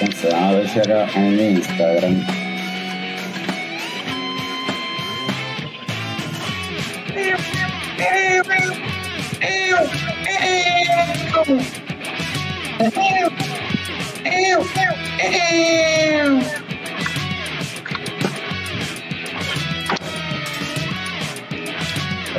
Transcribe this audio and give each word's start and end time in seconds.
Entonces, 0.00 0.32
a 0.32 0.52
ver 0.52 0.66
si 0.66 0.78
acá 0.78 1.06
en 1.14 1.56
Instagram. 1.56 2.26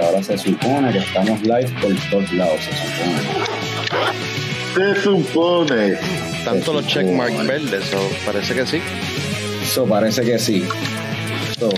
Ahora 0.02 0.23
se 0.23 0.36
supone 0.36 0.91
que 0.91 0.98
estamos 0.98 1.41
live 1.43 1.70
por 1.80 1.93
todos 2.09 2.34
lados, 2.34 2.59
se 2.62 2.71
supone. 2.75 3.21
Se 4.73 5.02
supone. 5.02 6.30
Tanto 6.44 6.73
los 6.73 6.88
checkmark 6.88 7.46
verdes, 7.46 7.94
o 7.94 8.09
parece 8.26 8.54
que 8.54 8.66
sí. 8.66 8.82
Eso 9.63 9.86
parece 9.86 10.22
que 10.23 10.40
sí. 10.40 10.63
So, 11.59 11.70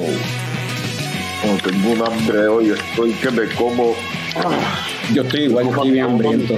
tengo 1.63 1.91
un 1.91 2.01
hambre 2.01 2.47
hoy, 2.47 2.71
estoy 2.71 3.11
que 3.13 3.31
me 3.31 3.47
como. 3.55 3.95
yo 5.13 5.23
estoy 5.23 5.41
igual, 5.41 5.65
yo 5.65 5.71
estoy 5.71 5.91
bien 5.91 6.05
hambriento. 6.05 6.55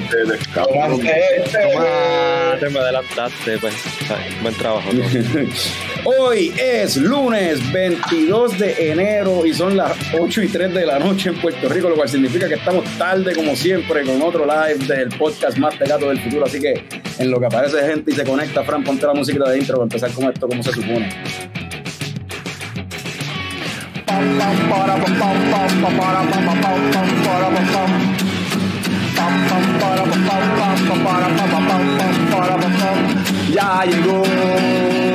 te 2.60 2.70
me 2.70 2.80
adelantaste, 2.80 3.58
pues. 3.58 3.73
Buen 4.41 4.55
trabajo. 4.55 4.90
Hoy 6.08 6.54
es 6.62 6.98
lunes 6.98 7.59
22 7.73 8.59
de 8.59 8.91
enero 8.91 9.44
y 9.44 9.55
son 9.55 9.76
las 9.76 9.98
8 10.13 10.44
y 10.44 10.48
3 10.50 10.72
de 10.72 10.86
la 10.86 11.00
noche 11.00 11.30
en 11.30 11.41
Puerto 11.41 11.68
Rico, 11.68 11.90
lo 11.90 11.96
cual 11.96 12.08
significa 12.08 12.48
que 12.48 12.54
estamos 12.54 12.86
tarde, 13.00 13.34
como 13.34 13.55
siempre, 13.55 14.04
con 14.04 14.22
otro 14.22 14.46
live 14.46 14.86
del 14.86 15.10
podcast 15.18 15.58
más 15.58 15.76
pegado 15.76 16.10
del 16.10 16.20
futuro. 16.20 16.46
Así 16.46 16.60
que 16.60 16.86
en 17.18 17.32
lo 17.32 17.40
que 17.40 17.48
aparece 17.48 17.80
gente 17.88 18.12
y 18.12 18.13
se 18.13 18.23
conecta, 18.23 18.63
Fran, 18.63 18.84
ponte 18.84 19.04
la 19.08 19.16
música 19.16 19.49
de 19.49 19.58
intro 19.58 19.77
para 19.77 19.86
empezar 19.86 20.12
con 20.12 20.32
esto, 20.32 20.48
como 20.48 20.62
se 20.62 20.73
supone. 20.73 21.10
Ya 33.51 33.85
llegó 33.85 35.15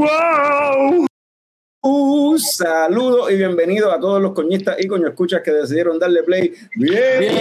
¡Wow! 0.00 1.06
Un 1.82 2.38
saludo 2.38 3.28
y 3.28 3.36
bienvenido 3.36 3.92
a 3.92 4.00
todos 4.00 4.22
los 4.22 4.32
coñistas 4.32 4.76
y 4.82 4.86
coño 4.86 5.08
escuchas 5.08 5.42
que 5.42 5.50
decidieron 5.50 5.98
darle 5.98 6.22
play. 6.22 6.54
Bien. 6.74 7.34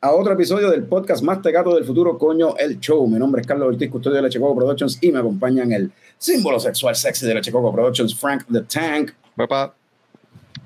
A 0.00 0.10
otro 0.10 0.32
episodio 0.32 0.68
del 0.68 0.82
podcast 0.82 1.22
más 1.22 1.40
tegato 1.42 1.76
del 1.76 1.84
futuro, 1.84 2.18
coño, 2.18 2.56
el 2.56 2.80
show. 2.80 3.06
Mi 3.06 3.20
nombre 3.20 3.40
es 3.40 3.46
Carlos 3.46 3.68
Ortiz, 3.68 3.88
custodio 3.88 4.16
de 4.16 4.22
la 4.22 4.30
Checoco 4.30 4.56
Productions 4.56 4.98
y 5.00 5.12
me 5.12 5.20
acompañan 5.20 5.70
el 5.70 5.92
símbolo 6.18 6.58
sexual 6.58 6.96
sexy 6.96 7.24
de 7.24 7.34
la 7.34 7.40
Checoco 7.40 7.72
Productions, 7.72 8.18
Frank 8.18 8.46
the 8.52 8.62
Tank. 8.62 9.12
Papá. 9.36 9.76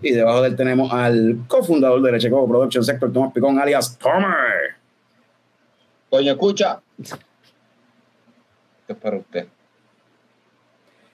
Y 0.00 0.12
debajo 0.12 0.41
de 0.41 0.49
él 0.49 0.56
tenemos 0.56 0.91
al 0.91 1.41
cofundador 1.47 2.00
de 2.00 2.12
la 2.12 2.19
Checoco 2.19 2.49
Productions, 2.49 2.88
Héctor 2.88 3.12
Tomás 3.12 3.34
Picón, 3.34 3.59
alias 3.59 3.99
Tomer. 3.99 4.77
Coño, 6.09 6.32
escucha 6.32 6.81
para 8.97 9.19
usted. 9.19 9.47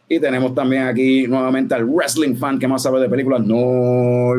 Y 0.08 0.20
tenemos 0.20 0.54
también 0.54 0.84
aquí 0.84 1.26
nuevamente 1.26 1.74
al 1.74 1.84
wrestling 1.84 2.36
fan 2.36 2.58
que 2.58 2.68
más 2.68 2.82
sabe 2.82 3.00
de 3.00 3.08
películas, 3.08 3.40
no, 3.44 4.34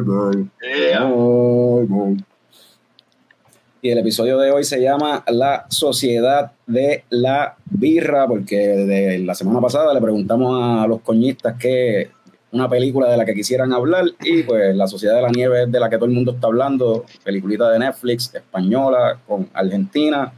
Y 3.81 3.89
el 3.89 3.97
episodio 3.97 4.37
de 4.37 4.51
hoy 4.51 4.63
se 4.63 4.81
llama 4.81 5.25
La 5.27 5.65
Sociedad 5.67 6.53
de 6.65 7.03
la 7.09 7.57
Birra, 7.65 8.27
porque 8.27 8.55
de 8.55 9.19
la 9.19 9.35
semana 9.35 9.59
pasada 9.59 9.93
le 9.93 9.99
preguntamos 9.99 10.57
a 10.57 10.87
los 10.87 11.01
coñistas 11.01 11.57
que 11.59 12.11
una 12.53 12.69
película 12.69 13.09
de 13.09 13.17
la 13.17 13.25
que 13.25 13.33
quisieran 13.33 13.73
hablar 13.73 14.05
y 14.21 14.43
pues 14.43 14.73
La 14.73 14.87
Sociedad 14.87 15.15
de 15.15 15.21
la 15.21 15.29
Nieve 15.29 15.63
es 15.63 15.71
de 15.71 15.81
la 15.81 15.89
que 15.89 15.97
todo 15.97 16.05
el 16.05 16.13
mundo 16.13 16.31
está 16.31 16.47
hablando, 16.47 17.03
peliculita 17.25 17.69
de 17.71 17.79
Netflix, 17.79 18.33
española, 18.33 19.19
con 19.27 19.49
Argentina 19.53 20.31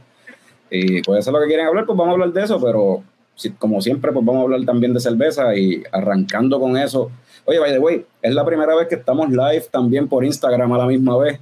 y 0.70 1.02
puede 1.02 1.22
ser 1.22 1.32
lo 1.32 1.40
que 1.40 1.46
quieren 1.46 1.66
hablar, 1.66 1.86
pues 1.86 1.96
vamos 1.96 2.12
a 2.12 2.14
hablar 2.14 2.32
de 2.32 2.42
eso, 2.42 2.60
pero 2.60 3.02
como 3.58 3.80
siempre, 3.80 4.12
pues 4.12 4.24
vamos 4.24 4.40
a 4.40 4.44
hablar 4.44 4.64
también 4.64 4.92
de 4.92 5.00
cerveza 5.00 5.54
y 5.56 5.82
arrancando 5.92 6.60
con 6.60 6.76
eso. 6.76 7.10
Oye, 7.46 7.58
by 7.58 7.72
the 7.72 7.78
way, 7.78 8.04
es 8.22 8.34
la 8.34 8.44
primera 8.44 8.74
vez 8.74 8.88
que 8.88 8.96
estamos 8.96 9.30
live 9.30 9.64
también 9.70 10.08
por 10.08 10.24
Instagram 10.24 10.72
a 10.72 10.78
la 10.78 10.86
misma 10.86 11.16
vez. 11.16 11.40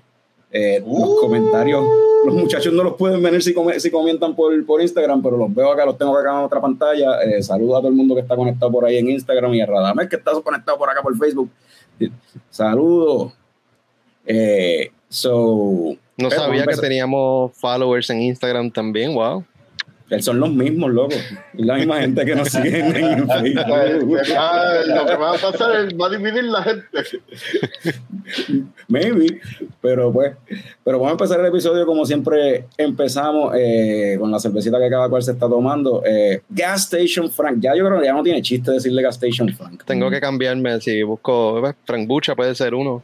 Eh, 0.50 0.80
los 0.80 1.08
uh. 1.08 1.16
comentarios, 1.20 1.84
los 2.24 2.34
muchachos 2.34 2.72
no 2.72 2.82
los 2.82 2.94
pueden 2.94 3.22
ver 3.22 3.42
si, 3.42 3.54
si 3.78 3.90
comentan 3.90 4.34
por, 4.34 4.64
por 4.64 4.80
Instagram, 4.80 5.22
pero 5.22 5.36
los 5.36 5.54
veo 5.54 5.70
acá, 5.70 5.84
los 5.84 5.98
tengo 5.98 6.16
acá 6.16 6.30
en 6.30 6.44
otra 6.44 6.60
pantalla. 6.60 7.22
Eh, 7.22 7.42
saludo 7.42 7.76
a 7.76 7.80
todo 7.80 7.88
el 7.88 7.94
mundo 7.94 8.14
que 8.14 8.22
está 8.22 8.36
conectado 8.36 8.72
por 8.72 8.84
ahí 8.84 8.96
en 8.96 9.10
Instagram 9.10 9.52
y 9.54 9.60
a 9.60 9.66
Radamés 9.66 10.08
que 10.08 10.16
está 10.16 10.32
conectado 10.40 10.78
por 10.78 10.88
acá 10.88 11.02
por 11.02 11.16
Facebook. 11.16 11.50
Saludos. 12.48 13.32
Eh, 14.24 14.90
so, 15.08 15.96
no 16.18 16.30
sabía 16.30 16.66
que 16.66 16.76
teníamos 16.76 17.56
followers 17.56 18.10
en 18.10 18.22
Instagram 18.22 18.70
también, 18.70 19.14
wow. 19.14 19.44
Son 20.20 20.40
los 20.40 20.50
mismos, 20.50 20.90
loco. 20.90 21.14
la 21.52 21.74
misma 21.76 22.00
gente 22.00 22.24
que 22.24 22.34
nos 22.34 22.48
sigue 22.48 22.78
en 22.78 23.28
Facebook. 23.28 24.20
Ah, 24.36 24.78
lo 24.86 25.06
que 25.06 25.16
va 25.16 25.34
a 25.34 25.38
pasar 25.38 25.84
es 25.84 25.94
va 25.94 26.06
a 26.06 26.10
dividir 26.10 26.44
la 26.44 26.62
gente. 26.62 26.98
Maybe. 28.88 29.40
Pero 29.82 30.10
pues, 30.10 30.32
pero 30.82 30.98
vamos 30.98 31.10
a 31.10 31.12
empezar 31.12 31.40
el 31.40 31.46
episodio 31.46 31.84
como 31.84 32.06
siempre 32.06 32.64
empezamos 32.78 33.54
eh, 33.54 34.16
con 34.18 34.30
la 34.30 34.40
cervecita 34.40 34.78
que 34.78 34.88
cada 34.88 35.10
cual 35.10 35.22
se 35.22 35.32
está 35.32 35.46
tomando. 35.46 36.02
Eh, 36.06 36.40
gas 36.48 36.84
Station 36.84 37.30
Frank. 37.30 37.58
Ya 37.60 37.76
yo 37.76 37.84
creo 37.84 38.00
que 38.00 38.06
ya 38.06 38.14
no 38.14 38.22
tiene 38.22 38.40
chiste 38.40 38.72
decirle 38.72 39.02
Gas 39.02 39.16
Station 39.16 39.50
Frank. 39.50 39.84
Tengo 39.84 40.08
que 40.10 40.20
cambiarme. 40.20 40.80
Si 40.80 41.02
busco 41.02 41.62
Frank 41.84 42.08
Bucha 42.08 42.34
puede 42.34 42.54
ser 42.54 42.74
uno. 42.74 43.02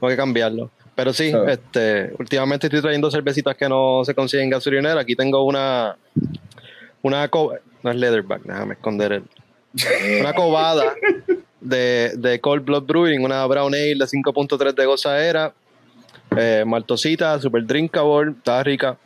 Tengo 0.00 0.08
que 0.08 0.16
cambiarlo. 0.16 0.70
Pero 0.96 1.12
sí, 1.12 1.30
este, 1.46 2.14
últimamente 2.18 2.68
estoy 2.68 2.80
trayendo 2.80 3.10
cervecitas 3.10 3.54
que 3.54 3.68
no 3.68 4.02
se 4.02 4.14
consiguen 4.14 4.44
en 4.44 4.50
gasolinera. 4.50 4.98
Aquí 4.98 5.14
tengo 5.14 5.44
una, 5.44 5.94
una 7.02 7.30
no 7.82 7.90
es 7.90 7.96
leatherback, 7.96 8.42
déjame 8.42 8.74
esconder 8.74 9.12
el, 9.12 9.22
una 10.20 10.32
cobada 10.32 10.94
de, 11.60 12.12
de 12.16 12.40
Cold 12.40 12.64
Blood 12.64 12.84
Brewing, 12.84 13.22
una 13.22 13.44
Brown 13.46 13.74
Ale 13.74 13.96
de 13.96 14.06
5.3 14.06 14.74
de 14.74 14.86
gozadera, 14.86 15.52
eh, 16.34 16.64
maltosita, 16.66 17.38
super 17.40 17.66
drinkable, 17.66 18.32
está 18.32 18.62
rica. 18.62 18.96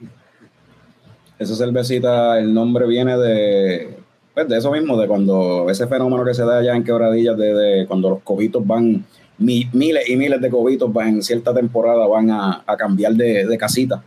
Esa 1.40 1.56
cervecita, 1.56 2.38
el 2.38 2.54
nombre 2.54 2.86
viene 2.86 3.18
de, 3.18 3.96
pues 4.32 4.46
de 4.46 4.58
eso 4.58 4.70
mismo, 4.70 4.96
de 4.96 5.08
cuando 5.08 5.68
ese 5.68 5.88
fenómeno 5.88 6.24
que 6.24 6.34
se 6.34 6.44
da 6.44 6.58
allá 6.58 6.76
en 6.76 6.84
Quebradillas, 6.84 7.36
de, 7.36 7.52
de 7.52 7.86
cuando 7.88 8.10
los 8.10 8.22
cobitos 8.22 8.64
van 8.64 9.04
miles 9.40 10.08
y 10.08 10.16
miles 10.16 10.40
de 10.40 10.50
cobitos 10.50 10.90
en 10.96 11.22
cierta 11.22 11.52
temporada 11.52 12.06
van 12.06 12.30
a, 12.30 12.64
cambiar 12.78 13.14
de, 13.14 13.56
casita 13.58 14.02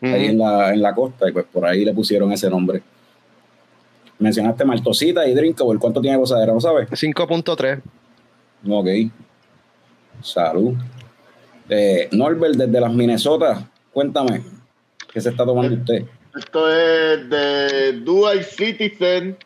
ahí 0.00 0.26
en 0.26 0.38
la, 0.38 0.72
en 0.72 0.80
la 0.80 0.94
costa 0.94 1.28
y 1.28 1.32
pues 1.32 1.44
por 1.52 1.66
ahí 1.66 1.84
le 1.84 1.92
pusieron 1.92 2.32
ese 2.32 2.48
nombre. 2.48 2.82
Mencionaste 4.18 4.64
Maltosita 4.64 5.28
y 5.28 5.34
Drinkable. 5.34 5.78
¿Cuánto 5.78 6.00
tiene 6.00 6.16
gozadera? 6.16 6.52
¿No 6.52 6.60
sabes? 6.60 6.90
5.3. 6.90 7.80
Ok. 8.68 9.12
Salud. 10.22 10.74
Eh, 11.68 12.08
Norbert, 12.12 12.56
desde 12.56 12.80
las 12.80 12.92
Minnesota, 12.92 13.68
cuéntame, 13.92 14.42
¿qué 15.12 15.20
se 15.20 15.28
está 15.28 15.44
tomando 15.44 15.76
usted? 15.76 16.04
Esto 16.36 16.70
es 16.70 17.28
de 17.28 17.92
Dual 18.00 18.42
Citizen 18.42 19.36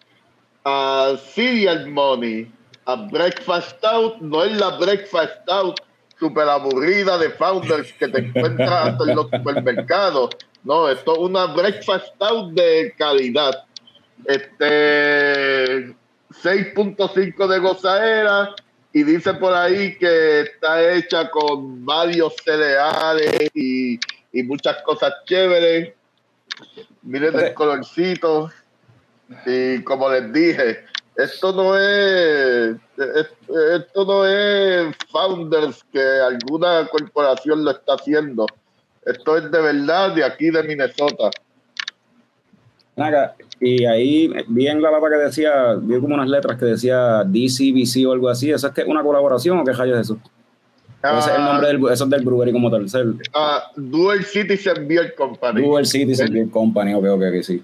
a 0.65 1.15
Serial 1.35 1.91
Money 1.91 2.49
a 2.87 2.97
Breakfast 2.97 3.85
Out 3.85 4.21
no 4.21 4.45
es 4.45 4.57
la 4.57 4.77
Breakfast 4.79 5.49
Out 5.49 5.81
super 6.19 6.49
aburrida 6.49 7.19
de 7.19 7.31
founders 7.31 7.93
que 7.95 8.09
te 8.09 8.19
encuentras 8.19 9.01
en 9.01 9.17
los 9.17 9.27
supermercados. 9.31 10.31
No, 10.65 10.89
esto 10.89 11.15
es 11.15 11.19
una 11.19 11.47
Breakfast 11.47 12.15
Out 12.21 12.53
de 12.53 12.95
calidad. 12.97 13.65
Este 14.25 15.95
6.5 16.43 17.47
de 17.49 17.59
gozadera, 17.59 18.55
y 18.93 19.03
dice 19.03 19.35
por 19.35 19.55
ahí 19.55 19.97
que 19.97 20.43
está 20.43 20.93
hecha 20.93 21.31
con 21.31 21.85
varios 21.85 22.35
cereales 22.45 23.51
y, 23.55 23.99
y 24.33 24.43
muchas 24.43 24.83
cosas 24.83 25.13
chéveres. 25.25 25.95
Miren 27.03 27.39
el 27.39 27.55
colorcito. 27.55 28.51
Y 29.47 29.83
como 29.83 30.11
les 30.11 30.33
dije, 30.33 30.85
esto 31.23 31.53
no 31.53 31.77
es, 31.79 32.77
esto 32.97 34.05
no 34.05 34.27
es 34.27 34.97
founders 35.11 35.85
que 35.93 36.01
alguna 36.01 36.87
corporación 36.91 37.65
lo 37.65 37.71
está 37.71 37.95
haciendo. 37.95 38.47
Esto 39.05 39.37
es 39.37 39.51
de 39.51 39.61
verdad 39.61 40.15
de 40.15 40.25
aquí 40.25 40.51
de 40.51 40.63
Minnesota. 40.63 41.31
Y 43.61 43.85
ahí 43.85 44.31
vi 44.49 44.67
en 44.67 44.83
la 44.83 44.91
lata 44.91 45.09
que 45.09 45.17
decía, 45.17 45.75
vi 45.81 46.01
como 46.01 46.15
unas 46.15 46.29
letras 46.29 46.59
que 46.59 46.67
decía 46.67 47.25
DCBC 47.25 48.07
o 48.07 48.13
algo 48.13 48.29
así. 48.29 48.51
¿Eso 48.51 48.69
es 48.69 48.75
que 48.75 48.85
una 48.85 49.03
colaboración 49.03 49.59
o 49.59 49.65
qué 49.65 49.73
rayos 49.73 49.99
es 49.99 50.07
eso? 50.07 50.21
ese 51.03 51.31
es 51.31 51.37
el 51.37 51.45
nombre 51.45 51.67
del, 51.67 51.77
eso 51.91 52.05
es 52.05 52.11
del 52.11 52.25
brewery 52.25 52.53
como 52.53 52.71
tal. 52.71 52.87
Ah, 53.35 53.71
Dual 53.77 54.25
Citizen 54.25 54.87
Beer 54.87 55.15
Company. 55.15 55.63
Dual 55.63 55.87
Citizen 55.87 56.33
Beer 56.33 56.49
Company, 56.49 56.95
ok, 56.95 57.05
ok, 57.07 57.43
sí. 57.43 57.63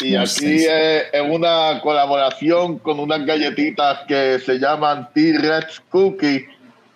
Y 0.00 0.16
aquí 0.16 0.66
es, 0.66 1.04
una 1.28 1.80
colaboración 1.82 2.78
con 2.78 2.98
unas 2.98 3.24
galletitas 3.24 4.00
que 4.08 4.38
se 4.40 4.58
llaman 4.58 5.08
T-Rex 5.14 5.80
Cookie. 5.90 6.46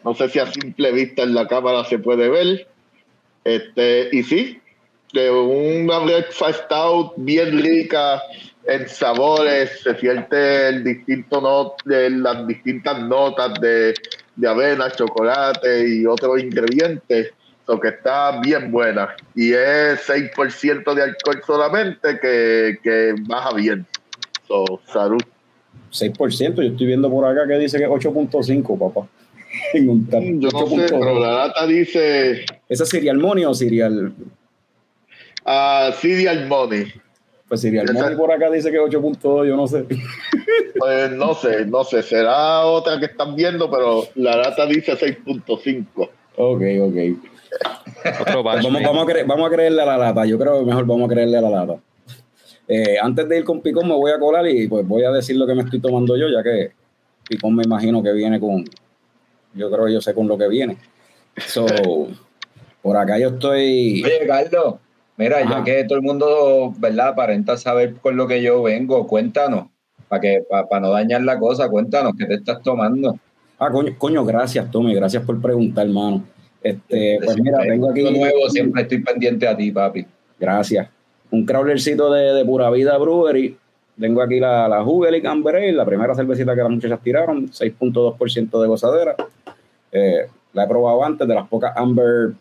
No 0.05 0.15
sé 0.15 0.29
si 0.29 0.41
a 0.41 0.47
simple 0.47 0.91
vista 0.91 1.23
en 1.23 1.35
la 1.35 1.47
cámara 1.47 1.85
se 1.85 1.99
puede 1.99 2.29
ver. 2.29 2.67
Este, 3.45 4.09
y 4.13 4.23
sí, 4.25 4.61
de 5.13 5.31
una 5.31 5.99
breakfast 5.99 6.71
out 6.73 7.15
bien 7.17 7.63
rica 7.63 8.21
en 8.65 8.89
sabores, 8.89 9.81
se 9.83 9.97
siente 9.99 10.69
el 10.69 10.85
distinto 10.85 11.41
not, 11.41 11.83
de 11.85 12.11
las 12.11 12.47
distintas 12.47 13.01
notas 13.01 13.61
de, 13.61 13.95
de 14.37 14.49
avena, 14.49 14.91
chocolate 14.91 15.89
y 15.89 16.07
otros 16.07 16.41
ingredientes, 16.41 17.33
lo 17.67 17.81
que 17.81 17.89
está 17.89 18.41
bien 18.41 18.71
buena. 18.71 19.15
Y 19.35 19.53
es 19.53 20.09
6% 20.09 20.95
de 20.95 21.03
alcohol 21.03 21.43
solamente 21.47 22.19
que, 22.21 22.79
que 22.83 23.15
baja 23.27 23.55
bien. 23.55 23.87
So, 24.47 24.81
salud. 24.93 25.23
6%, 25.93 26.55
yo 26.57 26.63
estoy 26.63 26.87
viendo 26.87 27.11
por 27.11 27.25
acá 27.25 27.47
que 27.47 27.59
dice 27.59 27.79
que 27.79 27.89
8.5, 27.89 28.79
papá. 28.79 29.09
En 29.75 29.89
un 29.91 30.09
Yo 30.41 30.49
no 30.51 30.67
sé, 30.67 30.87
pero 30.89 31.21
la 31.21 31.31
data 31.31 31.67
dice... 31.67 32.45
¿Esa 32.69 32.85
es 32.85 32.89
cereal 32.89 33.19
money 33.19 33.45
o 33.45 33.53
cereal? 33.53 34.13
Uh, 35.45 35.93
cereal 36.01 36.47
money. 36.47 36.87
Pues 37.49 37.61
cereal 37.61 37.93
money 37.93 38.17
por 38.17 38.33
acá 38.33 38.51
dice 38.51 38.71
que 38.71 38.79
8.2, 38.79 39.47
yo 39.47 39.57
no 39.57 39.67
sé. 39.67 39.85
Pues 40.79 41.13
no 41.13 41.35
sé, 41.35 41.67
no 41.67 41.85
sé, 41.85 42.03
será 42.03 42.65
otra 42.65 42.99
que 42.99 43.05
están 43.05 43.37
viendo, 43.37 43.71
pero 43.71 44.05
la 44.17 44.39
data 44.39 44.67
dice 44.67 44.95
6.5. 44.95 45.85
Ok, 46.37 46.63
ok. 46.81 47.32
Vamos, 48.27 48.45
vamos, 48.45 48.83
a 48.83 49.25
vamos, 49.25 49.47
a 49.47 49.51
creerle 49.51 49.83
a 49.83 49.87
la 49.87 49.99
lata, 49.99 50.25
yo 50.25 50.39
creo 50.39 50.61
que 50.61 50.67
mejor 50.67 50.87
vamos 50.87 51.11
a 51.11 51.13
creerle 51.13 51.39
a 51.39 51.41
la 51.41 51.51
lata. 51.51 51.77
Eh, 52.69 52.97
antes 53.01 53.29
de 53.29 53.39
ir 53.39 53.45
con 53.45 53.61
Picón 53.61 53.89
me 53.89 53.95
voy 53.95 54.13
a 54.13 54.19
colar 54.19 54.47
y 54.49 54.69
pues 54.69 54.87
voy 54.87 55.05
a 55.05 55.11
decir 55.11 55.37
lo 55.37 55.47
que 55.47 55.55
me 55.55 55.63
estoy 55.63 55.81
tomando 55.81 56.17
yo, 56.17 56.29
ya 56.29 56.43
que 56.43 56.73
Picón 57.29 57.55
me 57.55 57.65
imagino 57.65 58.03
que 58.03 58.13
viene 58.13 58.41
con, 58.41 58.65
yo 59.55 59.71
creo 59.71 59.87
que 59.87 59.93
yo 59.93 60.01
sé 60.01 60.15
con 60.15 60.29
lo 60.29 60.39
que 60.39 60.49
viene. 60.49 60.79
So, 61.47 61.67
por 62.83 62.97
acá 62.97 63.19
yo 63.19 63.29
estoy... 63.29 64.03
Oye, 64.05 64.27
Carlos, 64.27 64.77
mira, 65.17 65.49
ya 65.49 65.65
que 65.65 65.85
todo 65.85 65.99
el 65.99 66.05
mundo, 66.05 66.73
¿verdad? 66.79 67.09
Aparenta 67.09 67.57
saber 67.57 67.95
con 67.97 68.17
lo 68.17 68.27
que 68.27 68.43
yo 68.43 68.63
vengo, 68.63 69.07
cuéntanos 69.07 69.67
para 70.13 70.21
que 70.21 70.45
para, 70.47 70.79
no 70.79 70.91
dañar 70.91 71.23
la 71.23 71.39
cosa, 71.39 71.71
cuéntanos 71.71 72.13
qué 72.19 72.27
te 72.27 72.35
estás 72.35 72.63
tomando. 72.63 73.19
Ah, 73.59 73.71
coño, 73.71 73.95
coño 73.97 74.23
gracias, 74.27 74.71
Tommy, 74.71 74.95
gracias 74.95 75.25
por 75.25 75.41
preguntar, 75.41 75.87
hermano. 75.87 76.23
Este, 76.63 77.19
pues 77.23 77.41
mira, 77.41 77.59
tengo 77.59 77.91
aquí. 77.91 78.03
nuevo, 78.03 78.49
siempre 78.49 78.83
estoy 78.83 79.03
pendiente 79.03 79.49
a 79.49 79.57
ti, 79.57 79.71
papi. 79.71 80.07
Gracias. 80.39 80.89
Un 81.31 81.45
crawlercito 81.45 82.13
de, 82.13 82.35
de 82.35 82.45
Pura 82.45 82.71
Vida 82.71 82.97
Brewery. 82.99 83.57
Tengo 83.99 84.23
aquí 84.23 84.41
la, 84.41 84.69
la 84.69 84.83
Hugelic 84.83 85.25
Amber 85.27 85.73
la 85.75 85.85
primera 85.85 86.15
cervecita 86.15 86.55
que 86.55 86.63
las 86.63 86.71
muchachas 86.71 87.01
tiraron, 87.03 87.49
6.2% 87.49 88.63
de 88.63 88.69
gozadera. 88.69 89.17
Eh, 89.91 90.27
la 90.55 90.65
he 90.65 90.69
probado 90.69 91.05
antes, 91.05 91.27
de 91.29 91.35
las 91.35 91.49
pocas 91.49 91.73
Amber 91.77 92.33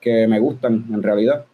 que 0.00 0.26
me 0.26 0.38
gustan 0.38 0.84
en 0.92 1.02
realidad. 1.02 1.44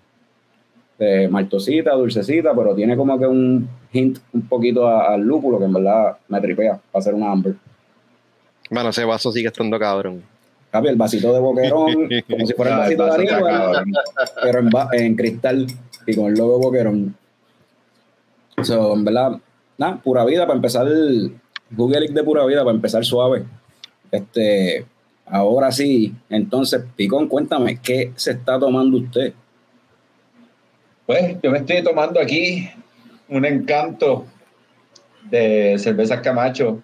De 0.99 1.29
maltosita, 1.29 1.93
dulcecita, 1.95 2.55
pero 2.55 2.75
tiene 2.75 2.97
como 2.97 3.19
que 3.19 3.27
un 3.27 3.69
hint 3.93 4.19
un 4.33 4.43
poquito 4.49 4.87
al 4.87 5.21
lúpulo 5.23 5.59
que 5.59 5.65
en 5.65 5.73
verdad 5.73 6.17
me 6.29 6.41
tripea 6.41 6.81
para 6.91 7.01
hacer 7.01 7.15
una 7.15 7.31
amber. 7.31 7.55
Bueno, 8.71 8.91
ese 8.91 9.05
vaso 9.05 9.33
sigue 9.33 9.49
estando 9.49 9.79
cabrón. 9.79 10.23
El 10.73 10.97
vasito 10.97 11.33
de 11.35 11.41
boquerón, 11.41 12.09
como 12.29 12.47
si 12.47 12.55
fuera 12.55 12.73
el 12.73 12.79
vasito 12.97 13.05
de 13.05 13.13
Aníbal, 13.13 13.85
pero 14.43 14.59
en, 14.61 14.71
en, 14.93 15.17
cristal 15.17 15.67
y 16.07 16.17
con 16.17 16.27
el 16.27 16.35
logo 16.35 16.59
de 16.59 16.65
boquerón. 16.65 17.17
So, 18.63 18.95
en 18.95 19.05
verdad, 19.05 19.39
nada, 19.77 20.01
pura 20.03 20.25
vida 20.25 20.47
para 20.47 20.57
empezar 20.57 20.87
el 20.87 21.35
Google 21.71 22.09
de 22.09 22.25
pura 22.25 22.47
vida 22.47 22.65
para 22.65 22.75
empezar 22.75 23.05
suave. 23.05 23.45
Este, 24.11 24.87
ahora 25.27 25.73
sí, 25.73 26.15
entonces, 26.29 26.83
Picón, 26.97 27.29
cuéntame, 27.29 27.79
¿qué 27.83 28.13
se 28.17 28.33
está 28.33 28.59
tomando 28.59 28.99
usted? 28.99 29.33
Pues 31.07 31.37
yo 31.43 31.51
me 31.51 31.59
estoy 31.59 31.83
tomando 31.83 32.21
aquí 32.21 32.69
un 33.29 33.45
encanto 33.45 34.27
de 35.29 35.77
cervezas 35.79 36.21
Camacho. 36.21 36.83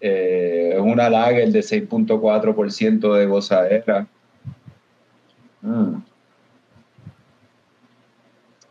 Eh, 0.00 0.65
es 0.76 0.82
una 0.82 1.08
lager 1.08 1.50
de 1.50 1.60
6.4% 1.60 3.14
de 3.14 3.26
gozadera. 3.26 4.06
Mm. 5.62 5.94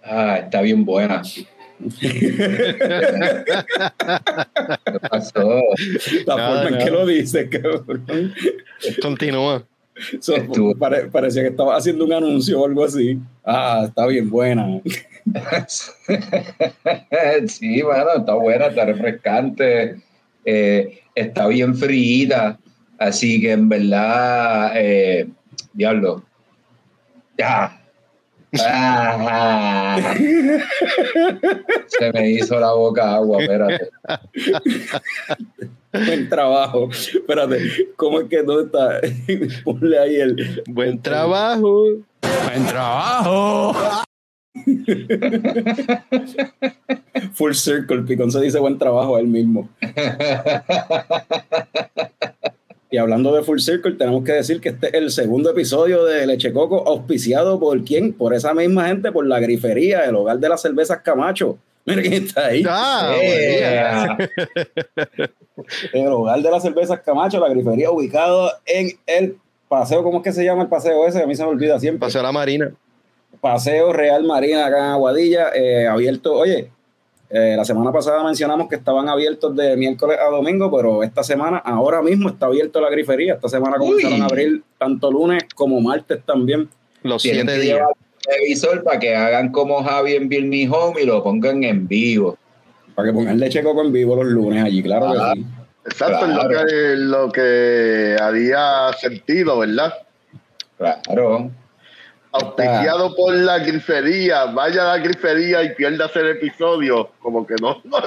Ah, 0.03 0.37
está 0.37 0.61
bien 0.61 0.85
buena. 0.85 1.23
¿Qué 1.99 3.43
pasó? 5.09 5.61
La 6.25 6.35
forma 6.35 6.69
en 6.69 6.77
que 6.77 6.91
lo 6.91 7.05
dice, 7.05 7.49
cabrón. 7.49 8.33
Continúa. 9.01 9.65
parecía 11.11 11.41
que 11.41 11.49
estaba 11.49 11.75
haciendo 11.75 12.05
un 12.05 12.13
anuncio 12.13 12.61
o 12.61 12.65
algo 12.65 12.85
así. 12.85 13.19
Ah, 13.43 13.83
está 13.87 14.07
bien 14.07 14.29
buena. 14.29 14.79
sí, 17.47 17.81
bueno, 17.81 18.13
está 18.17 18.35
buena, 18.35 18.67
está 18.67 18.85
refrescante, 18.85 19.95
eh, 20.45 21.01
está 21.15 21.47
bien 21.47 21.75
fríita, 21.75 22.59
así 22.99 23.41
que 23.41 23.53
en 23.53 23.69
verdad, 23.69 24.73
eh, 24.75 25.27
diablo, 25.73 26.23
ya. 27.37 27.81
Ah. 28.61 30.13
se 31.87 32.11
me 32.13 32.29
hizo 32.29 32.59
la 32.59 32.71
boca 32.73 33.15
agua, 33.15 33.41
espérate. 33.41 33.89
Buen 35.91 36.29
trabajo. 36.29 36.89
Espérate, 36.91 37.59
¿cómo 37.95 38.21
es 38.21 38.29
que 38.29 38.43
no 38.43 38.61
está? 38.61 39.01
Ponle 39.63 39.99
ahí 39.99 40.15
el. 40.15 40.63
Buen 40.67 41.01
trabajo. 41.01 41.85
Buen 42.21 42.65
trabajo. 42.67 44.03
Full 47.33 47.53
circle, 47.53 48.03
Picón 48.03 48.31
se 48.31 48.39
dice 48.41 48.59
buen 48.59 48.77
trabajo 48.77 49.15
a 49.15 49.19
él 49.19 49.27
mismo. 49.27 49.69
Y 52.95 52.97
hablando 52.97 53.35
de 53.35 53.43
Full 53.43 53.59
Circle, 53.59 53.95
tenemos 53.95 54.23
que 54.23 54.31
decir 54.31 54.61
que 54.61 54.69
este 54.69 54.87
es 54.87 54.93
el 54.93 55.11
segundo 55.11 55.49
episodio 55.49 56.05
de 56.05 56.25
Leche 56.25 56.53
Coco, 56.53 56.87
auspiciado 56.87 57.59
por 57.59 57.83
quién? 57.83 58.13
Por 58.13 58.33
esa 58.33 58.53
misma 58.53 58.87
gente, 58.87 59.11
por 59.11 59.27
la 59.27 59.41
grifería, 59.41 60.05
el 60.05 60.15
hogar 60.15 60.39
de 60.39 60.47
las 60.47 60.61
cervezas 60.61 60.99
Camacho. 60.99 61.57
Mira 61.83 62.01
quién 62.01 62.13
está 62.13 62.45
ahí. 62.45 62.63
Ah, 62.65 63.13
el 65.93 66.07
hogar 66.07 66.41
de 66.41 66.49
las 66.49 66.63
cervezas 66.63 67.01
Camacho, 67.01 67.37
la 67.41 67.49
grifería 67.49 67.91
ubicado 67.91 68.49
en 68.65 68.91
el 69.07 69.39
paseo, 69.67 70.01
¿cómo 70.01 70.19
es 70.19 70.23
que 70.23 70.31
se 70.31 70.45
llama 70.45 70.61
el 70.61 70.69
paseo 70.69 71.05
ese? 71.05 71.21
A 71.21 71.27
mí 71.27 71.35
se 71.35 71.43
me 71.43 71.49
olvida 71.49 71.77
siempre. 71.77 71.99
Paseo 71.99 72.23
la 72.23 72.31
Marina. 72.31 72.71
Paseo 73.39 73.93
Real 73.93 74.23
Marina 74.23 74.65
acá 74.65 74.77
en 74.77 74.91
Aguadilla, 74.91 75.49
eh, 75.55 75.87
abierto. 75.87 76.33
Oye, 76.33 76.69
eh, 77.29 77.55
la 77.57 77.65
semana 77.65 77.91
pasada 77.91 78.23
mencionamos 78.23 78.69
que 78.69 78.75
estaban 78.75 79.09
abiertos 79.09 79.55
de 79.55 79.75
miércoles 79.75 80.17
a 80.19 80.29
domingo, 80.29 80.71
pero 80.75 81.03
esta 81.03 81.23
semana, 81.23 81.57
ahora 81.57 82.01
mismo 82.01 82.29
está 82.29 82.45
abierto 82.47 82.79
la 82.81 82.89
grifería. 82.89 83.35
Esta 83.35 83.49
semana 83.49 83.77
comenzaron 83.77 84.21
a 84.21 84.25
abrir 84.25 84.63
tanto 84.77 85.11
lunes 85.11 85.43
como 85.55 85.81
martes 85.81 86.21
también. 86.25 86.69
Los 87.03 87.21
siete 87.21 87.59
días. 87.59 87.87
televisor 88.21 88.83
para 88.83 88.99
que 88.99 89.15
hagan 89.15 89.51
como 89.51 89.83
Javi 89.83 90.15
en 90.15 90.29
Bill 90.29 90.47
Me 90.47 90.69
Home 90.69 91.01
y 91.01 91.05
lo 91.05 91.23
pongan 91.23 91.63
en 91.63 91.87
vivo. 91.87 92.37
Para 92.95 93.09
que 93.09 93.13
pongan 93.13 93.39
leche 93.39 93.61
coco 93.63 93.81
en 93.81 93.91
vivo 93.91 94.15
los 94.15 94.25
lunes 94.25 94.63
allí, 94.63 94.81
claro 94.81 95.11
que 95.11 95.39
sí. 95.39 95.45
Exacto, 95.85 96.25
lo, 96.25 96.49
que, 96.49 96.95
lo 96.95 97.31
que 97.31 98.17
había 98.19 98.91
sentido, 98.99 99.59
¿verdad? 99.59 99.93
Claro 100.77 101.51
auspiciado 102.35 103.15
por 103.15 103.33
la 103.33 103.59
grifería, 103.59 104.45
vaya 104.45 104.83
a 104.83 104.97
la 104.97 105.03
grifería 105.03 105.63
y 105.63 105.75
pierdas 105.75 106.15
el 106.15 106.29
episodio, 106.29 107.09
como 107.19 107.45
que 107.45 107.55
no, 107.61 107.81
no, 107.83 107.99
no 107.99 108.05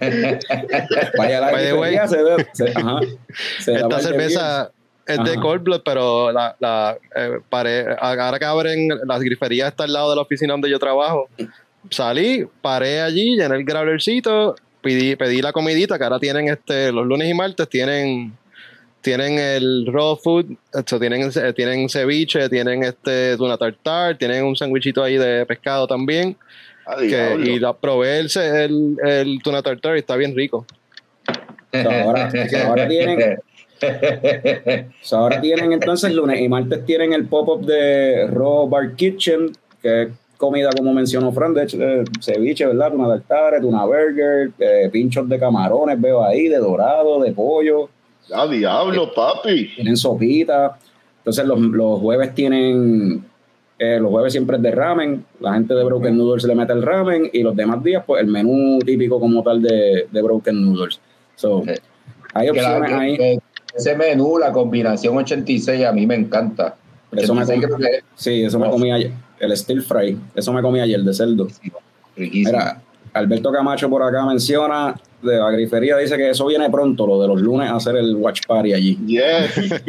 Vaya 1.18 1.40
la 1.40 1.50
By 1.50 2.08
se, 2.08 2.22
ve, 2.22 2.46
se, 2.52 2.72
ajá, 2.74 3.00
Esta 3.58 4.00
cerveza 4.00 4.70
es 5.06 5.24
de 5.24 5.36
Cold 5.40 5.62
Blood, 5.62 5.82
pero 5.84 6.30
la, 6.30 6.54
la 6.60 6.98
eh, 7.16 7.96
ahora 7.98 8.38
que 8.38 8.44
abren 8.44 8.88
las 9.04 9.20
griferías 9.20 9.68
está 9.68 9.84
al 9.84 9.92
lado 9.92 10.10
de 10.10 10.16
la 10.16 10.22
oficina 10.22 10.52
donde 10.52 10.70
yo 10.70 10.78
trabajo. 10.78 11.28
Salí, 11.90 12.46
paré 12.60 13.00
allí, 13.00 13.36
llené 13.36 13.56
el 13.56 13.64
grablercito, 13.64 14.54
pedí, 14.82 15.16
pedí 15.16 15.40
la 15.40 15.52
comidita 15.52 15.96
que 15.96 16.04
ahora 16.04 16.18
tienen 16.18 16.48
este, 16.48 16.92
los 16.92 17.06
lunes 17.06 17.28
y 17.28 17.34
martes 17.34 17.68
tienen 17.68 18.36
tienen 19.08 19.38
el 19.38 19.86
raw 19.90 20.16
food, 20.16 20.44
esto, 20.74 21.00
tienen, 21.00 21.30
tienen 21.56 21.88
ceviche, 21.88 22.46
tienen 22.50 22.82
este 22.82 23.38
tuna 23.38 23.56
tartar, 23.56 24.18
tienen 24.18 24.44
un 24.44 24.54
sandwichito 24.54 25.02
ahí 25.02 25.16
de 25.16 25.46
pescado 25.46 25.86
también. 25.86 26.36
Ah, 26.86 27.02
y 27.02 27.58
la, 27.58 27.72
probé 27.72 28.18
el, 28.18 28.98
el, 29.02 29.38
tuna 29.42 29.62
tartar 29.62 29.96
y 29.96 30.00
está 30.00 30.14
bien 30.16 30.36
rico. 30.36 30.66
ahora, 31.72 32.28
tienen, 32.86 33.38
ahora 35.10 35.40
tienen 35.40 35.72
entonces 35.72 36.12
lunes 36.12 36.38
y 36.42 36.48
martes 36.50 36.84
tienen 36.84 37.14
el 37.14 37.24
pop-up 37.24 37.64
de 37.64 38.26
Raw 38.26 38.68
Bar 38.68 38.94
Kitchen, 38.94 39.52
que 39.80 40.02
es 40.02 40.08
comida 40.36 40.68
como 40.76 40.92
mencionó 40.92 41.32
Fran, 41.32 41.54
de 41.54 41.62
hecho, 41.62 41.78
ceviche, 42.20 42.66
¿verdad? 42.66 42.90
Tuna 42.90 43.08
tartar, 43.08 43.58
tuna 43.62 43.86
burger, 43.86 44.50
eh, 44.58 44.90
pinchos 44.92 45.26
de 45.30 45.38
camarones, 45.38 45.98
veo 45.98 46.22
ahí, 46.22 46.48
de 46.48 46.58
dorado, 46.58 47.22
de 47.22 47.32
pollo. 47.32 47.88
¡Ah, 48.32 48.46
diablo, 48.46 49.12
papi! 49.14 49.74
Tienen 49.74 49.96
sopita. 49.96 50.78
Entonces 51.18 51.44
los, 51.46 51.60
los 51.60 52.00
jueves 52.00 52.34
tienen, 52.34 53.24
eh, 53.78 53.98
los 54.00 54.10
jueves 54.10 54.32
siempre 54.32 54.56
es 54.56 54.62
de 54.62 54.70
ramen. 54.70 55.24
La 55.40 55.54
gente 55.54 55.74
de 55.74 55.84
Broken 55.84 56.16
Noodles 56.16 56.44
le 56.44 56.54
mete 56.54 56.72
el 56.72 56.82
ramen 56.82 57.30
y 57.32 57.42
los 57.42 57.54
demás 57.54 57.82
días, 57.82 58.02
pues 58.06 58.22
el 58.22 58.28
menú 58.28 58.78
típico 58.80 59.20
como 59.20 59.42
tal 59.42 59.60
de, 59.60 60.08
de 60.10 60.22
Broken 60.22 60.64
Noodles. 60.64 61.00
So, 61.36 61.62
hay 62.34 62.48
opciones 62.48 62.92
ahí. 62.92 63.38
Ese 63.74 63.94
menú, 63.96 64.38
la 64.38 64.52
combinación 64.52 65.16
86, 65.16 65.84
a 65.84 65.92
mí 65.92 66.06
me 66.06 66.14
encanta. 66.14 66.76
Eso 67.12 67.34
me 67.34 67.44
comí, 67.44 67.62
sí, 68.14 68.42
eso 68.42 68.58
me 68.58 68.68
comí 68.68 68.90
ayer. 68.90 69.12
El 69.38 69.56
steel 69.56 69.82
fry, 69.82 70.18
eso 70.34 70.52
me 70.52 70.62
comí 70.62 70.80
ayer 70.80 71.00
de 71.00 71.14
cerdo. 71.14 71.46
riquísimo. 72.16 72.58
Alberto 73.12 73.52
Camacho 73.52 73.88
por 73.88 74.02
acá 74.02 74.24
menciona 74.24 74.94
de 75.22 75.36
la 75.36 75.50
grifería 75.50 75.96
dice 75.96 76.16
que 76.16 76.30
eso 76.30 76.46
viene 76.46 76.70
pronto, 76.70 77.06
lo 77.06 77.20
de 77.20 77.28
los 77.28 77.40
lunes 77.40 77.68
a 77.68 77.76
hacer 77.76 77.96
el 77.96 78.14
watch 78.16 78.46
party 78.46 78.72
allí. 78.72 78.98
Yes, 79.06 79.82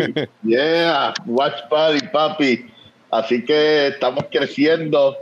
yeah, 0.43 1.13
watch 1.25 1.55
party, 1.69 2.07
papi. 2.07 2.65
Así 3.11 3.43
que 3.43 3.87
estamos 3.87 4.25
creciendo. 4.31 5.15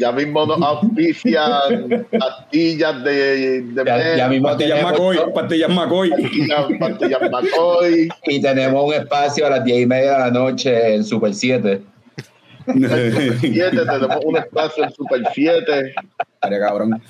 ya 0.00 0.10
mismo 0.12 0.46
nos 0.46 0.62
auspician 0.62 2.06
pastillas 2.18 3.04
de, 3.04 3.60
de 3.60 3.84
ya, 3.84 4.16
ya 4.16 4.28
mismo 4.28 4.48
pastillas 4.48 4.82
McCoy, 4.82 5.18
pastillas 5.34 5.70
McCoy. 5.70 6.10
Pastillas, 6.78 7.30
McCoy. 7.30 8.08
Y 8.24 8.40
tenemos 8.40 8.86
un 8.86 8.94
espacio 8.94 9.46
a 9.46 9.50
las 9.50 9.64
10 9.64 9.80
y 9.80 9.86
media 9.86 10.12
de 10.12 10.18
la 10.18 10.30
noche 10.30 10.94
en 10.94 11.04
Super 11.04 11.34
7. 11.34 11.82
Super 12.66 13.36
7, 13.40 13.70
tenemos 13.70 14.24
un 14.24 14.36
espacio 14.36 14.84
en 14.84 14.92
Super 14.92 15.22
7. 15.34 15.94
Cabrón. 16.40 17.02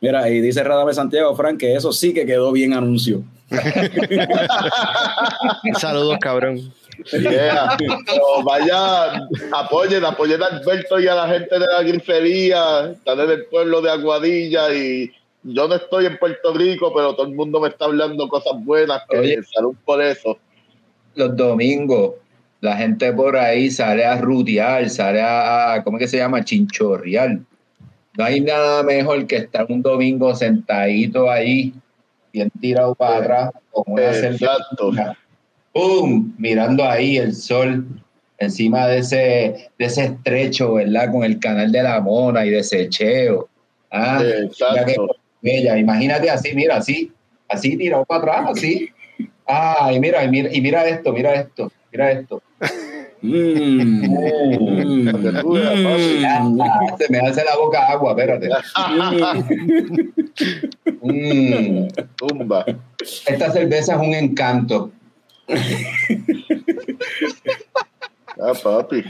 Mira, 0.00 0.28
y 0.28 0.40
dice 0.40 0.62
Radame 0.62 0.94
Santiago, 0.94 1.34
Frank, 1.34 1.58
que 1.58 1.74
eso 1.74 1.92
sí 1.92 2.14
que 2.14 2.24
quedó 2.24 2.52
bien 2.52 2.72
anuncio. 2.72 3.24
Saludos, 5.78 6.18
cabrón. 6.20 6.72
vaya, 8.44 9.26
apoyen, 9.52 10.04
apoyen 10.04 10.42
a 10.42 10.46
Alberto 10.46 11.00
y 11.00 11.08
a 11.08 11.14
la 11.14 11.28
gente 11.28 11.58
de 11.58 11.66
la 11.66 11.82
grifería. 11.82 12.90
Están 12.90 13.20
en 13.20 13.30
el 13.30 13.46
pueblo 13.46 13.80
de 13.80 13.90
Aguadilla 13.90 14.74
y 14.74 15.10
yo 15.42 15.68
no 15.68 15.76
estoy 15.76 16.06
en 16.06 16.18
Puerto 16.18 16.52
Rico, 16.54 16.92
pero 16.94 17.14
todo 17.14 17.26
el 17.26 17.34
mundo 17.34 17.60
me 17.60 17.68
está 17.68 17.86
hablando 17.86 18.28
cosas 18.28 18.52
buenas. 18.64 19.02
Que 19.08 19.42
salud 19.42 19.74
por 19.84 20.02
eso. 20.02 20.38
Los 21.14 21.36
domingos, 21.36 22.14
la 22.60 22.76
gente 22.76 23.12
por 23.12 23.36
ahí 23.36 23.70
sale 23.70 24.04
a 24.04 24.20
rutear, 24.20 24.88
sale 24.90 25.22
a, 25.22 25.80
¿cómo 25.84 25.98
es 25.98 26.04
que 26.04 26.08
se 26.08 26.16
llama? 26.18 26.44
Chinchorreal 26.44 27.44
no 28.18 28.24
hay 28.24 28.40
nada 28.40 28.82
mejor 28.82 29.28
que 29.28 29.36
estar 29.36 29.64
un 29.68 29.80
domingo 29.80 30.34
sentadito 30.34 31.30
ahí, 31.30 31.72
bien 32.32 32.50
tirado 32.60 32.92
para 32.96 33.18
atrás, 33.18 33.50
con 33.70 33.84
una 33.86 34.12
cerveza. 34.12 35.16
¡Pum! 35.72 36.34
Mirando 36.36 36.82
ahí 36.82 37.16
el 37.16 37.32
sol 37.32 37.86
encima 38.38 38.88
de 38.88 38.98
ese, 38.98 39.70
de 39.78 39.84
ese 39.84 40.06
estrecho, 40.06 40.74
¿verdad? 40.74 41.12
Con 41.12 41.22
el 41.22 41.38
canal 41.38 41.70
de 41.70 41.80
la 41.80 42.00
mona 42.00 42.44
y 42.44 42.50
de 42.50 42.58
ese 42.58 42.88
cheo. 42.88 43.48
Ah, 43.92 44.20
Exacto. 44.20 45.14
Bella. 45.40 45.78
Imagínate 45.78 46.28
así, 46.28 46.56
mira, 46.56 46.78
así, 46.78 47.12
así 47.48 47.76
tirado 47.76 48.04
para 48.04 48.40
atrás, 48.40 48.50
así. 48.56 48.88
Ah, 49.46 49.92
y 49.94 50.00
mira, 50.00 50.24
y 50.24 50.28
mira, 50.28 50.52
y 50.52 50.60
mira 50.60 50.88
esto, 50.88 51.12
mira 51.12 51.34
esto, 51.34 51.70
mira 51.92 52.12
esto. 52.12 52.42
Mm. 53.20 54.04
Mm. 54.92 55.08
Se 56.98 57.06
me 57.10 57.18
hace 57.18 57.44
la 57.44 57.56
boca 57.56 57.86
agua, 57.86 58.12
espérate. 58.12 58.48
Mm. 61.02 61.88
Tumba. 62.16 62.64
Esta 63.00 63.50
cerveza 63.50 63.94
es 63.94 64.00
un 64.00 64.14
encanto. 64.14 64.90
ah, 68.40 68.52
papi. 68.62 69.04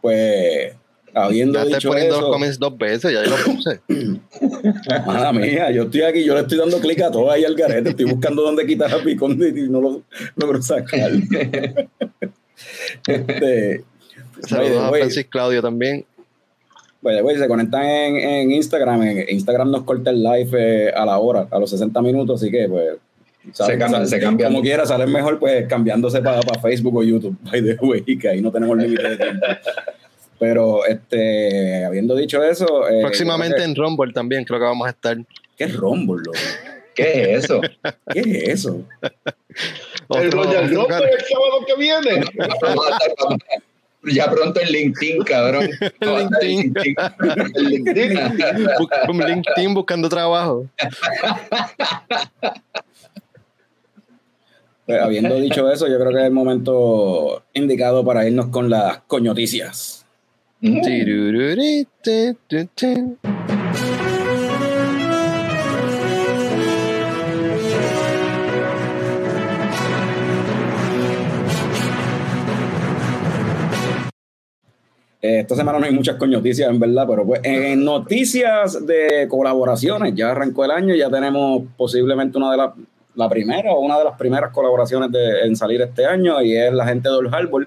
Pues, 0.00 0.74
habiendo 1.16 1.58
ya 1.58 1.64
dicho 1.64 1.88
poniendo 1.88 2.16
eso, 2.16 2.38
los 2.38 2.58
dos 2.58 2.78
veces, 2.78 3.12
ya 3.12 3.22
lo 3.22 3.36
puse. 3.36 3.80
Mala 5.06 5.32
mía, 5.32 5.70
yo 5.70 5.84
estoy 5.84 6.02
aquí, 6.02 6.24
yo 6.24 6.34
le 6.34 6.40
estoy 6.40 6.58
dando 6.58 6.78
clic 6.78 7.00
a 7.00 7.10
todo 7.10 7.30
ahí 7.30 7.44
al 7.44 7.54
garete, 7.54 7.90
estoy 7.90 8.04
buscando 8.04 8.42
dónde 8.42 8.66
quitar 8.66 8.92
a 8.92 8.98
picón 9.02 9.32
y 9.32 9.68
no 9.68 9.80
lo 9.80 10.02
logro 10.36 10.62
sacar. 10.62 11.10
este, 13.06 13.84
Saludos 14.42 14.82
a 14.82 14.90
Francis 14.90 15.26
Claudio 15.26 15.62
también. 15.62 16.04
Bueno, 17.00 17.28
se 17.38 17.48
conectan 17.48 17.84
en, 17.84 18.50
Instagram. 18.50 19.02
En 19.02 19.30
Instagram 19.30 19.70
nos 19.70 19.84
corta 19.84 20.10
el 20.10 20.22
live 20.22 20.50
eh, 20.54 20.92
a 20.94 21.06
la 21.06 21.18
hora, 21.18 21.46
a 21.50 21.58
los 21.58 21.70
60 21.70 22.02
minutos, 22.02 22.42
así 22.42 22.50
que 22.50 22.68
pues 22.68 22.98
se, 23.52 23.78
cambia, 24.18 24.48
Como 24.48 24.60
quiera, 24.60 24.84
salen 24.86 25.12
mejor 25.12 25.38
pues 25.38 25.66
cambiándose 25.68 26.20
para 26.20 26.42
Facebook 26.60 26.96
o 26.96 27.02
YouTube, 27.02 27.36
by 27.42 27.62
the 27.62 27.76
way, 27.80 28.02
que 28.02 28.28
ahí 28.28 28.42
no 28.42 28.50
tenemos 28.50 28.76
límite 28.76 29.08
de 29.08 29.16
tiempo. 29.16 29.46
Pero 30.38 30.84
este, 30.86 31.84
habiendo 31.84 32.14
dicho 32.14 32.42
eso. 32.42 32.88
Eh, 32.88 33.00
Próximamente 33.02 33.62
en 33.62 33.74
Rumble 33.74 34.12
también 34.12 34.44
creo 34.44 34.58
que 34.58 34.66
vamos 34.66 34.86
a 34.86 34.90
estar. 34.90 35.16
¿Qué 35.56 35.64
es 35.64 35.76
Rumble, 35.76 36.22
¿Qué 36.94 37.34
es 37.34 37.44
eso? 37.44 37.60
¿Qué 38.10 38.20
es 38.20 38.48
eso? 38.48 38.82
el 40.10 40.32
Royal 40.32 40.70
Rumble 40.70 40.96
el 40.96 41.24
sábado 41.24 41.64
que 41.66 41.76
viene. 41.76 42.24
Ya 44.02 44.30
pronto 44.30 44.60
en 44.60 44.68
LinkedIn, 44.68 45.24
cabrón. 45.24 45.68
LinkedIn. 46.00 46.74
LinkedIn. 47.54 48.18
LinkedIn 49.08 49.74
buscando 49.74 50.08
trabajo. 50.08 50.66
Pues, 54.86 55.02
habiendo 55.02 55.34
dicho 55.34 55.70
eso, 55.70 55.88
yo 55.88 55.98
creo 55.98 56.12
que 56.12 56.18
es 56.18 56.24
el 56.26 56.32
momento 56.32 57.42
indicado 57.52 58.04
para 58.04 58.26
irnos 58.26 58.46
con 58.46 58.70
las 58.70 58.98
coñoticias. 59.08 60.05
Eh, 75.20 75.40
esta 75.40 75.56
semana 75.56 75.78
no 75.78 75.84
hay 75.84 75.92
muchas 75.92 76.18
noticias, 76.18 76.70
en 76.70 76.80
verdad, 76.80 77.04
pero 77.06 77.26
pues 77.26 77.40
en 77.42 77.84
noticias 77.84 78.86
de 78.86 79.26
colaboraciones, 79.28 80.14
ya 80.14 80.30
arrancó 80.30 80.64
el 80.64 80.70
año, 80.70 80.94
ya 80.94 81.10
tenemos 81.10 81.64
posiblemente 81.76 82.38
una 82.38 82.52
de 82.52 82.56
las, 82.56 82.70
la 83.14 83.28
primera 83.28 83.72
o 83.72 83.80
una 83.80 83.98
de 83.98 84.04
las 84.04 84.16
primeras 84.16 84.52
colaboraciones 84.52 85.10
de, 85.10 85.40
en 85.46 85.56
salir 85.56 85.82
este 85.82 86.06
año 86.06 86.40
y 86.40 86.56
es 86.56 86.72
la 86.72 86.86
gente 86.86 87.08
de 87.08 87.14
Old 87.14 87.34
Harbor, 87.34 87.66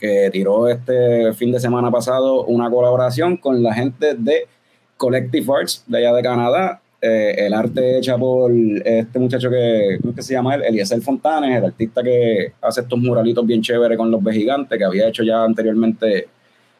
que 0.00 0.30
tiró 0.32 0.66
este 0.68 1.32
fin 1.34 1.52
de 1.52 1.60
semana 1.60 1.90
pasado 1.90 2.44
una 2.44 2.70
colaboración 2.70 3.36
con 3.36 3.62
la 3.62 3.74
gente 3.74 4.14
de 4.14 4.48
Collective 4.96 5.46
Arts 5.52 5.84
de 5.86 5.98
allá 5.98 6.14
de 6.14 6.22
Canadá. 6.22 6.80
Eh, 7.02 7.46
el 7.46 7.54
arte 7.54 7.98
hecha 7.98 8.18
por 8.18 8.50
este 8.52 9.18
muchacho 9.18 9.48
que, 9.48 9.98
¿cómo 10.00 10.14
que 10.14 10.22
se 10.22 10.34
llama 10.34 10.54
él? 10.54 10.64
Eliezer 10.64 11.00
Fontanes, 11.00 11.56
el 11.56 11.64
artista 11.64 12.02
que 12.02 12.52
hace 12.60 12.80
estos 12.82 12.98
muralitos 12.98 13.46
bien 13.46 13.62
chéveres 13.62 13.96
con 13.96 14.10
los 14.10 14.22
gigantes, 14.30 14.76
que 14.76 14.84
había 14.84 15.08
hecho 15.08 15.22
ya 15.22 15.42
anteriormente 15.42 16.28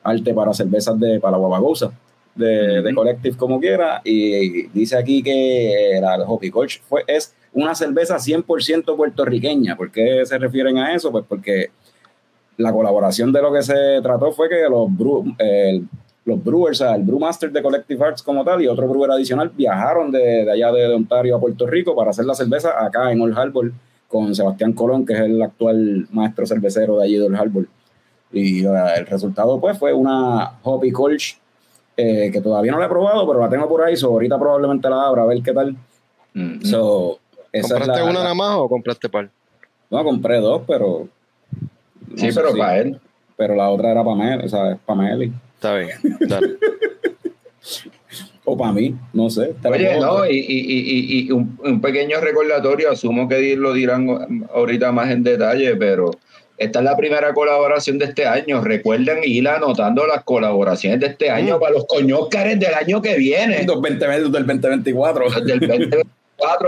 arte 0.02 0.34
para 0.34 0.52
cervezas 0.52 0.98
de 0.98 1.20
para 1.20 1.36
Guabagosa, 1.36 1.92
de, 2.34 2.82
de, 2.82 2.94
Collective 2.94 3.36
como 3.36 3.60
quiera, 3.60 4.00
y 4.04 4.66
dice 4.68 4.96
aquí 4.96 5.22
que 5.22 5.98
la 6.00 6.16
Hoppy 6.26 6.50
Colch 6.50 6.82
fue, 6.82 7.02
es 7.06 7.34
una 7.52 7.74
cerveza 7.74 8.16
100% 8.16 8.96
puertorriqueña. 8.96 9.76
¿Por 9.76 9.90
qué 9.90 10.24
se 10.24 10.38
refieren 10.38 10.78
a 10.78 10.94
eso? 10.94 11.10
Pues 11.10 11.24
porque 11.28 11.70
la 12.60 12.72
colaboración 12.72 13.32
de 13.32 13.42
lo 13.42 13.52
que 13.52 13.62
se 13.62 14.00
trató 14.02 14.32
fue 14.32 14.48
que 14.48 14.68
los 14.68 14.88
los 16.24 16.44
brewers, 16.44 16.80
o 16.80 16.84
sea, 16.84 16.94
el 16.94 17.02
brewmaster 17.02 17.50
de 17.50 17.62
Collective 17.62 18.04
Arts 18.04 18.22
como 18.22 18.44
tal 18.44 18.62
y 18.62 18.68
otro 18.68 18.86
brewer 18.86 19.10
adicional 19.10 19.50
viajaron 19.50 20.12
de, 20.12 20.44
de 20.44 20.52
allá 20.52 20.70
de, 20.70 20.94
Ontario 20.94 21.36
a 21.36 21.40
Puerto 21.40 21.66
Rico 21.66 21.96
para 21.96 22.10
hacer 22.10 22.24
la 22.24 22.34
cerveza 22.34 22.84
acá 22.84 23.10
en 23.10 23.20
Old 23.20 23.36
Harbor 23.36 23.72
con 24.06 24.34
Sebastián 24.34 24.72
Colón, 24.72 25.06
que 25.06 25.14
es 25.14 25.20
el 25.20 25.40
actual 25.40 26.06
maestro 26.12 26.46
cervecero 26.46 26.98
de 26.98 27.04
allí 27.04 27.16
de 27.16 27.24
Old 27.24 27.36
Harbor. 27.36 27.66
Y 28.32 28.64
el 28.64 29.06
resultado 29.06 29.60
pues 29.60 29.78
fue 29.78 29.92
una 29.92 30.58
Hoppy 30.62 30.92
Colch 30.92 31.38
eh, 31.96 32.30
que 32.32 32.40
todavía 32.40 32.72
no 32.72 32.78
la 32.78 32.86
he 32.86 32.88
probado, 32.88 33.26
pero 33.26 33.40
la 33.40 33.48
tengo 33.48 33.68
por 33.68 33.82
ahí, 33.82 33.96
so 33.96 34.08
ahorita 34.08 34.38
probablemente 34.38 34.88
la 34.88 35.06
abra 35.06 35.22
a 35.22 35.26
ver 35.26 35.42
qué 35.42 35.52
tal. 35.52 35.76
¿Compraste 37.50 38.02
una 38.02 38.12
nada 38.12 38.34
más 38.34 38.56
o 38.56 38.68
compraste 38.68 39.08
par? 39.08 39.30
No, 39.90 40.04
compré 40.04 40.38
dos, 40.38 40.62
pero... 40.66 41.08
sí, 42.16 42.28
pero 42.34 42.54
para 42.56 42.78
él. 42.78 43.00
Pero 43.36 43.54
la 43.54 43.70
otra 43.70 43.90
era 43.90 44.04
para 44.04 44.16
Meli, 44.16 44.44
o 44.44 44.48
sea, 44.48 44.78
para 44.84 45.00
Meli. 45.00 45.32
Está 45.54 45.76
bien, 45.76 45.90
dale. 46.28 46.56
o 48.44 48.56
para 48.56 48.72
mí, 48.72 48.94
no 49.12 49.30
sé. 49.30 49.54
Oye, 49.64 50.00
no, 50.00 50.26
y, 50.26 50.36
y, 50.36 51.26
y 51.26 51.32
un, 51.32 51.58
un, 51.64 51.80
pequeño 51.80 52.20
recordatorio, 52.20 52.90
asumo 52.90 53.28
que 53.28 53.56
lo 53.56 53.72
dirán 53.72 54.46
ahorita 54.52 54.92
más 54.92 55.10
en 55.10 55.22
detalle, 55.22 55.76
pero 55.76 56.10
esta 56.60 56.80
es 56.80 56.84
la 56.84 56.94
primera 56.94 57.32
colaboración 57.32 57.96
de 57.96 58.04
este 58.04 58.26
año. 58.26 58.60
Recuerden 58.60 59.20
ir 59.24 59.48
anotando 59.48 60.06
las 60.06 60.24
colaboraciones 60.24 61.00
de 61.00 61.06
este 61.06 61.30
año 61.30 61.56
mm. 61.56 61.60
para 61.60 61.72
los 61.72 61.86
coñócares 61.86 62.60
del 62.60 62.74
año 62.74 63.00
que 63.00 63.16
viene. 63.16 63.64
Los 63.64 63.80
20, 63.80 64.06
del 64.06 64.30
2024. 64.30 65.30
Del 65.40 65.58
2024. 65.58 66.10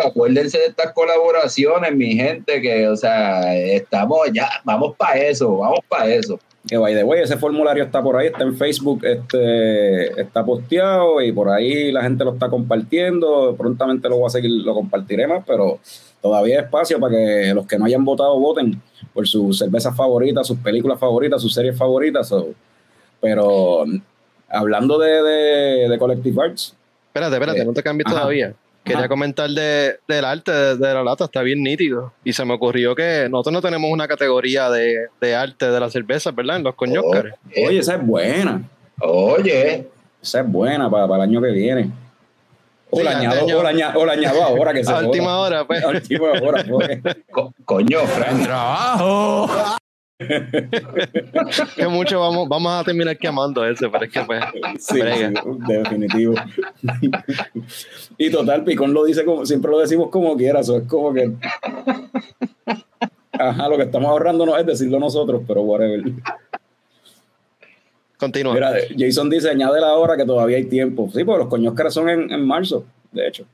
Acuérdense 0.05 0.59
de 0.59 0.67
estas 0.67 0.93
colaboraciones, 0.93 1.95
mi 1.95 2.15
gente, 2.15 2.61
que, 2.61 2.89
o 2.89 2.97
sea, 2.97 3.55
estamos 3.57 4.19
ya, 4.33 4.49
vamos 4.65 4.97
para 4.97 5.19
eso, 5.19 5.57
vamos 5.57 5.81
para 5.89 6.13
eso. 6.13 6.39
Que 6.67 6.77
by 6.77 6.95
the 6.95 7.03
way, 7.03 7.21
ese 7.21 7.37
formulario 7.37 7.83
está 7.83 8.01
por 8.03 8.17
ahí, 8.17 8.29
está 8.29 8.45
en 8.45 8.57
Facebook, 8.57 9.05
este, 9.05 10.21
está 10.21 10.45
posteado 10.45 11.21
y 11.21 11.33
por 11.33 11.49
ahí 11.49 11.91
la 11.91 12.03
gente 12.03 12.25
lo 12.25 12.35
está 12.35 12.49
compartiendo. 12.49 13.57
Prontamente 13.57 14.09
lo 14.09 14.19
voy 14.19 14.27
a 14.27 14.31
seguir, 14.31 14.51
lo 14.65 14.73
compartiré 14.73 15.27
más, 15.27 15.43
pero 15.45 15.81
todavía 16.21 16.59
hay 16.59 16.65
espacio 16.65 17.01
para 17.01 17.17
que 17.17 17.53
los 17.53 17.67
que 17.67 17.79
no 17.79 17.87
hayan 17.87 18.05
votado 18.05 18.39
voten 18.39 18.81
por 19.13 19.27
sus 19.27 19.59
cervezas 19.59 19.97
favoritas, 19.97 20.47
sus 20.47 20.59
películas 20.59 21.01
favoritas, 21.01 21.43
sus 21.43 21.53
series 21.53 21.77
favoritas. 21.77 22.33
pero 23.21 23.85
hablando 24.49 24.99
de, 24.99 25.89
de, 25.89 25.99
Collective 25.99 26.45
Arts. 26.45 26.77
Espérate, 27.09 27.35
espérate, 27.35 27.61
eh, 27.61 27.65
no 27.65 27.73
te 27.73 27.83
cambies 27.83 28.09
todavía. 28.09 28.55
Quería 28.85 29.09
comentar 29.09 29.49
de, 29.49 29.99
del 30.09 30.25
arte 30.25 30.51
de, 30.51 30.95
la 30.95 31.05
lata, 31.05 31.25
está 31.25 31.43
bien 31.43 31.63
nítido. 31.63 32.13
Y 32.25 32.33
se 32.33 32.45
me 32.45 32.55
ocurrió 32.55 32.95
que 32.95 33.29
nosotros 33.31 33.53
no 33.53 33.63
tenemos 33.63 33.91
una 33.91 34.09
categoría 34.09 34.71
de, 34.71 35.35
arte 35.35 35.71
de 35.71 35.81
la 35.81 35.89
cerveza, 35.89 36.33
¿verdad? 36.33 36.57
En 36.57 36.65
los 36.65 36.75
coñócares. 36.75 37.35
oye, 37.65 37.79
esa 37.79 37.95
es 37.95 38.05
buena. 38.05 38.63
Oye. 39.01 39.87
Esa 40.21 40.41
es 40.41 40.49
buena 40.49 40.91
para, 40.91 41.07
para 41.07 41.25
el 41.25 41.31
año 41.31 41.43
que 41.43 41.51
viene. 41.51 41.91
O, 42.95 43.03
la 43.03 43.19
añado, 43.19 43.47
o, 43.47 43.63
la 43.63 43.71
añado, 44.13 44.43
ahora 44.43 44.75
que 44.75 44.85
se 44.85 44.93
A 44.93 44.99
última 44.99 45.39
hora, 45.39 45.67
pues. 45.67 45.83
A 45.83 45.89
última 45.89 46.33
hora, 46.43 46.65
pues. 46.65 47.01
coño, 47.65 48.01
Frank. 48.01 48.43
Trabajo. 48.43 49.79
Que 51.77 51.89
mucho 51.89 52.21
vamos, 52.21 52.49
vamos 52.49 52.73
a 52.73 52.85
terminar 52.85 53.17
quemando 53.17 53.65
ese, 53.65 53.89
pero 53.89 54.05
es 54.05 54.13
que 54.13 54.21
pues. 54.23 54.43
Sí, 54.79 55.01
definitivo. 55.69 56.35
y 58.19 58.31
total, 58.31 58.65
Picón 58.65 58.93
lo 58.93 59.05
dice 59.05 59.25
como, 59.25 59.47
siempre 59.47 59.71
lo 59.71 59.79
decimos 59.79 60.11
como 60.11 60.37
quiera, 60.37 60.61
eso 60.61 60.77
es 60.77 60.85
como 60.85 61.13
que. 61.13 61.33
Ajá, 63.33 63.69
lo 63.69 63.77
que 63.77 63.85
estamos 63.85 64.09
ahorrando 64.11 64.47
no 64.47 64.57
es 64.57 64.67
decirlo 64.67 64.99
nosotros, 64.99 65.43
pero 65.47 65.63
whatever. 65.63 66.03
Continúa. 68.19 68.55
Mira, 68.55 68.75
Jason 68.97 69.29
dice, 69.29 69.51
añade 69.51 69.81
la 69.81 69.95
hora 69.95 70.17
que 70.17 70.25
todavía 70.25 70.57
hay 70.57 70.67
tiempo. 70.67 71.11
Sí, 71.13 71.25
porque 71.25 71.41
los 71.41 71.49
coños 71.49 71.75
son 71.93 72.09
en, 72.09 72.31
en 72.31 72.47
marzo, 72.47 72.85
de 73.11 73.27
hecho. 73.27 73.47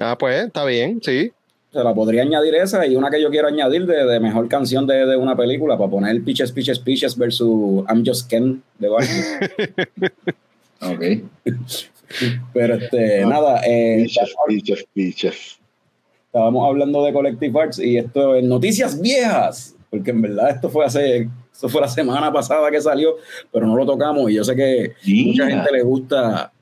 Ah, 0.00 0.16
pues, 0.18 0.46
está 0.46 0.64
bien, 0.64 1.00
sí. 1.00 1.32
Se 1.74 1.82
la 1.82 1.92
podría 1.92 2.22
añadir 2.22 2.54
esa 2.54 2.86
y 2.86 2.94
una 2.94 3.10
que 3.10 3.20
yo 3.20 3.30
quiero 3.30 3.48
añadir 3.48 3.84
de, 3.84 4.20
mejor 4.20 4.46
canción 4.46 4.86
de, 4.86 5.16
una 5.16 5.36
película 5.36 5.76
para 5.76 5.90
poner 5.90 6.22
Pitches, 6.22 6.52
Pitches, 6.52 6.78
Pitches 6.78 7.18
versus 7.18 7.84
I'm 7.88 8.04
Just 8.06 8.30
Ken 8.30 8.62
de 8.78 8.88
Barney. 8.88 9.22
ok. 10.80 11.74
Pero 12.52 12.74
este, 12.76 13.26
nada. 13.26 13.60
Eh, 13.66 14.06
pitches, 14.46 14.86
pitches, 14.94 15.58
Estábamos 16.26 16.64
hablando 16.64 17.04
de 17.04 17.12
Collective 17.12 17.60
Arts 17.60 17.80
y 17.80 17.98
esto 17.98 18.36
en 18.36 18.48
noticias 18.48 19.00
viejas, 19.00 19.74
porque 19.90 20.12
en 20.12 20.22
verdad 20.22 20.50
esto 20.50 20.70
fue 20.70 20.84
hace 20.84 21.28
eso 21.52 21.68
fue 21.68 21.80
la 21.80 21.88
semana 21.88 22.32
pasada 22.32 22.70
que 22.70 22.80
salió, 22.80 23.16
pero 23.52 23.66
no 23.66 23.74
lo 23.74 23.84
tocamos 23.84 24.30
y 24.30 24.34
yo 24.34 24.44
sé 24.44 24.54
que 24.54 24.92
mucha 25.06 25.48
gente 25.48 25.72
le 25.72 25.82
gusta 25.82 26.52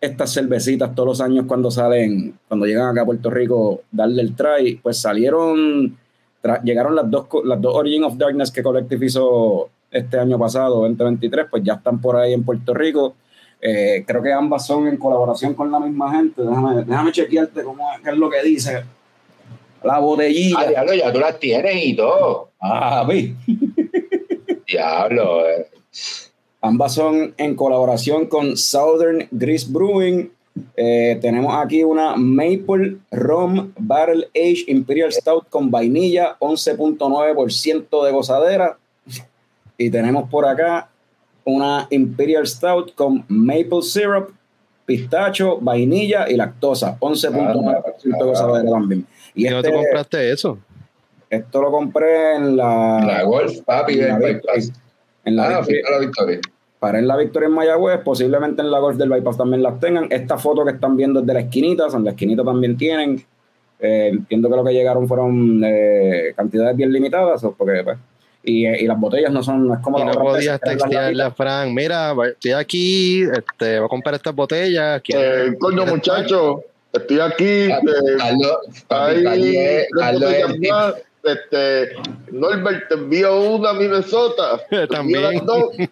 estas 0.00 0.32
cervecitas 0.32 0.94
todos 0.94 1.08
los 1.08 1.20
años 1.20 1.46
cuando 1.46 1.70
salen, 1.70 2.38
cuando 2.46 2.66
llegan 2.66 2.88
acá 2.88 3.02
a 3.02 3.06
Puerto 3.06 3.30
Rico, 3.30 3.82
darle 3.90 4.22
el 4.22 4.34
try. 4.34 4.76
Pues 4.82 5.00
salieron, 5.00 5.96
llegaron 6.62 6.94
las 6.94 7.10
dos, 7.10 7.26
las 7.44 7.60
dos 7.60 7.74
Origin 7.74 8.04
of 8.04 8.16
Darkness 8.16 8.50
que 8.50 8.62
Collective 8.62 9.06
hizo 9.06 9.70
este 9.90 10.18
año 10.18 10.38
pasado, 10.38 10.82
2023, 10.82 11.46
pues 11.50 11.62
ya 11.64 11.74
están 11.74 12.00
por 12.00 12.16
ahí 12.16 12.32
en 12.32 12.44
Puerto 12.44 12.74
Rico. 12.74 13.14
Eh, 13.60 14.04
creo 14.06 14.22
que 14.22 14.32
ambas 14.32 14.66
son 14.66 14.86
en 14.86 14.96
colaboración 14.96 15.54
con 15.54 15.70
la 15.70 15.80
misma 15.80 16.12
gente. 16.12 16.42
Déjame, 16.42 16.84
déjame 16.84 17.12
chequearte 17.12 17.62
cómo, 17.64 17.84
qué 18.04 18.10
es 18.10 18.16
lo 18.16 18.30
que 18.30 18.42
dice. 18.42 18.84
La 19.82 19.98
botellita. 19.98 20.60
Ah, 20.60 20.66
diablo, 20.66 20.94
ya 20.94 21.12
tú 21.12 21.18
las 21.18 21.38
tienes 21.38 21.84
y 21.84 21.96
todo. 21.96 22.50
Ah, 22.60 23.04
vi. 23.08 23.34
Diablo. 24.66 25.48
Eh. 25.48 25.66
Ambas 26.60 26.94
son 26.94 27.34
en 27.36 27.54
colaboración 27.54 28.26
con 28.26 28.56
Southern 28.56 29.28
Grease 29.30 29.66
Brewing. 29.68 30.30
Eh, 30.76 31.16
tenemos 31.20 31.54
aquí 31.54 31.84
una 31.84 32.16
Maple 32.16 32.96
Rum 33.12 33.72
Barrel 33.78 34.28
Age 34.34 34.64
Imperial 34.66 35.12
Stout 35.12 35.48
con 35.48 35.70
vainilla, 35.70 36.36
11.9% 36.40 38.04
de 38.04 38.10
gozadera. 38.10 38.76
Y 39.76 39.90
tenemos 39.90 40.28
por 40.28 40.46
acá 40.46 40.88
una 41.44 41.86
Imperial 41.90 42.46
Stout 42.46 42.94
con 42.94 43.24
Maple 43.28 43.82
Syrup, 43.82 44.32
pistacho, 44.84 45.58
vainilla 45.60 46.28
y 46.28 46.34
lactosa, 46.34 46.98
11.9% 46.98 48.02
de 48.02 48.24
gozadera 48.24 48.68
también. 48.68 49.06
¿Y, 49.34 49.44
no 49.44 49.62
te 49.62 49.68
este 49.68 49.80
compraste 49.80 50.32
eso? 50.32 50.58
Esto 51.30 51.62
lo 51.62 51.70
compré 51.70 52.34
en 52.34 52.56
la. 52.56 53.04
La 53.06 53.22
Golf, 53.22 53.60
papi, 53.60 54.00
en 54.00 54.20
la. 54.20 54.42
En 55.28 55.36
la, 55.36 55.58
ah, 55.58 55.66
la 55.90 55.98
Victoria. 55.98 56.40
Para 56.78 56.98
en 56.98 57.08
la 57.08 57.16
Victoria 57.16 57.48
en 57.48 57.54
Mayagüez, 57.54 58.00
posiblemente 58.00 58.62
en 58.62 58.70
la 58.70 58.78
Golf 58.78 58.96
del 58.96 59.10
Bypass 59.10 59.36
también 59.36 59.62
las 59.62 59.78
tengan. 59.80 60.06
Esta 60.10 60.38
foto 60.38 60.64
que 60.64 60.72
están 60.72 60.96
viendo 60.96 61.20
es 61.20 61.26
de 61.26 61.34
la 61.34 61.40
esquinita, 61.40 61.86
en 61.92 62.04
la 62.04 62.10
esquinita 62.10 62.44
también 62.44 62.76
tienen. 62.76 63.24
Eh, 63.80 64.08
entiendo 64.08 64.48
que 64.48 64.56
lo 64.56 64.64
que 64.64 64.72
llegaron 64.72 65.06
fueron 65.06 65.62
eh, 65.64 66.32
cantidades 66.36 66.76
bien 66.76 66.92
limitadas, 66.92 67.42
porque 67.56 67.82
pues, 67.84 67.98
y, 68.42 68.66
y, 68.66 68.86
las 68.86 68.98
botellas 68.98 69.30
no 69.30 69.42
son 69.42 69.72
es 69.72 69.78
como 69.80 69.98
y 70.00 70.04
no 70.04 70.12
podías 70.12 70.60
textearle 70.60 71.30
Fran 71.32 71.74
mira 71.74 72.14
estoy 72.24 72.52
aquí 72.52 73.22
este 73.22 73.78
voy 73.78 73.86
a 73.86 73.88
comprar 73.88 74.14
estas 74.14 74.34
botellas 74.34 75.02
eh, 75.08 75.54
coño 75.58 75.84
muchacho 75.84 76.62
estoy 76.92 77.20
aquí 77.20 77.68
ahí, 78.88 79.56
este, 81.24 81.96
Norbert 82.32 82.88
te 82.88 82.94
envió 82.94 83.40
una 83.40 83.70
a 83.70 83.74
Minnesota. 83.74 84.60
También. 84.90 85.42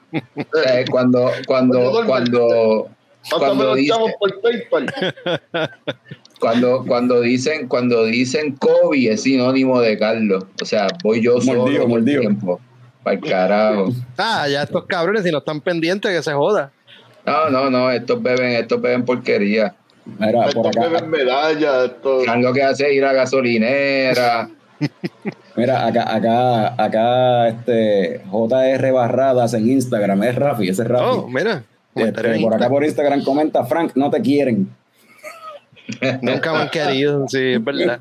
Eh, 0.66 0.84
cuando, 0.90 1.30
cuando, 1.46 2.02
cuando, 2.06 2.88
cuando, 3.30 3.74
dicen, 3.74 3.96
por 4.18 4.40
PayPal. 4.40 4.94
cuando, 6.40 6.84
cuando 6.86 7.20
dicen, 7.20 7.68
cuando 7.68 8.04
dicen 8.04 8.56
Kobe 8.56 9.10
es 9.10 9.22
sinónimo 9.22 9.80
de 9.80 9.98
Carlos. 9.98 10.44
O 10.60 10.64
sea, 10.64 10.88
voy 11.02 11.22
yo 11.22 11.40
solo 11.40 11.62
mordido, 11.62 11.88
mordido. 11.88 12.20
tiempo. 12.20 12.60
Para 13.02 13.16
el 13.16 13.22
carajo. 13.22 13.88
Ah, 14.18 14.48
ya 14.48 14.62
estos 14.62 14.84
cabrones, 14.86 15.22
si 15.22 15.30
no 15.30 15.38
están 15.38 15.60
pendientes, 15.60 16.10
que 16.10 16.22
se 16.22 16.32
joda. 16.32 16.72
No, 17.24 17.50
no, 17.50 17.70
no, 17.70 17.90
estos 17.90 18.22
beben, 18.22 18.52
estos 18.52 18.80
beben 18.80 19.04
porquería. 19.04 19.74
Mira, 20.18 20.46
estos 20.46 20.70
beben 20.74 21.10
medallas. 21.10 21.86
Estos... 21.86 22.26
Lo 22.38 22.52
que 22.52 22.62
hace 22.62 22.88
es 22.88 22.94
ir 22.94 23.04
a 23.04 23.12
gasolinera. 23.12 24.48
Mira, 25.56 25.86
acá, 25.86 26.14
acá, 26.14 26.74
acá, 26.82 27.48
este 27.48 28.22
JR 28.30 28.92
Barradas 28.92 29.54
en 29.54 29.70
Instagram, 29.70 30.22
es 30.24 30.34
Rafi, 30.34 30.68
ese 30.68 30.82
es 30.82 30.88
Rafi. 30.88 31.18
Oh, 31.18 31.28
mira. 31.28 31.64
Este, 31.94 32.40
por 32.40 32.54
acá 32.54 32.68
por 32.68 32.84
Instagram 32.84 33.24
comenta, 33.24 33.64
Frank, 33.64 33.92
no 33.94 34.10
te 34.10 34.20
quieren. 34.20 34.68
Nunca 36.20 36.52
me 36.52 36.58
han 36.58 36.68
querido, 36.70 37.26
sí, 37.28 37.52
es 37.52 37.64
verdad. 37.64 38.00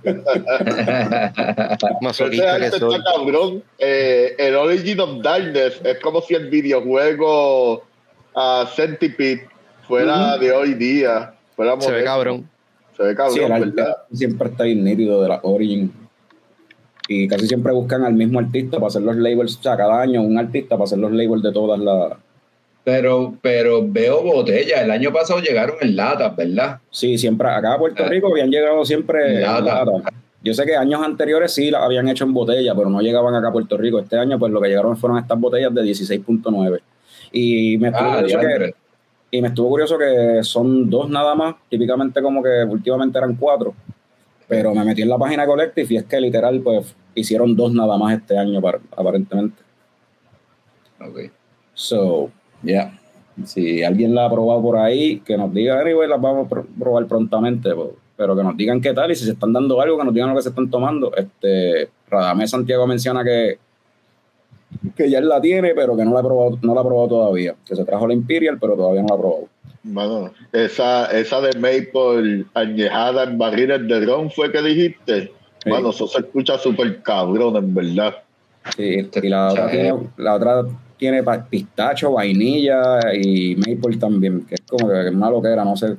Masoquista 2.01 2.59
que 2.59 2.71
soy. 2.71 2.99
cabrón. 3.03 3.63
Eh, 3.77 4.35
el 4.37 4.55
Origin 4.55 4.99
of 4.99 5.21
Darkness 5.21 5.79
es 5.83 5.99
como 5.99 6.21
si 6.21 6.33
el 6.33 6.49
videojuego 6.49 7.83
uh, 8.33 8.65
Centipede 8.75 9.47
fuera 9.87 10.37
de 10.37 10.51
hoy 10.51 10.73
día. 10.73 11.33
Fuera 11.55 11.79
Se 11.79 11.91
ve 11.91 12.03
cabrón. 12.03 12.49
Se 12.97 13.03
ve 13.03 13.15
cabrón, 13.15 13.75
Siempre 14.11 14.49
está 14.49 14.63
bien 14.63 14.83
nítido 14.83 15.21
de 15.21 15.29
la 15.29 15.39
Origin 15.43 16.04
y 17.07 17.27
casi 17.27 17.47
siempre 17.47 17.71
buscan 17.71 18.03
al 18.03 18.13
mismo 18.13 18.39
artista 18.39 18.77
para 18.77 18.87
hacer 18.87 19.03
los 19.03 19.15
labels, 19.15 19.57
o 19.57 19.61
sea, 19.63 19.77
cada 19.77 20.01
año 20.01 20.21
un 20.21 20.37
artista 20.37 20.75
para 20.75 20.85
hacer 20.85 20.97
los 20.97 21.11
labels 21.11 21.43
de 21.43 21.51
todas 21.51 21.79
las 21.79 22.13
Pero, 22.83 23.35
pero 23.41 23.85
veo 23.87 24.23
botellas. 24.23 24.81
El 24.81 24.91
año 24.91 25.11
pasado 25.11 25.39
llegaron 25.39 25.75
en 25.81 25.95
latas, 25.95 26.35
¿verdad? 26.35 26.79
Sí, 26.89 27.17
siempre. 27.17 27.47
Acá 27.47 27.73
a 27.73 27.77
Puerto 27.77 28.03
Rico 28.05 28.27
habían 28.31 28.49
llegado 28.49 28.83
siempre 28.85 29.35
en 29.35 29.41
lata. 29.41 29.85
Yo 30.43 30.53
sé 30.53 30.63
que 30.63 30.75
años 30.75 31.01
anteriores 31.03 31.51
sí 31.51 31.71
las 31.71 31.81
habían 31.81 32.07
hecho 32.07 32.23
en 32.23 32.33
botella, 32.33 32.75
pero 32.75 32.87
no 32.89 33.01
llegaban 33.01 33.33
acá 33.33 33.47
a 33.47 33.51
Puerto 33.51 33.77
Rico. 33.77 33.97
Este 33.97 34.17
año, 34.17 34.37
pues 34.37 34.51
lo 34.51 34.61
que 34.61 34.67
llegaron 34.69 34.95
fueron 34.95 35.17
estas 35.17 35.39
botellas 35.39 35.73
de 35.73 35.81
16.9. 35.81 36.79
Y 37.31 37.77
me 37.79 37.87
estuvo 37.87 38.13
curioso 38.13 38.39
que, 38.39 38.75
y 39.31 39.41
me 39.41 39.47
estuvo 39.47 39.69
curioso 39.69 39.97
que 39.97 40.43
son 40.43 40.87
dos 40.87 41.09
nada 41.09 41.33
más. 41.33 41.55
Típicamente 41.67 42.21
como 42.21 42.43
que 42.43 42.63
últimamente 42.63 43.17
eran 43.17 43.35
cuatro. 43.35 43.73
Pero 44.47 44.73
me 44.73 44.83
metí 44.83 45.01
en 45.01 45.09
la 45.09 45.17
página 45.17 45.45
Collective 45.45 45.93
y 45.93 45.97
es 45.97 46.03
que 46.03 46.19
literal, 46.19 46.61
pues 46.61 46.95
hicieron 47.15 47.55
dos 47.55 47.73
nada 47.73 47.97
más 47.97 48.17
este 48.17 48.37
año, 48.37 48.61
aparentemente. 48.95 49.63
Ok. 50.99 51.31
So, 51.73 52.29
ya. 52.61 52.99
Si 53.43 53.83
alguien 53.83 54.15
la 54.15 54.25
ha 54.25 54.31
probado 54.31 54.61
por 54.61 54.77
ahí, 54.77 55.19
que 55.19 55.35
nos 55.35 55.53
diga, 55.53 55.79
anyway, 55.79 56.07
las 56.07 56.21
vamos 56.21 56.51
a 56.51 56.63
probar 56.79 57.05
prontamente. 57.07 57.73
Pues, 57.73 57.89
pero 58.15 58.35
que 58.35 58.43
nos 58.43 58.55
digan 58.55 58.79
qué 58.79 58.93
tal 58.93 59.11
y 59.11 59.15
si 59.15 59.25
se 59.25 59.31
están 59.31 59.51
dando 59.51 59.81
algo, 59.81 59.97
que 59.97 60.05
nos 60.05 60.13
digan 60.13 60.29
lo 60.29 60.35
que 60.35 60.41
se 60.41 60.49
están 60.49 60.69
tomando. 60.69 61.13
Este, 61.15 61.89
Radamés 62.09 62.49
Santiago 62.49 62.87
menciona 62.87 63.23
que, 63.23 63.57
que 64.95 65.09
ya 65.09 65.19
él 65.19 65.27
la 65.27 65.41
tiene, 65.41 65.73
pero 65.75 65.97
que 65.97 66.05
no 66.05 66.13
la 66.13 66.19
ha 66.19 66.23
probado, 66.23 66.57
no 66.61 66.73
la 66.73 66.81
ha 66.81 66.83
probado 66.83 67.09
todavía. 67.09 67.55
Que 67.65 67.75
se 67.75 67.83
trajo 67.83 68.07
la 68.07 68.13
Imperial, 68.13 68.57
pero 68.59 68.75
todavía 68.75 69.01
no 69.01 69.07
la 69.09 69.15
ha 69.15 69.19
probado. 69.19 69.47
Bueno, 69.87 70.33
esa, 70.51 71.05
esa 71.11 71.41
de 71.41 71.53
Maple 71.59 72.45
añejada 72.55 73.25
en 73.25 73.37
barriles 73.37 73.87
de 73.87 74.03
ron 74.03 74.31
fue 74.31 74.51
que 74.51 74.61
dijiste. 74.63 75.31
Bueno, 75.63 75.91
eso 75.91 76.07
se 76.07 76.19
escucha 76.21 76.57
súper 76.57 77.03
cabrón, 77.03 77.55
en 77.55 77.73
verdad. 77.73 78.15
Sí, 78.75 79.07
y 79.21 79.29
la 79.29 79.49
otra, 79.51 79.69
tiene, 79.69 79.93
la 80.17 80.33
otra 80.33 80.63
tiene 80.97 81.23
pistacho, 81.49 82.13
vainilla 82.13 83.13
y 83.13 83.55
maple 83.57 83.97
también, 83.97 84.43
que 84.47 84.55
es 84.55 84.61
como 84.61 84.89
que 84.89 85.07
es 85.07 85.13
malo 85.13 85.39
que 85.39 85.49
era, 85.49 85.63
no 85.63 85.77
sé 85.77 85.97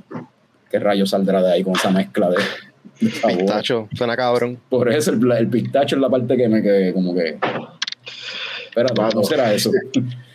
qué 0.69 0.81
rayo 0.81 1.07
saldrá 1.07 1.41
de 1.41 1.53
ahí 1.53 1.63
con 1.63 1.75
esa 1.75 1.91
mezcla 1.91 2.29
de. 2.31 2.37
Pistacho, 2.99 3.89
suena 3.95 4.17
cabrón. 4.17 4.59
Por 4.69 4.93
eso 4.93 5.13
el, 5.13 5.49
pistacho 5.49 5.95
es 5.95 6.03
la 6.03 6.11
parte 6.11 6.37
que 6.37 6.49
me 6.49 6.61
quedé 6.61 6.93
como 6.93 7.15
que. 7.15 7.39
Pero 8.75 8.89
no 9.15 9.23
será 9.23 9.55
eso. 9.55 9.71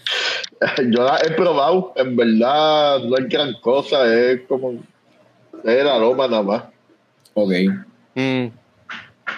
Yo 0.91 1.03
la 1.03 1.19
he 1.25 1.31
probado, 1.31 1.93
en 1.95 2.15
verdad 2.15 2.99
no 2.99 3.17
es 3.17 3.27
gran 3.27 3.53
cosa, 3.61 4.05
es 4.13 4.41
como. 4.47 4.73
Es 5.63 5.75
el 5.81 5.87
aroma 5.87 6.27
nada 6.27 6.43
más. 6.43 6.63
Ok. 7.33 7.51
Mm. 8.15 8.47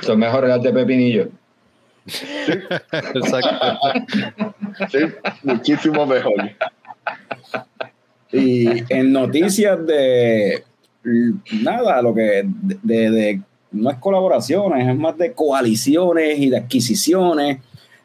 Son 0.01 0.19
mejores 0.19 0.49
las 0.49 0.62
de 0.62 0.73
pepinillo. 0.73 1.29
Exacto. 3.15 3.81
sí, 4.91 4.99
muchísimo 5.43 6.05
mejor. 6.05 6.51
Y 8.31 8.93
en 8.93 9.13
noticias 9.13 9.86
de 9.86 10.63
nada, 11.62 12.01
lo 12.01 12.13
que 12.13 12.43
de, 12.45 13.41
no 13.71 13.89
es 13.89 13.97
colaboraciones, 13.97 14.88
es 14.88 14.95
más 14.95 15.17
de 15.17 15.33
coaliciones 15.33 16.39
y 16.39 16.49
de 16.49 16.57
adquisiciones. 16.57 17.59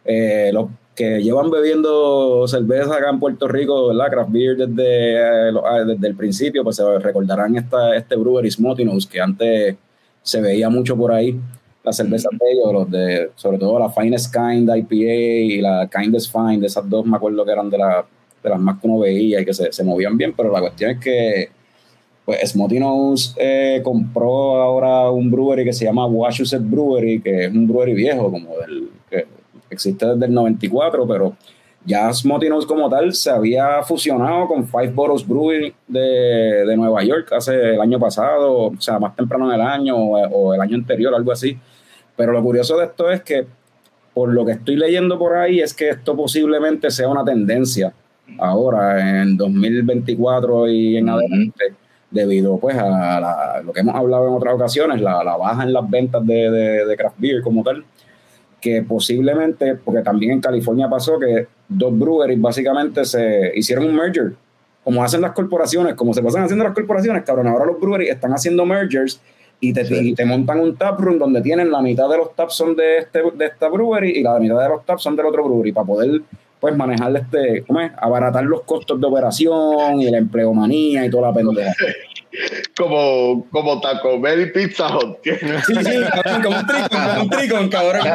Eh, 0.05 0.51
los 0.53 0.69
que 0.99 1.23
llevan 1.23 1.49
bebiendo 1.49 2.49
cerveza 2.49 2.97
acá 2.97 3.11
en 3.11 3.21
Puerto 3.21 3.47
Rico, 3.47 3.87
¿verdad? 3.87 4.11
Craft 4.11 4.33
beer 4.33 4.57
desde, 4.57 5.13
eh, 5.15 5.53
ah, 5.65 5.85
desde 5.87 6.09
el 6.09 6.17
principio, 6.17 6.65
pues 6.65 6.75
se 6.75 6.99
recordarán 6.99 7.55
esta, 7.55 7.95
este 7.95 8.17
Brewery 8.17 8.51
Smotinous 8.51 9.07
que 9.07 9.21
antes 9.21 9.77
se 10.23 10.41
veía 10.41 10.69
mucho 10.69 10.97
por 10.97 11.13
ahí. 11.13 11.39
Las 11.85 11.97
cervezas 11.97 12.33
de 12.33 12.51
ellos, 12.51 12.73
los 12.73 12.91
de, 12.91 13.31
sobre 13.37 13.59
todo 13.59 13.79
la 13.79 13.91
Finest 13.91 14.35
Kind 14.35 14.69
IPA 14.69 15.15
y 15.15 15.61
la 15.61 15.89
Kindest 15.89 16.33
Fine, 16.33 16.67
esas 16.67 16.91
dos 16.91 17.07
me 17.07 17.17
acuerdo 17.17 17.45
que 17.45 17.53
eran 17.53 17.71
de, 17.71 17.79
la, 17.79 18.05
de 18.43 18.51
las 18.51 18.59
más 18.59 18.81
que 18.81 18.89
uno 18.89 18.99
veía 18.99 19.41
y 19.41 19.45
que 19.45 19.55
se, 19.55 19.73
se 19.73 19.85
movían 19.85 20.17
bien, 20.17 20.35
pero 20.37 20.51
la 20.51 20.61
cuestión 20.61 20.91
es 20.91 20.99
que 20.99 21.49
pues 22.25 22.51
Smotinous 22.51 23.37
eh, 23.39 23.81
compró 23.85 24.57
ahora 24.57 25.11
un 25.11 25.31
brewery 25.31 25.65
que 25.65 25.73
se 25.73 25.85
llama 25.85 26.07
Wachusett 26.07 26.63
Brewery, 26.69 27.21
que 27.21 27.45
es 27.45 27.53
un 27.53 27.69
brewery 27.69 27.95
viejo, 27.95 28.33
como 28.33 28.51
del 28.59 28.91
existe 29.71 30.07
desde 30.07 30.27
el 30.27 30.35
94, 30.35 31.07
pero 31.07 31.35
ya 31.85 32.13
Smotinous 32.13 32.67
como 32.67 32.89
tal 32.89 33.15
se 33.15 33.31
había 33.31 33.83
fusionado 33.83 34.47
con 34.47 34.67
Five 34.67 34.89
Boroughs 34.89 35.27
Brewery 35.27 35.75
de, 35.87 36.01
de, 36.67 36.77
Nueva 36.77 37.03
York 37.03 37.33
hace 37.33 37.75
el 37.75 37.81
año 37.81 37.99
pasado, 37.99 38.67
o 38.67 38.81
sea, 38.81 38.99
más 38.99 39.17
temprano 39.17 39.49
en 39.49 39.61
el 39.61 39.67
año 39.67 39.97
o, 39.97 40.55
el 40.55 40.61
año 40.61 40.77
anterior, 40.77 41.15
algo 41.15 41.33
así. 41.33 41.57
Pero 42.17 42.33
lo 42.33 42.43
curioso 42.43 42.77
de 42.77 42.87
esto 42.87 43.11
es 43.11 43.23
que, 43.23 43.47
por 44.13 44.33
lo 44.33 44.45
que 44.45 44.53
estoy 44.53 44.77
leyendo 44.77 45.19
por 45.19 45.37
ahí, 45.37 45.61
es 45.61 45.73
que 45.73 45.91
esto 45.91 46.17
posiblemente 46.17 46.91
sea 46.91 47.09
una 47.09 47.25
tendencia 47.25 47.93
ahora, 48.39 49.23
en 49.23 49.37
2024 49.37 50.69
y 50.69 50.97
en 50.99 51.09
adelante 51.09 51.75
debido 52.11 52.59
pues 52.59 52.77
a 52.79 53.61
lo 53.63 53.73
que 53.73 53.81
hemos 53.81 53.95
hablado 53.95 54.29
en 54.29 54.35
otras 54.35 54.55
ocasiones, 54.55 55.01
la, 55.01 55.23
baja 55.37 55.63
en 55.63 55.73
las 55.73 55.89
ventas 55.89 56.27
de, 56.27 56.51
de, 56.85 56.97
craft 56.97 57.17
beer 57.19 57.43
como 57.43 57.63
tal, 57.63 57.85
que 58.61 58.83
posiblemente, 58.83 59.77
porque 59.77 60.03
también 60.03 60.33
en 60.33 60.41
California 60.41 60.89
pasó 60.89 61.19
que 61.19 61.47
dos 61.69 61.97
breweries 61.97 62.41
básicamente 62.41 63.05
se 63.05 63.53
hicieron 63.55 63.87
un 63.87 63.97
merger, 63.97 64.33
como 64.83 65.03
hacen 65.05 65.21
las 65.21 65.33
corporaciones, 65.33 65.95
como 65.95 66.15
se 66.15 66.23
pasan 66.23 66.45
haciendo 66.45 66.65
las 66.65 66.75
corporaciones, 66.75 67.23
cabrón, 67.25 67.47
ahora 67.47 67.67
los 67.67 67.81
breweries 67.81 68.11
están 68.11 68.33
haciendo 68.33 68.65
mergers 68.65 69.21
y 69.61 69.73
te, 69.73 69.85
te 70.15 70.25
montan 70.25 70.61
un 70.61 70.77
taproom 70.77 71.19
donde 71.19 71.41
tienen 71.41 71.71
la 71.71 71.83
mitad 71.83 72.09
de 72.09 72.17
los 72.17 72.35
taps 72.35 72.55
son 72.55 72.77
de, 72.77 72.99
este, 72.99 73.23
de 73.35 73.47
esta 73.47 73.69
brewery 73.69 74.11
y 74.13 74.23
la 74.23 74.39
mitad 74.39 74.61
de 74.63 74.69
los 74.69 74.85
taps 74.85 75.03
son 75.03 75.17
del 75.17 75.27
otro 75.27 75.45
brewery 75.45 75.73
para 75.73 75.87
poder 75.87 76.23
pues 76.61 76.77
manejar 76.77 77.15
este, 77.17 77.65
¿cómo 77.67 77.81
es? 77.81 77.93
Abaratar 77.97 78.45
los 78.45 78.63
costos 78.63 79.01
de 79.01 79.07
operación 79.07 80.01
y 80.01 80.11
la 80.11 80.19
empleomanía 80.19 81.05
y 81.05 81.11
toda 81.11 81.29
la 81.29 81.35
pendeja. 81.35 81.73
Como, 82.77 83.47
como 83.51 83.81
Taco 83.81 84.21
Bell 84.21 84.43
y 84.43 84.47
Pizza 84.53 84.97
Hut. 84.97 85.19
Sí, 85.23 85.33
sí, 85.33 86.01
como 86.43 86.59
un 86.59 86.67
tricón, 86.67 86.89
como 86.91 87.23
un 87.23 87.31
tricón, 87.31 87.69
cabrón. 87.69 88.07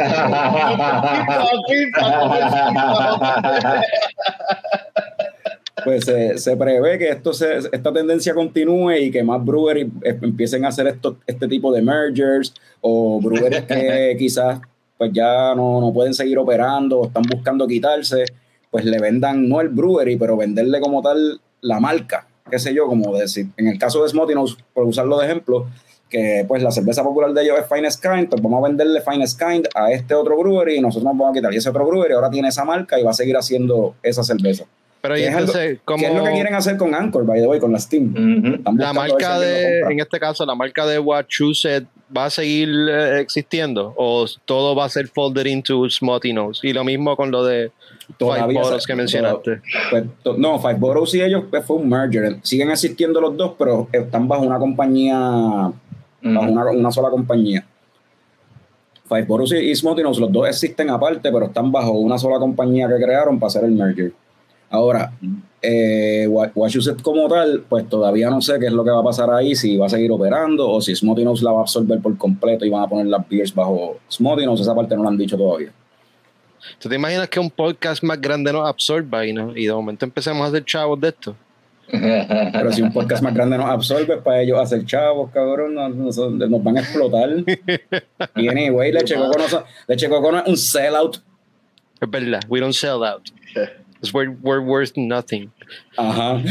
pues 5.84 6.06
se, 6.06 6.38
se, 6.38 6.56
prevé 6.56 6.98
que 6.98 7.10
esto 7.10 7.34
se, 7.34 7.58
esta 7.58 7.92
tendencia 7.92 8.34
continúe 8.34 8.94
y 8.94 9.12
que 9.12 9.24
más 9.24 9.44
breweries 9.44 9.88
empiecen 10.04 10.66
a 10.66 10.70
hacer 10.70 10.88
esto, 10.88 11.18
este 11.28 11.48
tipo 11.48 11.74
de 11.74 11.82
mergers 11.82 12.54
o 12.82 13.20
breweries 13.22 13.64
que 13.64 14.16
quizás 14.20 14.60
pues 14.98 15.12
ya 15.12 15.54
no, 15.56 15.82
no, 15.82 15.92
pueden 15.92 16.14
seguir 16.14 16.38
operando 16.38 17.00
o 17.00 17.08
están 17.08 17.24
buscando 17.24 17.68
quitarse, 17.68 18.26
pues 18.70 18.86
le 18.86 19.00
vendan 19.00 19.50
no 19.50 19.60
el 19.60 19.70
brewery, 19.70 20.18
pero 20.18 20.38
venderle 20.38 20.80
como 20.80 21.02
tal 21.02 21.42
la 21.62 21.80
marca, 21.80 22.28
qué 22.50 22.60
sé 22.60 22.74
yo, 22.74 22.88
como 22.88 23.18
decir, 23.18 23.48
en 23.58 23.68
el 23.68 23.80
caso 23.80 24.04
de 24.04 24.10
Smotinous, 24.10 24.58
por 24.74 24.86
usarlo 24.86 25.18
de 25.20 25.26
ejemplo, 25.26 25.68
que 26.10 26.46
pues 26.48 26.62
la 26.62 26.72
cerveza 26.72 27.04
popular 27.04 27.34
de 27.34 27.42
ellos 27.42 27.58
es 27.60 27.66
Finest 27.68 28.02
Kind, 28.02 28.30
pues 28.30 28.42
vamos 28.42 28.64
a 28.64 28.68
venderle 28.68 29.02
Finest 29.02 29.42
Kind 29.42 29.68
a 29.74 29.92
este 29.92 30.14
otro 30.14 30.38
brewery 30.38 30.76
y 30.78 30.82
nosotros 30.82 31.06
nos 31.06 31.18
vamos 31.18 31.32
a 31.32 31.34
quitar. 31.34 31.54
Y 31.54 31.58
ese 31.58 31.70
otro 31.70 31.86
brewery 31.86 32.14
ahora 32.14 32.30
tiene 32.30 32.50
esa 32.50 32.64
marca 32.64 33.00
y 33.00 33.04
va 33.04 33.12
a 33.12 33.16
seguir 33.16 33.36
haciendo 33.36 33.96
esa 34.04 34.24
cerveza. 34.24 34.66
Pero 35.02 35.18
¿y 35.18 35.24
entonces, 35.24 35.80
¿qué 35.86 36.06
es 36.06 36.16
lo 36.16 36.24
que 36.24 36.32
quieren 36.32 36.56
hacer 36.56 36.78
con 36.78 36.96
Anchor, 36.96 37.26
by 37.26 37.42
the 37.42 37.48
way, 37.48 37.60
con 37.60 37.74
la 37.74 37.80
Steam? 37.80 38.62
La 38.78 38.94
marca 38.94 39.38
de, 39.38 39.80
en 39.80 40.00
este 40.00 40.18
caso, 40.18 40.46
la 40.46 40.56
marca 40.56 40.86
de 40.86 40.98
Wachusett 40.98 41.86
va 42.16 42.26
a 42.26 42.30
seguir 42.30 42.70
eh, 42.90 43.20
existiendo 43.20 43.94
o 43.98 44.26
todo 44.46 44.76
va 44.76 44.86
a 44.86 44.90
ser 44.90 45.10
folded 45.10 45.46
into 45.46 45.90
Smotinous. 45.90 46.64
Y 46.64 46.72
lo 46.72 46.86
mismo 46.86 47.18
con 47.18 47.32
lo 47.32 47.44
de 47.44 47.72
Five 48.18 48.54
Boroughs 48.54 48.86
que 48.86 48.96
mencionaste. 48.96 49.62
Pues, 49.90 50.06
no, 50.38 50.60
Five 50.60 50.76
Boroughs 50.76 51.16
y 51.16 51.22
ellos 51.22 51.44
pues, 51.50 51.66
fue 51.66 51.78
un 51.78 51.90
merger. 51.90 52.38
Siguen 52.42 52.72
existiendo 52.72 53.22
los 53.22 53.36
dos, 53.36 53.54
pero 53.58 53.88
están 53.92 54.28
bajo 54.28 54.44
una 54.44 54.60
compañía, 54.60 55.18
bajo 55.18 56.52
una, 56.52 56.72
una, 56.72 56.92
sola 56.92 57.10
compañía. 57.10 57.66
Five 59.08 59.24
Boroughs 59.24 59.54
y 59.54 59.76
Smotinous, 59.76 60.20
los 60.20 60.32
dos 60.32 60.48
existen 60.48 60.90
aparte, 60.90 61.32
pero 61.32 61.46
están 61.46 61.72
bajo 61.72 61.92
una 61.92 62.18
sola 62.18 62.40
compañía 62.40 62.88
que 62.88 62.96
crearon 62.96 63.40
para 63.40 63.48
hacer 63.48 63.64
el 63.66 63.72
merger. 63.72 64.14
Ahora, 64.70 65.14
eh, 65.62 66.28
como 67.04 67.30
tal, 67.30 67.64
pues 67.70 67.88
todavía 67.88 68.30
no 68.30 68.42
sé 68.42 68.60
qué 68.60 68.66
es 68.66 68.74
lo 68.74 68.84
que 68.84 68.90
va 68.90 69.02
a 69.02 69.04
pasar 69.04 69.30
ahí, 69.30 69.56
si 69.56 69.78
va 69.78 69.86
a 69.86 69.90
seguir 69.90 70.12
operando 70.12 70.68
o 70.70 70.82
si 70.82 70.96
Smotinous 70.96 71.44
la 71.44 71.52
va 71.52 71.60
a 71.60 71.62
absorber 71.62 72.02
por 72.02 72.18
completo 72.18 72.66
y 72.66 72.70
van 72.70 72.82
a 72.84 72.88
poner 72.88 73.06
las 73.06 73.28
beers 73.30 73.54
bajo 73.54 73.98
Smotinous, 74.12 74.62
esa 74.62 74.74
parte 74.74 74.96
no 74.96 75.04
lo 75.04 75.10
han 75.10 75.18
dicho 75.18 75.38
todavía. 75.38 75.72
¿Tú 76.80 76.90
te 76.90 76.96
imaginas 76.96 77.28
que 77.30 77.40
un 77.40 77.50
podcast 77.50 78.04
más 78.04 78.20
grande 78.20 78.52
nos 78.52 78.68
absorba 78.68 79.26
y, 79.26 79.34
no, 79.34 79.56
y 79.56 79.66
de 79.66 79.74
momento 79.74 80.06
empecemos 80.06 80.44
a 80.44 80.50
hacer 80.50 80.66
chavos 80.66 81.00
de 81.00 81.10
esto? 81.10 81.36
Pero 81.92 82.72
si 82.72 82.82
un 82.82 82.92
podcast 82.92 83.22
más 83.22 83.34
grande 83.34 83.58
nos 83.58 83.70
absorbe, 83.70 84.18
para 84.18 84.42
ellos 84.42 84.60
hacer 84.60 84.86
chavos, 84.86 85.30
cabrón, 85.32 85.76
nos, 85.76 86.18
van 86.64 86.78
a 86.78 86.80
explotar. 86.82 87.30
y 88.36 88.48
anyway, 88.48 88.92
Leche 88.92 89.16
Coco 89.16 89.38
no, 89.38 89.64
Leche 89.88 90.10
Coco 90.10 90.32
no 90.32 90.40
es 90.40 90.48
un 90.48 90.58
sellout. 90.58 91.18
Es 92.02 92.10
verdad, 92.10 92.42
we 92.50 92.60
don't 92.60 92.74
sell 92.74 93.04
out. 93.04 93.30
We're, 94.14 94.32
we're 94.32 94.60
worth 94.60 94.98
nothing. 94.98 95.54
Ajá. 95.98 96.44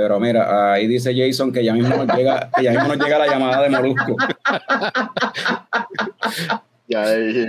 Pero 0.00 0.20
mira, 0.20 0.72
ahí 0.74 0.86
dice 0.86 1.12
Jason 1.12 1.50
que 1.50 1.64
ya 1.64 1.72
mismo 1.74 1.96
nos 1.96 2.16
llega, 2.16 2.48
que 2.56 2.62
ya 2.62 2.70
mismo 2.70 2.86
nos 2.94 2.98
llega 3.04 3.18
la 3.18 3.26
llamada 3.26 3.62
de 3.64 3.68
Molusco. 3.70 4.16
Ya, 6.90 7.04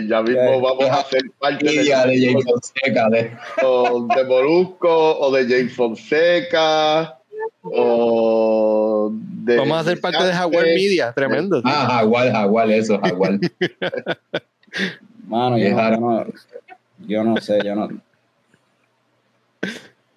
ya 0.06 0.22
mismo 0.22 0.60
vamos 0.60 0.86
a 0.90 0.96
hacer 1.00 1.22
parte 1.40 1.64
de, 1.64 1.78
de 1.78 1.86
Jay 1.86 2.36
Fonseca, 2.44 3.10
de- 3.10 3.32
o 3.64 4.06
de 4.14 4.24
Molusco 4.26 4.90
o 5.18 5.32
de 5.32 5.44
James 5.48 5.74
Fonseca 5.74 7.18
o 7.62 9.10
de 9.14 9.56
Vamos 9.56 9.80
a 9.80 9.84
ser 9.86 10.02
parte 10.02 10.26
de 10.26 10.34
Jaguar 10.34 10.66
Media, 10.66 11.14
tremendo. 11.14 11.62
Ah, 11.64 11.88
Jaguar, 11.90 12.30
Jaguar, 12.34 12.70
eso, 12.72 13.00
Jaguar. 13.00 13.40
Mano, 15.28 15.58
yo 15.58 15.70
no, 15.70 15.76
Dejar- 15.78 15.94
yo 15.94 16.00
no, 16.02 16.26
yo 17.08 17.24
no 17.24 17.38
sé, 17.38 17.60
yo 17.64 17.76
no. 17.76 17.88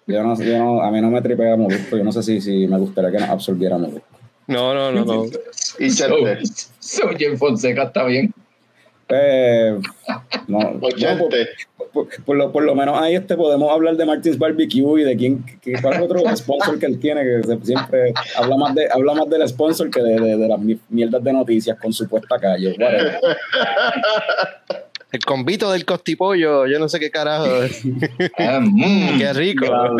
Yo 0.07 0.21
no, 0.23 0.35
yo 0.41 0.57
no, 0.57 0.81
a 0.81 0.91
mí 0.91 0.99
no 1.01 1.09
me 1.09 1.21
tripea 1.21 1.55
Molusco. 1.55 1.95
Yo 1.97 2.03
no 2.03 2.11
sé 2.11 2.23
si, 2.23 2.41
si 2.41 2.67
me 2.67 2.77
gustaría 2.77 3.11
que 3.11 3.19
nos 3.19 3.29
absorbiera 3.29 3.77
Molusco. 3.77 4.05
No, 4.47 4.73
no, 4.73 4.91
no, 4.91 5.05
no. 5.05 5.25
Y 5.79 5.89
So, 5.89 6.07
Chente. 6.07 6.39
so 6.79 7.07
Jay 7.17 7.37
Fonseca 7.37 7.83
está 7.83 8.03
bien. 8.05 8.33
Eh, 9.09 9.77
no, 10.47 10.59
no, 10.71 10.79
por, 10.79 10.93
Ochente. 10.93 11.47
por- 11.93 12.07
por 12.25 12.35
lo, 12.35 12.51
por 12.51 12.63
lo 12.63 12.73
menos 12.73 12.97
ahí 12.99 13.13
este 13.15 13.35
podemos 13.37 13.71
hablar 13.71 13.95
de 13.95 14.05
Martins 14.05 14.37
Barbecue 14.39 15.01
y 15.01 15.03
de 15.03 15.15
quién, 15.15 15.45
cuál 15.81 16.01
otro 16.01 16.21
sponsor 16.35 16.79
que 16.79 16.87
él 16.87 16.99
tiene, 16.99 17.21
que 17.23 17.43
se- 17.47 17.65
siempre 17.65 18.13
habla 18.35 18.57
más, 18.57 18.73
de, 18.73 18.87
habla 18.91 19.13
más 19.13 19.29
del 19.29 19.47
sponsor 19.47 19.91
que 19.91 20.01
de, 20.01 20.19
de, 20.19 20.37
de 20.37 20.47
las 20.47 20.59
mi- 20.59 20.79
mierdas 20.89 21.23
de 21.23 21.31
noticias 21.33 21.77
con 21.79 21.93
supuesta 21.93 22.39
calle. 22.39 22.75
whatever. 22.79 23.19
El 25.13 25.23
convito 25.23 25.71
del 25.71 25.85
costipollo, 25.85 26.65
yo 26.65 26.79
no 26.79 26.89
sé 26.89 26.99
qué 26.99 27.11
carajo. 27.11 27.45
Ah, 28.39 28.59
mm. 28.63 29.19
Qué 29.19 29.31
rico. 29.33 29.67
Ah, 29.71 29.95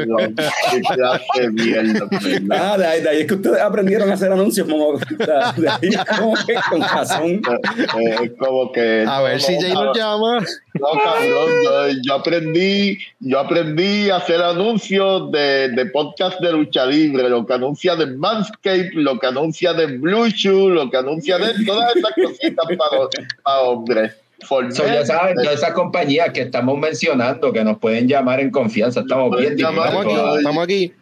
de 2.80 2.86
ahí, 2.88 3.02
de 3.02 3.10
ahí 3.10 3.21
es 3.21 3.28
que 3.28 3.36
ustedes 3.36 3.62
aprendieron 3.62 4.10
a 4.10 4.15
hacer 4.15 4.32
anuncios, 4.32 4.67
como, 4.67 4.97
de 5.58 5.69
ahí 5.69 5.91
como 6.17 6.34
que 6.34 6.56
con 6.67 6.82
razón. 6.82 7.30
Eh, 7.30 8.15
es 8.23 8.32
como 8.39 8.71
que 8.71 9.06
A 9.08 9.21
ver 9.21 9.39
si 9.39 9.56
Jay 9.62 9.73
nos 9.73 9.95
llama. 9.95 10.39
No, 10.73 10.88
cabrón, 11.04 11.49
yo, 11.63 11.89
yo 12.08 12.13
aprendí, 12.15 12.97
yo 13.19 13.39
aprendí 13.39 14.10
a 14.10 14.15
hacer 14.15 14.41
anuncios 14.41 15.32
de, 15.32 15.69
de 15.69 15.86
podcast 15.91 16.39
de 16.39 16.54
lucha 16.54 16.88
libre, 16.88 17.30
lo 17.30 17.45
que 17.45 17.54
anuncia 17.54 17.95
de 17.95 18.08
Manscape, 18.08 18.89
lo 18.95 19.19
que 19.19 19.28
anuncia 19.28 19.73
de 19.73 19.86
Blue 19.97 20.32
Chew, 20.32 20.69
lo 20.69 20.89
que 20.89 20.97
anuncia 20.97 21.38
de 21.38 21.54
todas 21.65 21.95
esas 21.95 22.13
cositas 22.15 22.65
para, 22.65 23.08
para 23.43 23.62
hombres. 23.62 24.22
So, 24.47 24.86
ya 24.86 25.06
saben, 25.06 25.36
todas 25.36 25.56
esas 25.56 25.73
compañías 25.73 26.29
que 26.32 26.41
estamos 26.41 26.77
mencionando 26.77 27.51
que 27.51 27.63
nos 27.63 27.79
pueden 27.79 28.08
llamar 28.08 28.39
en 28.39 28.51
confianza, 28.51 29.01
estamos 29.01 29.36
bien 29.38 29.56
llamar, 29.56 29.88
Estamos 29.88 30.63
aquí, 30.65 30.84
estamos 30.84 30.93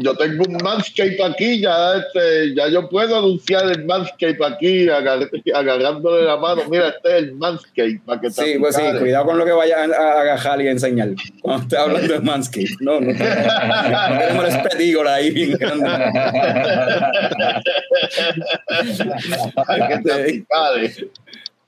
yo 0.00 0.16
tengo 0.16 0.44
un 0.46 0.56
Manscape 0.62 1.18
aquí, 1.24 1.60
ya, 1.60 1.94
este, 1.96 2.54
ya 2.54 2.68
yo 2.68 2.88
puedo 2.88 3.16
anunciar 3.18 3.64
el 3.70 3.84
Manscape 3.84 4.38
aquí, 4.46 4.88
agar- 4.88 5.28
agarrándole 5.54 6.24
la 6.24 6.36
mano. 6.36 6.62
Mira, 6.70 6.88
este 6.90 7.08
es 7.08 7.14
el 7.24 7.32
Manscape 7.34 8.00
para 8.04 8.20
que 8.20 8.28
te 8.28 8.34
Sí, 8.44 8.58
pues 8.60 8.76
sí, 8.76 8.82
cuidado 8.98 9.24
con 9.26 9.38
lo 9.38 9.44
que 9.44 9.52
vaya 9.52 9.78
a, 9.78 10.20
agajar 10.20 10.60
y 10.60 10.68
a 10.68 10.70
enseñar. 10.70 11.08
Cuando 11.42 11.62
esté 11.64 11.76
hablando 11.76 12.12
de 12.12 12.20
Manscaped. 12.20 12.68
No, 12.80 13.00
no, 13.00 13.12
no 13.12 13.12
queremos 13.12 14.44
el 14.44 14.50
espetígola 14.50 15.14
ahí 15.14 15.30
bien 15.30 15.52
grande. 15.58 15.84
Para 19.54 19.88
que 19.88 19.98
te. 19.98 20.44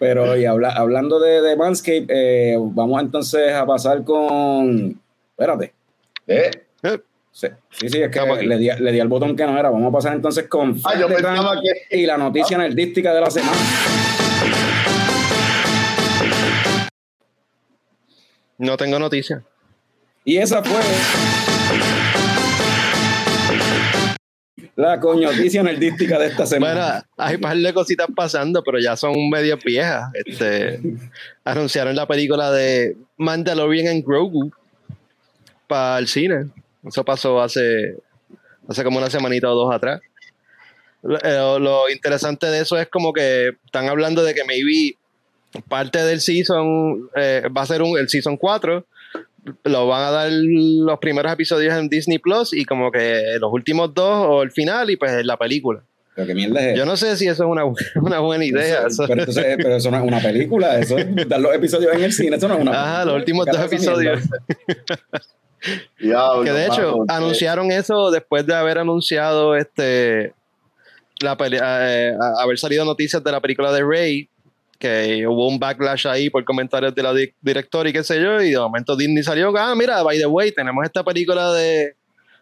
Pero 0.03 0.37
y 0.37 0.45
habla- 0.47 0.71
hablando 0.73 1.21
de, 1.21 1.41
de 1.41 1.55
Manscaped, 1.57 2.07
eh, 2.09 2.57
vamos 2.59 3.01
entonces 3.01 3.53
a 3.53 3.65
pasar 3.65 4.03
con. 4.03 5.01
Espérate. 5.31 5.73
¿Eh? 6.27 6.51
Sí, 7.31 7.47
sí, 7.71 7.89
sí, 7.89 8.03
es 8.03 8.11
que 8.11 8.21
le 8.45 8.59
di, 8.59 8.69
le 8.81 8.91
di 8.93 8.99
al 8.99 9.07
botón 9.07 9.37
que 9.37 9.47
no 9.47 9.57
era. 9.57 9.71
Vamos 9.71 9.89
a 9.91 9.93
pasar 9.97 10.15
entonces 10.15 10.49
con 10.49 10.77
Ah, 10.85 10.99
yo 10.99 11.07
que- 11.07 11.97
y 11.97 12.05
la 12.05 12.19
noticia 12.19 12.59
nerdística 12.59 13.15
de 13.15 13.21
la 13.21 13.31
semana. 13.31 13.57
No 18.59 18.77
tengo 18.77 18.99
noticia. 18.99 19.45
Y 20.25 20.39
esa 20.39 20.63
fue 20.65 20.81
la 24.83 24.99
coñoticia 24.99 25.63
nerdística 25.63 26.19
de 26.19 26.27
esta 26.27 26.45
semana. 26.45 27.07
Bueno, 27.17 27.31
hay 27.31 27.37
par 27.37 27.57
de 27.57 27.73
cositas 27.73 28.09
pasando, 28.15 28.63
pero 28.65 28.81
ya 28.81 28.97
son 28.97 29.15
medio 29.31 29.57
viejas. 29.65 30.11
Este, 30.15 30.81
anunciaron 31.45 31.95
la 31.95 32.07
película 32.07 32.51
de 32.51 32.97
Mandalorian 33.17 33.89
and 33.89 34.05
Grogu 34.05 34.51
para 35.69 35.99
el 35.99 36.09
cine. 36.09 36.47
Eso 36.85 37.05
pasó 37.05 37.41
hace, 37.41 37.97
hace 38.69 38.83
como 38.83 38.99
una 38.99 39.09
semanita 39.09 39.51
o 39.51 39.55
dos 39.55 39.73
atrás. 39.73 40.01
Lo, 41.03 41.89
eh, 41.89 41.93
interesante 41.93 42.47
de 42.47 42.61
eso 42.61 42.77
es 42.77 42.89
como 42.89 43.13
que 43.13 43.51
están 43.65 43.89
hablando 43.89 44.25
de 44.25 44.35
que 44.35 44.45
maybe 44.45 44.97
parte 45.69 46.03
del 46.03 46.21
season 46.21 47.09
eh, 47.15 47.49
va 47.57 47.63
a 47.63 47.67
ser 47.67 47.83
un, 47.83 47.97
el 47.99 48.09
season 48.09 48.37
4 48.37 48.85
lo 49.65 49.87
van 49.89 50.03
a 50.05 50.11
dar 50.11 50.31
los 50.33 50.99
primeros 51.01 51.33
episodios 51.33 51.75
en 51.75 51.89
Disney 51.89 52.19
Plus 52.19 52.53
y 52.53 52.65
como 52.65 52.91
que 52.93 53.23
los 53.41 53.53
últimos 53.53 53.93
dos 53.95 54.27
o 54.29 54.43
el 54.43 54.51
final 54.51 54.91
y 54.91 54.97
pues 54.97 55.25
la 55.25 55.37
película. 55.37 55.83
Pero 56.15 56.27
qué 56.27 56.35
mierda 56.35 56.61
es 56.61 56.77
Yo 56.79 56.85
no 56.85 56.95
sé 56.97 57.17
si 57.17 57.27
eso 57.27 57.45
es 57.45 57.49
una, 57.51 57.65
una 58.03 58.19
buena 58.21 58.45
idea. 58.45 58.81
Eso- 58.81 58.87
eso. 58.89 59.05
pero, 59.09 59.21
entonces, 59.21 59.57
pero 59.57 59.77
eso 59.77 59.91
no 59.91 59.97
es 59.97 60.03
una 60.05 60.21
película, 60.21 60.79
eso 60.79 60.99
es 60.99 61.07
dar 61.29 61.41
los 61.41 61.55
episodios 61.55 61.93
en 61.95 62.03
el 62.05 62.13
cine, 62.13 62.37
eso 62.37 62.49
no 62.49 62.55
es 62.55 62.61
una 62.61 62.71
Ajá, 62.73 62.83
película. 62.83 63.05
los 63.07 63.15
últimos 63.17 63.47
¿Qué 63.47 63.53
dos 63.53 63.61
episodios. 63.67 64.21
Diablo, 66.01 66.43
Que 66.43 66.53
de 66.53 66.67
hecho 66.67 66.99
mano, 66.99 67.05
anunciaron 67.09 67.71
eso 67.71 68.11
después 68.11 68.45
de 68.47 68.55
haber 68.55 68.79
anunciado 68.79 69.55
este 69.57 70.35
la 71.21 71.37
eh, 71.41 72.13
a- 72.21 72.43
haber 72.43 72.59
salido 72.59 72.85
noticias 72.85 73.23
de 73.23 73.31
la 73.31 73.41
película 73.41 73.73
de 73.73 73.85
Rey, 73.85 74.29
que 74.83 75.25
hubo 75.27 75.47
un 75.49 75.59
backlash 75.61 76.07
ahí 76.09 76.29
por 76.29 76.45
comentarios 76.45 76.93
de 76.95 77.03
la 77.03 77.15
di- 77.15 77.33
directora 77.41 77.89
y 77.89 77.93
qué 77.93 78.03
sé 78.03 78.21
yo, 78.21 78.41
y 78.43 78.51
de 78.51 78.59
momento 78.59 78.97
Disney 78.97 79.23
salió, 79.23 79.57
ah, 79.57 79.75
mira, 79.77 80.03
by 80.03 80.19
the 80.19 80.27
way, 80.27 80.51
tenemos 80.51 80.85
esta 80.85 81.05
película 81.05 81.53
de, 81.53 81.95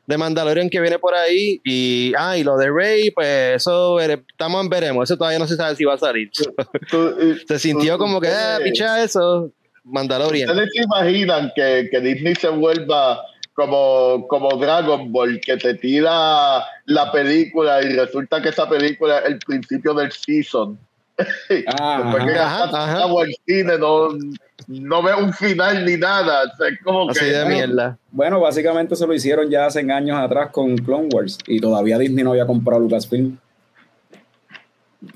de 0.07 0.16
Mandalorian 0.18 0.70
que 0.70 0.81
viene 0.81 0.98
por 0.98 1.14
ahí, 1.14 1.61
y 1.64 2.12
ah, 2.18 2.37
y 2.38 2.42
lo 2.42 2.57
de 2.57 2.70
Rey, 2.70 3.11
pues 3.11 3.57
eso 3.57 4.00
estamos 4.00 4.64
en 4.64 4.70
veremos, 4.70 5.05
eso 5.05 5.18
todavía 5.18 5.38
no 5.38 5.46
se 5.46 5.57
sabe 5.57 5.76
si 5.76 5.85
va 5.85 5.94
a 5.94 5.98
salir. 5.98 6.31
Se 7.46 7.59
sintió 7.59 7.98
como 7.98 8.20
que, 8.20 8.29
ah, 8.29 8.55
Ustedes- 8.59 8.72
picha 8.72 9.03
eso, 9.05 9.50
Mandalorian. 9.85 10.48
¿Ustedes 10.50 10.70
se 10.74 10.83
imaginan 10.83 11.53
que, 11.55 11.88
que 11.90 12.00
Disney 12.00 12.35
se 12.35 12.48
vuelva 12.48 13.20
como, 13.55 14.26
como 14.29 14.57
Dragon 14.57 15.12
Ball, 15.12 15.40
que 15.44 15.57
te 15.59 15.74
tira 15.74 16.64
la 16.87 17.12
película 17.12 17.83
y 17.83 17.88
resulta 17.94 18.40
que 18.40 18.48
esa 18.50 18.68
película 18.68 19.18
es 19.18 19.26
el 19.33 19.38
principio 19.38 19.92
del 19.94 20.11
season? 20.12 20.79
Ah, 21.78 22.02
Después 22.04 22.24
que 22.33 22.38
Ajá, 22.38 22.59
gastas 22.61 22.74
ajá. 22.88 22.98
chavo 22.98 23.20
al 23.20 23.35
cine, 23.46 23.78
no, 23.78 24.09
no 24.68 25.02
ve 25.02 25.14
un 25.14 25.33
final 25.33 25.85
ni 25.85 25.96
nada. 25.96 26.42
O 26.52 26.56
sea, 26.56 26.68
es 26.68 26.78
como 26.83 27.11
Así 27.11 27.20
que, 27.20 27.26
de 27.33 27.44
mierda. 27.46 27.98
Bueno, 28.11 28.40
básicamente 28.40 28.96
se 28.96 29.06
lo 29.06 29.14
hicieron 29.14 29.48
ya 29.50 29.66
hace 29.66 29.80
años 29.90 30.16
atrás 30.18 30.50
con 30.50 30.76
Clone 30.76 31.09
Wars 31.12 31.38
y 31.46 31.61
todavía 31.61 31.98
Disney 31.98 32.24
no 32.24 32.30
había 32.33 32.46
comprado 32.46 32.80
Lucasfilm. 32.80 33.37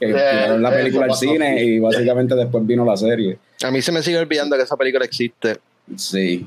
Que 0.00 0.06
Eh, 0.10 0.14
tiraron 0.14 0.62
la 0.62 0.70
película 0.70 1.04
al 1.06 1.14
cine 1.14 1.62
y 1.62 1.78
básicamente 1.78 2.34
después 2.34 2.66
vino 2.66 2.84
la 2.84 2.96
serie. 2.96 3.38
A 3.62 3.70
mí 3.70 3.82
se 3.82 3.92
me 3.92 4.02
sigue 4.02 4.18
olvidando 4.18 4.56
que 4.56 4.62
esa 4.62 4.76
película 4.76 5.04
existe. 5.04 5.58
Sí. 5.96 6.46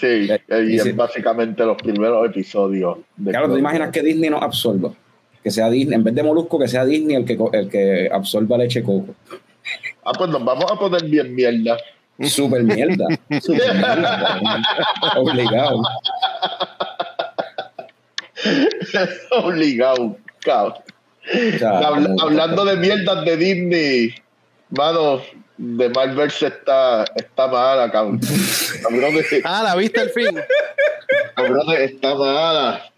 Sí, 0.00 0.28
Eh, 0.30 0.64
y 0.68 0.78
sí. 0.78 0.88
es 0.90 0.96
básicamente 0.96 1.64
los 1.64 1.76
primeros 1.76 2.26
episodios. 2.28 2.98
de 3.16 3.30
Claro, 3.30 3.48
¿tú 3.48 3.54
te 3.54 3.58
imaginas 3.60 3.90
que 3.90 4.02
Disney 4.02 4.30
nos 4.30 4.42
absorba? 4.42 4.92
Que 5.42 5.50
sea 5.50 5.70
Disney, 5.70 5.94
en 5.96 6.04
vez 6.04 6.14
de 6.14 6.22
Molusco, 6.22 6.58
que 6.58 6.68
sea 6.68 6.84
Disney 6.84 7.16
el 7.16 7.24
que, 7.24 7.38
el 7.52 7.68
que 7.70 8.08
absorba 8.12 8.58
leche 8.58 8.82
coco. 8.82 9.14
Ah, 10.04 10.12
pues 10.16 10.30
nos 10.30 10.44
vamos 10.44 10.70
a 10.70 10.78
poner 10.78 11.04
bien 11.04 11.34
mierda. 11.34 11.76
Super 12.22 12.62
mierda. 12.64 13.06
Super 13.40 13.74
mierda. 13.74 14.40
Obligado. 15.16 15.82
Obligado, 19.30 20.16
cabrón. 20.40 20.74
Habla- 21.84 22.14
hablando 22.22 22.64
de 22.64 22.76
mierdas 22.76 23.24
de 23.24 23.36
Disney, 23.36 24.14
mano, 24.70 25.20
de 25.58 25.88
Marvel 25.90 26.30
se 26.30 26.46
está, 26.46 27.04
está 27.16 27.46
mala, 27.48 27.90
cabrón. 27.90 28.20
Cabrón, 28.82 29.14
Ah, 29.44 29.62
la 29.64 29.74
viste 29.76 30.00
al 30.00 30.10
fin. 30.10 30.38
cabrón, 31.34 31.66
está 31.78 32.14
mala. 32.14 32.90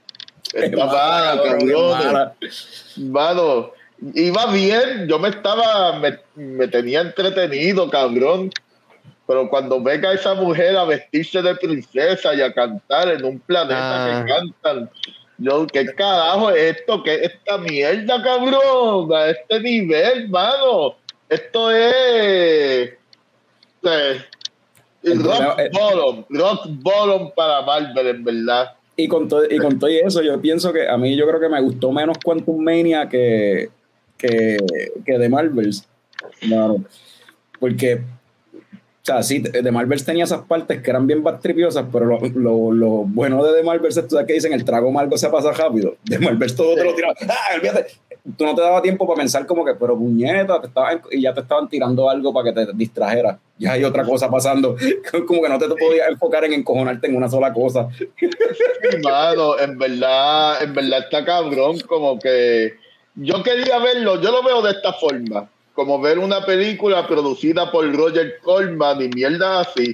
Está 0.54 0.86
mala, 0.86 1.40
qué 1.42 1.48
cabrón. 1.50 1.90
mala. 1.98 2.34
Mano, 2.96 3.70
iba 4.14 4.46
bien, 4.46 5.06
yo 5.08 5.18
me 5.18 5.28
estaba, 5.28 5.98
me, 5.98 6.18
me 6.34 6.68
tenía 6.68 7.00
entretenido, 7.02 7.88
cabrón. 7.90 8.50
Pero 9.26 9.48
cuando 9.48 9.80
venga 9.80 10.12
esa 10.12 10.34
mujer 10.34 10.76
a 10.76 10.84
vestirse 10.84 11.40
de 11.40 11.54
princesa 11.54 12.34
y 12.34 12.40
a 12.42 12.52
cantar 12.52 13.08
en 13.12 13.24
un 13.24 13.38
planeta 13.38 13.78
Ah. 14.18 14.24
que 14.24 14.32
cantan, 14.32 14.90
yo, 15.38 15.66
¿qué 15.68 15.86
carajo 15.94 16.50
es 16.50 16.76
esto? 16.78 17.02
¿Qué 17.04 17.14
es 17.14 17.22
esta 17.34 17.56
mierda, 17.58 18.20
cabrón? 18.22 19.12
A 19.14 19.28
este 19.28 19.60
nivel, 19.60 20.28
mano. 20.28 20.96
Esto 21.28 21.70
es. 21.70 21.94
eh, 23.84 24.24
El 25.02 25.24
rock 25.24 25.58
el- 25.58 25.70
bottom, 25.70 26.24
rock 26.28 26.60
bottom 26.68 27.30
para 27.34 27.62
Marvel, 27.62 28.06
en 28.08 28.24
verdad. 28.24 28.72
Y 28.96 29.08
con, 29.08 29.28
todo, 29.28 29.44
y 29.48 29.58
con 29.58 29.78
todo 29.78 29.90
eso, 29.90 30.22
yo 30.22 30.40
pienso 30.40 30.72
que 30.72 30.88
a 30.88 30.96
mí 30.98 31.16
yo 31.16 31.26
creo 31.26 31.40
que 31.40 31.48
me 31.48 31.60
gustó 31.60 31.90
menos 31.92 32.18
Quantum 32.22 32.62
Mania 32.62 33.08
que, 33.08 33.70
que, 34.18 34.58
que 35.04 35.18
de 35.18 35.28
Marvels. 35.28 35.86
No, 36.42 36.84
porque 37.58 38.02
o 39.02 39.06
sea, 39.06 39.22
sí, 39.22 39.42
The 39.42 39.72
Marvels 39.72 40.04
tenía 40.04 40.24
esas 40.24 40.42
partes 40.42 40.82
que 40.82 40.90
eran 40.90 41.06
bien 41.06 41.22
bastripiosas, 41.22 41.86
pero 41.90 42.04
lo, 42.04 42.20
lo, 42.34 42.72
lo, 42.72 42.88
bueno 43.04 43.42
de 43.42 43.54
The 43.58 43.62
Marvels 43.64 43.96
es 43.96 44.04
que 44.26 44.32
dicen 44.34 44.52
el 44.52 44.64
trago 44.64 44.90
amargo 44.90 45.16
se 45.16 45.30
pasa 45.30 45.52
rápido. 45.52 45.96
The 46.04 46.18
Marvels 46.18 46.54
todo 46.54 46.74
te 46.74 46.84
lo 46.84 46.94
tiraba. 46.94 47.14
¡Ah, 47.28 47.54
olvídate! 47.56 47.86
Tú 48.36 48.44
no 48.44 48.54
te 48.54 48.62
daba 48.62 48.82
tiempo 48.82 49.06
para 49.06 49.18
pensar 49.18 49.46
como 49.46 49.64
que, 49.64 49.74
pero 49.74 49.96
puñeta, 49.96 50.60
te 50.60 50.66
estaban, 50.66 51.00
y 51.10 51.22
ya 51.22 51.32
te 51.32 51.40
estaban 51.40 51.68
tirando 51.68 52.08
algo 52.08 52.32
para 52.32 52.52
que 52.52 52.66
te 52.66 52.72
distrajeras. 52.74 53.38
Ya 53.58 53.72
hay 53.72 53.84
otra 53.84 54.04
cosa 54.04 54.30
pasando. 54.30 54.76
Como 55.26 55.42
que 55.42 55.48
no 55.48 55.58
te, 55.58 55.68
podías 55.68 56.08
enfocar 56.08 56.44
en 56.44 56.54
encojonarte 56.54 57.06
en 57.08 57.16
una 57.16 57.28
sola 57.28 57.52
cosa. 57.52 57.88
Mano, 59.02 59.58
en 59.58 59.78
verdad, 59.78 60.62
en 60.62 60.74
verdad 60.74 61.00
está 61.00 61.24
cabrón, 61.24 61.78
como 61.86 62.18
que 62.18 62.74
yo 63.16 63.42
quería 63.42 63.78
verlo, 63.78 64.20
yo 64.20 64.30
lo 64.30 64.42
veo 64.42 64.62
de 64.62 64.70
esta 64.70 64.94
forma 64.94 65.48
como 65.80 65.98
ver 65.98 66.18
una 66.18 66.44
película 66.44 67.06
producida 67.06 67.70
por 67.70 67.90
Roger 67.94 68.38
Corman 68.42 69.00
y 69.00 69.08
mierda 69.08 69.60
así, 69.60 69.92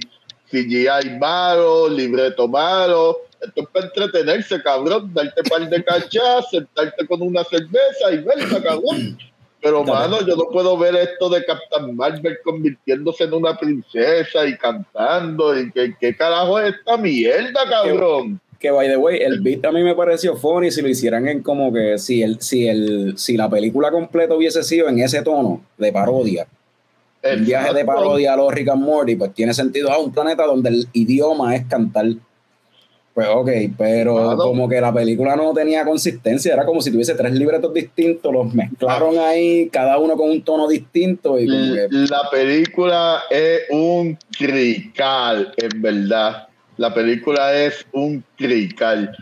CGI 0.49 1.17
malo, 1.19 1.87
libreto 1.87 2.47
malo. 2.49 3.19
Esto 3.41 3.61
es 3.61 3.67
para 3.69 3.85
entretenerse, 3.85 4.61
cabrón, 4.61 5.13
darte 5.13 5.43
par 5.43 5.69
de 5.69 5.83
cachas, 5.83 6.49
sentarte 6.49 7.05
con 7.07 7.21
una 7.21 7.43
cerveza 7.43 8.11
y 8.11 8.17
verla, 8.17 8.61
cabrón. 8.61 9.17
Pero, 9.61 9.83
mano, 9.83 10.19
yo 10.25 10.35
no 10.35 10.45
puedo 10.51 10.77
ver 10.77 10.95
esto 10.95 11.29
de 11.29 11.43
Captain 11.45 11.95
Marvel 11.95 12.37
convirtiéndose 12.43 13.23
en 13.23 13.33
una 13.33 13.57
princesa 13.57 14.45
y 14.45 14.55
cantando. 14.57 15.59
¿Y 15.59 15.71
qué, 15.71 15.95
qué 15.99 16.15
carajo 16.15 16.59
es 16.59 16.75
esta 16.75 16.97
mierda, 16.97 17.67
cabrón? 17.69 18.39
que 18.59 18.71
by 18.71 18.87
the 18.87 18.97
way, 18.97 19.19
el 19.19 19.41
beat 19.41 19.65
a 19.65 19.71
mí 19.71 19.83
me 19.83 19.95
pareció 19.95 20.35
funny 20.35 20.71
si 20.71 20.81
lo 20.81 20.87
hicieran 20.87 21.27
en 21.27 21.43
como 21.43 21.71
que 21.71 21.97
si 21.97 22.23
el, 22.23 22.41
si 22.41 22.67
el, 22.67 23.17
si 23.17 23.37
la 23.37 23.49
película 23.49 23.91
completa 23.91 24.35
hubiese 24.35 24.63
sido 24.63 24.89
en 24.89 24.99
ese 24.99 25.21
tono 25.21 25.61
de 25.77 25.91
parodia. 25.91 26.47
El 27.21 27.41
viaje 27.41 27.73
de 27.73 27.85
parodia 27.85 28.33
a 28.33 28.37
los 28.37 28.53
Rick 28.53 28.69
and 28.69 28.83
Morty, 28.83 29.15
pues 29.15 29.33
tiene 29.33 29.53
sentido 29.53 29.91
a 29.91 29.95
ah, 29.95 29.99
un 29.99 30.11
planeta 30.11 30.45
donde 30.45 30.69
el 30.69 30.87
idioma 30.93 31.55
es 31.55 31.65
cantar. 31.65 32.05
Pues 33.17 33.29
ok, 33.31 33.49
pero 33.75 34.37
como 34.37 34.69
que 34.69 34.79
la 34.79 34.93
película 34.93 35.35
no 35.35 35.51
tenía 35.51 35.83
consistencia, 35.83 36.53
era 36.53 36.67
como 36.67 36.83
si 36.83 36.91
tuviese 36.91 37.15
tres 37.15 37.31
libretos 37.31 37.73
distintos, 37.73 38.31
los 38.31 38.53
mezclaron 38.53 39.17
ah. 39.17 39.29
ahí, 39.29 39.69
cada 39.69 39.97
uno 39.97 40.15
con 40.15 40.29
un 40.29 40.43
tono 40.43 40.67
distinto. 40.67 41.39
Y 41.39 41.47
La 41.47 42.29
película 42.29 43.23
es 43.31 43.61
un 43.71 44.19
crical, 44.37 45.51
en 45.57 45.81
verdad 45.81 46.47
la 46.77 46.93
película 46.93 47.55
es 47.55 47.87
un 47.91 48.23
crical. 48.37 49.17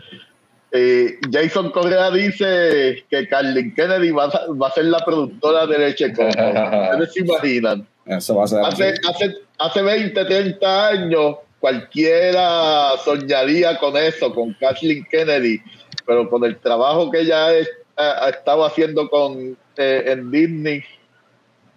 Eh, 0.72 1.16
Jason 1.32 1.70
Correa 1.70 2.10
dice 2.10 3.02
que 3.08 3.26
Carlin 3.28 3.74
Kennedy 3.74 4.10
va 4.10 4.26
a, 4.26 4.70
ser 4.72 4.84
la 4.84 5.02
productora 5.06 5.66
de 5.66 5.78
Leche 5.78 6.06
¿Ustedes 6.10 7.14
se 7.14 7.20
imaginan? 7.20 7.88
Eso 8.04 8.36
va 8.36 8.44
a 8.44 8.46
ser 8.46 8.60
hace, 8.62 8.94
hace, 9.08 9.34
hace 9.58 9.82
20, 9.82 10.22
30 10.22 10.88
años 10.88 11.36
cualquiera 11.60 12.96
soñaría 13.04 13.78
con 13.78 13.96
eso, 13.96 14.34
con 14.34 14.52
Kathleen 14.54 15.06
Kennedy, 15.10 15.60
pero 16.04 16.28
con 16.28 16.44
el 16.44 16.56
trabajo 16.58 17.10
que 17.10 17.20
ella 17.20 17.48
ha, 17.96 18.28
estado 18.28 18.64
haciendo 18.64 19.08
con 19.08 19.56
eh, 19.76 20.04
en 20.06 20.30
Disney 20.30 20.84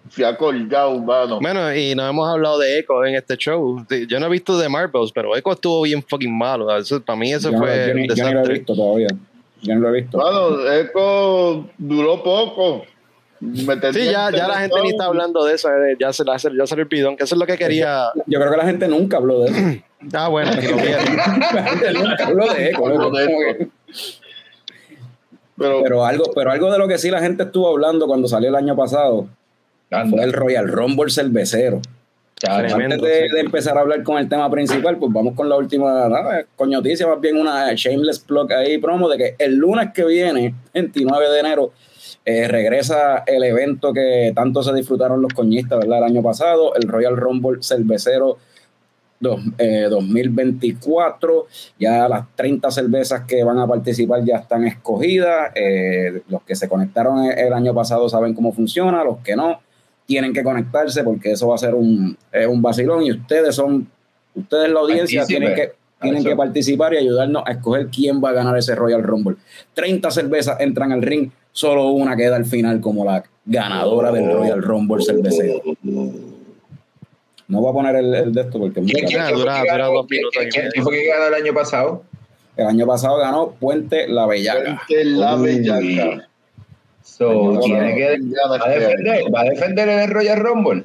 se 0.09 0.25
ha 0.25 0.35
colgado, 0.35 0.91
humano. 0.91 1.39
Bueno, 1.41 1.73
y 1.73 1.93
no 1.93 2.07
hemos 2.07 2.27
hablado 2.27 2.59
de 2.59 2.79
Echo 2.79 3.05
en 3.05 3.15
este 3.15 3.37
show. 3.37 3.85
Yo 4.07 4.19
no 4.19 4.25
he 4.25 4.29
visto 4.29 4.57
de 4.57 4.67
Marvels, 4.67 5.11
pero 5.13 5.35
Echo 5.35 5.51
estuvo 5.51 5.83
bien 5.83 6.03
fucking 6.03 6.35
malo. 6.35 6.67
para 7.05 7.19
mí 7.19 7.31
eso 7.31 7.51
fue. 7.53 7.93
Yo, 8.07 8.15
yo, 8.15 8.23
no 8.23 8.33
lo 8.33 8.45
he 8.45 8.53
visto 8.53 8.75
todavía. 8.75 9.07
Yo 9.61 9.75
no 9.75 9.81
lo 9.81 9.89
he 9.89 10.01
visto. 10.01 10.17
Bueno, 10.17 10.71
Echo 10.71 11.69
duró 11.77 12.23
poco. 12.23 12.85
Sí, 13.39 14.05
ya, 14.05 14.31
ya 14.31 14.47
la 14.47 14.59
gente 14.59 14.81
ni 14.81 14.89
está 14.89 15.05
hablando 15.05 15.43
de 15.45 15.55
eso. 15.55 15.69
Eh, 15.69 15.95
ya 15.99 16.11
se, 16.13 16.23
ya 16.25 16.37
se 16.37 16.49
le 16.49 16.61
olvidó, 16.83 17.15
que 17.15 17.23
eso 17.23 17.35
es 17.35 17.39
lo 17.39 17.45
que 17.45 17.57
quería. 17.57 18.11
Yo 18.25 18.39
creo 18.39 18.51
que 18.51 18.57
la 18.57 18.65
gente 18.65 18.87
nunca 18.87 19.17
habló 19.17 19.41
de 19.41 19.49
eso. 19.49 19.83
ah, 20.13 20.27
bueno, 20.27 20.51
que 20.59 20.67
lo 20.67 20.75
la 21.53 21.63
gente 21.63 21.93
nunca 21.93 22.25
habló 22.25 22.53
de 22.53 22.69
Echo. 22.69 23.71
Pero, 25.57 25.83
pero, 25.83 26.05
algo, 26.05 26.31
pero 26.33 26.51
algo 26.51 26.71
de 26.71 26.77
lo 26.77 26.87
que 26.87 26.97
sí 26.97 27.09
la 27.09 27.19
gente 27.19 27.43
estuvo 27.43 27.67
hablando 27.67 28.07
cuando 28.07 28.29
salió 28.29 28.47
el 28.47 28.55
año 28.55 28.77
pasado 28.77 29.27
fue 30.09 30.23
el 30.23 30.33
Royal 30.33 30.67
Rumble 30.67 31.09
cervecero. 31.09 31.81
Antes 32.47 33.01
de, 33.01 33.27
empezar 33.39 33.77
a 33.77 33.81
hablar 33.81 34.01
con 34.03 34.17
el 34.17 34.29
tema 34.29 34.49
principal, 34.49 34.97
pues 34.97 35.11
vamos 35.11 35.35
con 35.35 35.49
la 35.49 35.57
última 35.57 36.07
nada, 36.07 36.45
noticia, 36.57 37.05
más 37.05 37.19
bien 37.19 37.37
una 37.37 37.73
shameless 37.73 38.19
plug 38.19 38.53
ahí 38.53 38.77
promo 38.77 39.09
de 39.09 39.17
que 39.17 39.35
el 39.39 39.55
lunes 39.55 39.89
que 39.93 40.05
viene, 40.05 40.55
29 40.73 41.29
de 41.29 41.39
enero, 41.39 41.73
eh, 42.25 42.47
regresa 42.47 43.23
el 43.25 43.43
evento 43.43 43.93
que 43.93 44.31
tanto 44.35 44.63
se 44.63 44.73
disfrutaron 44.73 45.21
los 45.21 45.33
coñistas 45.33 45.79
¿verdad? 45.79 45.99
el 45.99 46.03
año 46.05 46.23
pasado, 46.23 46.75
el 46.75 46.87
Royal 46.87 47.17
Rumble 47.17 47.61
cervecero 47.61 48.37
2024. 49.19 51.39
Eh, 51.39 51.45
ya 51.77 52.07
las 52.07 52.25
30 52.35 52.71
cervezas 52.71 53.23
que 53.27 53.43
van 53.43 53.59
a 53.59 53.67
participar 53.67 54.23
ya 54.23 54.37
están 54.37 54.65
escogidas. 54.65 55.51
Eh, 55.55 56.21
los 56.29 56.41
que 56.43 56.55
se 56.55 56.69
conectaron 56.69 57.25
el 57.25 57.53
año 57.53 57.73
pasado 57.73 58.07
saben 58.07 58.33
cómo 58.33 58.53
funciona, 58.53 59.03
los 59.03 59.17
que 59.19 59.35
no 59.35 59.59
tienen 60.05 60.33
que 60.33 60.43
conectarse 60.43 61.03
porque 61.03 61.33
eso 61.33 61.49
va 61.49 61.55
a 61.55 61.59
ser 61.59 61.75
un, 61.75 62.17
un 62.49 62.61
vacilón 62.61 63.03
y 63.03 63.11
ustedes 63.11 63.53
son, 63.53 63.89
ustedes 64.33 64.71
la 64.71 64.79
audiencia 64.79 65.25
tienen 65.25 65.53
que, 65.53 65.73
tienen 66.01 66.23
que 66.23 66.35
participar 66.35 66.93
y 66.93 66.97
ayudarnos 66.97 67.43
a 67.45 67.51
escoger 67.51 67.87
quién 67.87 68.23
va 68.23 68.29
a 68.29 68.33
ganar 68.33 68.57
ese 68.57 68.75
Royal 68.75 69.03
Rumble. 69.03 69.37
30 69.73 70.11
cervezas 70.11 70.59
entran 70.59 70.91
al 70.91 71.01
ring, 71.01 71.31
solo 71.51 71.89
una 71.89 72.15
queda 72.15 72.35
al 72.35 72.45
final 72.45 72.81
como 72.81 73.05
la 73.05 73.23
ganadora 73.45 74.11
del 74.11 74.31
Royal 74.31 74.61
Rumble 74.61 75.03
cervecero. 75.03 75.61
No 77.47 77.61
voy 77.61 77.69
a 77.69 77.73
poner 77.73 77.95
el, 77.95 78.33
de 78.33 78.41
esto 78.41 78.59
porque... 78.59 78.81
¿Quién, 78.81 79.07
¿quién, 79.07 80.83
fue 80.83 80.93
que 80.93 81.07
ganó 81.07 81.27
el 81.27 81.33
año 81.33 81.53
pasado? 81.53 82.03
El 82.55 82.67
año 82.67 82.85
pasado 82.85 83.17
ganó 83.17 83.51
Puente 83.51 84.07
La 84.07 84.27
Bellaca. 84.27 84.83
Puente 84.87 85.05
La 85.05 85.35
Bellaca 85.35 86.29
va, 89.31 89.41
a 89.41 89.43
defender, 89.43 89.89
en 89.89 89.99
el 89.99 90.09
Royal 90.09 90.39
Rumble. 90.39 90.83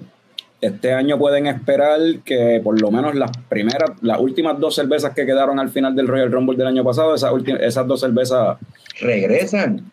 Este 0.64 0.94
año 0.94 1.18
pueden 1.18 1.46
esperar 1.46 2.00
que 2.24 2.58
por 2.64 2.80
lo 2.80 2.90
menos 2.90 3.14
las 3.14 3.30
primeras, 3.50 3.90
las 4.00 4.18
últimas 4.18 4.58
dos 4.58 4.74
cervezas 4.74 5.12
que 5.12 5.26
quedaron 5.26 5.60
al 5.60 5.68
final 5.68 5.94
del 5.94 6.08
Royal 6.08 6.32
Rumble 6.32 6.56
del 6.56 6.68
año 6.68 6.82
pasado, 6.82 7.14
esas, 7.14 7.32
esas 7.60 7.86
dos 7.86 8.00
cervezas 8.00 8.56
regresan. 8.98 9.92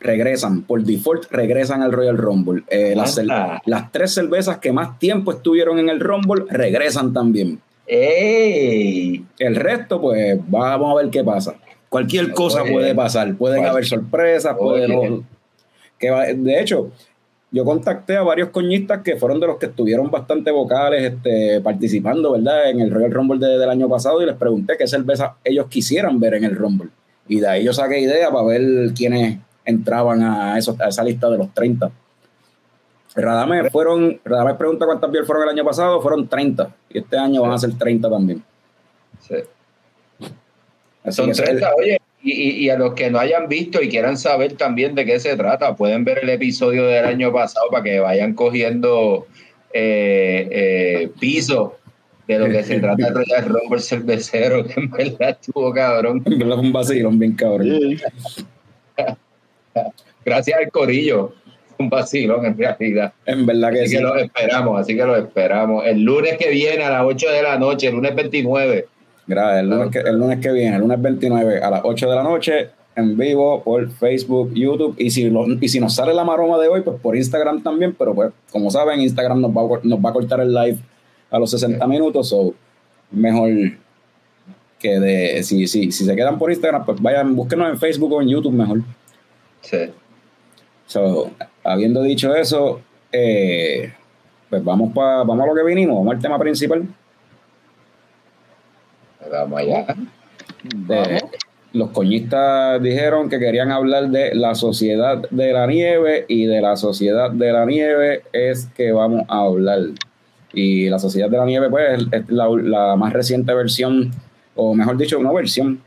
Regresan, 0.00 0.60
por 0.64 0.82
default 0.82 1.24
regresan 1.30 1.80
al 1.80 1.90
Royal 1.90 2.18
Rumble. 2.18 2.64
Eh, 2.68 2.92
las, 2.94 3.18
las, 3.64 3.92
tres 3.92 4.12
cervezas 4.12 4.58
que 4.58 4.72
más 4.72 4.98
tiempo 4.98 5.32
estuvieron 5.32 5.78
en 5.78 5.88
el 5.88 6.00
Rumble 6.00 6.44
regresan 6.50 7.14
también. 7.14 7.60
¡Ey! 7.86 9.24
El 9.38 9.56
resto, 9.56 10.02
pues 10.02 10.38
vamos 10.48 10.92
a 10.92 11.02
ver 11.02 11.10
qué 11.10 11.24
pasa. 11.24 11.54
Cualquier 11.88 12.32
cosa 12.32 12.62
puede 12.62 12.94
pasar. 12.94 13.34
Pueden 13.36 13.64
haber 13.64 13.86
sorpresas, 13.86 14.54
pueden 14.58 15.24
que 15.98 16.10
de 16.10 16.60
hecho, 16.60 16.90
yo 17.54 17.64
contacté 17.64 18.16
a 18.16 18.22
varios 18.22 18.48
coñistas 18.48 19.02
que 19.02 19.14
fueron 19.14 19.38
de 19.38 19.46
los 19.46 19.58
que 19.58 19.66
estuvieron 19.66 20.10
bastante 20.10 20.50
vocales 20.50 21.12
este, 21.12 21.60
participando, 21.60 22.32
¿verdad? 22.32 22.68
En 22.68 22.80
el 22.80 22.90
Royal 22.90 23.12
Rumble 23.12 23.46
del 23.46 23.70
año 23.70 23.88
pasado 23.88 24.20
y 24.20 24.26
les 24.26 24.34
pregunté 24.34 24.74
qué 24.76 24.88
cerveza 24.88 25.36
ellos 25.44 25.68
quisieran 25.68 26.18
ver 26.18 26.34
en 26.34 26.42
el 26.42 26.56
Rumble. 26.56 26.90
Y 27.28 27.38
de 27.38 27.46
ahí 27.46 27.64
yo 27.64 27.72
saqué 27.72 28.00
idea 28.00 28.28
para 28.32 28.44
ver 28.44 28.92
quiénes 28.92 29.38
entraban 29.64 30.24
a, 30.24 30.58
esa 30.58 31.04
lista 31.04 31.30
de 31.30 31.38
los 31.38 31.54
30. 31.54 31.92
Radame 33.14 33.70
fueron, 33.70 34.18
Radame 34.24 34.54
pregunta 34.54 34.84
cuántas 34.84 35.12
bien 35.12 35.24
fueron 35.24 35.44
el 35.44 35.50
año 35.50 35.64
pasado, 35.64 36.02
fueron 36.02 36.26
30. 36.26 36.74
Y 36.90 36.98
este 36.98 37.16
año 37.16 37.42
van 37.42 37.52
a 37.52 37.58
ser 37.58 37.78
30 37.78 38.10
también. 38.10 38.42
Sí. 39.20 39.36
Son 41.08 41.30
30, 41.30 41.70
oye, 41.78 41.98
y, 42.24 42.70
a 42.70 42.78
los 42.78 42.94
que 42.94 43.10
no 43.10 43.18
hayan 43.18 43.48
visto 43.48 43.82
y 43.82 43.88
quieran 43.88 44.16
saber 44.16 44.54
también 44.54 44.94
de 44.94 45.04
qué 45.04 45.20
se 45.20 45.36
trata, 45.36 45.76
pueden 45.76 46.04
ver 46.04 46.20
el 46.22 46.30
episodio 46.30 46.86
del 46.86 47.04
año 47.04 47.30
pasado 47.30 47.68
para 47.70 47.82
que 47.82 48.00
vayan 48.00 48.32
cogiendo 48.34 49.26
eh, 49.72 50.48
eh, 50.50 51.10
piso 51.20 51.76
de 52.26 52.38
lo 52.38 52.46
que 52.46 52.62
se 52.62 52.80
trata 52.80 53.08
el 53.08 53.14
Royal 53.14 53.44
Rumble 53.44 53.80
cervecero, 53.80 54.64
que 54.64 54.80
en 54.80 54.90
verdad 54.90 55.36
estuvo 55.40 55.70
cabrón. 55.74 56.22
En 56.24 56.38
verdad 56.38 56.56
fue 56.56 56.64
un 56.64 56.72
vacilón 56.72 57.18
bien 57.18 57.34
cabrón. 57.34 58.00
Gracias 60.24 60.58
al 60.58 60.70
corillo. 60.70 61.34
Un 61.76 61.90
vacilón 61.90 62.46
en 62.46 62.56
realidad. 62.56 63.12
En 63.26 63.44
verdad 63.44 63.72
que 63.72 63.80
así 63.80 63.90
sí. 63.90 63.96
que 63.96 64.02
lo 64.02 64.16
esperamos, 64.16 64.80
así 64.80 64.96
que 64.96 65.04
lo 65.04 65.16
esperamos. 65.16 65.84
El 65.84 66.02
lunes 66.02 66.38
que 66.38 66.48
viene 66.50 66.84
a 66.84 66.90
las 66.90 67.02
8 67.02 67.30
de 67.30 67.42
la 67.42 67.58
noche, 67.58 67.88
el 67.88 67.96
lunes 67.96 68.14
29 68.14 68.86
Gracias. 69.26 69.60
El 69.60 69.70
lunes, 69.70 69.90
que, 69.90 69.98
el 69.98 70.18
lunes 70.18 70.38
que 70.40 70.52
viene, 70.52 70.76
el 70.76 70.82
lunes 70.82 71.00
29 71.00 71.60
a 71.60 71.70
las 71.70 71.80
8 71.84 72.10
de 72.10 72.14
la 72.14 72.22
noche, 72.22 72.70
en 72.96 73.16
vivo 73.16 73.62
por 73.62 73.90
Facebook, 73.90 74.52
YouTube. 74.54 74.94
Y 74.98 75.10
si, 75.10 75.32
y 75.60 75.68
si 75.68 75.80
nos 75.80 75.94
sale 75.94 76.14
la 76.14 76.24
maroma 76.24 76.58
de 76.58 76.68
hoy, 76.68 76.82
pues 76.82 77.00
por 77.00 77.16
Instagram 77.16 77.62
también. 77.62 77.94
Pero 77.98 78.14
pues, 78.14 78.32
como 78.52 78.70
saben, 78.70 79.00
Instagram 79.00 79.40
nos 79.40 79.50
va, 79.50 79.76
a, 79.76 79.80
nos 79.82 79.98
va 79.98 80.10
a 80.10 80.12
cortar 80.12 80.40
el 80.40 80.52
live 80.52 80.78
a 81.30 81.38
los 81.38 81.50
60 81.50 81.86
minutos. 81.86 82.32
o 82.32 82.54
mejor 83.10 83.50
que 84.78 85.00
de, 85.00 85.42
si, 85.42 85.66
si, 85.66 85.90
si 85.92 86.04
se 86.04 86.14
quedan 86.14 86.38
por 86.38 86.50
Instagram, 86.50 86.84
pues 86.84 87.00
vayan, 87.00 87.34
búsquenos 87.34 87.70
en 87.70 87.78
Facebook 87.78 88.12
o 88.12 88.20
en 88.20 88.28
YouTube 88.28 88.52
mejor. 88.52 88.82
Sí. 89.62 89.78
So, 90.86 91.30
habiendo 91.62 92.02
dicho 92.02 92.34
eso, 92.34 92.82
eh, 93.10 93.94
pues 94.50 94.62
vamos, 94.62 94.92
pa, 94.92 95.24
vamos 95.24 95.40
a 95.40 95.46
lo 95.46 95.54
que 95.54 95.64
vinimos, 95.64 95.96
vamos 95.96 96.14
al 96.14 96.20
tema 96.20 96.38
principal. 96.38 96.86
Vamos 99.30 99.60
allá. 99.60 99.86
Eh, 100.88 101.20
los 101.72 101.90
coñistas 101.90 102.82
dijeron 102.82 103.28
que 103.28 103.38
querían 103.38 103.70
hablar 103.70 104.08
de 104.08 104.34
la 104.34 104.54
sociedad 104.54 105.22
de 105.30 105.52
la 105.52 105.66
nieve 105.66 106.24
y 106.28 106.46
de 106.46 106.60
la 106.60 106.76
sociedad 106.76 107.30
de 107.30 107.52
la 107.52 107.66
nieve 107.66 108.22
es 108.32 108.66
que 108.76 108.92
vamos 108.92 109.24
a 109.28 109.40
hablar. 109.40 109.80
Y 110.52 110.88
la 110.88 111.00
sociedad 111.00 111.28
de 111.28 111.36
la 111.36 111.44
nieve, 111.44 111.68
pues, 111.68 112.06
es 112.12 112.28
la, 112.28 112.48
la 112.48 112.96
más 112.96 113.12
reciente 113.12 113.52
versión, 113.52 114.12
o 114.54 114.74
mejor 114.74 114.96
dicho, 114.96 115.18
una 115.18 115.32
versión. 115.32 115.80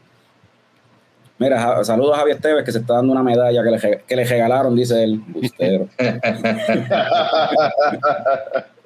Mira, 1.39 1.83
saludos 1.83 2.15
a 2.15 2.19
Javier 2.19 2.38
Esteves 2.38 2.65
que 2.65 2.71
se 2.71 2.79
está 2.79 2.95
dando 2.95 3.13
una 3.13 3.23
medalla 3.23 3.63
que 3.63 3.69
le, 3.69 4.01
que 4.07 4.15
le 4.15 4.25
regalaron, 4.25 4.75
dice 4.75 5.03
él. 5.03 5.21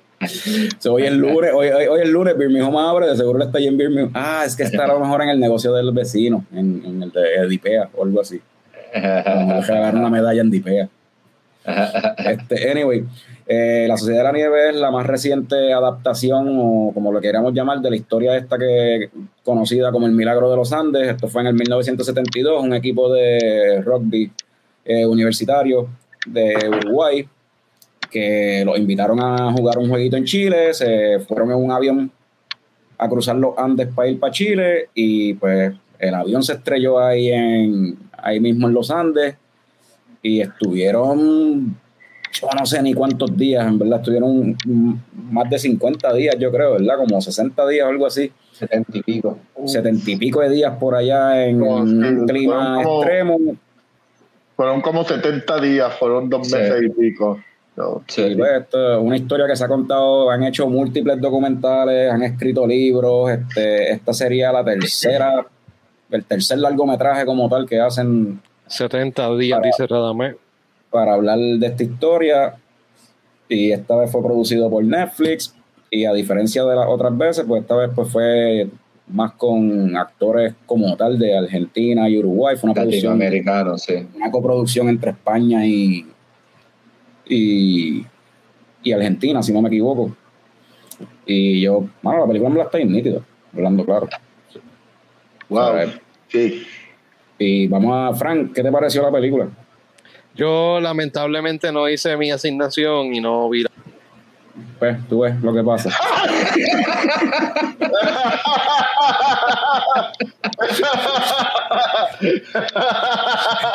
Hoy 0.87 1.03
es 1.03 1.13
lunes, 1.13 1.51
hoy, 1.53 1.69
hoy, 1.69 1.87
hoy 1.87 2.01
es 2.01 2.09
lunes, 2.09 2.37
Birmingham 2.37 2.75
abre, 2.77 3.07
de 3.07 3.17
seguro 3.17 3.43
está 3.43 3.57
ahí 3.57 3.67
en 3.67 3.77
Birmingham. 3.77 4.11
Ah, 4.13 4.43
es 4.45 4.55
que 4.55 4.63
está 4.63 4.85
a 4.85 4.87
lo 4.87 4.99
mejor 4.99 5.23
en 5.23 5.29
el 5.29 5.39
negocio 5.39 5.73
del 5.73 5.91
vecino, 5.91 6.45
en, 6.53 7.01
el 7.01 7.11
de 7.11 7.47
Dipea 7.49 7.89
o 7.95 8.03
algo 8.03 8.21
así. 8.21 8.39
A 8.93 9.35
mejor 9.35 9.55
le 9.55 9.61
regalaron 9.61 9.99
una 10.01 10.09
medalla 10.09 10.41
en 10.41 10.51
Dipea. 10.51 10.89
Este, 12.17 12.71
anyway, 12.71 13.03
eh, 13.47 13.85
La 13.87 13.97
Sociedad 13.97 14.19
de 14.19 14.23
la 14.25 14.31
Nieve 14.31 14.69
es 14.69 14.75
la 14.75 14.91
más 14.91 15.07
reciente 15.07 15.73
adaptación, 15.73 16.47
o 16.49 16.91
como 16.93 17.11
lo 17.11 17.19
queramos 17.19 17.53
llamar, 17.53 17.79
de 17.79 17.89
la 17.89 17.95
historia 17.95 18.37
esta 18.37 18.57
que 18.57 19.09
conocida 19.43 19.91
como 19.91 20.05
el 20.05 20.13
Milagro 20.13 20.51
de 20.51 20.55
los 20.55 20.71
Andes. 20.71 21.07
Esto 21.07 21.27
fue 21.29 21.41
en 21.41 21.47
el 21.47 21.53
1972, 21.55 22.63
un 22.63 22.73
equipo 22.73 23.11
de 23.11 23.81
rugby 23.83 24.31
eh, 24.85 25.05
universitario 25.05 25.87
de 26.27 26.55
Uruguay 26.69 27.27
que 28.11 28.63
los 28.65 28.77
invitaron 28.77 29.19
a 29.21 29.51
jugar 29.53 29.77
un 29.77 29.89
jueguito 29.89 30.17
en 30.17 30.25
Chile, 30.25 30.73
se 30.73 31.19
fueron 31.27 31.49
en 31.51 31.57
un 31.57 31.71
avión 31.71 32.11
a 32.97 33.09
cruzar 33.09 33.35
los 33.37 33.57
Andes 33.57 33.87
para 33.87 34.09
ir 34.09 34.19
para 34.19 34.31
Chile 34.31 34.89
y 34.93 35.33
pues 35.35 35.73
el 35.97 36.13
avión 36.13 36.43
se 36.43 36.53
estrelló 36.53 36.99
ahí 36.99 37.29
en 37.29 37.97
ahí 38.17 38.39
mismo 38.39 38.67
en 38.67 38.73
los 38.73 38.91
Andes 38.91 39.35
y 40.21 40.41
estuvieron 40.41 41.75
yo 42.33 42.47
no 42.57 42.65
sé 42.65 42.81
ni 42.81 42.93
cuántos 42.93 43.35
días, 43.35 43.67
en 43.67 43.77
verdad 43.77 43.99
estuvieron 43.99 44.55
más 45.31 45.49
de 45.49 45.59
50 45.59 46.13
días, 46.13 46.35
yo 46.39 46.49
creo, 46.51 46.73
¿verdad? 46.73 46.95
Como 46.97 47.19
60 47.19 47.67
días 47.67 47.85
o 47.85 47.89
algo 47.89 48.05
así, 48.05 48.31
Setenta 48.53 48.97
y 48.97 49.01
pico. 49.01 49.37
70 49.65 50.11
y 50.11 50.15
pico 50.15 50.39
de 50.41 50.49
días 50.49 50.77
por 50.79 50.95
allá 50.95 51.45
en 51.45 51.59
No, 51.59 51.85
sí, 51.85 51.91
un 51.93 52.25
clima 52.27 52.53
fueron 52.55 52.83
como- 52.83 53.01
extremo. 53.03 53.37
Fueron 54.55 54.81
como 54.81 55.03
70 55.03 55.59
días, 55.59 55.93
fueron 55.97 56.29
dos 56.29 56.47
Sí. 56.47 56.55
meses 56.55 56.83
y 56.83 56.89
pico. 56.89 57.39
No. 57.81 58.03
Sí, 58.07 58.35
pues, 58.37 58.51
esto 58.61 58.93
es 58.93 58.99
una 59.03 59.17
historia 59.17 59.47
que 59.47 59.55
se 59.55 59.63
ha 59.63 59.67
contado, 59.67 60.29
han 60.29 60.43
hecho 60.43 60.67
múltiples 60.67 61.19
documentales, 61.19 62.11
han 62.11 62.21
escrito 62.21 62.67
libros, 62.67 63.31
este, 63.31 63.91
esta 63.91 64.13
sería 64.13 64.51
la 64.51 64.63
tercera, 64.63 65.45
el 66.11 66.23
tercer 66.25 66.59
largometraje 66.59 67.25
como 67.25 67.49
tal 67.49 67.65
que 67.67 67.79
hacen 67.79 68.39
70 68.67 69.35
días, 69.37 69.57
Para- 69.59 69.67
dice 69.67 69.87
Radamés. 69.87 70.35
para 70.91 71.13
hablar 71.15 71.39
de 71.39 71.65
esta 71.65 71.83
historia 71.83 72.55
y 73.49 73.71
esta 73.71 73.95
vez 73.95 74.11
fue 74.11 74.21
producido 74.23 74.69
por 74.69 74.83
Netflix 74.83 75.55
y 75.89 76.05
a 76.05 76.13
diferencia 76.13 76.63
de 76.63 76.75
las 76.75 76.87
otras 76.87 77.17
veces, 77.17 77.45
pues 77.47 77.63
esta 77.63 77.75
vez 77.75 77.89
pues 77.95 78.09
fue 78.09 78.67
más 79.07 79.33
con 79.33 79.95
actores 79.97 80.53
como 80.65 80.95
tal 80.95 81.17
de 81.17 81.37
Argentina 81.37 82.07
y 82.07 82.17
Uruguay, 82.19 82.55
fue 82.55 82.69
una 82.69 82.81
producción 82.81 83.19
sí. 83.77 84.07
una 84.15 84.31
coproducción 84.31 84.87
entre 84.87 85.11
España 85.11 85.65
y, 85.65 86.05
y, 87.31 88.05
y 88.83 88.91
Argentina, 88.91 89.41
si 89.41 89.53
no 89.53 89.61
me 89.61 89.69
equivoco. 89.69 90.15
Y 91.25 91.61
yo, 91.61 91.85
bueno, 92.01 92.19
la 92.19 92.27
película 92.27 92.49
me 92.49 92.57
la 92.57 92.65
está 92.65 92.77
bien 92.77 92.91
nítida, 92.91 93.21
hablando 93.53 93.85
claro. 93.85 94.07
Wow. 95.49 95.91
Sí. 96.27 96.65
Y 97.37 97.67
vamos 97.67 97.93
a, 97.95 98.15
Frank, 98.17 98.53
¿qué 98.53 98.61
te 98.61 98.71
pareció 98.71 99.01
la 99.01 99.11
película? 99.11 99.47
Yo 100.35 100.79
lamentablemente 100.79 101.71
no 101.71 101.89
hice 101.89 102.15
mi 102.17 102.31
asignación 102.31 103.13
y 103.13 103.19
no 103.19 103.49
vi 103.49 103.63
la... 103.63 103.69
Pues 104.79 105.07
tú 105.07 105.21
ves 105.21 105.39
lo 105.41 105.53
que 105.53 105.63
pasa. 105.63 105.89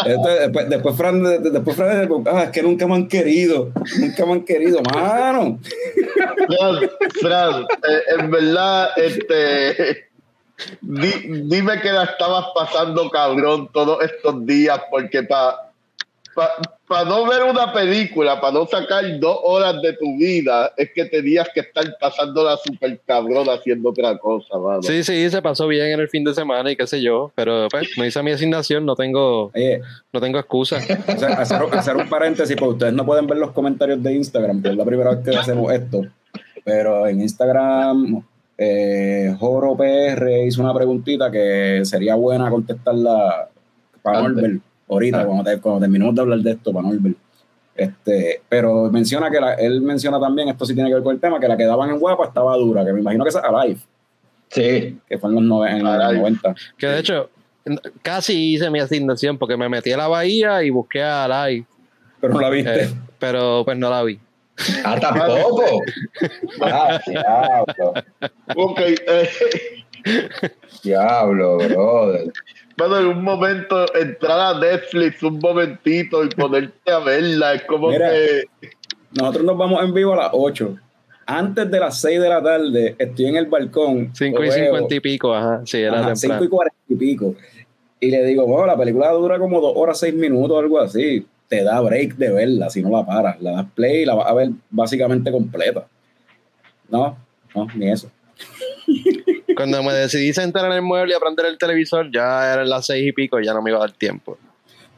Después, 0.04 0.68
después 0.68 0.96
Fran, 0.96 1.22
de- 1.22 1.38
de- 1.38 1.50
después 1.50 1.76
Fran, 1.76 2.08
ah, 2.32 2.42
es 2.44 2.50
que 2.50 2.62
nunca 2.62 2.86
me 2.86 2.94
han 2.94 3.08
querido, 3.08 3.72
nunca 3.98 4.26
me 4.26 4.32
han 4.32 4.44
querido, 4.44 4.80
mano. 4.94 5.58
Fran, 6.48 6.90
Fran, 7.20 7.62
eh, 7.62 8.02
en 8.18 8.30
verdad, 8.30 8.90
este, 8.96 10.08
di- 10.80 11.42
dime 11.44 11.80
que 11.80 11.92
la 11.92 12.04
estabas 12.04 12.46
pasando 12.54 13.10
cabrón 13.10 13.68
todos 13.72 14.02
estos 14.04 14.44
días, 14.46 14.80
porque 14.90 15.22
para 15.22 15.65
no 17.06 17.26
ver 17.26 17.42
una 17.44 17.72
película, 17.72 18.40
para 18.40 18.52
no 18.52 18.66
sacar 18.66 19.04
dos 19.18 19.38
horas 19.42 19.80
de 19.82 19.92
tu 19.94 20.16
vida, 20.16 20.72
es 20.76 20.90
que 20.94 21.04
tenías 21.06 21.48
que 21.54 21.60
estar 21.60 21.84
pasándola 22.00 22.56
súper 22.56 23.00
cabrón 23.06 23.48
haciendo 23.48 23.90
otra 23.90 24.16
cosa, 24.18 24.58
mano. 24.58 24.82
Sí, 24.82 25.02
sí, 25.02 25.28
se 25.30 25.42
pasó 25.42 25.66
bien 25.66 25.86
en 25.86 26.00
el 26.00 26.08
fin 26.08 26.24
de 26.24 26.34
semana 26.34 26.70
y 26.70 26.76
qué 26.76 26.86
sé 26.86 27.02
yo, 27.02 27.32
pero 27.34 27.68
pues 27.70 27.88
no 27.96 28.04
hice 28.04 28.22
mi 28.22 28.32
asignación, 28.32 28.84
no 28.84 28.94
tengo, 28.94 29.50
Oye, 29.54 29.80
no 30.12 30.20
tengo 30.20 30.38
excusa. 30.38 30.76
o 30.76 31.18
sea, 31.18 31.28
hacer, 31.40 31.62
hacer 31.72 31.96
un 31.96 32.08
paréntesis, 32.08 32.56
porque 32.56 32.74
ustedes 32.74 32.92
no 32.92 33.04
pueden 33.04 33.26
ver 33.26 33.38
los 33.38 33.52
comentarios 33.52 34.02
de 34.02 34.14
Instagram, 34.14 34.62
que 34.62 34.68
es 34.68 34.76
la 34.76 34.84
primera 34.84 35.14
vez 35.14 35.24
que 35.24 35.36
hacemos 35.36 35.72
esto. 35.72 36.02
Pero 36.64 37.06
en 37.06 37.20
Instagram, 37.20 38.22
eh, 38.58 39.34
Joro 39.38 39.76
PR 39.76 40.46
hizo 40.46 40.62
una 40.62 40.74
preguntita 40.74 41.30
que 41.30 41.82
sería 41.84 42.14
buena 42.14 42.50
contestarla 42.50 43.48
para 44.02 44.18
Antes. 44.18 44.42
Norbert, 44.42 44.62
ahorita, 44.88 45.20
Ah. 45.20 45.24
cuando, 45.26 45.44
te- 45.44 45.58
cuando 45.60 45.80
terminemos 45.80 46.14
de 46.14 46.20
hablar 46.20 46.38
de 46.40 46.50
esto, 46.52 46.72
para 46.72 46.88
Norbert. 46.88 47.16
Este, 47.74 48.40
pero 48.48 48.90
menciona 48.90 49.30
que 49.30 49.38
la- 49.40 49.54
él 49.54 49.82
menciona 49.82 50.18
también, 50.18 50.48
esto 50.48 50.64
sí 50.64 50.74
tiene 50.74 50.88
que 50.88 50.94
ver 50.94 51.02
con 51.02 51.14
el 51.14 51.20
tema, 51.20 51.38
que 51.38 51.46
la 51.48 51.56
que 51.56 51.64
daban 51.64 51.90
en 51.90 51.98
guapa 51.98 52.24
estaba 52.26 52.56
dura, 52.56 52.84
que 52.84 52.92
me 52.92 53.00
imagino 53.00 53.22
que 53.24 53.28
es 53.30 53.36
Alive, 53.36 53.80
Sí. 54.48 54.98
que 55.08 55.18
fue 55.18 55.28
en 55.30 55.34
los, 55.36 55.44
nove- 55.44 55.70
en 55.76 55.84
los 55.84 55.92
Alive. 55.94 56.20
90. 56.20 56.54
Que 56.78 56.86
de 56.86 56.98
hecho, 57.00 57.28
casi 58.02 58.54
hice 58.54 58.70
mi 58.70 58.78
asignación 58.80 59.36
porque 59.36 59.56
me 59.58 59.68
metí 59.68 59.92
a 59.92 59.96
la 59.98 60.08
bahía 60.08 60.62
y 60.62 60.70
busqué 60.70 61.02
a 61.02 61.26
Live, 61.48 61.66
Pero 62.20 62.32
no 62.34 62.40
la 62.40 62.48
viste. 62.50 62.84
eh, 62.84 62.88
pero 63.18 63.62
pues 63.64 63.76
no 63.76 63.90
la 63.90 64.02
vi. 64.04 64.18
Ah, 64.84 64.98
tampoco. 64.98 65.82
Ah, 66.62 66.98
diablo. 67.06 67.92
Ok, 68.56 68.80
eh, 68.80 69.28
Diablo, 70.82 71.58
brother. 71.58 72.32
Bueno, 72.76 72.98
en 72.98 73.06
un 73.06 73.24
momento 73.24 73.94
entrar 73.94 74.54
a 74.54 74.58
Netflix 74.58 75.22
un 75.22 75.38
momentito 75.38 76.24
y 76.24 76.28
ponerte 76.28 76.90
a 76.90 76.98
verla, 76.98 77.54
es 77.54 77.64
como 77.64 77.88
Mira. 77.88 78.10
que... 78.10 78.44
Nosotros 79.12 79.44
nos 79.44 79.56
vamos 79.56 79.82
en 79.82 79.94
vivo 79.94 80.12
a 80.12 80.16
las 80.16 80.30
8. 80.32 80.76
Antes 81.26 81.70
de 81.70 81.80
las 81.80 82.00
6 82.00 82.20
de 82.20 82.28
la 82.28 82.42
tarde, 82.42 82.94
estoy 82.98 83.26
en 83.26 83.36
el 83.36 83.46
balcón. 83.46 84.10
5 84.14 84.28
y 84.28 84.46
lo 84.46 84.52
veo, 84.52 84.64
50 84.66 84.94
y 84.94 85.00
pico, 85.00 85.34
ajá, 85.34 85.62
sí, 85.64 85.78
era 85.78 86.00
ajá, 86.00 86.14
5 86.14 86.20
temprano. 86.20 86.44
y 86.44 86.48
40 86.48 86.76
y 86.88 86.94
pico. 86.94 87.34
Y 87.98 88.10
le 88.10 88.24
digo, 88.24 88.46
bueno, 88.46 88.66
la 88.66 88.76
película 88.76 89.10
dura 89.12 89.38
como 89.38 89.60
2 89.60 89.72
horas, 89.74 89.98
6 89.98 90.14
minutos, 90.14 90.58
algo 90.58 90.78
así. 90.78 91.26
Te 91.48 91.64
da 91.64 91.80
break 91.80 92.16
de 92.16 92.30
verla 92.30 92.68
si 92.68 92.82
no 92.82 92.90
la 92.90 93.06
paras. 93.06 93.40
La 93.40 93.52
das 93.52 93.66
play 93.74 94.02
y 94.02 94.04
la 94.04 94.14
vas 94.14 94.28
a 94.28 94.34
ver 94.34 94.50
básicamente 94.68 95.32
completa. 95.32 95.86
No, 96.88 97.16
no, 97.54 97.66
ni 97.74 97.90
eso. 97.90 98.10
Cuando 99.56 99.82
me 99.82 99.92
decidí 99.94 100.32
sentar 100.32 100.64
en 100.66 100.72
el 100.72 100.82
mueble 100.82 101.12
y 101.12 101.16
a 101.16 101.20
prender 101.20 101.46
el 101.46 101.58
televisor, 101.58 102.10
ya 102.12 102.52
eran 102.52 102.68
las 102.68 102.86
6 102.86 103.08
y 103.08 103.12
pico, 103.12 103.40
ya 103.40 103.52
no 103.54 103.62
me 103.62 103.70
iba 103.70 103.78
a 103.78 103.82
dar 103.82 103.92
tiempo. 103.92 104.38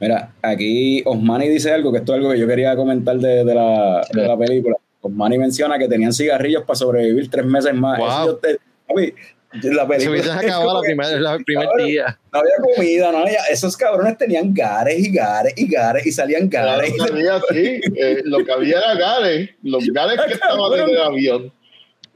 Mira, 0.00 0.32
aquí 0.42 1.02
Osmani 1.04 1.48
dice 1.48 1.72
algo, 1.72 1.90
que 1.92 1.98
esto 1.98 2.12
es 2.12 2.18
algo 2.18 2.30
que 2.32 2.38
yo 2.38 2.46
quería 2.46 2.76
comentar 2.76 3.16
de, 3.16 3.44
de 3.44 3.54
la, 3.54 4.06
de 4.12 4.26
la 4.26 4.36
película. 4.36 4.76
Osmani 5.00 5.38
menciona 5.38 5.78
que 5.78 5.88
tenían 5.88 6.12
cigarrillos 6.12 6.62
para 6.64 6.76
sobrevivir 6.76 7.28
tres 7.30 7.44
meses 7.44 7.74
más. 7.74 7.98
Wow. 7.98 8.08
Eso 8.08 8.26
yo 8.26 8.36
te- 8.36 8.58
papi, 8.86 9.14
la 9.52 9.82
Se 9.82 9.86
película 9.88 10.10
hubiese 10.10 10.28
es 10.30 10.36
acabado 10.36 10.62
como 10.68 10.74
la 10.74 10.80
que- 10.82 10.86
primer, 10.94 11.20
la- 11.20 11.34
el 11.34 11.44
primer 11.44 11.66
Cabrón. 11.68 11.86
día. 11.86 12.18
No 12.32 12.38
había 12.40 12.52
comida, 12.76 13.12
no 13.12 13.18
había. 13.18 13.40
Esos 13.50 13.76
cabrones 13.76 14.18
tenían 14.18 14.52
gares 14.54 14.98
y 14.98 15.10
gares 15.12 15.54
y 15.56 15.66
gares 15.68 16.06
y 16.06 16.12
salían 16.12 16.48
Claro, 16.48 16.72
gares. 16.78 16.92
que 16.92 17.12
había 17.12 17.34
así, 17.36 17.80
eh, 17.96 18.22
lo 18.24 18.44
que 18.44 18.52
había 18.52 18.78
era 18.78 18.94
Gales, 18.94 19.50
los 19.62 19.84
Gales 19.86 20.20
que 20.26 20.32
estaban 20.34 20.72
en 20.80 20.88
el 20.90 21.00
avión. 21.02 21.52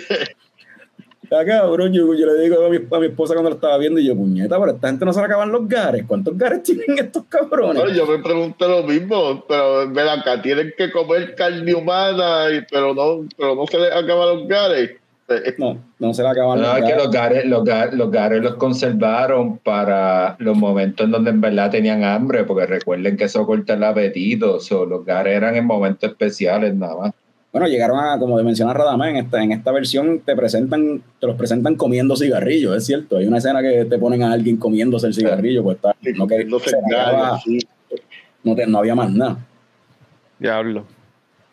Ah, 1.31 1.43
cabrón, 1.45 1.91
yo, 1.93 2.13
yo 2.13 2.25
le 2.25 2.41
digo 2.41 2.65
a 2.65 2.69
mi, 2.69 2.77
a 2.77 2.99
mi 2.99 3.05
esposa 3.07 3.33
cuando 3.33 3.49
lo 3.49 3.55
estaba 3.55 3.77
viendo 3.77 3.99
y 3.99 4.07
yo, 4.07 4.15
puñeta, 4.15 4.59
pero 4.59 4.71
esta 4.71 4.87
gente 4.87 5.05
no 5.05 5.13
se 5.13 5.19
le 5.19 5.25
acaban 5.25 5.51
los 5.51 5.67
gares. 5.67 6.05
¿Cuántos 6.07 6.37
gares 6.37 6.63
tienen 6.63 6.97
estos 6.97 7.23
cabrones? 7.25 7.83
No, 7.83 7.89
yo 7.89 8.05
me 8.05 8.19
pregunté 8.19 8.67
lo 8.67 8.83
mismo, 8.83 9.43
pero 9.47 9.89
ven 9.89 10.07
acá, 10.07 10.41
tienen 10.41 10.73
que 10.77 10.91
comer 10.91 11.35
carne 11.35 11.73
humana, 11.73 12.49
y, 12.51 12.65
pero 12.71 12.93
no 12.93 13.27
pero 13.37 13.55
no 13.55 13.67
se 13.67 13.79
les 13.79 13.91
acaban 13.91 14.37
los 14.37 14.47
Gales. 14.47 14.91
No, 15.57 15.77
no 15.99 16.13
se 16.13 16.23
le 16.23 16.29
acaban 16.29 16.61
no, 16.61 16.67
los 16.67 16.77
es 16.77 16.83
que 16.85 16.95
los 16.95 17.11
gares. 17.11 17.37
gares, 17.39 17.49
los, 17.49 17.65
gares, 17.65 17.93
los 17.93 18.11
gares 18.11 18.41
los 18.41 18.55
conservaron 18.55 19.57
para 19.57 20.37
los 20.39 20.57
momentos 20.57 21.05
en 21.05 21.11
donde 21.11 21.31
en 21.31 21.41
verdad 21.41 21.69
tenían 21.69 22.05
hambre, 22.05 22.45
porque 22.45 22.65
recuerden 22.65 23.17
que 23.17 23.25
eso 23.25 23.45
corta 23.45 23.73
el 23.73 23.83
apetito. 23.83 24.61
So, 24.61 24.85
los 24.85 25.03
gares 25.03 25.35
eran 25.35 25.57
en 25.57 25.65
momentos 25.65 26.09
especiales 26.09 26.73
nada 26.73 26.95
más. 26.95 27.13
Bueno, 27.59 27.67
llegaron 27.71 27.99
a, 27.99 28.17
como 28.19 28.41
menciona 28.43 28.73
Radamé, 28.73 29.09
en 29.11 29.15
esta, 29.17 29.43
en 29.43 29.51
esta 29.51 29.71
versión 29.71 30.19
te 30.19 30.35
presentan, 30.35 31.01
te 31.19 31.27
los 31.27 31.35
presentan 31.35 31.75
comiendo 31.75 32.15
cigarrillos, 32.15 32.75
es 32.75 32.85
cierto. 32.85 33.17
Hay 33.17 33.27
una 33.27 33.37
escena 33.37 33.61
que 33.61 33.85
te 33.85 33.97
ponen 33.97 34.23
a 34.23 34.31
alguien 34.33 34.57
comiéndose 34.57 35.07
el 35.07 35.13
cigarrillo, 35.13 35.63
pues 35.63 35.75
está, 35.77 35.95
no, 36.15 36.27
que, 36.27 36.45
No 36.45 36.59
se 36.59 36.75
acaba- 36.77 37.39
sí. 37.43 37.59
no, 38.43 38.55
te- 38.55 38.67
no 38.67 38.77
había 38.79 38.95
más 38.95 39.11
nada. 39.11 39.37
Diablo. 40.39 40.85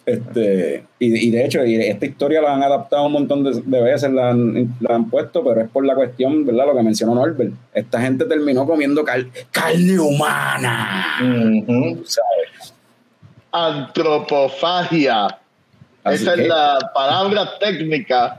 Este, 0.07 0.85
y, 0.99 1.29
y 1.29 1.31
de 1.31 1.47
hecho, 1.47 1.65
y 1.65 1.77
esta 1.77 2.05
historia 2.05 2.43
la 2.43 2.53
han 2.55 2.63
adaptado 2.63 3.07
un 3.07 3.13
montón 3.13 3.43
de, 3.43 3.63
de 3.65 3.83
veces, 3.83 4.13
la 4.13 4.29
han, 4.31 4.77
la 4.81 4.97
han 4.97 5.09
puesto, 5.09 5.43
pero 5.43 5.63
es 5.63 5.71
por 5.71 5.87
la 5.87 5.95
cuestión, 5.95 6.45
¿verdad? 6.45 6.67
Lo 6.67 6.77
que 6.77 6.83
mencionó 6.83 7.15
Norbert. 7.15 7.55
Esta 7.73 8.03
gente 8.03 8.27
terminó 8.27 8.67
comiendo 8.67 9.03
cal- 9.03 9.31
carne 9.51 9.99
humana. 9.99 11.17
¿sabes? 12.05 12.75
Antropofagia. 13.51 15.39
Así 16.05 16.23
Esa 16.23 16.35
que- 16.35 16.43
es 16.43 16.49
la 16.49 16.79
palabra 16.95 17.59
técnica. 17.59 18.37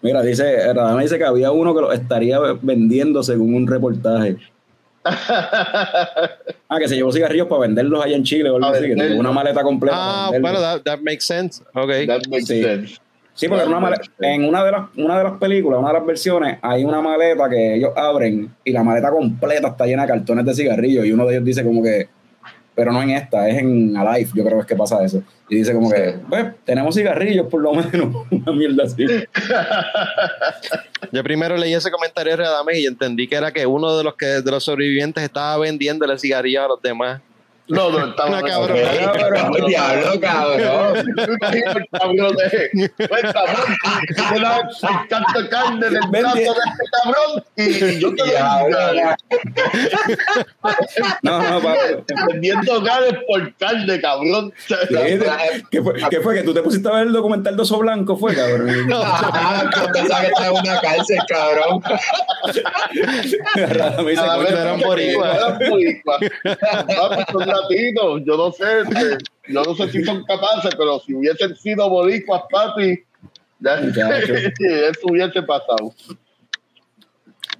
Mira, 0.00 0.22
dice, 0.22 0.72
Radamé 0.72 1.02
dice 1.04 1.16
que 1.18 1.24
había 1.24 1.52
uno 1.52 1.74
que 1.74 1.80
lo 1.80 1.92
estaría 1.92 2.38
vendiendo 2.60 3.22
según 3.22 3.54
un 3.54 3.66
reportaje. 3.66 4.36
Ah, 6.74 6.78
que 6.78 6.88
se 6.88 6.94
llevó 6.94 7.12
cigarrillos 7.12 7.48
para 7.48 7.60
venderlos 7.62 8.02
allá 8.02 8.16
en 8.16 8.24
Chile 8.24 8.48
o 8.48 8.56
algo 8.56 8.68
así, 8.68 8.86
que 8.86 8.96
tenía 8.96 9.20
una 9.20 9.30
maleta 9.30 9.62
completa. 9.62 9.94
Ah, 9.98 10.30
bueno, 10.40 10.58
that, 10.58 10.80
that 10.84 11.00
makes 11.00 11.20
sense. 11.20 11.62
Ok. 11.74 11.90
That 12.06 12.22
makes 12.30 12.46
Sí. 12.46 12.62
sense. 12.62 12.96
Sí, 13.34 13.46
porque 13.46 13.60
era 13.64 13.70
una 13.70 13.80
maleta- 13.80 14.10
en 14.20 14.44
una 14.48 14.64
de, 14.64 14.70
las, 14.72 14.82
una 14.96 15.18
de 15.18 15.24
las 15.24 15.32
películas, 15.34 15.80
una 15.80 15.88
de 15.88 15.94
las 15.98 16.06
versiones, 16.06 16.58
hay 16.62 16.82
una 16.84 17.02
maleta 17.02 17.46
que 17.50 17.74
ellos 17.74 17.92
abren 17.94 18.54
y 18.64 18.72
la 18.72 18.82
maleta 18.82 19.10
completa 19.10 19.68
está 19.68 19.84
llena 19.84 20.02
de 20.06 20.08
cartones 20.08 20.46
de 20.46 20.54
cigarrillos 20.54 21.04
y 21.04 21.12
uno 21.12 21.26
de 21.26 21.34
ellos 21.34 21.44
dice 21.44 21.62
como 21.62 21.82
que, 21.82 22.08
pero 22.74 22.92
no 22.92 23.02
en 23.02 23.10
esta, 23.10 23.48
es 23.48 23.58
en 23.58 23.96
Alive, 23.96 24.30
yo 24.34 24.44
creo 24.44 24.56
que 24.56 24.62
es 24.62 24.66
que 24.66 24.76
pasa 24.76 25.04
eso. 25.04 25.22
Y 25.48 25.56
dice 25.56 25.74
como 25.74 25.90
que, 25.90 26.16
pues, 26.28 26.46
tenemos 26.64 26.94
cigarrillos 26.94 27.46
por 27.48 27.60
lo 27.60 27.74
menos, 27.74 28.26
una 28.30 28.52
mierda 28.52 28.84
así. 28.84 29.06
Yo 31.10 31.22
primero 31.22 31.56
leí 31.56 31.74
ese 31.74 31.90
comentario 31.90 32.32
de 32.32 32.44
Radame 32.44 32.78
y 32.78 32.86
entendí 32.86 33.28
que 33.28 33.36
era 33.36 33.52
que 33.52 33.66
uno 33.66 33.96
de 33.96 34.04
los 34.04 34.14
que 34.14 34.26
de 34.26 34.50
los 34.50 34.64
sobrevivientes 34.64 35.22
estaba 35.22 35.58
vendiéndole 35.58 36.18
cigarrillos 36.18 36.64
a 36.64 36.68
los 36.68 36.80
demás. 36.82 37.20
No, 37.68 37.90
no, 37.90 37.96
Una 38.26 38.42
cabrón. 38.42 38.76
Pero, 39.54 39.66
diablo, 39.66 40.20
cabrón. 40.20 41.06
De. 42.32 42.90
Carne 45.50 45.90
del 45.90 46.00
brazo 46.10 46.34
de 46.36 46.42
este 46.44 46.84
cabrón 47.02 47.44
y 47.56 47.98
yo 47.98 48.14
te 48.14 48.22
No, 51.22 51.42
no, 51.42 51.60
papi. 51.60 51.78
vendiendo 52.32 52.80
ganes 52.82 53.14
por 53.26 53.54
carne, 53.56 54.00
cabrón. 54.00 54.52
¿Qué 55.70 55.82
fue, 55.82 55.94
¿Qué 56.10 56.20
fue? 56.20 56.34
¿Que 56.36 56.42
tú 56.42 56.54
te 56.54 56.62
pusiste 56.62 56.88
a 56.88 56.92
ver 56.92 57.06
el 57.08 57.12
documental 57.12 57.56
de 57.56 57.62
Oso 57.62 57.78
Blanco? 57.78 58.16
Fue, 58.16 58.34
cabrón. 58.34 58.68
Tú 58.88 59.86
pensabas 59.92 60.20
que 60.22 60.26
estaba 60.28 60.46
en 60.46 60.52
una 60.52 60.80
cárcel, 60.80 61.18
cabrón. 61.28 61.82
Radamé 63.54 64.10
dice, 64.10 64.22
Cada 64.22 64.36
"Coño, 64.36 64.44
vez 64.48 64.52
eran 64.60 64.78
que- 64.78 64.84
boricuas. 64.84 65.36
eran 65.36 65.58
boricuas. 65.70 66.20
Papi, 66.42 67.32
son 67.32 67.48
latinos. 67.52 68.22
Yo 68.24 68.36
no 68.36 68.52
sé, 68.52 68.80
eh, 68.80 69.18
yo 69.48 69.62
no 69.62 69.74
sé 69.74 69.90
si 69.90 70.04
son 70.04 70.24
capaces, 70.24 70.74
pero 70.76 71.00
si 71.00 71.14
hubiesen 71.14 71.54
sido 71.56 71.88
boricuas, 71.88 72.42
papi, 72.50 73.02
ya, 73.60 73.74
eso 73.80 75.00
hubiese 75.08 75.42
pasado. 75.42 75.94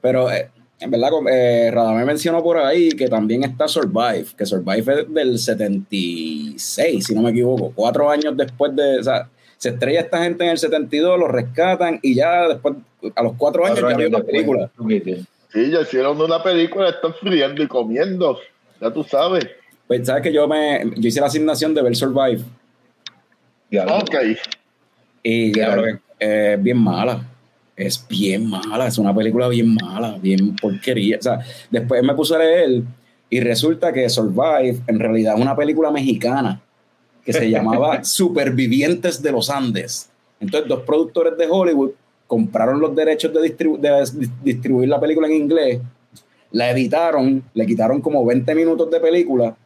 Pero 0.00 0.30
eh, 0.30 0.50
en 0.80 0.90
verdad, 0.90 1.10
eh, 1.30 1.70
Radamé 1.72 2.04
mencionó 2.04 2.42
por 2.42 2.58
ahí 2.58 2.90
que 2.90 3.08
también 3.08 3.44
está 3.44 3.68
Survive, 3.68 4.26
que 4.36 4.44
Survive 4.44 5.00
es 5.02 5.14
del 5.14 5.38
76, 5.38 7.04
si 7.06 7.14
no 7.14 7.22
me 7.22 7.30
equivoco, 7.30 7.72
cuatro 7.74 8.10
años 8.10 8.36
después 8.36 8.74
de, 8.74 8.98
o 8.98 9.02
sea, 9.02 9.28
se 9.58 9.68
estrella 9.68 10.00
esta 10.00 10.24
gente 10.24 10.42
en 10.42 10.50
el 10.50 10.58
72, 10.58 11.18
lo 11.20 11.28
rescatan 11.28 12.00
y 12.02 12.16
ya 12.16 12.48
después, 12.48 12.74
a 13.14 13.22
los 13.22 13.34
cuatro 13.36 13.64
años 13.64 13.78
Cuatro 13.78 13.96
ya 13.96 14.06
años 14.06 14.18
una 14.18 14.24
película. 14.24 14.70
Sí, 15.52 15.70
ya 15.70 15.82
hicieron 15.82 16.20
una 16.20 16.42
película, 16.42 16.88
están 16.88 17.14
friendo 17.14 17.62
y 17.62 17.68
comiendo. 17.68 18.40
Ya 18.80 18.90
tú 18.90 19.04
sabes. 19.04 19.46
Pues 19.86 20.06
sabes 20.06 20.22
que 20.22 20.32
yo 20.32 20.46
me, 20.48 20.82
yo 20.96 21.08
hice 21.08 21.20
la 21.20 21.26
asignación 21.26 21.74
de 21.74 21.82
ver 21.82 21.94
Survive 21.96 22.42
Diablo. 23.70 23.98
Ok. 23.98 24.14
y 25.22 25.52
Claro. 25.52 25.82
claro, 25.82 25.98
eh, 26.20 26.54
es 26.56 26.62
bien 26.62 26.78
mala. 26.78 27.28
Es 27.76 28.06
bien 28.08 28.48
mala, 28.48 28.86
es 28.86 28.98
una 28.98 29.14
película 29.14 29.48
bien 29.48 29.74
mala, 29.74 30.18
bien 30.20 30.54
porquería. 30.56 31.16
O 31.18 31.22
sea, 31.22 31.40
después 31.70 32.02
me 32.02 32.14
puse 32.14 32.34
a 32.34 32.38
leer 32.38 32.82
y 33.30 33.40
resulta 33.40 33.92
que 33.92 34.08
Survive 34.08 34.80
en 34.86 34.98
realidad 34.98 35.34
es 35.36 35.40
una 35.40 35.56
película 35.56 35.90
mexicana 35.90 36.60
que 37.24 37.32
se 37.32 37.48
llamaba 37.50 38.04
Supervivientes 38.04 39.22
de 39.22 39.32
los 39.32 39.48
Andes. 39.48 40.10
Entonces, 40.38 40.68
dos 40.68 40.82
productores 40.82 41.36
de 41.38 41.46
Hollywood 41.48 41.92
compraron 42.26 42.80
los 42.80 42.94
derechos 42.94 43.32
de, 43.32 43.40
distribu- 43.40 43.78
de 43.78 43.88
dis- 43.90 44.30
distribuir 44.42 44.88
la 44.88 45.00
película 45.00 45.26
en 45.28 45.34
inglés, 45.34 45.80
la 46.50 46.70
editaron, 46.70 47.42
le 47.54 47.66
quitaron 47.66 48.00
como 48.00 48.24
20 48.26 48.54
minutos 48.54 48.90
de 48.90 49.00
película, 49.00 49.56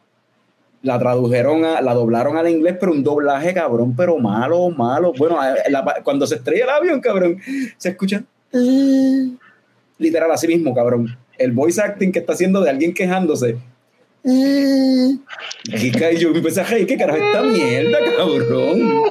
la 0.83 0.99
tradujeron, 0.99 1.65
a, 1.65 1.81
la 1.81 1.93
doblaron 1.93 2.37
al 2.37 2.49
inglés, 2.49 2.77
pero 2.79 2.91
un 2.91 3.03
doblaje 3.03 3.53
cabrón, 3.53 3.95
pero 3.95 4.17
malo, 4.17 4.69
malo. 4.69 5.13
Bueno, 5.17 5.37
la- 5.69 6.01
cuando 6.03 6.25
se 6.27 6.35
estrella 6.35 6.63
el 6.65 6.69
avión, 6.69 6.99
cabrón, 7.01 7.37
se 7.77 7.89
escucha 7.89 8.23
literal 9.97 10.31
así 10.31 10.47
mismo, 10.47 10.73
cabrón. 10.73 11.17
El 11.37 11.51
voice 11.51 11.81
acting 11.81 12.11
que 12.11 12.19
está 12.19 12.33
haciendo 12.33 12.61
de 12.61 12.69
alguien 12.69 12.93
quejándose. 12.93 13.57
Y 15.69 16.17
yo 16.17 16.29
empecé 16.29 16.61
a 16.61 16.63
reír, 16.63 16.87
¿qué 16.87 16.97
carajo 16.97 17.17
es 17.19 17.25
esta 17.25 17.43
mierda, 17.43 17.97
cabrón? 18.17 19.03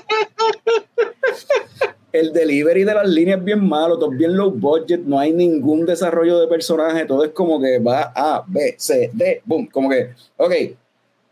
El 2.13 2.33
delivery 2.33 2.85
de 2.85 2.95
las 2.95 3.09
líneas 3.09 3.39
es 3.39 3.45
bien 3.45 3.67
malo, 3.67 3.99
todo 3.99 4.11
bien 4.11 4.37
low 4.37 4.51
budget, 4.51 5.01
no 5.03 5.19
hay 5.19 5.33
ningún 5.33 5.85
desarrollo 5.85 6.39
de 6.41 6.47
personaje, 6.49 7.05
todo 7.05 7.25
es 7.25 7.31
como 7.33 7.61
que 7.61 7.79
va 7.79 8.13
A, 8.15 8.43
B, 8.47 8.75
C, 8.79 9.11
D, 9.13 9.43
boom, 9.45 9.67
como 9.67 9.91
que, 9.91 10.11
ok, 10.37 10.53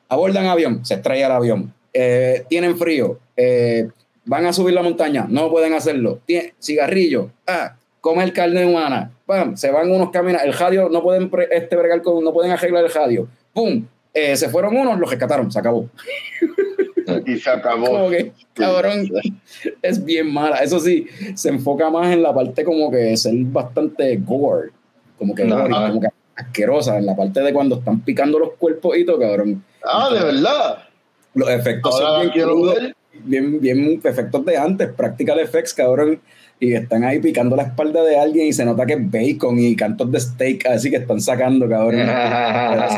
abordan 0.09 0.47
avión, 0.47 0.85
se 0.85 0.95
estrella 0.95 1.27
el 1.27 1.33
avión, 1.33 1.73
Eh, 1.97 2.45
tienen 2.49 2.77
frío, 2.77 3.19
eh, 3.37 3.89
van 4.25 4.47
a 4.47 4.53
subir 4.53 4.75
la 4.75 4.83
montaña, 4.83 5.27
no 5.29 5.49
pueden 5.51 5.75
hacerlo, 5.75 6.19
Tien- 6.27 6.53
cigarrillo, 6.61 7.31
ah, 7.47 7.77
comer 8.01 8.33
carne 8.33 8.67
humana, 8.67 9.13
pam, 9.27 9.57
se 9.57 9.71
van 9.71 9.91
unos 9.91 10.11
caminos, 10.11 10.43
el 10.43 10.53
radio, 10.55 10.89
no 10.89 11.03
pueden 11.03 11.31
pre- 11.31 11.49
este 11.53 11.77
bregar 11.77 12.03
con, 12.03 12.23
no 12.25 12.33
pueden 12.33 12.51
arreglar 12.53 12.85
el 12.85 12.93
radio, 12.93 13.29
pum, 13.53 13.85
eh, 14.13 14.37
se 14.37 14.49
fueron 14.49 14.77
unos, 14.77 14.99
los 14.99 15.09
rescataron, 15.09 15.51
se 15.53 15.59
acabó. 15.59 15.89
Y 17.27 17.37
se 17.37 17.51
acabó. 17.51 17.87
Como 17.87 18.11
que, 18.11 18.33
cabrón, 18.55 19.09
es 19.83 20.05
bien 20.05 20.33
mala. 20.33 20.59
Eso 20.59 20.81
sí, 20.81 21.07
se 21.35 21.51
enfoca 21.51 21.91
más 21.91 22.13
en 22.13 22.23
la 22.23 22.33
parte 22.35 22.65
como 22.65 22.91
que 22.91 23.17
ser 23.17 23.35
bastante 23.37 24.17
gore, 24.17 24.71
como 25.19 25.35
que, 25.35 25.43
Ajá. 25.45 25.55
gore, 25.69 25.71
como 25.89 26.01
que 26.01 26.09
asquerosa, 26.37 26.99
en 26.99 27.07
la 27.07 27.17
parte 27.17 27.41
de 27.41 27.53
cuando 27.53 27.77
están 27.77 28.01
picando 28.01 28.39
los 28.39 28.53
cuerpos 28.55 28.97
y 28.97 29.05
todo, 29.05 29.19
cabrón. 29.19 29.65
Ah, 29.85 30.11
de 30.13 30.21
verdad. 30.25 30.79
Los 31.35 31.49
efectos 31.51 31.95
Ahora 31.95 32.23
son 32.23 32.33
bien 32.33 32.47
crudos, 32.47 32.79
bien, 33.25 33.61
bien 33.61 34.01
efectos 34.05 34.45
de 34.45 34.57
antes, 34.57 34.93
practical 34.93 35.39
effects, 35.41 35.75
cabrón. 35.75 36.21
Y 36.65 36.75
están 36.75 37.05
ahí 37.05 37.19
picando 37.19 37.57
la 37.57 37.65
espalda 37.65 38.03
de 38.03 38.17
alguien 38.19 38.47
y 38.47 38.53
se 38.55 38.65
nota 38.65 38.87
que 38.87 38.95
es 38.95 39.11
bacon 39.11 39.59
y 39.59 39.77
cantos 39.77 40.11
de 40.11 40.19
steak 40.19 40.67
así 40.67 40.91
que 40.91 40.97
están 40.97 41.21
sacando, 41.21 41.69
cabrón. 41.69 42.07
La- 42.07 42.89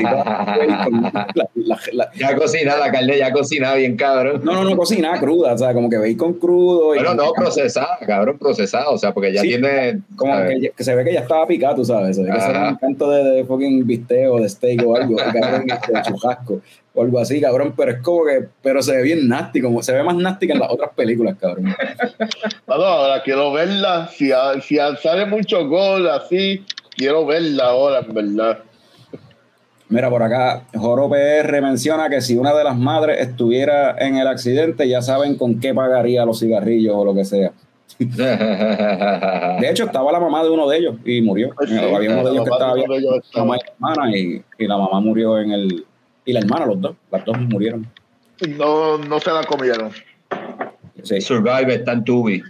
la- 1.54 1.78
la- 1.92 2.10
Ya 2.14 2.36
cocina, 2.36 2.76
la 2.76 2.90
carne 2.92 3.18
ya 3.18 3.32
cocina 3.32 3.74
bien, 3.74 3.96
cabrón. 3.96 4.40
no, 4.44 4.52
no, 4.54 4.64
no 4.64 4.76
cocina 4.76 5.18
cruda, 5.18 5.54
o 5.54 5.58
sea, 5.58 5.72
como 5.74 5.90
que 5.90 5.98
bacon 5.98 6.34
crudo. 6.34 6.94
y 6.94 6.98
Bueno, 6.98 7.14
no, 7.14 7.32
procesada, 7.32 7.98
cabrón, 8.06 8.38
procesada, 8.38 8.88
o 8.90 8.98
sea, 8.98 9.12
porque 9.12 9.32
ya 9.32 9.40
Sí, 9.42 9.48
tiene... 9.48 10.00
Como 10.16 10.32
que, 10.46 10.60
ya- 10.60 10.70
que 10.70 10.84
se 10.84 10.94
ve 10.94 11.04
que 11.04 11.12
ya 11.12 11.20
estaba 11.20 11.46
picado, 11.46 11.76
tú 11.76 11.84
sabes. 11.84 12.16
Se 12.16 12.22
ve 12.22 12.30
que 12.30 12.40
será 12.40 12.68
un 12.70 12.76
canto 12.76 13.10
de, 13.10 13.24
de 13.24 13.44
fucking 13.44 13.86
bistec 13.86 14.30
o 14.30 14.40
de 14.40 14.48
steak 14.48 14.82
o 14.86 14.96
algo, 14.96 15.16
cabrón, 15.16 15.66
de 15.66 16.02
chujasco 16.02 16.60
o 16.94 17.02
algo 17.02 17.18
así, 17.18 17.40
cabrón. 17.40 17.74
Pero 17.76 17.92
es 17.92 17.98
como 18.00 18.24
que, 18.24 18.46
pero 18.62 18.82
se 18.82 18.96
ve 18.96 19.02
bien 19.02 19.28
nasty, 19.28 19.60
como 19.60 19.82
se 19.82 19.92
ve 19.92 20.02
más 20.02 20.16
nasty 20.16 20.46
que 20.46 20.52
en 20.54 20.60
las 20.60 20.70
otras 20.70 20.90
películas, 20.96 21.36
cabrón. 21.40 21.74
Bueno, 22.66 22.84
ahora 22.84 23.22
quiero 23.22 23.52
verla. 23.56 24.08
Si, 24.08 24.30
a- 24.32 24.60
si 24.60 24.78
a- 24.78 24.96
sale 24.96 25.26
mucho 25.26 25.66
gol 25.68 26.08
así, 26.08 26.64
quiero 26.96 27.24
verla 27.26 27.64
ahora, 27.64 28.00
en 28.00 28.14
verdad. 28.14 28.58
Mira, 29.88 30.10
por 30.10 30.22
acá, 30.22 30.64
Joro 30.74 31.08
PR 31.08 31.60
menciona 31.62 32.08
que 32.10 32.20
si 32.20 32.36
una 32.36 32.52
de 32.52 32.64
las 32.64 32.76
madres 32.76 33.20
estuviera 33.20 33.96
en 33.98 34.16
el 34.16 34.26
accidente, 34.26 34.88
ya 34.88 35.00
saben 35.00 35.36
con 35.36 35.60
qué 35.60 35.72
pagaría 35.72 36.24
los 36.24 36.40
cigarrillos 36.40 36.94
o 36.96 37.04
lo 37.04 37.14
que 37.14 37.24
sea. 37.24 37.52
De 37.98 39.68
hecho, 39.70 39.84
estaba 39.84 40.10
la 40.12 40.18
mamá 40.20 40.42
de 40.42 40.50
uno 40.50 40.68
de 40.68 40.78
ellos 40.78 40.96
y 41.04 41.22
murió. 41.22 41.50
Pues 41.56 41.70
sí, 41.70 41.76
Había 41.78 42.10
uno 42.10 42.24
de 42.24 42.32
ellos 42.32 42.44
que 42.44 42.50
la 42.50 42.56
estaba 42.56 42.74
bien, 42.74 42.86
estaba- 42.92 43.44
mamá 43.44 43.56
y 43.56 43.60
hermana, 43.70 44.16
y, 44.16 44.42
y 44.58 44.66
la 44.66 44.76
mamá 44.76 45.00
murió 45.00 45.38
en 45.38 45.52
el. 45.52 45.84
Y 46.24 46.32
la 46.32 46.40
hermana, 46.40 46.66
los 46.66 46.80
dos. 46.80 46.96
Las 47.12 47.24
dos 47.24 47.38
murieron. 47.38 47.86
No, 48.58 48.98
no 48.98 49.20
se 49.20 49.30
la 49.30 49.44
comieron. 49.44 49.92
Survive 51.20 51.74
está 51.76 51.92
en 51.92 52.04
Tubi. 52.04 52.42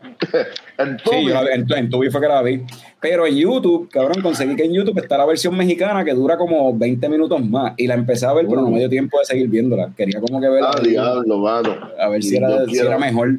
en 0.78 0.96
Tubi. 0.98 1.16
Sí, 1.16 1.26
yo 1.26 1.48
en, 1.48 1.66
en, 1.70 1.90
Tubi 1.90 2.10
fue 2.10 2.20
que 2.20 2.28
la 2.28 2.42
vi. 2.42 2.62
Pero 3.00 3.26
en 3.26 3.36
YouTube, 3.36 3.88
cabrón, 3.90 4.22
conseguí 4.22 4.56
que 4.56 4.64
en 4.64 4.72
YouTube 4.72 4.98
está 4.98 5.18
la 5.18 5.26
versión 5.26 5.56
mexicana 5.56 6.04
que 6.04 6.12
dura 6.12 6.36
como 6.36 6.76
20 6.76 7.08
minutos 7.08 7.44
más. 7.44 7.74
Y 7.76 7.86
la 7.86 7.94
empecé 7.94 8.26
a 8.26 8.32
ver, 8.32 8.46
pero 8.48 8.62
no 8.62 8.70
me 8.70 8.78
dio 8.78 8.88
tiempo 8.88 9.18
de 9.18 9.24
seguir 9.24 9.48
viéndola. 9.48 9.92
Quería 9.96 10.20
como 10.20 10.40
que 10.40 10.48
verla. 10.48 10.70
Ah, 10.74 10.80
diablo, 10.80 11.38
mano. 11.38 11.78
A 11.98 12.08
ver 12.08 12.22
si 12.22 12.36
era, 12.36 12.66
si 12.66 12.78
era 12.78 12.98
mejor. 12.98 13.38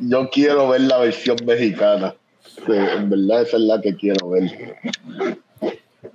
Yo 0.00 0.28
quiero 0.30 0.68
ver 0.68 0.82
la 0.82 0.98
versión 0.98 1.36
mexicana. 1.44 2.14
en 2.66 3.10
verdad, 3.10 3.42
esa 3.42 3.56
es 3.56 3.62
la 3.62 3.80
que 3.80 3.94
quiero 3.94 4.30
ver. 4.30 4.50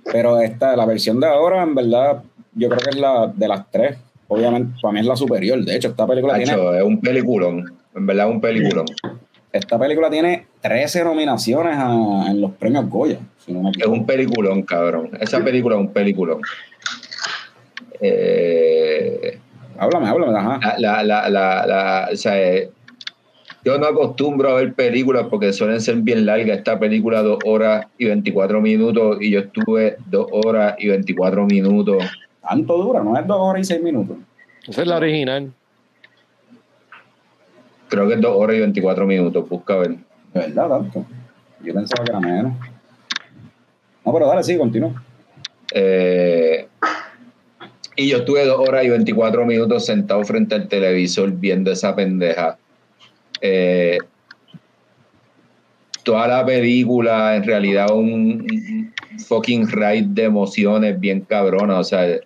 Pero 0.04 0.40
esta, 0.40 0.76
la 0.76 0.86
versión 0.86 1.20
de 1.20 1.26
ahora, 1.26 1.62
en 1.62 1.74
verdad, 1.74 2.22
yo 2.54 2.68
creo 2.68 2.80
que 2.80 2.90
es 2.90 2.96
la 2.96 3.32
de 3.34 3.48
las 3.48 3.70
tres. 3.70 3.98
Obviamente, 4.28 4.78
para 4.82 4.92
mí 4.92 5.00
es 5.00 5.06
la 5.06 5.16
superior. 5.16 5.64
De 5.64 5.76
hecho, 5.76 5.88
esta 5.88 6.06
película 6.06 6.36
tiene. 6.36 6.52
Es 6.52 6.82
un 6.84 7.00
peliculón. 7.00 7.72
En 7.94 8.06
verdad, 8.06 8.28
es 8.28 8.34
un 8.34 8.40
peliculón. 8.40 8.86
Esta 9.52 9.78
película 9.78 10.10
tiene 10.10 10.46
13 10.60 11.04
nominaciones 11.04 11.78
en 12.28 12.40
los 12.40 12.52
premios 12.52 12.88
Goya. 12.88 13.18
es 13.46 13.86
un 13.86 14.04
peliculón, 14.04 14.62
cabrón. 14.62 15.10
Esa 15.20 15.42
película 15.42 15.76
es 15.76 15.80
un 15.80 15.92
peliculón. 15.92 16.40
Eh, 18.00 19.38
háblame, 19.78 20.08
háblame, 20.08 20.38
ajá. 20.38 20.74
La, 20.78 21.02
la, 21.02 21.28
la, 21.30 22.08
o 22.12 22.16
sea, 22.16 22.40
eh, 22.40 22.70
yo 23.64 23.78
no 23.78 23.86
acostumbro 23.86 24.50
a 24.50 24.54
ver 24.54 24.74
películas 24.74 25.26
porque 25.30 25.52
suelen 25.52 25.80
ser 25.80 25.96
bien 25.96 26.26
largas. 26.26 26.58
Esta 26.58 26.78
película, 26.78 27.22
dos 27.22 27.38
horas 27.44 27.86
y 27.96 28.04
24 28.04 28.60
minutos, 28.60 29.18
y 29.20 29.30
yo 29.30 29.40
estuve 29.40 29.96
dos 30.06 30.26
horas 30.30 30.74
y 30.78 30.88
24 30.88 31.46
minutos. 31.46 32.04
¿Tanto 32.46 32.76
dura? 32.78 33.02
¿No 33.02 33.18
es 33.18 33.26
dos 33.26 33.38
horas 33.40 33.62
y 33.62 33.64
seis 33.64 33.82
minutos? 33.82 34.16
Esa 34.66 34.82
es 34.82 34.88
la 34.88 34.96
original. 34.96 35.52
Creo 37.88 38.06
que 38.06 38.14
es 38.14 38.20
2 38.20 38.36
horas 38.36 38.56
y 38.56 38.60
24 38.60 39.06
minutos, 39.06 39.48
busca 39.48 39.76
ver. 39.76 39.90
De 40.34 40.40
verdad, 40.40 40.68
tanto. 40.68 41.06
Yo 41.62 41.74
pensaba 41.74 42.04
que 42.04 42.10
era 42.10 42.20
menos. 42.20 42.52
No, 44.04 44.12
pero 44.12 44.26
dale, 44.26 44.42
sí, 44.42 44.56
continúa. 44.56 45.02
Eh, 45.72 46.66
y 47.96 48.08
yo 48.08 48.18
estuve 48.18 48.44
2 48.44 48.68
horas 48.68 48.84
y 48.84 48.90
24 48.90 49.44
minutos 49.44 49.86
sentado 49.86 50.22
frente 50.24 50.54
al 50.54 50.68
televisor 50.68 51.32
viendo 51.32 51.70
esa 51.70 51.96
pendeja. 51.96 52.58
Eh, 53.40 53.98
toda 56.04 56.28
la 56.28 56.46
película, 56.46 57.36
en 57.36 57.44
realidad, 57.44 57.90
un, 57.90 58.92
fucking 59.26 59.68
ride 59.68 60.06
de 60.08 60.24
emociones 60.24 60.98
bien 60.98 61.22
cabrona. 61.22 61.78
O 61.78 61.84
sea, 61.84 62.20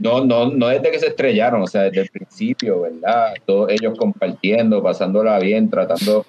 no, 0.00 0.24
no, 0.24 0.50
no 0.50 0.68
desde 0.68 0.90
que 0.90 0.98
se 0.98 1.08
estrellaron, 1.08 1.62
o 1.62 1.66
sea, 1.66 1.82
desde 1.82 2.02
el 2.02 2.08
principio, 2.08 2.82
¿verdad? 2.82 3.34
Todos 3.44 3.70
ellos 3.70 3.96
compartiendo, 3.98 4.82
pasándola 4.82 5.38
bien, 5.38 5.68
tratando, 5.68 6.24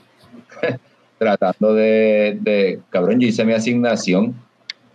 tratando 1.17 1.73
de, 1.73 2.37
de, 2.41 2.79
cabrón, 2.89 3.19
yo 3.19 3.27
hice 3.27 3.45
mi 3.45 3.53
asignación. 3.53 4.35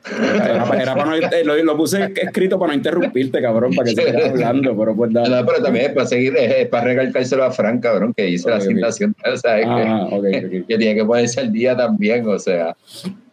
Era, 0.09 0.64
para 0.64 0.94
no, 0.94 1.57
lo, 1.64 1.76
puse 1.76 2.12
escrito 2.14 2.61
para 2.61 2.72
no 2.72 2.76
interrumpirte, 2.76 3.42
cabrón, 3.42 3.74
para 3.74 3.88
que 3.88 3.96
sigas 3.96 4.24
hablando, 4.30 4.76
pero 4.76 4.94
pues 4.94 5.11
No, 5.11 5.24
pero 5.24 5.61
también 5.61 5.86
es 5.86 5.92
para 5.92 6.07
seguir, 6.07 6.36
es, 6.36 6.68
para 6.68 6.84
recalcárselo 6.84 7.42
a 7.42 7.50
Frank, 7.50 7.82
cabrón, 7.82 8.14
que 8.14 8.28
hice 8.28 8.48
la 8.48 8.57
asignación, 8.57 9.16
o 9.24 9.36
sea, 9.36 9.57
ah, 9.66 10.09
que, 10.22 10.64
que, 10.68 10.78
tiene 10.78 10.94
que 10.94 11.04
ponerse 11.04 11.40
al 11.40 11.50
día 11.50 11.76
también, 11.76 12.28
o 12.28 12.38
sea. 12.38 12.76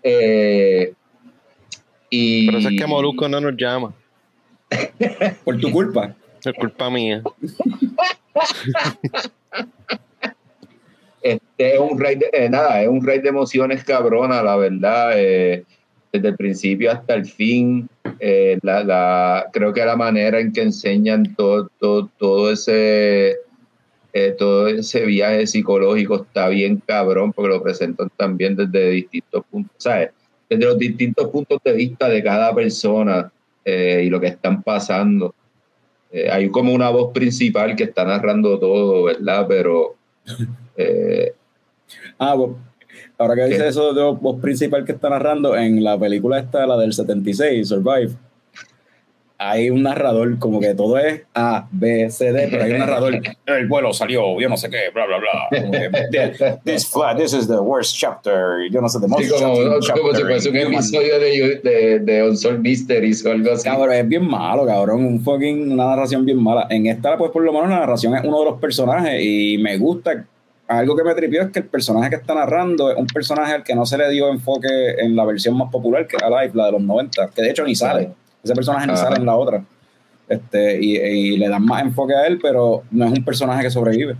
Eh, 0.01 0.93
y... 2.09 2.47
Pero 2.47 2.57
eso 2.57 2.69
es 2.69 2.79
que 2.79 2.87
Molusco 2.87 3.29
no 3.29 3.39
nos 3.39 3.55
llama. 3.55 3.93
Por 5.43 5.59
tu 5.59 5.71
culpa. 5.71 6.15
Es 6.43 6.53
culpa 6.53 6.89
mía. 6.89 7.21
Este 11.21 11.75
es 11.75 11.79
un 11.79 11.97
rey 11.97 12.15
de, 12.15 12.29
eh, 12.33 12.49
nada, 12.49 12.81
es 12.81 12.89
un 12.89 13.05
rey 13.05 13.19
de 13.19 13.29
emociones 13.29 13.85
cabrona, 13.85 14.43
la 14.43 14.57
verdad. 14.57 15.11
Eh, 15.15 15.63
desde 16.11 16.27
el 16.27 16.35
principio 16.35 16.91
hasta 16.91 17.15
el 17.15 17.25
fin. 17.25 17.89
Eh, 18.19 18.59
la, 18.61 19.47
creo 19.53 19.73
que 19.73 19.85
la 19.85 19.95
manera 19.95 20.39
en 20.39 20.51
que 20.51 20.61
enseñan 20.61 21.33
todo, 21.35 21.71
todo, 21.79 22.09
todo 22.17 22.51
ese 22.51 23.37
todo 24.37 24.67
ese 24.67 25.05
viaje 25.05 25.47
psicológico 25.47 26.17
está 26.17 26.47
bien 26.49 26.79
cabrón 26.85 27.33
porque 27.33 27.49
lo 27.49 27.63
presentan 27.63 28.11
también 28.15 28.55
desde 28.55 28.91
distintos 28.91 29.43
puntos, 29.49 29.75
¿sabes? 29.79 30.11
Desde 30.47 30.65
los 30.65 30.77
distintos 30.77 31.29
puntos 31.29 31.57
de 31.63 31.73
vista 31.73 32.07
de 32.09 32.21
cada 32.21 32.53
persona 32.53 33.31
eh, 33.65 34.03
y 34.05 34.09
lo 34.09 34.19
que 34.19 34.27
están 34.27 34.63
pasando. 34.63 35.33
Eh, 36.11 36.29
hay 36.29 36.49
como 36.49 36.73
una 36.73 36.89
voz 36.89 37.11
principal 37.11 37.75
que 37.75 37.85
está 37.85 38.05
narrando 38.05 38.59
todo, 38.59 39.03
¿verdad? 39.03 39.45
Pero... 39.47 39.95
Eh, 40.75 41.31
ah, 42.17 42.35
ahora 43.19 43.35
que 43.35 43.45
dice 43.45 43.67
eso 43.67 43.93
de 43.93 44.01
voz 44.19 44.41
principal 44.41 44.83
que 44.83 44.93
está 44.93 45.07
narrando, 45.07 45.55
en 45.55 45.83
la 45.83 45.99
película 45.99 46.39
esta, 46.39 46.65
la 46.65 46.77
del 46.77 46.93
76, 46.93 47.67
Survive, 47.67 48.09
hay 49.49 49.69
un 49.69 49.83
narrador, 49.83 50.39
como 50.39 50.59
que 50.59 50.73
todo 50.73 50.97
es 50.97 51.21
A, 51.33 51.67
B, 51.71 52.09
C, 52.09 52.31
D, 52.31 52.47
pero 52.49 52.63
hay 52.63 52.71
un 52.71 52.79
narrador. 52.79 53.13
El 53.45 53.67
vuelo 53.67 53.93
salió, 53.93 54.39
yo 54.39 54.49
no 54.49 54.57
sé 54.57 54.69
qué, 54.69 54.89
bla, 54.93 55.05
bla, 55.05 55.17
bla. 55.19 56.59
this, 56.63 56.91
this 57.17 57.33
is 57.33 57.47
the 57.47 57.59
worst 57.59 57.95
chapter, 57.97 58.69
yo 58.71 58.81
no 58.81 58.89
sé, 58.89 58.99
the 58.99 59.07
most 59.07 59.23
sí, 59.23 59.29
como, 59.29 59.53
como 59.53 60.15
si 60.15 60.21
fuese 60.23 60.49
un 60.49 60.57
episodio 60.57 61.19
de, 61.19 61.61
de, 61.63 61.99
de 61.99 62.23
Unsolved 62.23 62.59
Mysteries 62.59 63.25
o 63.25 63.31
algo 63.31 63.51
así. 63.51 63.63
Cabrón, 63.63 63.93
es 63.93 64.07
bien 64.07 64.27
malo, 64.27 64.65
cabrón, 64.65 65.05
un 65.05 65.19
fucking, 65.21 65.71
una 65.71 65.87
narración 65.87 66.25
bien 66.25 66.41
mala. 66.41 66.67
En 66.69 66.87
esta, 66.87 67.17
pues 67.17 67.31
por 67.31 67.43
lo 67.43 67.51
menos 67.51 67.69
la 67.69 67.79
narración 67.79 68.15
es 68.15 68.23
uno 68.23 68.39
de 68.39 68.45
los 68.45 68.59
personajes 68.59 69.21
y 69.23 69.57
me 69.57 69.77
gusta 69.77 70.25
algo 70.67 70.95
que 70.95 71.03
me 71.03 71.13
tripió 71.13 71.41
es 71.41 71.49
que 71.49 71.59
el 71.59 71.65
personaje 71.65 72.09
que 72.09 72.15
está 72.15 72.33
narrando 72.33 72.89
es 72.89 72.97
un 72.97 73.07
personaje 73.07 73.53
al 73.53 73.63
que 73.63 73.75
no 73.75 73.85
se 73.85 73.97
le 73.97 74.09
dio 74.09 74.29
enfoque 74.29 74.95
en 74.97 75.15
la 75.15 75.25
versión 75.25 75.57
más 75.57 75.69
popular, 75.69 76.07
que 76.07 76.15
es 76.15 76.23
Alive, 76.23 76.51
la 76.53 76.67
de 76.67 76.71
los 76.71 76.81
90, 76.81 77.29
que 77.35 77.41
de 77.41 77.49
hecho 77.49 77.63
ni 77.63 77.75
sale. 77.75 78.11
Ese 78.43 78.53
personaje 78.53 78.87
no 78.87 78.97
sale 78.97 79.17
en 79.17 79.25
la 79.25 79.35
otra. 79.35 79.63
Este, 80.27 80.79
y, 80.81 81.37
le 81.37 81.47
dan 81.47 81.65
más 81.65 81.81
enfoque 81.83 82.13
a 82.13 82.27
él, 82.27 82.39
pero 82.41 82.83
no 82.91 83.05
es 83.05 83.11
un 83.11 83.23
personaje 83.23 83.63
que 83.63 83.71
sobrevive. 83.71 84.15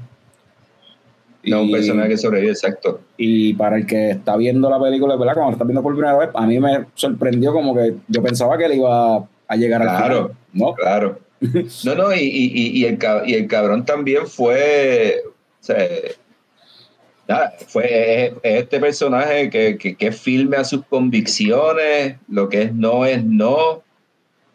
No, 1.46 1.64
un 1.64 1.72
personaje 1.72 2.10
que 2.10 2.18
sobrevive, 2.18 2.52
exacto. 2.52 3.02
Y 3.18 3.54
para 3.56 3.78
el 3.78 3.86
que 3.86 4.12
está 4.12 4.38
viendo 4.38 4.70
la 4.70 4.80
película, 4.80 5.16
¿verdad? 5.16 5.34
Cuando 5.34 5.52
lo 5.52 5.56
está 5.56 5.66
viendo 5.66 5.84
por 5.84 5.94
primera 5.94 6.18
vez, 6.18 6.30
a 6.34 6.46
mí 6.46 6.60
me 6.60 6.86
sorprendió 6.96 7.52
como 7.52 7.76
que 7.76 7.96
yo 8.08 8.24
pensaba 8.24 8.58
que 8.58 8.66
él 8.66 8.76
iba 8.76 9.18
a 9.18 9.56
llegar 9.56 9.82
a 9.82 9.98
Claro, 9.98 10.32
¿no? 10.54 10.74
Claro. 10.74 11.20
No, 11.84 11.96
no, 11.96 12.14
y, 12.14 12.22
y, 12.22 12.86
el, 12.86 12.98
y 13.26 13.34
el 13.34 13.48
cabrón 13.48 13.84
también 13.84 14.28
fue. 14.28 15.22
O 15.60 15.66
sea, 15.66 15.86
fue 17.68 18.34
este 18.44 18.80
personaje 18.80 19.50
que, 19.50 19.78
que, 19.78 19.96
que 19.96 20.12
firme 20.14 20.56
a 20.56 20.64
sus 20.64 20.86
convicciones, 20.86 22.16
lo 22.30 22.48
que 22.48 22.64
es 22.64 22.74
no 22.74 23.06
es 23.06 23.26
no, 23.26 23.83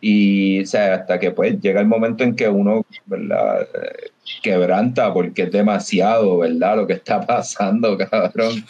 y 0.00 0.62
o 0.62 0.66
sea, 0.66 0.94
hasta 0.94 1.18
que 1.18 1.30
pues 1.32 1.60
llega 1.60 1.80
el 1.80 1.86
momento 1.86 2.24
en 2.24 2.36
que 2.36 2.48
uno, 2.48 2.84
¿verdad? 3.06 3.66
Quebranta 4.42 5.12
porque 5.12 5.42
es 5.42 5.52
demasiado, 5.52 6.38
¿verdad? 6.38 6.76
Lo 6.76 6.86
que 6.86 6.92
está 6.94 7.20
pasando, 7.20 7.96
cabrón. 8.10 8.64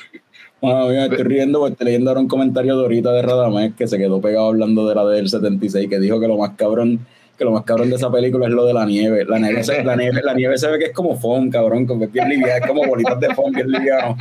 Bueno, 0.60 0.88
mira, 0.88 1.04
estoy 1.04 1.24
riendo 1.24 1.60
porque 1.60 1.72
estoy 1.72 1.84
leyendo 1.86 2.10
ahora 2.10 2.20
un 2.20 2.28
comentario 2.28 2.76
de 2.76 2.82
ahorita 2.82 3.12
de 3.12 3.22
Radamés 3.22 3.74
que 3.76 3.86
se 3.86 3.98
quedó 3.98 4.20
pegado 4.20 4.48
hablando 4.48 4.88
de 4.88 4.94
la 4.94 5.04
del 5.04 5.28
76, 5.28 5.88
que 5.88 6.00
dijo 6.00 6.18
que 6.18 6.26
lo 6.26 6.38
más 6.38 6.52
cabrón 6.56 7.06
que 7.38 7.44
lo 7.44 7.52
más 7.52 7.62
cabrón 7.62 7.88
de 7.88 7.96
esa 7.96 8.10
película 8.10 8.46
es 8.46 8.52
lo 8.52 8.66
de 8.66 8.74
la 8.74 8.84
nieve. 8.84 9.24
La 9.24 9.38
nieve, 9.38 9.62
se, 9.62 9.84
la 9.84 9.94
nieve, 9.94 10.20
la 10.22 10.34
nieve 10.34 10.58
se 10.58 10.68
ve 10.68 10.78
que 10.78 10.86
es 10.86 10.92
como 10.92 11.16
foam, 11.16 11.48
cabrón, 11.50 11.86
como 11.86 12.04
es 12.04 12.12
bien 12.12 12.28
liviana, 12.28 12.56
es 12.56 12.66
como 12.66 12.84
bolitas 12.84 13.18
de 13.20 13.32
foam 13.32 13.52
bien 13.52 13.70
liviano. 13.70 14.16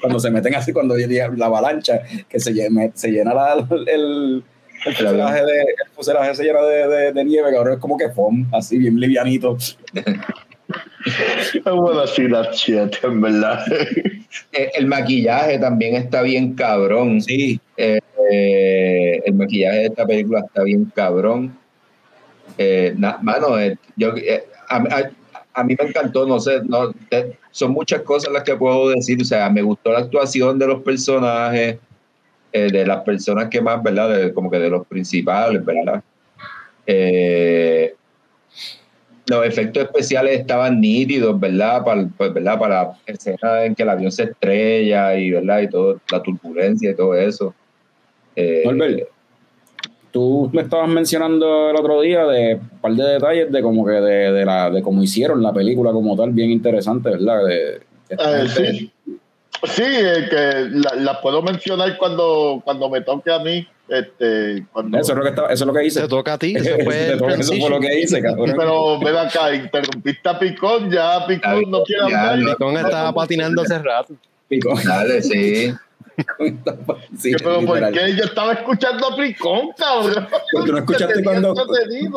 Cuando 0.00 0.18
se 0.18 0.30
meten 0.30 0.56
así, 0.56 0.72
cuando 0.72 0.96
la 0.96 1.46
avalancha, 1.46 2.02
que 2.28 2.40
se 2.40 2.52
llena, 2.52 2.90
se 2.94 3.12
llena 3.12 3.32
la, 3.32 3.64
el, 3.86 4.42
el 4.86 4.94
fuselaje, 4.94 5.44
de, 5.44 5.60
el 5.60 5.90
fuselaje 5.94 6.34
se 6.34 6.44
llena 6.44 6.62
de, 6.62 7.12
de, 7.12 7.24
nieve, 7.24 7.52
cabrón, 7.52 7.74
es 7.74 7.78
como 7.78 7.96
que 7.96 8.10
foam, 8.10 8.46
así 8.52 8.78
bien 8.78 8.98
livianito. 8.98 9.56
I 11.64 11.70
wanna 11.70 12.06
see 12.06 12.28
that 12.28 12.52
shit, 12.54 13.02
en 13.02 13.20
verdad. 13.20 13.64
Eh, 14.52 14.70
el 14.74 14.86
maquillaje 14.86 15.58
también 15.58 15.94
está 15.94 16.20
bien 16.20 16.54
cabrón. 16.54 17.22
Sí. 17.22 17.58
Eh, 17.76 17.98
eh, 18.30 19.22
el 19.24 19.34
maquillaje 19.34 19.78
de 19.78 19.86
esta 19.86 20.06
película 20.06 20.40
está 20.40 20.64
bien 20.64 20.92
cabrón. 20.94 21.56
mano, 23.22 23.56
yo, 23.96 24.14
a, 24.68 25.10
a, 25.54 25.64
mí 25.64 25.74
me 25.78 25.88
encantó, 25.88 26.26
no 26.26 26.38
sé, 26.40 26.60
no, 26.64 26.92
son 27.50 27.72
muchas 27.72 28.02
cosas 28.02 28.32
las 28.32 28.42
que 28.42 28.54
puedo 28.54 28.90
decir. 28.90 29.20
O 29.22 29.24
sea, 29.24 29.48
me 29.48 29.62
gustó 29.62 29.92
la 29.92 30.00
actuación 30.00 30.58
de 30.58 30.66
los 30.66 30.82
personajes 30.82 31.78
eh, 32.66 32.70
de 32.70 32.86
las 32.86 33.02
personas 33.02 33.48
que 33.48 33.60
más, 33.60 33.82
¿verdad? 33.82 34.32
como 34.32 34.50
que 34.50 34.58
de 34.58 34.70
los 34.70 34.86
principales, 34.86 35.64
¿verdad? 35.64 36.02
Eh, 36.86 37.94
los 39.26 39.46
efectos 39.46 39.84
especiales 39.84 40.40
estaban 40.40 40.80
nítidos, 40.80 41.38
¿verdad? 41.38 41.84
Para, 41.84 42.08
pues, 42.16 42.32
¿verdad? 42.32 42.58
Para 42.58 42.92
escena 43.06 43.64
en 43.64 43.74
que 43.74 43.82
el 43.82 43.90
avión 43.90 44.10
se 44.10 44.24
estrella 44.24 45.14
y, 45.16 45.30
¿verdad? 45.30 45.60
Y 45.60 45.68
todo, 45.68 46.00
la 46.10 46.22
turbulencia 46.22 46.90
y 46.90 46.94
todo 46.94 47.14
eso. 47.14 47.54
Eh, 48.34 48.64
tú 50.10 50.48
me 50.52 50.62
estabas 50.62 50.88
mencionando 50.88 51.70
el 51.70 51.76
otro 51.76 52.00
día 52.00 52.24
de 52.24 52.54
un 52.54 52.78
par 52.80 52.92
de 52.92 53.04
detalles 53.04 53.52
de 53.52 53.62
como 53.62 53.84
que 53.84 53.92
de, 53.92 54.32
de, 54.32 54.44
la, 54.44 54.70
de 54.70 54.80
cómo 54.80 55.02
hicieron 55.02 55.42
la 55.42 55.52
película 55.52 55.92
como 55.92 56.16
tal, 56.16 56.30
bien 56.30 56.50
interesante, 56.50 57.10
¿verdad? 57.10 57.44
De, 57.44 57.80
eh, 58.10 58.48
sí, 58.48 58.92
sí 59.64 59.82
que 59.82 60.68
las 60.70 60.96
la 60.96 61.20
puedo 61.20 61.42
mencionar 61.42 61.96
cuando, 61.98 62.60
cuando 62.64 62.88
me 62.88 63.00
toque 63.00 63.32
a 63.32 63.38
mí. 63.38 63.66
Este, 63.88 64.66
cuando... 64.70 64.98
Eso, 64.98 65.12
es 65.12 65.18
lo 65.18 65.22
que 65.22 65.30
estaba, 65.30 65.48
eso 65.52 65.64
es 65.64 65.66
lo 65.66 65.72
que 65.72 65.86
hice. 65.86 66.02
Te 66.02 66.08
toca 66.08 66.34
a 66.34 66.38
ti. 66.38 66.54
Eso 66.56 66.76
fue, 66.84 67.12
eso 67.12 67.52
fue 67.58 67.70
lo 67.70 67.80
que 67.80 68.00
hice, 68.00 68.20
cabrón. 68.20 68.54
Pero 68.56 68.98
ven 69.00 69.16
acá, 69.16 69.54
interrumpiste 69.54 70.28
a 70.28 70.38
Picón, 70.38 70.90
ya 70.90 71.26
Picón 71.26 71.70
no 71.70 71.82
quiere 71.82 72.02
hablar. 72.02 72.38
Picón 72.38 72.76
estaba 72.76 73.12
patinando 73.12 73.62
hace 73.62 73.78
rato. 73.78 74.14
Picón. 74.48 74.82
Dale, 74.84 75.22
sí. 75.22 75.74
Sí, 77.18 77.32
pero 77.38 77.60
¿por 77.64 77.92
qué 77.92 78.16
yo 78.16 78.24
estaba 78.24 78.52
escuchando 78.52 79.08
a 79.08 79.16
Picón, 79.16 79.70
cabrón? 79.76 80.26
Porque 80.52 80.72
no 80.72 80.78
escuchaste 80.78 81.22
cuando. 81.22 81.54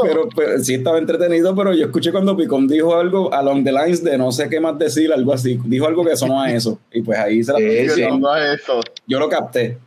Pero, 0.04 0.30
pero, 0.36 0.60
sí 0.60 0.76
estaba 0.76 0.98
entretenido, 0.98 1.56
pero 1.56 1.74
yo 1.74 1.86
escuché 1.86 2.12
cuando 2.12 2.36
Picón 2.36 2.68
dijo 2.68 2.96
algo 2.96 3.34
along 3.34 3.64
the 3.64 3.72
lines 3.72 4.04
de 4.04 4.18
no 4.18 4.32
sé 4.32 4.50
qué 4.50 4.60
más 4.60 4.78
decir, 4.78 5.12
algo 5.14 5.34
así. 5.34 5.60
Dijo 5.66 5.88
algo 5.88 6.04
que 6.04 6.16
sonó 6.16 6.42
a 6.42 6.52
eso. 6.52 6.80
Y 6.92 7.02
pues 7.02 7.20
ahí 7.20 7.44
se 7.44 7.54
la 7.54 7.60
sí, 7.60 8.04
a 8.04 8.54
eso. 8.54 8.80
Yo 9.08 9.20
lo 9.20 9.30
capté. 9.30 9.78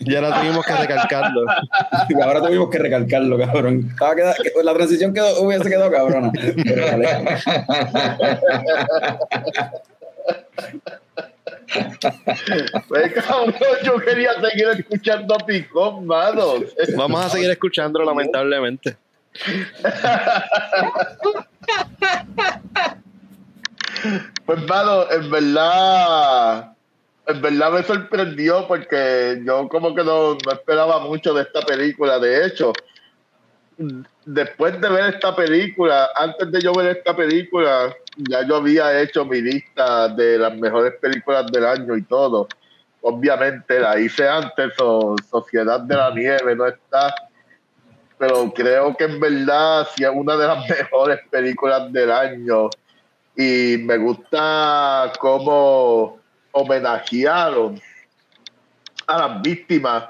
Y 0.00 0.14
ahora 0.14 0.40
tuvimos 0.40 0.64
que 0.64 0.74
recalcarlo. 0.74 1.44
Y 2.08 2.14
ahora 2.22 2.40
tuvimos 2.40 2.70
que 2.70 2.78
recalcarlo, 2.78 3.38
cabrón. 3.38 3.94
la 4.62 4.74
transición 4.74 5.12
quedó, 5.12 5.42
hubiese 5.42 5.68
quedado 5.68 5.90
cabrona. 5.90 6.30
Pero 6.32 6.86
vale. 6.86 7.08
Pues, 12.88 13.12
cabrón, 13.12 13.54
yo 13.84 13.98
quería 13.98 14.40
seguir 14.40 14.68
escuchando 14.68 15.34
a 15.34 15.38
Picón, 15.38 16.06
mano. 16.06 16.54
Vamos 16.96 17.24
a 17.24 17.30
seguir 17.30 17.50
escuchándolo, 17.50 18.04
lamentablemente. 18.04 18.96
Pues, 24.46 24.62
mano, 24.66 25.10
en 25.10 25.30
verdad, 25.30 26.72
en 27.26 27.42
verdad 27.42 27.72
me 27.72 27.82
sorprendió 27.82 28.66
porque 28.66 29.42
yo 29.44 29.68
como 29.68 29.94
que 29.94 30.04
no, 30.04 30.34
no 30.34 30.52
esperaba 30.52 31.00
mucho 31.00 31.34
de 31.34 31.42
esta 31.42 31.60
película. 31.62 32.18
De 32.18 32.46
hecho, 32.46 32.72
después 34.28 34.78
de 34.78 34.88
ver 34.90 35.14
esta 35.14 35.34
película, 35.34 36.10
antes 36.14 36.52
de 36.52 36.60
yo 36.60 36.74
ver 36.74 36.98
esta 36.98 37.16
película, 37.16 37.94
ya 38.16 38.46
yo 38.46 38.56
había 38.56 39.00
hecho 39.00 39.24
mi 39.24 39.40
lista 39.40 40.08
de 40.08 40.38
las 40.38 40.54
mejores 40.54 40.94
películas 41.00 41.50
del 41.50 41.64
año 41.64 41.96
y 41.96 42.02
todo. 42.02 42.46
Obviamente 43.00 43.80
la 43.80 43.98
hice 43.98 44.28
antes, 44.28 44.74
o 44.80 45.16
Sociedad 45.30 45.80
de 45.80 45.96
la 45.96 46.10
Nieve 46.10 46.54
no 46.54 46.66
está, 46.66 47.14
pero 48.18 48.52
creo 48.52 48.94
que 48.94 49.04
en 49.04 49.18
verdad 49.18 49.88
sí 49.96 50.04
es 50.04 50.10
una 50.12 50.36
de 50.36 50.46
las 50.46 50.68
mejores 50.78 51.20
películas 51.30 51.90
del 51.90 52.12
año 52.12 52.68
y 53.34 53.78
me 53.78 53.96
gusta 53.96 55.10
cómo 55.18 56.18
homenajearon 56.52 57.80
a 59.06 59.18
las 59.18 59.40
víctimas 59.40 60.04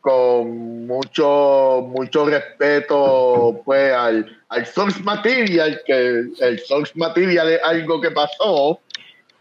con 0.00 0.86
mucho 0.86 1.84
mucho 1.88 2.26
respeto 2.26 3.60
pues 3.64 3.92
al, 3.92 4.36
source 4.66 5.02
material 5.02 5.80
que 5.84 6.26
el 6.38 6.60
source 6.60 6.92
material 6.94 7.50
es 7.50 7.60
algo 7.64 8.00
que 8.00 8.12
pasó 8.12 8.78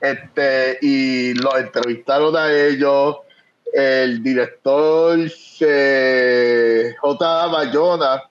este 0.02 0.80
y 0.82 1.36
lo 1.36 1.56
entrevistaron 1.58 2.36
a 2.36 2.52
ellos 2.52 3.18
el 3.74 4.24
director 4.24 5.20
J. 5.30 7.48
Bayona 7.48 8.24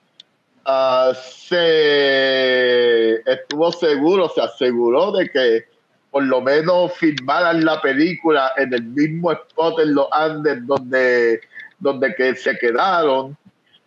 uh, 0.65 1.13
se 1.13 3.15
estuvo 3.31 3.71
seguro 3.71 4.29
se 4.29 4.41
aseguró 4.41 5.13
de 5.13 5.29
que 5.29 5.65
por 6.11 6.23
lo 6.23 6.41
menos 6.41 6.91
filmaran 6.93 7.63
la 7.63 7.81
película 7.81 8.51
en 8.57 8.73
el 8.73 8.83
mismo 8.83 9.31
spot 9.31 9.79
en 9.79 9.93
los 9.93 10.07
Andes 10.11 10.65
donde 10.65 11.39
donde 11.79 12.13
que 12.15 12.35
se 12.35 12.57
quedaron. 12.57 13.37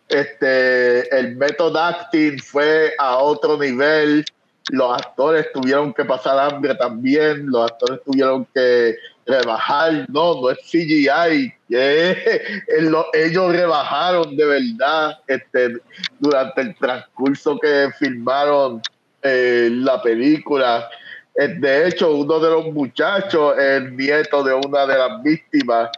Este, 0.07 1.17
el 1.17 1.35
método 1.37 1.79
acting 1.79 2.37
fue 2.39 2.93
a 2.97 3.17
otro 3.17 3.57
nivel. 3.57 4.25
Los 4.69 4.93
actores 4.93 5.47
tuvieron 5.53 5.93
que 5.93 6.05
pasar 6.05 6.37
hambre 6.37 6.75
también. 6.75 7.47
Los 7.47 7.71
actores 7.71 8.01
tuvieron 8.05 8.45
que 8.53 8.95
rebajar. 9.25 10.05
No, 10.09 10.41
no 10.41 10.49
es 10.49 10.59
CGI. 10.59 11.53
ellos 13.13 13.51
rebajaron 13.55 14.35
de 14.35 14.45
verdad 14.45 15.19
este, 15.27 15.77
durante 16.19 16.61
el 16.61 16.75
transcurso 16.75 17.57
que 17.59 17.89
filmaron 17.97 18.81
eh, 19.21 19.69
la 19.71 20.01
película. 20.01 20.89
Eh, 21.35 21.47
de 21.47 21.87
hecho, 21.87 22.13
uno 22.15 22.39
de 22.39 22.49
los 22.49 22.65
muchachos, 22.73 23.57
el 23.57 23.95
nieto 23.95 24.43
de 24.43 24.53
una 24.53 24.85
de 24.85 24.97
las 24.97 25.23
víctimas, 25.23 25.89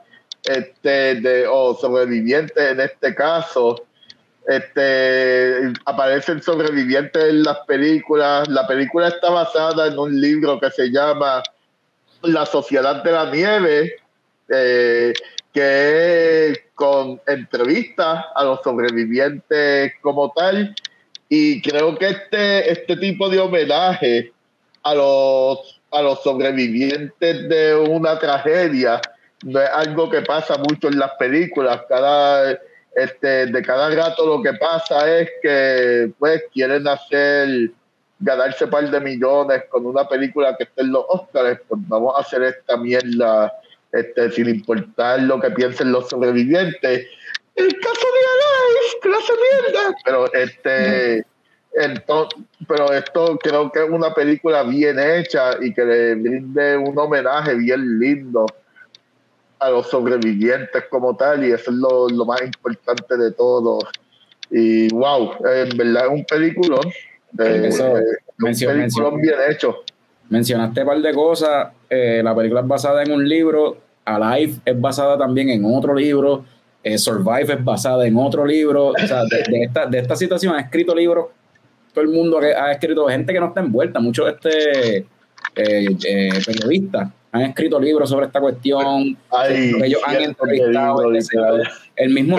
este, 0.46 1.16
de, 1.16 1.48
o 1.48 1.76
sobrevivientes 1.76 2.58
en 2.58 2.80
este 2.80 3.16
caso. 3.16 3.84
Este, 4.48 5.72
aparecen 5.86 6.42
sobrevivientes 6.42 7.24
en 7.24 7.44
las 7.44 7.60
películas. 7.60 8.48
La 8.50 8.68
película 8.68 9.08
está 9.08 9.30
basada 9.30 9.88
en 9.88 9.98
un 9.98 10.20
libro 10.20 10.60
que 10.60 10.70
se 10.72 10.90
llama 10.92 11.42
La 12.24 12.46
Sociedad 12.46 13.04
de 13.04 13.12
la 13.12 13.32
Nieve, 13.32 13.96
eh, 14.50 15.14
que 15.54 16.66
con 16.76 17.22
entrevistas 17.28 18.26
a 18.36 18.44
los 18.44 18.62
sobrevivientes 18.64 19.94
como 20.02 20.32
tal. 20.34 20.76
Y 21.30 21.62
creo 21.62 21.98
que 21.98 22.10
este, 22.10 22.72
este 22.72 22.98
tipo 22.98 23.30
de 23.30 23.40
homenaje 23.40 24.34
a 24.84 24.94
los, 24.94 25.82
a 25.92 26.02
los 26.02 26.22
sobrevivientes 26.22 27.48
de 27.48 27.76
una 27.76 28.20
tragedia 28.20 29.00
no 29.44 29.62
es 29.62 29.70
algo 29.70 30.10
que 30.10 30.22
pasa 30.22 30.58
mucho 30.58 30.88
en 30.88 31.00
las 31.00 31.12
películas. 31.20 31.82
Cada, 31.88 32.60
este, 32.96 33.46
de 33.48 33.62
cada 33.62 33.90
rato 33.90 34.26
lo 34.26 34.42
que 34.42 34.54
pasa 34.54 35.20
es 35.20 35.30
que 35.42 36.12
pues 36.20 36.44
quieren 36.54 36.88
hacer 36.88 37.72
ganarse 38.20 38.68
par 38.68 38.90
de 38.90 39.00
millones 39.00 39.64
con 39.70 39.86
una 39.86 40.08
película 40.08 40.56
que 40.56 40.64
esté 40.64 40.82
en 40.82 40.92
los 40.94 41.04
Oscars, 41.10 41.60
pues 41.68 41.82
vamos 41.88 42.16
a 42.16 42.22
hacer 42.22 42.44
esta 42.44 42.78
mierda 42.78 43.52
este, 43.92 44.32
sin 44.32 44.48
importar 44.48 45.22
lo 45.24 45.40
que 45.42 45.52
piensen 45.52 45.92
los 45.92 46.10
sobrevivientes. 46.10 47.08
El 47.56 47.80
caso 47.80 48.08
de 48.08 48.22
Alice, 48.64 48.98
clase 49.02 49.34
mierda. 49.34 49.96
Pero 50.06 50.34
este 50.34 51.26
entonces, 51.76 52.40
pero 52.68 52.94
esto 52.94 53.38
creo 53.40 53.72
que 53.72 53.84
es 53.84 53.90
una 53.90 54.14
película 54.14 54.62
bien 54.64 55.00
hecha 55.00 55.58
y 55.60 55.74
que 55.74 55.84
le 55.84 56.16
brinde 56.16 56.78
un 56.78 56.98
homenaje 56.98 57.56
bien 57.56 58.00
lindo 58.00 58.46
a 59.64 59.70
los 59.70 59.88
sobrevivientes 59.88 60.84
como 60.90 61.16
tal, 61.16 61.44
y 61.44 61.52
eso 61.52 61.72
es 61.72 61.78
lo, 61.78 62.26
más 62.26 62.42
importante 62.42 63.18
de 63.18 63.32
todo. 63.32 63.80
Y 64.52 64.90
wow, 64.94 65.32
en 65.46 65.78
verdad 65.78 66.06
es 66.06 66.12
un 66.12 66.26
peliculón. 66.26 66.92
De, 67.32 67.70
un 68.40 68.54
peliculón 68.54 69.22
bien 69.22 69.36
hecho. 69.50 69.84
Mencionaste 70.30 70.82
un 70.82 70.88
par 70.88 71.02
de 71.02 71.14
cosas. 71.14 71.70
Eh, 71.90 72.22
la 72.24 72.36
película 72.36 72.62
es 72.62 72.68
basada 72.68 73.04
en 73.04 73.12
un 73.12 73.28
libro. 73.28 73.78
Alive 74.06 74.56
es 74.66 74.80
basada 74.80 75.18
también 75.18 75.50
en 75.50 75.64
otro 75.66 75.96
libro. 75.96 76.46
Eh, 76.84 76.98
Survive 76.98 77.54
es 77.54 77.64
basada 77.64 78.06
en 78.06 78.18
otro 78.18 78.46
libro. 78.46 78.88
O 78.90 79.08
sea, 79.08 79.24
de, 79.26 79.64
esta, 79.64 79.86
de 79.86 80.00
esta 80.00 80.16
situación 80.16 80.56
ha 80.56 80.62
escrito 80.62 80.94
libros. 80.94 81.28
Todo 81.94 82.04
el 82.04 82.12
mundo 82.12 82.40
ha, 82.40 82.72
escrito, 82.72 83.08
gente 83.08 83.32
que 83.32 83.40
no 83.40 83.48
está 83.48 83.62
envuelta, 83.62 84.00
muchos 84.00 84.28
este, 84.28 85.06
eh, 85.56 86.30
periodistas 86.46 87.10
han 87.34 87.42
escrito 87.42 87.80
libros 87.80 88.12
sobre 88.12 88.28
esta 88.28 88.40
cuestión, 88.40 89.18
ellos 89.84 90.02
han 90.06 90.22
entrevistado, 90.22 91.12
el, 91.96 92.14
mismo 92.14 92.38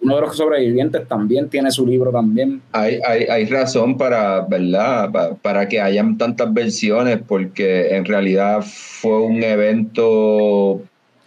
uno 0.00 0.14
de 0.14 0.20
los 0.20 0.36
sobrevivientes 0.36 1.08
también 1.08 1.48
tiene 1.48 1.72
su 1.72 1.84
libro 1.84 2.12
también. 2.12 2.62
Hay, 2.70 3.00
hay, 3.04 3.24
hay 3.24 3.46
razón 3.46 3.98
para, 3.98 4.42
¿verdad? 4.42 5.36
Para, 5.42 5.66
que 5.66 5.80
hayan 5.80 6.16
tantas 6.16 6.54
versiones, 6.54 7.18
porque 7.26 7.88
en 7.88 8.04
realidad 8.04 8.62
fue 8.64 9.20
un 9.20 9.42
evento, 9.42 10.80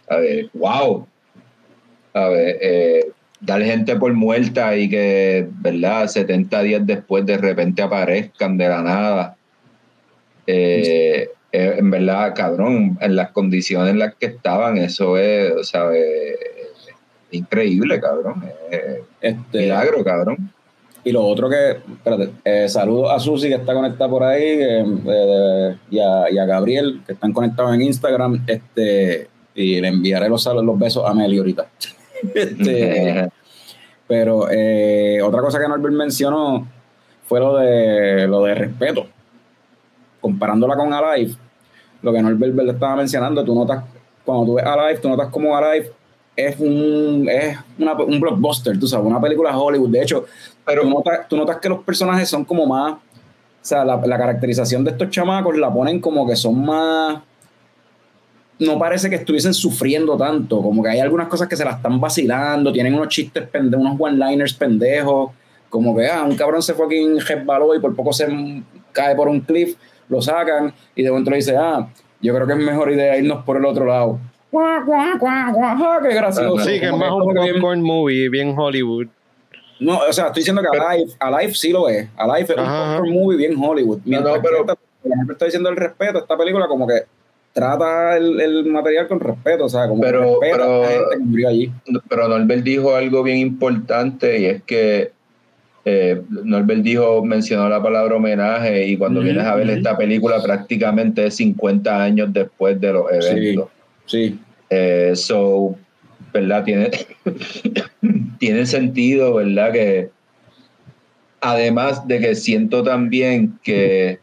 a 0.10 0.16
ver, 0.16 0.50
wow, 0.54 1.06
a 2.14 2.30
ver, 2.30 2.58
eh, 2.62 3.12
dar 3.42 3.62
gente 3.62 3.98
por 3.98 4.14
muerta 4.14 4.78
y 4.78 4.90
que, 4.90 5.46
¿verdad? 5.60 6.08
70 6.08 6.64
días 6.64 6.88
después 6.88 7.26
de 7.26 7.38
repente 7.38 7.82
aparezcan 7.82 8.58
de 8.58 8.70
la 8.70 8.82
nada. 8.82 9.36
Eh, 10.48 11.28
eh, 11.52 11.76
en 11.78 11.90
verdad, 11.90 12.34
cabrón, 12.36 12.98
en 13.02 13.16
las 13.16 13.32
condiciones 13.32 13.92
en 13.92 14.00
las 14.00 14.16
que 14.16 14.28
estaban, 14.28 14.78
eso 14.78 15.18
es, 15.18 15.52
o 15.54 15.64
sea, 15.64 15.90
increíble, 17.32 18.00
cabrón. 18.00 18.44
este, 19.22 19.60
milagro, 19.60 20.04
cabrón. 20.04 20.52
Y 21.04 21.12
lo 21.12 21.26
otro 21.26 21.50
que, 21.50 21.72
espérate, 21.72 22.30
eh, 22.44 22.68
saludo 22.68 23.10
a 23.10 23.20
Susi 23.20 23.48
que 23.48 23.56
está 23.56 23.74
conectada 23.74 24.10
por 24.10 24.24
ahí 24.24 24.44
eh, 24.44 25.76
y, 25.90 26.00
a, 26.00 26.30
y, 26.30 26.38
a, 26.38 26.46
Gabriel 26.46 27.02
que 27.06 27.14
están 27.14 27.32
conectados 27.32 27.74
en 27.74 27.82
Instagram. 27.84 28.44
Este, 28.46 29.28
y 29.56 29.80
le 29.80 29.88
enviaré 29.88 30.30
los, 30.30 30.46
los 30.46 30.80
besos 30.80 31.10
a 31.10 31.14
Meli 31.14 31.38
ahorita. 31.38 31.68
este, 32.36 33.30
Pero 34.08 34.50
eh, 34.52 35.22
otra 35.24 35.42
cosa 35.42 35.60
que 35.60 35.68
Norbert 35.68 35.96
mencionó 35.96 36.68
fue 37.26 37.40
lo 37.40 37.58
de, 37.58 38.28
lo 38.28 38.44
de 38.44 38.56
respeto. 38.56 39.08
Comparándola 40.22 40.76
con 40.76 40.94
Alive, 40.94 41.36
lo 42.02 42.14
que 42.14 42.22
Norbert 42.22 42.56
le 42.56 42.72
estaba 42.72 42.96
mencionando, 42.96 43.44
tú 43.44 43.56
notas, 43.56 43.84
cuando 44.26 44.46
tú 44.46 44.54
ves 44.56 44.66
Alive, 44.66 45.00
tú 45.00 45.10
notas 45.10 45.30
como 45.30 45.56
Alive 45.56 45.92
es 46.36 46.60
un, 46.60 47.28
es 47.30 47.58
un 47.78 48.20
blockbuster, 48.20 48.80
tú 48.80 48.88
sabes, 48.88 49.06
una 49.06 49.20
película 49.20 49.58
Hollywood. 49.58 49.90
De 49.90 50.02
hecho, 50.02 50.26
pero 50.66 50.84
tú 50.84 50.90
notas, 50.90 51.28
tú 51.28 51.38
notas 51.38 51.58
que 51.58 51.70
los 51.70 51.84
personajes 51.84 52.30
son 52.30 52.46
como 52.46 52.66
más, 52.66 52.94
o 52.94 53.00
sea, 53.62 53.84
la, 53.84 53.98
la 53.98 54.18
caracterización 54.18 54.84
de 54.84 54.92
estos 54.92 55.10
chamacos 55.10 55.58
la 55.58 55.72
ponen 55.72 56.00
como 56.00 56.26
que 56.28 56.36
son 56.36 56.66
más 56.66 57.20
no 58.60 58.78
parece 58.78 59.10
que 59.10 59.16
estuviesen 59.16 59.54
sufriendo 59.54 60.18
tanto, 60.18 60.62
como 60.62 60.84
que 60.84 60.90
hay 60.90 61.00
algunas 61.00 61.28
cosas 61.28 61.48
que 61.48 61.56
se 61.56 61.64
la 61.64 61.72
están 61.72 62.00
vacilando, 62.00 62.74
tienen 62.74 62.94
unos 62.94 63.08
chistes 63.08 63.48
pendejos, 63.48 63.86
unos 63.86 64.00
one-liners 64.00 64.54
pendejos, 64.54 65.32
como 65.70 65.96
que 65.96 66.08
ah, 66.08 66.24
un 66.24 66.36
cabrón 66.36 66.62
se 66.62 66.74
fue 66.74 66.86
aquí 66.86 66.98
en 66.98 67.20
resbaló 67.22 67.74
y 67.74 67.80
por 67.80 67.96
poco 67.96 68.12
se 68.12 68.28
cae 68.92 69.16
por 69.16 69.30
un 69.30 69.40
cliff, 69.40 69.78
lo 70.10 70.22
sacan 70.22 70.74
y 70.96 71.04
de 71.04 71.10
momento 71.10 71.32
le 71.32 71.38
dice, 71.38 71.56
ah, 71.56 71.88
yo 72.22 72.34
creo 72.36 72.46
que 72.46 72.54
es 72.54 72.60
mejor 72.60 72.92
idea 72.92 73.18
irnos 73.18 73.44
por 73.46 73.58
el 73.58 73.66
otro 73.66 73.86
lado. 73.86 74.20
Ah, 74.54 76.00
¡Qué 76.02 76.14
gracioso! 76.14 76.64
Sí, 76.64 76.80
que 76.80 76.88
es 76.88 76.92
más 76.92 77.12
un 77.12 77.34
popcorn 77.34 77.82
movie, 77.82 78.30
bien 78.30 78.56
Hollywood. 78.58 79.08
No, 79.80 80.00
o 80.00 80.12
sea, 80.12 80.28
estoy 80.28 80.42
diciendo 80.42 80.62
que 80.62 80.78
Alive, 80.78 81.12
Alive 81.20 81.54
sí 81.54 81.72
lo 81.72 81.88
es. 81.88 82.10
Alive 82.18 82.54
es 82.54 82.58
un 82.58 82.66
popcorn 82.66 83.14
movie 83.14 83.38
bien 83.38 83.56
Hollywood. 83.58 84.00
Mientras 84.04 84.36
no, 84.36 84.42
pero, 84.42 84.66
que 84.66 85.32
estoy 85.32 85.48
diciendo 85.48 85.70
el 85.70 85.78
respeto, 85.78 86.20
esta 86.20 86.38
película 86.38 86.68
como 86.68 86.88
que 86.88 87.04
trata 87.54 88.18
el, 88.18 88.66
material 88.66 89.08
con 89.08 89.20
respeto, 89.20 89.66
o 89.66 89.70
sea, 89.70 89.88
como 89.88 90.02
pero, 90.02 90.38
pero, 90.40 90.64
a 90.64 90.80
la 90.80 90.88
gente 90.88 91.06
que 91.12 91.20
murió 91.20 91.50
allí. 91.50 91.72
Pero 92.08 92.28
Norbert 92.28 92.64
dijo 92.64 92.96
algo 92.96 93.24
bien 93.24 93.38
importante 93.38 94.40
y 94.40 94.46
es 94.46 94.64
que 94.64 95.12
eh, 95.92 96.22
Norbert 96.30 96.84
dijo, 96.84 97.26
mencionó 97.26 97.68
la 97.68 97.82
palabra 97.82 98.16
homenaje 98.16 98.86
y 98.86 98.96
cuando 98.96 99.22
vienes 99.22 99.44
a 99.44 99.56
ver 99.56 99.72
esta 99.72 99.98
película 99.98 100.40
prácticamente 100.40 101.26
es 101.26 101.38
50 101.38 102.04
años 102.04 102.32
después 102.32 102.80
de 102.80 102.94
los 102.94 103.06
eventos. 103.12 103.70
Sí. 104.06 104.40
Eh, 104.70 105.14
so, 105.16 105.76
¿verdad? 106.32 106.64
Tiene, 106.64 106.92
tiene 108.38 108.68
sentido, 108.68 109.34
¿verdad? 109.34 109.72
Que 109.72 110.10
además 111.42 112.08
de 112.08 112.20
que 112.20 112.36
siento 112.36 112.84
también 112.84 113.58
que 113.64 114.20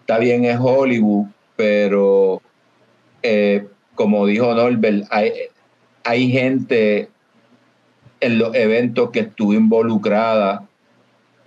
está 0.00 0.18
bien 0.18 0.46
es 0.46 0.56
Hollywood, 0.58 1.26
pero 1.54 2.40
eh, 3.22 3.66
como 3.94 4.24
dijo 4.24 4.54
Norbert, 4.54 5.04
hay, 5.10 5.32
hay 6.04 6.30
gente 6.30 7.10
en 8.20 8.38
los 8.38 8.54
eventos 8.54 9.10
que 9.10 9.20
estuvo 9.20 9.52
involucrada 9.52 10.67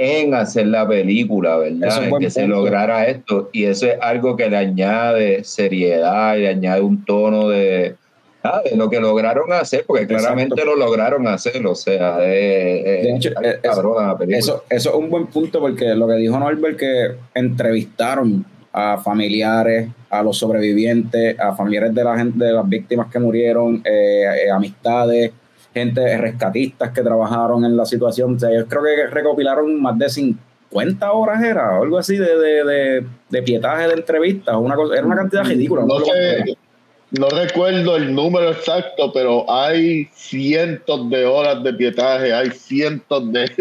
en 0.01 0.33
hacer 0.33 0.65
la 0.65 0.87
película, 0.87 1.57
¿verdad? 1.57 2.05
En 2.05 2.17
que 2.17 2.31
se 2.31 2.47
lograra 2.47 3.05
esto. 3.05 3.49
Y 3.53 3.65
eso 3.65 3.85
es 3.85 3.93
algo 4.01 4.35
que 4.35 4.49
le 4.49 4.57
añade 4.57 5.43
seriedad, 5.43 6.35
le 6.35 6.49
añade 6.49 6.81
un 6.81 7.05
tono 7.05 7.49
de, 7.49 7.95
ah, 8.43 8.61
de 8.67 8.75
lo 8.75 8.89
que 8.89 8.99
lograron 8.99 9.53
hacer, 9.53 9.83
porque 9.85 10.07
claramente 10.07 10.65
lo 10.65 10.75
lograron 10.75 11.27
hacer, 11.27 11.63
o 11.67 11.75
sea, 11.75 12.17
de 12.17 13.11
hecho, 13.15 13.29
Eso, 14.29 14.63
eso 14.69 14.89
es 14.89 14.95
un 14.95 15.09
buen 15.11 15.27
punto 15.27 15.59
porque 15.59 15.93
lo 15.93 16.07
que 16.07 16.15
dijo 16.15 16.39
Norbert 16.39 16.79
que 16.79 17.11
entrevistaron 17.35 18.43
a 18.73 18.97
familiares, 18.97 19.87
a 20.09 20.23
los 20.23 20.37
sobrevivientes, 20.37 21.39
a 21.39 21.55
familiares 21.55 21.93
de 21.93 22.03
la 22.03 22.17
gente, 22.17 22.43
de 22.43 22.53
las 22.53 22.67
víctimas 22.67 23.11
que 23.11 23.19
murieron, 23.19 23.83
eh, 23.85 24.45
eh, 24.45 24.49
amistades, 24.51 25.31
gente 25.73 26.17
rescatistas 26.17 26.91
que 26.91 27.01
trabajaron 27.01 27.65
en 27.65 27.77
la 27.77 27.85
situación. 27.85 28.35
O 28.35 28.39
sea, 28.39 28.49
yo 28.53 28.67
creo 28.67 28.83
que 28.83 29.07
recopilaron 29.07 29.81
más 29.81 29.97
de 29.97 30.09
50 30.09 31.11
horas, 31.11 31.43
era 31.43 31.77
algo 31.77 31.97
así 31.97 32.17
de, 32.17 32.37
de, 32.37 33.05
de, 33.29 33.41
pietaje 33.43 33.87
de 33.87 33.93
entrevistas. 33.93 34.55
Una 34.57 34.75
cosa, 34.75 34.95
era 34.95 35.05
una 35.05 35.15
cantidad 35.15 35.43
ridícula. 35.43 35.83
No, 35.85 35.99
sé, 35.99 36.57
no 37.11 37.29
recuerdo 37.29 37.95
el 37.97 38.13
número 38.13 38.51
exacto, 38.51 39.11
pero 39.13 39.49
hay 39.51 40.07
cientos 40.13 41.09
de 41.09 41.25
horas 41.25 41.63
de 41.63 41.73
pietaje, 41.73 42.33
hay 42.33 42.51
cientos 42.51 43.31
de, 43.31 43.51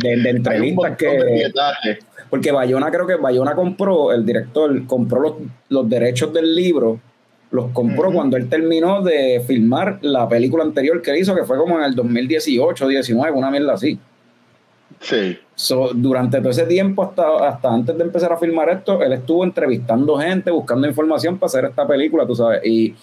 de, 0.00 0.30
entrevistas 0.30 0.96
que. 0.96 1.98
Porque 2.28 2.52
Bayona, 2.52 2.92
creo 2.92 3.08
que 3.08 3.16
Bayona 3.16 3.56
compró, 3.56 4.12
el 4.12 4.24
director 4.24 4.86
compró 4.86 5.20
los, 5.20 5.32
los 5.68 5.88
derechos 5.88 6.32
del 6.32 6.54
libro, 6.54 7.00
los 7.50 7.70
compró 7.72 8.12
cuando 8.12 8.36
él 8.36 8.48
terminó 8.48 9.02
de 9.02 9.42
filmar 9.46 9.98
la 10.02 10.28
película 10.28 10.62
anterior 10.62 11.02
que 11.02 11.18
hizo, 11.18 11.34
que 11.34 11.44
fue 11.44 11.58
como 11.58 11.78
en 11.78 11.84
el 11.84 11.94
2018, 11.94 12.86
19, 12.86 13.32
una 13.32 13.50
mierda 13.50 13.74
así. 13.74 13.98
Sí. 15.00 15.38
durante 15.94 16.38
todo 16.38 16.50
ese 16.50 16.66
tiempo, 16.66 17.02
hasta, 17.02 17.48
hasta 17.48 17.72
antes 17.72 17.96
de 17.96 18.04
empezar 18.04 18.32
a 18.32 18.36
filmar 18.36 18.68
esto, 18.68 19.02
él 19.02 19.12
estuvo 19.12 19.44
entrevistando 19.44 20.18
gente, 20.18 20.50
buscando 20.50 20.86
información 20.86 21.38
para 21.38 21.46
hacer 21.48 21.64
esta 21.64 21.86
película, 21.86 22.26
tú 22.26 22.34
sabes. 22.34 22.64
Y 22.64 22.94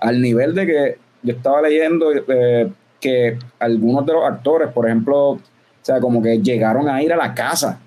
al 0.00 0.20
nivel 0.20 0.54
de 0.54 0.66
que 0.66 0.98
yo 1.22 1.32
estaba 1.32 1.62
leyendo 1.62 2.12
eh, 2.12 2.68
que 3.00 3.38
algunos 3.58 4.04
de 4.04 4.12
los 4.12 4.24
actores, 4.24 4.68
por 4.72 4.86
ejemplo, 4.86 5.30
o 5.30 5.40
sea, 5.80 6.00
como 6.00 6.22
que 6.22 6.38
llegaron 6.38 6.88
a 6.88 7.02
ir 7.02 7.12
a 7.12 7.16
la 7.16 7.34
casa 7.34 7.80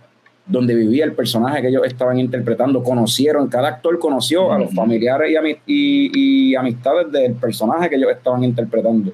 donde 0.48 0.74
vivía 0.74 1.04
el 1.04 1.14
personaje 1.14 1.62
que 1.62 1.68
ellos 1.68 1.84
estaban 1.86 2.20
interpretando, 2.20 2.82
conocieron, 2.82 3.48
cada 3.50 3.68
actor 3.68 4.00
conoció 4.00 4.52
a 4.52 4.58
los 4.58 4.74
familiares 4.74 5.58
y, 5.66 6.56
amistades 6.56 7.12
del 7.12 7.34
personaje 7.34 7.90
que 7.90 7.96
ellos 7.98 8.12
estaban 8.12 8.44
interpretando. 8.44 9.12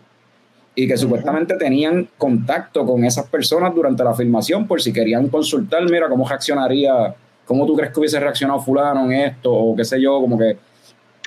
Y 0.75 0.87
que 0.87 0.97
supuestamente 0.97 1.55
tenían 1.55 2.07
contacto 2.17 2.85
con 2.85 3.03
esas 3.03 3.27
personas 3.27 3.73
durante 3.75 4.03
la 4.03 4.13
filmación 4.13 4.67
por 4.67 4.81
si 4.81 4.93
querían 4.93 5.27
consultar, 5.27 5.83
mira, 5.83 6.07
cómo 6.07 6.27
reaccionaría, 6.27 7.15
cómo 7.45 7.65
tú 7.65 7.75
crees 7.75 7.91
que 7.91 7.99
hubiese 7.99 8.19
reaccionado 8.19 8.59
fulano 8.59 9.05
en 9.05 9.13
esto, 9.13 9.53
o 9.53 9.75
qué 9.75 9.85
sé 9.85 10.01
yo, 10.01 10.19
como 10.19 10.37
que, 10.37 10.57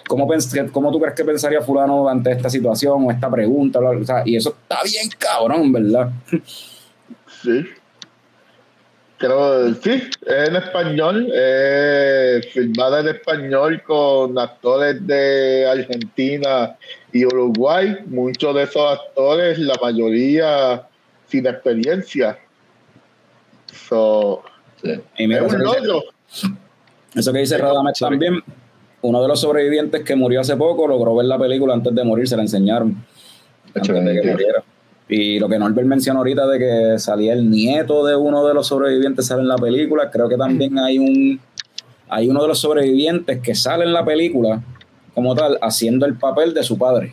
¿cómo, 0.08 0.28
cómo 0.72 0.92
tú 0.92 1.00
crees 1.00 1.14
que 1.14 1.24
pensaría 1.24 1.60
fulano 1.60 2.08
ante 2.08 2.32
esta 2.32 2.48
situación 2.48 3.04
o 3.04 3.10
esta 3.10 3.30
pregunta? 3.30 3.80
y 4.24 4.36
eso 4.36 4.50
está 4.50 4.78
bien 4.84 5.08
cabrón, 5.18 5.72
¿verdad? 5.72 6.10
Sí. 7.42 7.64
Creo, 9.18 9.72
sí, 9.76 10.02
es 10.26 10.48
en 10.48 10.56
español, 10.56 11.32
eh, 11.34 12.40
filmada 12.52 13.00
en 13.00 13.08
español 13.08 13.82
con 13.82 14.38
actores 14.38 15.06
de 15.06 15.66
Argentina 15.66 16.76
y 17.12 17.24
Uruguay. 17.24 17.96
Muchos 18.06 18.54
de 18.54 18.64
esos 18.64 18.92
actores, 18.92 19.58
la 19.58 19.74
mayoría 19.80 20.86
sin 21.28 21.46
experiencia. 21.46 22.38
So, 23.88 24.42
es 24.82 25.00
un 25.16 25.62
logro. 25.62 26.02
Eso 27.14 27.32
que 27.32 27.38
dice 27.38 27.56
Radames 27.56 27.98
también, 27.98 28.42
uno 29.00 29.22
de 29.22 29.28
los 29.28 29.40
sobrevivientes 29.40 30.02
que 30.02 30.14
murió 30.14 30.42
hace 30.42 30.56
poco 30.56 30.86
logró 30.86 31.16
ver 31.16 31.26
la 31.26 31.38
película 31.38 31.72
antes 31.72 31.94
de 31.94 32.04
morir, 32.04 32.28
se 32.28 32.36
la 32.36 32.42
enseñaron. 32.42 33.02
Antes 33.74 34.04
de 34.04 34.20
que 34.20 34.30
muriera. 34.30 34.62
Y 35.08 35.38
lo 35.38 35.48
que 35.48 35.58
Norbert 35.58 35.86
mencionó 35.86 36.20
ahorita 36.20 36.46
de 36.48 36.58
que 36.58 36.98
salía 36.98 37.32
el 37.32 37.48
nieto 37.48 38.04
de 38.04 38.16
uno 38.16 38.46
de 38.46 38.54
los 38.54 38.66
sobrevivientes 38.66 39.26
sale 39.26 39.42
en 39.42 39.48
la 39.48 39.56
película, 39.56 40.10
creo 40.10 40.28
que 40.28 40.36
también 40.36 40.78
hay 40.78 40.98
un 40.98 41.40
hay 42.08 42.28
uno 42.28 42.42
de 42.42 42.48
los 42.48 42.60
sobrevivientes 42.60 43.40
que 43.40 43.54
sale 43.54 43.84
en 43.84 43.92
la 43.92 44.04
película 44.04 44.60
como 45.14 45.34
tal 45.34 45.58
haciendo 45.60 46.06
el 46.06 46.14
papel 46.16 46.54
de 46.54 46.62
su 46.62 46.78
padre. 46.78 47.10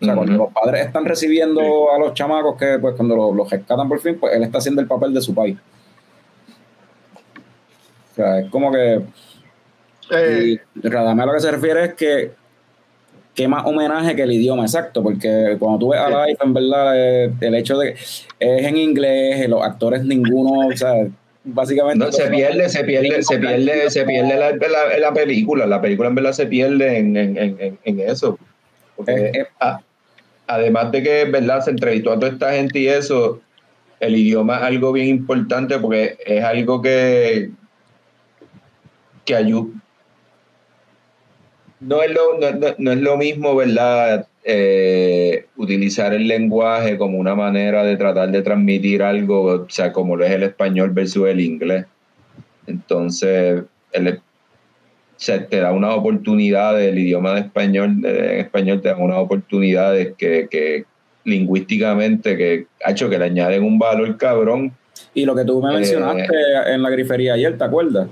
O 0.00 0.04
sea, 0.04 0.14
cuando 0.14 0.32
los 0.32 0.52
padres 0.52 0.86
están 0.86 1.04
recibiendo 1.04 1.92
a 1.92 1.98
los 1.98 2.14
chamacos 2.14 2.56
que 2.56 2.78
pues 2.78 2.94
cuando 2.96 3.34
los, 3.34 3.50
rescatan 3.50 3.88
por 3.88 4.00
fin, 4.00 4.18
pues 4.18 4.34
él 4.34 4.42
está 4.42 4.58
haciendo 4.58 4.80
el 4.80 4.88
papel 4.88 5.12
de 5.12 5.20
su 5.20 5.34
padre. 5.34 5.56
O 8.12 8.14
sea, 8.14 8.40
es 8.40 8.50
como 8.50 8.72
que 8.72 9.02
eh, 10.10 10.58
y 10.74 10.86
a 10.86 11.26
lo 11.26 11.32
que 11.32 11.40
se 11.40 11.50
refiere 11.50 11.84
es 11.84 11.94
que 11.94 12.32
qué 13.34 13.48
más 13.48 13.64
homenaje 13.66 14.16
que 14.16 14.22
el 14.22 14.32
idioma 14.32 14.62
exacto, 14.62 15.02
porque 15.02 15.56
cuando 15.58 15.78
tú 15.78 15.88
ves 15.90 16.00
a 16.00 16.26
Life, 16.26 16.42
en 16.42 16.54
verdad, 16.54 16.92
eh, 16.96 17.32
el 17.40 17.54
hecho 17.54 17.78
de 17.78 17.94
que 17.94 18.00
es 18.40 18.66
en 18.66 18.76
inglés, 18.76 19.48
los 19.48 19.62
actores 19.62 20.04
ninguno, 20.04 20.68
o 20.68 20.76
sea, 20.76 20.94
básicamente... 21.44 22.04
No, 22.04 22.12
se 22.12 22.28
pierde, 22.28 22.68
se 22.68 22.84
pierde, 22.84 23.22
se 23.22 23.38
pierde, 23.38 23.90
se 23.90 24.04
pierde 24.04 24.36
la, 24.36 24.98
la, 24.98 25.12
película, 25.12 25.66
la 25.66 25.80
película 25.80 26.08
en 26.08 26.14
verdad 26.14 26.32
se 26.32 26.46
pierde 26.46 26.98
en, 26.98 27.16
en, 27.16 27.78
en, 27.82 28.00
eso. 28.00 28.38
Porque, 28.96 29.46
además 30.46 30.92
de 30.92 31.02
que, 31.02 31.24
¿verdad? 31.24 31.64
Se 31.64 31.70
entrevistó 31.70 32.12
a 32.12 32.18
toda 32.18 32.32
esta 32.32 32.52
gente 32.52 32.80
y 32.80 32.88
eso, 32.88 33.40
el 34.00 34.16
idioma 34.16 34.56
es 34.56 34.62
algo 34.64 34.92
bien 34.92 35.08
importante 35.08 35.78
porque 35.78 36.16
es 36.26 36.44
algo 36.44 36.82
que, 36.82 37.50
que 39.24 39.34
ayuda 39.34 39.80
no 41.80 42.02
es 42.02 42.10
lo, 42.12 42.38
no, 42.78 42.92
es 42.92 43.00
lo 43.00 43.16
mismo, 43.16 43.56
¿verdad? 43.56 44.26
Eh, 44.44 45.46
utilizar 45.56 46.14
el 46.14 46.28
lenguaje 46.28 46.96
como 46.98 47.18
una 47.18 47.34
manera 47.34 47.82
de 47.84 47.96
tratar 47.96 48.30
de 48.30 48.42
transmitir 48.42 49.02
algo, 49.02 49.42
o 49.44 49.70
sea, 49.70 49.92
como 49.92 50.16
lo 50.16 50.24
es 50.24 50.32
el 50.32 50.42
español 50.42 50.90
versus 50.90 51.28
el 51.28 51.40
inglés. 51.40 51.86
Entonces, 52.66 53.62
el, 53.92 54.20
se 55.16 55.38
te 55.40 55.60
da 55.60 55.72
una 55.72 55.94
oportunidad, 55.94 56.80
el 56.80 56.98
idioma 56.98 57.34
de 57.34 57.40
español, 57.40 57.96
en 58.04 58.40
español 58.40 58.80
te 58.80 58.88
da 58.88 58.96
unas 58.96 59.18
oportunidades 59.18 60.14
que, 60.16 60.48
que, 60.50 60.84
lingüísticamente 61.24 62.36
que 62.36 62.66
ha 62.84 62.92
hecho 62.92 63.10
que 63.10 63.18
le 63.18 63.26
añaden 63.26 63.62
un 63.62 63.78
valor 63.78 64.16
cabrón. 64.16 64.72
Y 65.14 65.24
lo 65.24 65.34
que 65.34 65.44
tú 65.44 65.62
me 65.62 65.74
mencionaste 65.74 66.34
eh, 66.34 66.74
en 66.74 66.82
la 66.82 66.90
grifería 66.90 67.34
ayer, 67.34 67.56
¿te 67.56 67.64
acuerdas? 67.64 68.08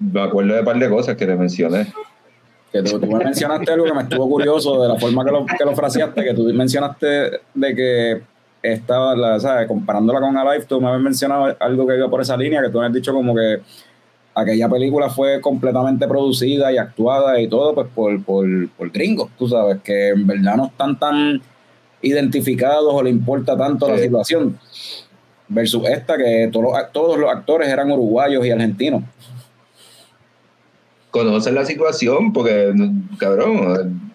Me 0.00 0.22
acuerdo 0.22 0.54
de 0.54 0.60
un 0.60 0.64
par 0.64 0.78
de 0.78 0.88
cosas 0.88 1.16
que 1.16 1.26
te 1.26 1.34
mencioné. 1.34 1.86
Que 2.72 2.82
tú, 2.82 2.98
me 2.98 3.24
mencionaste 3.24 3.70
algo 3.70 3.84
que 3.84 3.92
me 3.92 4.02
estuvo 4.02 4.28
curioso 4.28 4.82
de 4.82 4.88
la 4.88 4.98
forma 4.98 5.24
que 5.24 5.30
lo, 5.30 5.44
que 5.44 5.64
lo 5.64 5.74
fraseaste, 5.74 6.24
que 6.24 6.32
tú 6.34 6.44
mencionaste 6.54 7.40
de 7.54 7.74
que 7.74 8.22
estaba, 8.62 9.14
la, 9.14 9.38
¿sabes? 9.40 9.68
comparándola 9.68 10.20
con 10.20 10.36
Alive, 10.36 10.64
tú 10.64 10.80
me 10.80 10.88
habías 10.88 11.02
mencionado 11.02 11.54
algo 11.60 11.86
que 11.86 11.96
iba 11.96 12.08
por 12.08 12.20
esa 12.22 12.36
línea, 12.36 12.62
que 12.62 12.70
tú 12.70 12.78
me 12.78 12.86
has 12.86 12.92
dicho 12.92 13.12
como 13.12 13.34
que 13.34 13.60
aquella 14.34 14.68
película 14.68 15.10
fue 15.10 15.40
completamente 15.40 16.06
producida 16.06 16.72
y 16.72 16.78
actuada 16.78 17.40
y 17.40 17.48
todo 17.48 17.74
pues 17.74 17.88
por, 17.94 18.24
por, 18.24 18.46
por 18.70 18.90
gringos, 18.90 19.30
tú 19.38 19.48
sabes, 19.48 19.82
que 19.82 20.10
en 20.10 20.26
verdad 20.26 20.56
no 20.56 20.66
están 20.66 20.98
tan 20.98 21.42
identificados 22.02 22.92
o 22.92 23.02
le 23.02 23.10
importa 23.10 23.56
tanto 23.56 23.88
la 23.88 23.98
situación. 23.98 24.58
Versus 25.48 25.86
esta, 25.86 26.16
que 26.16 26.48
todos 26.50 26.74
todos 26.92 27.18
los 27.18 27.30
actores 27.30 27.68
eran 27.68 27.90
uruguayos 27.90 28.44
y 28.46 28.50
argentinos. 28.50 29.02
Conocen 31.12 31.54
la 31.54 31.66
situación 31.66 32.32
porque, 32.32 32.72
cabrón, 33.18 34.12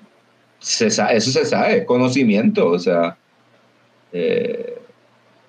eso 0.59 0.89
se 1.31 1.45
sabe, 1.45 1.85
conocimiento, 1.85 2.71
o 2.71 2.79
sea, 2.79 3.15
eh, 4.11 4.79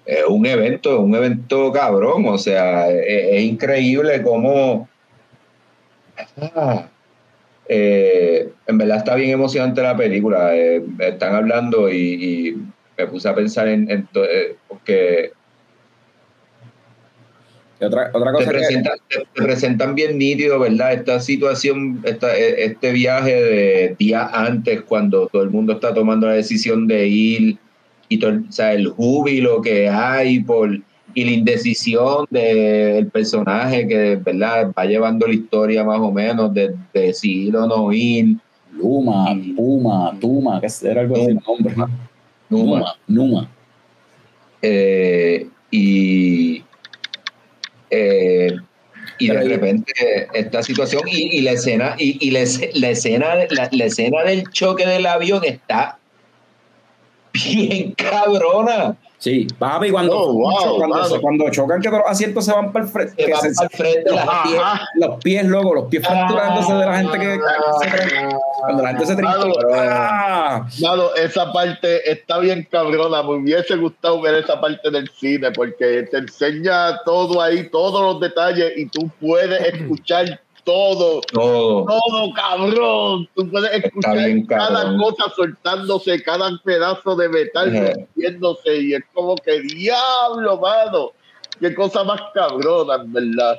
es 0.04 0.24
un 0.28 0.44
evento, 0.44 1.00
un 1.00 1.14
evento 1.14 1.72
cabrón, 1.72 2.26
o 2.26 2.36
sea, 2.36 2.90
es, 2.90 3.42
increíble 3.42 4.22
cómo... 4.22 4.88
Eh, 7.70 8.50
en 8.66 8.78
verdad 8.78 8.98
está 8.98 9.14
bien 9.14 9.30
emocionante 9.30 9.82
la 9.82 9.96
película, 9.96 10.54
eh, 10.54 10.82
están 10.98 11.34
hablando 11.34 11.90
y, 11.90 12.62
me 12.98 13.06
puse 13.06 13.26
a 13.26 13.34
pensar 13.34 13.68
en, 13.68 13.90
en 13.90 14.06
porque 14.68 15.32
otra, 17.80 18.10
otra 18.12 18.32
cosa 18.32 18.50
te, 18.50 19.26
presentan, 19.34 19.94
bien 19.94 20.18
nítido, 20.18 20.58
¿verdad? 20.58 20.94
Esta 20.94 21.20
situación, 21.20 22.00
esta, 22.04 22.36
e, 22.36 22.64
este 22.64 22.92
viaje 22.92 23.34
de 23.34 23.96
día 23.98 24.26
antes, 24.32 24.82
cuando 24.82 25.28
todo 25.28 25.42
el 25.42 25.50
mundo 25.50 25.74
está 25.74 25.94
tomando 25.94 26.26
la 26.26 26.34
decisión 26.34 26.86
de 26.86 27.06
ir, 27.06 27.58
y 28.08 28.18
todo, 28.18 28.32
o 28.48 28.52
sea, 28.52 28.72
el 28.72 28.88
júbilo 28.88 29.62
que 29.62 29.88
hay 29.88 30.40
por, 30.40 30.70
y 31.14 31.24
la 31.24 31.30
indecisión 31.30 32.26
del 32.30 33.06
personaje 33.08 33.86
que, 33.86 34.16
¿verdad? 34.16 34.72
Va 34.76 34.84
llevando 34.84 35.26
la 35.26 35.34
historia 35.34 35.84
más 35.84 36.00
o 36.00 36.12
menos 36.12 36.52
de, 36.52 36.74
de 36.92 37.12
si 37.12 37.48
ir 37.48 37.56
o 37.56 37.66
no 37.66 37.92
ir. 37.92 38.36
Luma, 38.72 39.34
Puma, 39.56 40.16
Tuma, 40.20 40.60
que 40.60 40.68
era 40.82 41.00
algo 41.00 41.16
así 41.16 41.34
nombre. 41.34 41.74
Numa. 42.48 42.94
Numa. 43.06 43.48
Eh, 44.62 45.48
y 45.70 46.62
eh, 47.90 48.56
y 49.18 49.28
de 49.28 49.42
repente 49.42 49.92
esta 50.32 50.62
situación 50.62 51.02
y, 51.06 51.40
la 51.40 51.52
escena 51.52 51.96
y, 51.98 52.18
y 52.26 52.30
la, 52.30 52.40
escena 52.40 53.34
la, 53.50 53.68
la, 53.70 53.84
escena 53.84 54.22
del 54.22 54.44
choque 54.50 54.86
del 54.86 55.06
avión 55.06 55.44
está 55.44 55.98
bien 57.32 57.92
cabrona 57.92 58.96
Sí, 59.18 59.48
papi, 59.58 59.90
cuando, 59.90 60.16
oh, 60.16 60.76
cuando, 60.76 61.20
cuando, 61.20 61.50
chocan 61.50 61.82
que 61.82 61.90
los 61.90 62.02
asientos 62.06 62.44
se 62.44 62.52
van 62.52 62.72
para 62.72 62.84
el 62.84 62.90
frente, 62.90 63.14
se, 63.16 63.48
los, 63.48 63.68
pies, 63.68 64.62
los 64.94 65.16
pies, 65.24 65.44
loco, 65.44 65.74
los 65.74 65.84
pies 65.86 66.06
fracturándose 66.06 66.72
de 66.72 66.86
la 66.86 66.98
gente 66.98 67.18
que, 67.18 67.34
se 67.34 68.28
cuando 68.60 68.82
la 68.84 68.88
gente 68.90 69.06
se 69.06 69.16
trinca. 69.16 69.34
¡ah! 69.74 70.68
esa 71.16 71.52
parte 71.52 72.08
está 72.08 72.38
bien 72.38 72.68
cabrona. 72.70 73.24
Me 73.24 73.30
hubiese 73.30 73.74
gustado 73.74 74.20
ver 74.20 74.36
esa 74.36 74.60
parte 74.60 74.88
del 74.88 75.10
cine 75.10 75.50
porque 75.50 76.04
te 76.08 76.18
enseña 76.18 77.02
todo 77.04 77.42
ahí, 77.42 77.68
todos 77.70 78.00
los 78.00 78.20
detalles 78.20 78.72
y 78.76 78.86
tú 78.86 79.10
puedes 79.20 79.60
escuchar 79.74 80.40
todo, 80.68 81.22
todo, 81.32 81.86
todo, 81.86 82.32
cabrón. 82.34 83.26
Tú 83.34 83.50
puedes 83.50 83.72
escuchar 83.72 84.18
cada 84.46 84.98
cosa 84.98 85.32
soltándose, 85.34 86.22
cada 86.22 86.50
pedazo 86.62 87.16
de 87.16 87.28
metal 87.30 87.94
rompiéndose 87.94 88.76
y 88.76 88.92
es 88.92 89.02
como 89.14 89.34
que 89.36 89.62
diablo, 89.62 90.60
mano. 90.60 91.12
Qué 91.58 91.74
cosa 91.74 92.04
más 92.04 92.20
cabrona, 92.34 92.96
en 92.96 93.12
verdad. 93.14 93.56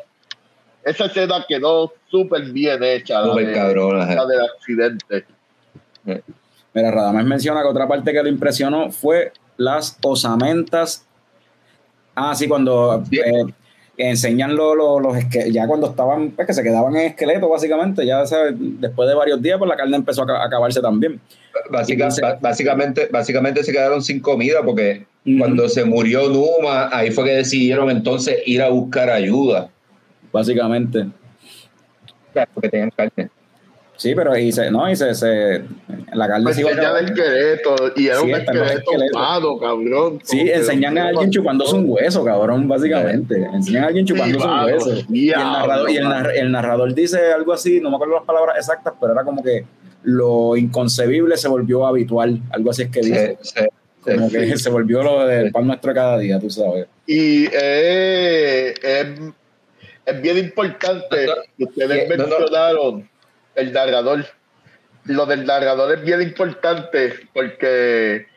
Esa 0.84 1.05
escena 1.05 1.43
quedó 1.47 1.91
súper 2.12 2.43
bien 2.51 2.84
hecha. 2.84 3.24
Súper 3.24 3.55
cabrona. 3.55 4.05
La 4.14 4.26
del 4.28 4.41
accidente. 4.41 5.26
Mira, 6.05 6.91
Radames 6.91 7.26
menciona 7.26 7.64
que 7.64 7.70
otra 7.70 7.88
parte 7.88 8.14
que 8.14 8.22
lo 8.22 8.30
impresionó 8.30 8.91
fue 8.91 9.34
las 9.57 9.97
osamentas. 10.03 11.07
Ah, 12.14 12.36
sí, 12.36 12.47
cuando 12.47 13.03
eh, 13.12 13.45
enseñan 14.08 14.56
los, 14.56 14.76
los, 14.78 15.18
ya 15.52 15.68
cuando 15.68 15.89
estaban, 15.89 16.32
pues 16.32 16.47
que 16.47 16.54
se 16.54 16.64
quedaban 16.64 16.95
en 16.95 17.08
esqueleto 17.08 17.50
básicamente, 17.50 18.06
ya 18.06 18.24
después 18.24 19.10
de 19.10 19.16
varios 19.16 19.41
días, 19.41 19.58
pues 19.58 19.68
la 19.68 19.76
carne 19.76 19.97
empezó 19.97 20.24
a 20.24 20.45
acabarse 20.45 20.82
también. 20.82 21.20
básicamente, 22.41 23.10
básicamente 23.12 23.64
se 23.64 23.72
quedaron 23.72 24.02
sin 24.02 24.20
comida 24.22 24.62
porque 24.64 25.06
cuando 25.38 25.68
se 25.68 25.84
murió 25.84 26.30
Numa, 26.30 26.95
ahí 26.95 27.12
fue 27.12 27.26
que 27.26 27.32
decidieron 27.32 27.89
entonces 27.89 28.38
ir 28.45 28.62
a 28.62 28.70
buscar 28.70 29.10
ayuda. 29.10 29.70
Básicamente. 30.32 31.08
Porque 32.54 32.70
tenían 32.70 32.91
carne. 32.91 33.30
Sí, 34.00 34.16
pero 34.16 34.36
y 34.38 34.50
se, 34.54 34.72
no, 34.72 34.89
y 34.89 34.95
se, 34.95 35.14
se 35.14 35.62
la 36.14 36.26
carne 36.26 36.45
pues 36.45 36.58
iba 36.58 36.70
a 36.70 37.00
esqueleto 37.02 37.76
y 37.97 38.08
era 38.08 38.22
un 38.22 38.30
esqueleto, 38.30 38.66
esqueleto. 38.66 39.60
cabrón. 39.60 40.22
Sí, 40.24 40.50
enseñan 40.50 40.97
a 40.97 41.10
alguien 41.10 41.30
chupándose 41.30 41.76
un 41.76 41.84
hueso, 41.86 42.24
cabrón, 42.24 42.66
básicamente. 42.66 43.43
Enseñan 43.54 43.84
a 43.84 43.88
alguien 43.88 44.06
chupándose 44.06 44.47
un 44.47 44.60
hueso. 44.64 44.93
Y, 45.10 45.32
el 45.32 45.39
narrador, 45.39 45.91
y 45.91 45.97
el, 45.97 46.52
narrador, 46.52 46.93
dice 46.93 47.34
algo 47.34 47.52
así, 47.52 47.82
no 47.82 47.89
me 47.89 47.97
acuerdo 47.97 48.16
las 48.16 48.24
palabras 48.24 48.56
exactas, 48.56 48.93
pero 49.02 49.12
era 49.12 49.26
como 49.26 49.43
que 49.43 49.66
lo 50.04 50.56
inconcebible 50.56 51.36
se 51.36 51.50
volvió 51.50 51.86
habitual, 51.86 52.41
algo 52.52 52.70
así 52.70 52.84
es 52.84 52.89
que 52.91 53.02
dice. 53.02 53.38
como 54.02 54.30
que 54.30 54.58
se 54.58 54.70
volvió 54.70 55.04
lo 55.04 55.28
del 55.28 55.52
pan 55.52 55.68
nuestro 55.68 55.93
cada 55.93 56.18
día, 56.18 56.39
tú 56.39 56.50
sabes. 56.50 56.88
Y 57.06 57.47
eh, 57.52 58.74
es, 60.06 60.22
bien 60.22 60.38
importante 60.38 61.28
que 61.58 61.64
ustedes 61.66 62.08
mencionaron 62.08 63.10
el 63.56 63.74
narrador. 63.74 64.26
Lo 65.06 65.26
del 65.26 65.45
narrador 65.45 65.93
es 65.97 66.04
bien 66.04 66.22
importante 66.22 67.28
porque 67.34 68.28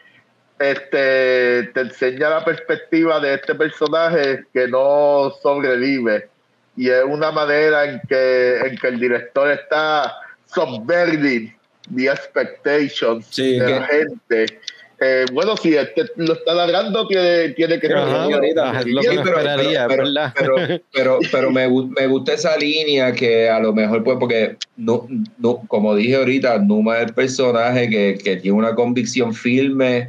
este 0.59 1.71
te 1.75 1.81
enseña 1.81 2.31
la 2.31 2.45
perspectiva 2.45 3.21
de 3.21 3.35
este 3.35 3.55
personaje 3.55 4.45
que 4.53 4.69
no 4.69 5.33
sobrevive 5.43 6.29
y 6.77 6.89
es 6.89 7.05
una 7.05 7.31
manera 7.33 7.85
en 7.85 8.01
que 8.09 8.59
en 8.61 8.77
que 8.79 8.89
el 8.89 9.01
director 9.01 9.51
está 9.51 10.15
subverting 10.47 11.55
the 11.95 12.07
expectations 12.07 13.35
de 13.37 13.59
la 13.59 13.87
gente 13.87 14.61
eh, 15.03 15.25
bueno, 15.33 15.57
si 15.57 15.75
este 15.75 16.05
lo 16.17 16.35
está 16.35 16.55
largando, 16.55 17.07
tiene, 17.07 17.51
tiene 17.51 17.81
que 17.81 17.89
lo 17.89 19.01
que 19.01 19.15
esperaría, 19.15 19.89
pero, 19.89 20.05
pero, 20.35 20.81
pero, 20.93 21.19
pero, 21.31 21.51
me, 21.51 21.69
me, 21.69 22.07
gusta 22.07 22.35
esa 22.35 22.57
línea 22.57 23.13
que 23.13 23.49
a 23.49 23.59
lo 23.59 23.73
mejor, 23.73 24.05
pues, 24.05 24.17
porque 24.21 24.57
no, 24.77 25.09
no, 25.39 25.63
como 25.67 25.95
dije 25.95 26.17
ahorita, 26.17 26.59
Numa 26.59 26.99
es 26.99 27.09
el 27.09 27.15
personaje 27.15 27.89
que, 27.89 28.19
que 28.23 28.37
tiene 28.37 28.57
una 28.57 28.75
convicción 28.75 29.35
firme 29.35 30.09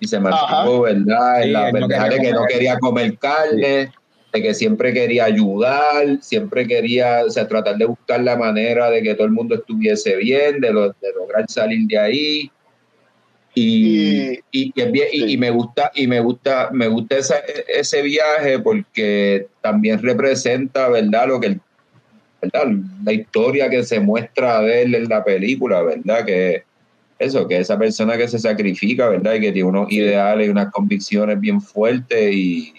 y 0.00 0.08
se 0.08 0.18
mantuvo, 0.18 0.82
¿verdad? 0.82 1.42
En 1.42 1.52
la 1.52 1.72
verdad 1.72 2.10
de 2.10 2.18
que 2.18 2.32
no 2.32 2.44
quería 2.46 2.78
comer 2.78 3.16
carne, 3.18 3.92
de 4.32 4.42
que 4.42 4.52
siempre 4.52 4.92
quería 4.92 5.26
ayudar, 5.26 6.18
siempre 6.20 6.66
quería, 6.66 7.22
o 7.24 7.30
sea, 7.30 7.46
tratar 7.46 7.76
de 7.76 7.84
buscar 7.84 8.20
la 8.22 8.36
manera 8.36 8.90
de 8.90 9.02
que 9.02 9.14
todo 9.14 9.26
el 9.26 9.32
mundo 9.32 9.54
estuviese 9.54 10.16
bien, 10.16 10.60
de, 10.60 10.72
lo, 10.72 10.88
de 10.88 11.12
lograr 11.16 11.44
salir 11.48 11.86
de 11.86 11.98
ahí 11.98 12.50
y, 13.54 14.32
y, 14.50 14.72
y, 14.72 15.36
me 15.38 15.50
gusta 15.50 15.92
y 15.94 16.06
me 16.06 16.20
gusta 16.20 16.70
me 16.72 16.88
gusta 16.88 17.16
ese 17.68 18.02
viaje 18.02 18.58
porque 18.58 19.46
también 19.60 20.02
representa 20.02 20.88
verdad 20.88 21.28
lo 21.28 21.40
que 21.40 21.58
¿verdad? 22.42 22.72
la 23.04 23.12
historia 23.12 23.70
que 23.70 23.84
se 23.84 24.00
muestra 24.00 24.60
de 24.60 24.82
él 24.82 24.94
en 24.96 25.08
la 25.08 25.22
película 25.22 25.82
verdad 25.82 26.24
que 26.24 26.64
eso 27.18 27.46
que 27.46 27.58
esa 27.58 27.78
persona 27.78 28.16
que 28.16 28.26
se 28.26 28.40
sacrifica 28.40 29.08
verdad 29.08 29.34
y 29.34 29.40
que 29.40 29.52
tiene 29.52 29.68
unos 29.68 29.92
ideales 29.92 30.48
y 30.48 30.50
unas 30.50 30.72
convicciones 30.72 31.40
bien 31.40 31.60
fuertes 31.60 32.34
y 32.34 32.74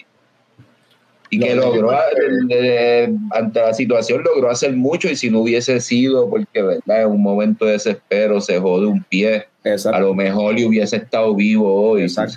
y 1.30 1.40
que 1.40 1.54
logró, 1.54 1.90
ante 1.90 3.60
la 3.60 3.74
situación, 3.74 4.22
logró 4.22 4.50
hacer 4.50 4.72
mucho 4.74 5.08
y 5.08 5.16
si 5.16 5.30
no 5.30 5.40
hubiese 5.40 5.80
sido, 5.80 6.28
porque 6.30 6.62
verdad 6.62 7.02
en 7.02 7.08
un 7.08 7.22
momento 7.22 7.64
de 7.64 7.72
desespero 7.72 8.40
se 8.40 8.58
jode 8.58 8.86
un 8.86 9.02
pie, 9.02 9.46
a 9.74 10.00
lo 10.00 10.14
mejor 10.14 10.54
le 10.54 10.66
hubiese 10.66 10.96
estado 10.96 11.34
vivo 11.34 11.90
hoy, 11.90 12.08
¿sabes? 12.08 12.36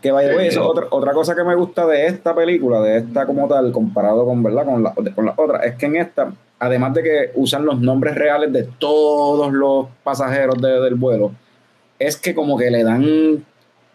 Que 0.00 0.10
vaya, 0.10 0.32
eso, 0.42 0.68
otra, 0.68 0.86
otra 0.90 1.12
cosa 1.12 1.34
que 1.34 1.44
me 1.44 1.54
gusta 1.54 1.86
de 1.86 2.06
esta 2.06 2.34
película, 2.34 2.80
de 2.80 2.98
esta 2.98 3.24
como 3.24 3.46
tal, 3.46 3.70
comparado 3.70 4.24
con, 4.24 4.42
¿verdad? 4.42 4.64
con, 4.64 4.82
la, 4.82 4.94
con 5.14 5.26
la 5.26 5.34
otra, 5.36 5.60
es 5.60 5.76
que 5.76 5.86
en 5.86 5.96
esta, 5.96 6.32
además 6.58 6.94
de 6.94 7.02
que 7.02 7.30
usan 7.36 7.64
los 7.64 7.80
nombres 7.80 8.14
reales 8.16 8.52
de 8.52 8.64
todos 8.64 9.52
los 9.52 9.86
pasajeros 10.02 10.60
del 10.60 10.94
vuelo, 10.96 11.32
es 11.98 12.16
que 12.16 12.34
como 12.34 12.58
que 12.58 12.70
le 12.70 12.82
dan 12.82 13.44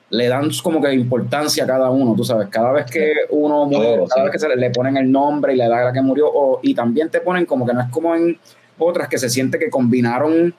le 0.09 0.27
dan 0.27 0.49
como 0.63 0.81
que 0.81 0.93
importancia 0.93 1.63
a 1.65 1.67
cada 1.67 1.89
uno, 1.89 2.15
tú 2.15 2.23
sabes, 2.23 2.47
cada 2.47 2.71
vez 2.71 2.85
que 2.89 3.13
uno 3.29 3.65
muere, 3.65 4.05
cada 4.07 4.23
vez 4.23 4.31
que 4.31 4.39
se 4.39 4.55
le, 4.55 4.69
ponen 4.69 4.97
el 4.97 5.11
nombre 5.11 5.53
y 5.53 5.57
le 5.57 5.67
da 5.67 5.85
la 5.85 5.93
que 5.93 6.01
murió, 6.01 6.31
y 6.61 6.73
también 6.73 7.09
te 7.09 7.19
ponen 7.19 7.45
como 7.45 7.65
que 7.65 7.73
no 7.73 7.81
es 7.81 7.89
como 7.89 8.15
en 8.15 8.39
otras 8.77 9.07
que 9.09 9.17
se 9.17 9.29
siente 9.29 9.59
que 9.59 9.69
combinaron 9.69 10.53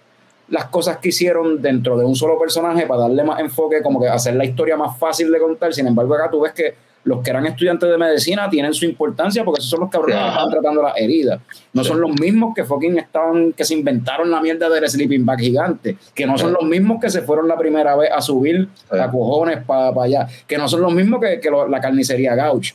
las 0.50 0.66
cosas 0.66 0.98
que 0.98 1.10
hicieron 1.10 1.60
dentro 1.60 1.98
de 1.98 2.04
un 2.04 2.16
solo 2.16 2.38
personaje 2.38 2.86
para 2.86 3.02
darle 3.02 3.24
más 3.24 3.40
enfoque, 3.40 3.82
como 3.82 4.00
que 4.00 4.08
hacer 4.08 4.34
la 4.34 4.44
historia 4.44 4.76
más 4.76 4.98
fácil 4.98 5.30
de 5.30 5.38
contar, 5.38 5.74
sin 5.74 5.86
embargo 5.86 6.14
acá 6.14 6.30
tú 6.30 6.40
ves 6.40 6.52
que 6.52 6.74
los 7.04 7.22
que 7.22 7.30
eran 7.30 7.46
estudiantes 7.46 7.88
de 7.88 7.96
medicina 7.96 8.50
tienen 8.50 8.74
su 8.74 8.84
importancia 8.84 9.44
porque 9.44 9.60
esos 9.60 9.70
son 9.70 9.80
los 9.80 9.90
cabrones 9.90 10.18
que 10.18 10.28
están 10.28 10.50
tratando 10.50 10.82
las 10.82 10.96
heridas. 10.96 11.40
No 11.72 11.82
son 11.82 12.00
los 12.00 12.10
mismos 12.20 12.54
que 12.54 12.64
fucking 12.64 12.98
estaban, 12.98 13.52
que 13.52 13.64
se 13.64 13.74
inventaron 13.74 14.30
la 14.30 14.42
mierda 14.42 14.68
del 14.68 14.88
sleeping 14.88 15.24
bag 15.24 15.40
gigante, 15.40 15.96
que 16.14 16.26
no 16.26 16.36
son 16.36 16.52
los 16.52 16.64
mismos 16.64 17.00
que 17.00 17.08
se 17.08 17.22
fueron 17.22 17.48
la 17.48 17.56
primera 17.56 17.96
vez 17.96 18.10
a 18.12 18.20
subir 18.20 18.68
a 18.90 19.10
cojones 19.10 19.64
para 19.64 20.02
allá, 20.02 20.26
que 20.46 20.58
no 20.58 20.68
son 20.68 20.82
los 20.82 20.92
mismos 20.92 21.20
que, 21.20 21.40
que 21.40 21.50
la 21.50 21.80
carnicería 21.80 22.34
Gauch. 22.34 22.74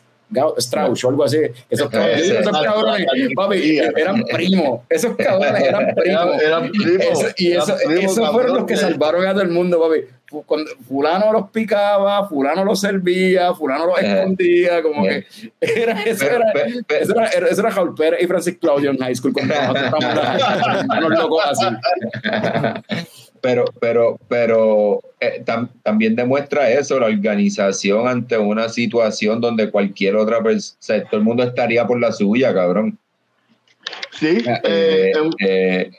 Strauss 0.57 1.03
o 1.03 1.09
algo 1.09 1.23
así. 1.23 1.39
Esos 1.69 1.89
cabrones, 1.89 2.29
esos 2.29 2.61
cabrones 2.61 3.07
papi, 3.35 3.79
eran 3.79 4.23
primos. 4.23 4.81
Esos 4.89 5.15
cabrones 5.15 5.63
eran 5.63 5.93
primos. 5.95 6.41
Eran 6.41 6.71
primos. 6.71 7.25
y 7.37 7.51
esos 7.51 8.29
fueron 8.31 8.55
los 8.55 8.65
que 8.65 8.77
salvaron 8.77 9.25
a 9.25 9.31
todo 9.31 9.43
el 9.43 9.49
mundo, 9.49 9.81
papi 9.81 10.05
cuando 10.41 10.71
fulano 10.87 11.31
los 11.31 11.49
picaba, 11.51 12.27
fulano 12.27 12.65
los 12.65 12.79
servía, 12.79 13.53
fulano 13.53 13.85
los 13.85 13.99
escondía, 14.01 14.81
como 14.81 15.03
que 15.03 15.25
era, 15.59 16.01
eso, 16.03 16.25
era, 16.25 16.51
eso, 16.99 17.13
era, 17.13 17.47
eso 17.47 17.61
era 17.61 17.69
Raúl 17.69 17.93
Pérez 17.93 18.23
y 18.23 18.27
Francis 18.27 18.57
Claudio 18.59 18.91
en 18.91 18.97
high 18.97 19.15
school 19.15 19.33
cuando 19.33 19.53
nosotros 20.87 21.19
locos 21.19 21.43
así. 21.45 21.65
Pero, 23.43 23.65
pero, 23.81 24.17
pero 24.29 25.01
eh, 25.19 25.43
también 25.83 26.15
demuestra 26.15 26.71
eso, 26.71 26.97
la 26.97 27.07
organización 27.07 28.07
ante 28.07 28.37
una 28.37 28.69
situación 28.69 29.41
donde 29.41 29.69
cualquier 29.69 30.15
otra 30.15 30.41
persona, 30.41 31.03
todo 31.09 31.17
el 31.17 31.25
mundo 31.25 31.43
estaría 31.43 31.85
por 31.85 31.99
la 31.99 32.13
suya, 32.13 32.53
cabrón. 32.53 32.97
Sí, 34.11 34.37
eh, 34.63 35.11
eh, 35.41 35.91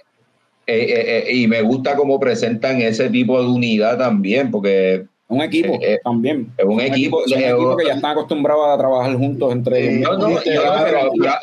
eh, 0.66 0.84
eh, 0.86 1.24
eh, 1.28 1.34
y 1.34 1.46
me 1.46 1.60
gusta 1.60 1.94
cómo 1.96 2.18
presentan 2.18 2.80
ese 2.80 3.10
tipo 3.10 3.38
de 3.38 3.48
unidad 3.48 3.98
también, 3.98 4.50
porque 4.50 5.04
un 5.34 5.42
equipo 5.42 5.78
también. 6.02 6.52
Es 6.56 6.64
un, 6.64 6.80
equipo, 6.80 7.18
un 7.18 7.32
equipo 7.32 7.76
que 7.76 7.86
ya 7.86 7.94
están 7.94 8.12
acostumbrados 8.12 8.66
a 8.68 8.78
trabajar 8.78 9.14
juntos 9.16 9.52
entre 9.52 9.96
ellos. 9.96 10.18
No, 10.18 10.28
no, 10.28 10.40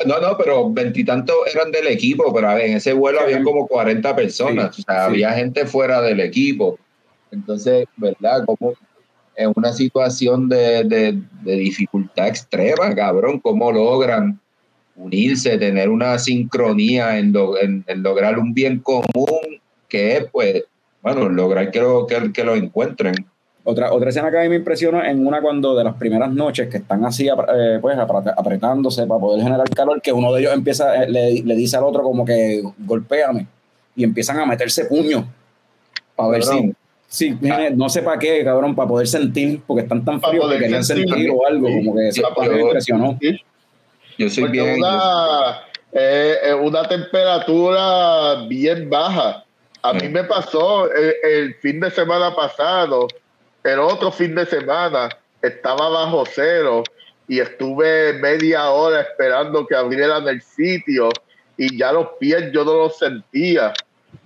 no, 0.06 0.20
no, 0.20 0.36
pero 0.36 0.70
veintitantos 0.70 1.36
eran 1.52 1.70
del 1.70 1.86
equipo, 1.88 2.32
pero 2.32 2.58
en 2.58 2.76
ese 2.76 2.92
vuelo 2.92 3.20
había 3.20 3.42
como 3.42 3.66
40 3.66 4.16
personas, 4.16 4.78
o 4.78 4.82
sea, 4.82 5.06
había 5.06 5.32
gente 5.32 5.66
fuera 5.66 6.00
del 6.00 6.20
equipo. 6.20 6.78
Entonces, 7.30 7.86
¿verdad? 7.96 8.44
Como 8.44 8.74
en 9.36 9.52
una 9.56 9.72
situación 9.72 10.48
de, 10.48 10.84
de, 10.84 11.18
de 11.42 11.56
dificultad 11.56 12.28
extrema, 12.28 12.94
cabrón, 12.94 13.40
cómo 13.40 13.72
logran 13.72 14.38
unirse, 14.96 15.58
tener 15.58 15.88
una 15.88 16.18
sincronía 16.18 17.18
en, 17.18 17.32
lograr 17.96 18.38
un 18.38 18.52
bien 18.54 18.80
común, 18.80 19.60
que 19.88 20.16
es, 20.16 20.24
pues, 20.30 20.64
bueno, 21.02 21.28
lograr 21.28 21.70
que 21.70 21.80
lo, 21.80 22.06
que, 22.06 22.44
lo 22.44 22.54
encuentren. 22.54 23.14
Otra, 23.64 23.92
otra 23.92 24.10
escena 24.10 24.30
que 24.30 24.38
a 24.38 24.42
mí 24.42 24.48
me 24.48 24.56
impresionó 24.56 25.04
en 25.04 25.24
una 25.24 25.40
cuando 25.40 25.76
de 25.76 25.84
las 25.84 25.94
primeras 25.94 26.32
noches 26.32 26.68
que 26.68 26.78
están 26.78 27.04
así 27.04 27.28
eh, 27.28 27.78
pues 27.80 27.96
apretándose 27.96 29.06
para 29.06 29.20
poder 29.20 29.42
generar 29.42 29.68
calor, 29.70 30.02
que 30.02 30.12
uno 30.12 30.32
de 30.32 30.40
ellos 30.40 30.52
empieza, 30.52 31.04
eh, 31.04 31.08
le, 31.08 31.54
dice 31.54 31.76
al 31.76 31.84
otro 31.84 32.02
como 32.02 32.24
que 32.24 32.60
golpéame 32.78 33.46
y 33.94 34.02
empiezan 34.02 34.40
a 34.40 34.46
meterse 34.46 34.86
puños 34.86 35.24
para 36.16 36.30
ver 36.30 36.42
si, 36.42 36.74
Sí, 37.12 37.38
no 37.74 37.90
sé 37.90 38.00
para 38.00 38.18
qué, 38.18 38.42
cabrón, 38.42 38.74
para 38.74 38.88
poder 38.88 39.06
sentir, 39.06 39.60
porque 39.66 39.82
están 39.82 40.02
tan 40.02 40.18
fríos 40.18 40.50
que 40.50 40.58
querían 40.58 40.82
sentir 40.82 41.30
o 41.30 41.46
algo, 41.46 41.68
como 41.68 41.94
que 41.94 42.08
eso 42.08 42.22
me 42.40 42.60
impresionó. 42.62 43.18
Yo 44.16 44.30
soy 44.30 44.48
bien. 44.48 44.78
Una, 44.78 45.60
eh, 45.92 46.36
eh, 46.42 46.54
una 46.54 46.88
temperatura 46.88 48.46
bien 48.48 48.88
baja. 48.88 49.44
A 49.82 49.92
mí 49.92 50.08
me 50.08 50.24
pasó 50.24 50.90
el, 50.90 51.54
fin 51.56 51.80
de 51.80 51.90
semana 51.90 52.34
pasado, 52.34 53.06
el 53.64 53.78
otro 53.78 54.10
fin 54.10 54.34
de 54.34 54.46
semana, 54.46 55.08
estaba 55.40 55.88
bajo 55.88 56.24
cero 56.32 56.82
y 57.28 57.40
estuve 57.40 58.14
media 58.14 58.70
hora 58.70 59.00
esperando 59.00 59.66
que 59.66 59.74
abrieran 59.74 60.26
el 60.28 60.42
sitio 60.42 61.10
y 61.56 61.76
ya 61.76 61.92
los 61.92 62.08
pies 62.18 62.50
yo 62.52 62.64
no 62.64 62.74
los 62.74 62.98
sentía. 62.98 63.72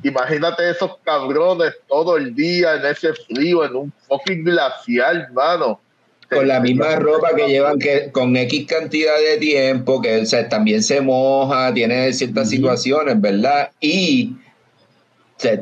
Imagínate 0.03 0.68
esos 0.70 0.99
cabrones 1.05 1.74
todo 1.89 2.16
el 2.16 2.34
día 2.34 2.74
en 2.74 2.87
ese 2.87 3.12
frío, 3.14 3.64
en 3.64 3.76
un 3.76 3.93
fucking 4.09 4.45
glacial, 4.45 5.22
hermano 5.22 5.80
con 6.30 6.49
la 6.49 6.61
misma 6.61 6.97
ropa 6.97 7.34
que 7.34 7.47
llevan 7.47 7.78
que 7.78 8.11
con 8.11 8.37
X 8.37 8.66
cantidad 8.66 9.14
de 9.18 9.39
tiempo, 9.39 10.01
que 10.01 10.24
también 10.51 10.82
se 10.82 11.01
moja, 11.01 11.72
tiene 11.72 12.12
ciertas 12.12 12.51
situaciones, 12.51 13.20
¿verdad? 13.20 13.70
Y 13.80 14.34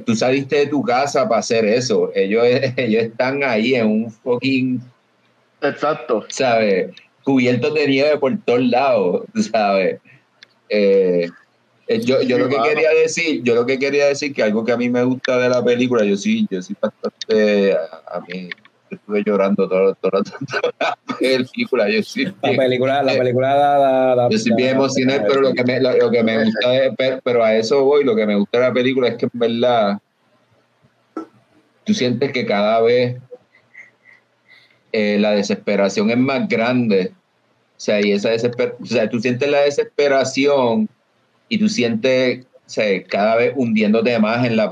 tú 0.04 0.14
saliste 0.14 0.56
de 0.56 0.66
tu 0.66 0.82
casa 0.82 1.28
para 1.28 1.40
hacer 1.40 1.64
eso. 1.64 2.10
Ellos, 2.14 2.44
ellos 2.76 3.02
están 3.02 3.42
ahí 3.42 3.74
en 3.74 3.86
un 3.86 4.10
fucking. 4.10 4.80
Exacto. 5.62 6.24
¿Sabes? 6.28 6.94
Cubiertos 7.22 7.72
de 7.74 7.88
nieve 7.88 8.18
por 8.18 8.36
todos 8.44 8.62
lados, 8.64 9.24
¿sabes? 9.50 9.98
Eh, 10.68 11.28
eh, 11.86 12.00
yo, 12.00 12.22
yo 12.22 12.38
lo 12.38 12.48
que 12.48 12.56
quería 12.62 12.90
decir, 12.90 13.42
yo 13.42 13.54
lo 13.54 13.66
que 13.66 13.78
quería 13.78 14.06
decir 14.06 14.34
que 14.34 14.42
algo 14.42 14.64
que 14.64 14.72
a 14.72 14.76
mí 14.76 14.88
me 14.88 15.04
gusta 15.04 15.38
de 15.38 15.48
la 15.48 15.62
película, 15.62 16.04
yo 16.04 16.16
sí, 16.16 16.46
yo 16.50 16.62
sí 16.62 16.74
bastante 16.80 17.74
a 17.74 18.20
mí 18.28 18.48
estuve 18.94 19.22
llorando 19.24 19.68
toda, 19.68 19.94
toda, 19.94 20.22
la 20.80 20.98
película. 21.18 21.88
Yo 21.90 22.02
sí, 22.02 22.24
la 22.24 22.56
película, 22.56 23.02
la 23.02 23.14
película 23.14 23.54
da, 23.54 24.14
da, 24.14 24.28
Yo 24.30 24.38
sí 24.38 24.50
bien 24.54 24.76
emocionado, 24.76 25.24
pero 25.28 25.40
lo 25.40 25.52
que 25.52 25.64
me, 25.64 25.80
lo, 25.80 26.10
que 26.10 26.22
me 26.22 26.44
gusta 26.44 26.84
es, 26.84 26.92
pero, 27.22 27.44
a 27.44 27.54
eso 27.54 27.84
voy, 27.84 28.04
lo 28.04 28.16
que 28.16 28.26
me 28.26 28.36
gusta 28.36 28.58
de 28.58 28.64
la 28.64 28.72
película 28.72 29.08
es 29.08 29.16
que 29.16 29.26
en 29.26 29.30
verdad 29.38 29.98
tú 31.84 31.92
sientes 31.92 32.32
que 32.32 32.46
cada 32.46 32.80
vez 32.80 33.20
eh, 34.92 35.18
la 35.18 35.32
desesperación 35.32 36.10
es 36.10 36.18
más 36.18 36.48
grande. 36.48 37.12
O 37.76 37.80
sea, 37.84 38.00
y 38.00 38.12
esa 38.12 38.30
o 38.32 38.86
sea, 38.86 39.10
tú 39.10 39.20
sientes 39.20 39.48
la 39.50 39.62
desesperación 39.62 40.88
y 41.48 41.58
tú 41.58 41.68
sientes 41.68 42.46
o 42.66 42.70
sea, 42.70 43.04
cada 43.04 43.36
vez 43.36 43.52
hundiéndote 43.56 44.18
más 44.18 44.46
en 44.46 44.56
la 44.56 44.70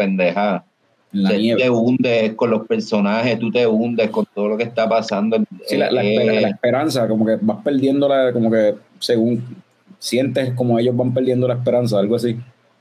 pendeja 1.13 1.57
te 1.57 1.71
hundes 1.71 2.35
con 2.35 2.51
los 2.51 2.67
personajes, 2.67 3.39
tú 3.39 3.51
te 3.51 3.67
hundes 3.67 4.11
con 4.11 4.27
todo 4.35 4.49
lo 4.49 4.57
que 4.57 4.65
está 4.65 4.89
pasando. 4.89 5.39
Sí, 5.67 5.77
la, 5.77 5.89
eh, 6.03 6.43
esperanza, 6.49 7.07
como 7.07 7.27
que 7.27 7.39
vas 7.41 7.63
perdiendo 7.63 8.09
la, 8.09 8.33
como 8.33 8.51
que 8.51 8.75
según 8.99 9.43
sientes 9.99 10.53
como 10.55 10.79
ellos 10.79 10.97
van 10.97 11.15
perdiendo 11.15 11.47
la 11.47 11.55
esperanza, 11.55 11.99
algo 11.99 12.17
así. 12.17 12.37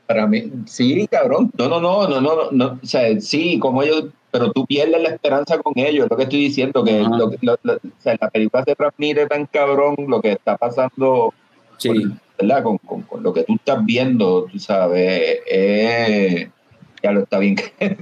Para 0.08 0.28
mí, 0.28 0.52
sí, 0.66 1.08
cabrón. 1.10 1.52
No, 1.58 1.70
no, 1.70 1.80
no, 1.80 2.08
no, 2.08 2.20
no, 2.20 2.52
no. 2.52 2.80
O 2.82 2.86
sea, 2.86 3.20
sí, 3.22 3.60
como 3.60 3.84
ellos, 3.84 4.06
pero 4.32 4.52
tú 4.52 4.66
pierdes 4.66 5.02
la 5.02 5.10
esperanza 5.10 5.60
con 5.60 5.74
ellos, 5.78 6.08
lo 6.10 6.18
que 6.18 6.24
estoy 6.24 6.40
diciendo, 6.40 6.84
que 6.84 7.02
la 7.02 8.30
película 8.30 8.64
se 8.66 8.76
transmite 8.76 9.28
tan 9.28 9.46
cabrón 9.46 9.96
lo 10.08 10.20
que 10.22 10.32
está 10.34 10.58
pasando, 10.58 11.34
sí. 11.78 11.92
¿verdad? 12.40 12.64
Con, 12.64 12.78
con, 12.80 13.04
con, 13.04 13.24
lo 13.24 13.34
que 13.34 13.44
tú 13.44 13.54
estás 13.56 13.86
viendo, 13.86 14.48
tú 14.52 14.58
sabes, 14.58 15.40
eh, 15.50 16.50
ya 17.04 17.12
lo 17.12 17.22
está 17.22 17.40
bien 17.40 17.56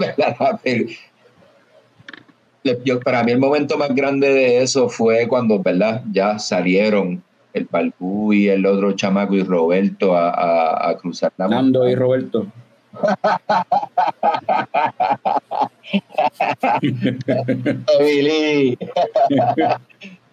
Yo, 2.85 2.99
para 2.99 3.23
mí 3.23 3.31
el 3.31 3.39
momento 3.39 3.77
más 3.77 3.95
grande 3.95 4.34
de 4.34 4.61
eso 4.61 4.89
fue 4.89 5.27
cuando, 5.27 5.59
¿verdad? 5.59 6.03
Ya 6.11 6.38
salieron 6.39 7.23
el 7.53 7.65
Palcú 7.65 8.34
y 8.34 8.49
el 8.49 8.65
otro 8.65 8.91
chamaco 8.91 9.35
y 9.35 9.43
Roberto 9.43 10.13
a, 10.15 10.89
a, 10.89 10.97
cruzar 10.97 11.31
la 11.38 11.47
Nando 11.47 11.88
y 11.89 11.95
Roberto. 11.95 12.47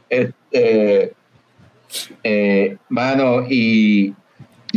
este, 0.09 1.13
eh, 2.23 2.77
mano, 2.89 3.47
y 3.49 4.15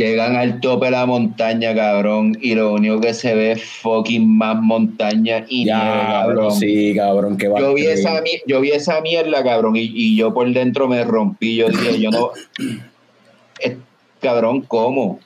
Llegan 0.00 0.34
al 0.34 0.60
tope 0.60 0.86
de 0.86 0.92
la 0.92 1.04
montaña, 1.04 1.74
cabrón, 1.74 2.34
y 2.40 2.54
lo 2.54 2.72
único 2.72 3.02
que 3.02 3.12
se 3.12 3.34
ve 3.34 3.52
es 3.52 3.62
fucking 3.62 4.26
más 4.26 4.56
montaña 4.56 5.44
y 5.46 5.66
ya, 5.66 6.06
cabrón. 6.08 6.52
Sí, 6.52 6.94
cabrón, 6.96 7.36
que 7.36 7.44
yo 7.44 7.74
vi, 7.74 7.84
esa, 7.84 8.22
yo 8.46 8.62
vi 8.62 8.70
esa 8.70 9.02
mierda, 9.02 9.44
cabrón, 9.44 9.74
y, 9.76 10.16
yo 10.16 10.32
por 10.32 10.50
dentro 10.54 10.88
me 10.88 11.04
rompí. 11.04 11.56
Yo 11.56 11.68
dije, 11.68 12.00
yo 12.00 12.10
no. 12.10 12.30
cabrón, 14.22 14.62
¿cómo? 14.62 15.10
O 15.10 15.18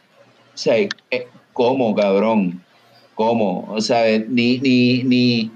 sea, 0.55 0.77
eh, 0.77 1.29
¿cómo, 1.53 1.95
cabrón? 1.95 2.61
¿Cómo? 3.15 3.73
O 3.73 3.81
sea, 3.81 4.19
ni, 4.29 4.59
ni, 4.59 5.05
ni, 5.05 5.53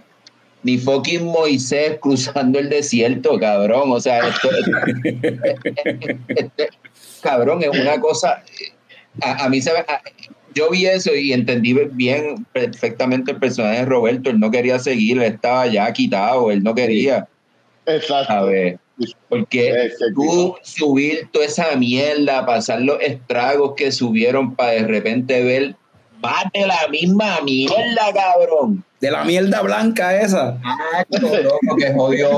ni 0.62 0.78
fucking 0.78 1.24
Moisés 1.24 1.98
cruzando 2.00 2.60
el 2.60 2.68
desierto, 2.68 3.36
cabrón. 3.40 3.90
O 3.90 3.98
sea, 3.98 4.28
esto, 4.28 4.48
cabrón, 7.20 7.64
es 7.64 7.70
una 7.70 8.00
cosa 8.00 8.44
a, 9.22 9.48
mí 9.48 9.60
se 9.60 9.72
yo 10.54 10.70
vi 10.70 10.86
eso 10.86 11.14
y 11.14 11.32
entendí 11.32 11.72
bien 11.92 12.46
perfectamente 12.52 13.32
el 13.32 13.38
personaje 13.38 13.78
de 13.78 13.84
Roberto. 13.84 14.30
Él 14.30 14.40
no 14.40 14.50
quería 14.50 14.78
seguir, 14.78 15.18
él 15.18 15.34
estaba 15.34 15.66
ya 15.66 15.92
quitado, 15.92 16.50
él 16.50 16.62
no 16.62 16.74
quería. 16.74 17.28
Exacto. 17.86 18.32
A 18.32 18.42
ver, 18.42 18.78
porque 19.28 19.90
tú 20.14 20.56
subir 20.62 21.28
toda 21.32 21.46
esa 21.46 21.76
mierda, 21.76 22.44
pasar 22.44 22.80
los 22.80 23.00
estragos 23.00 23.74
que 23.76 23.92
subieron 23.92 24.54
para 24.56 24.72
de 24.72 24.82
repente 24.82 25.42
ver 25.42 25.76
más 26.20 26.44
de 26.52 26.66
la 26.66 26.88
misma 26.90 27.40
mierda, 27.42 28.12
cabrón. 28.12 28.84
De 29.00 29.12
la 29.12 29.24
mierda 29.24 29.62
blanca 29.62 30.20
esa. 30.20 30.58
Ah, 30.64 31.04
loco, 31.10 31.76
que 31.76 31.92
jodió 31.92 32.36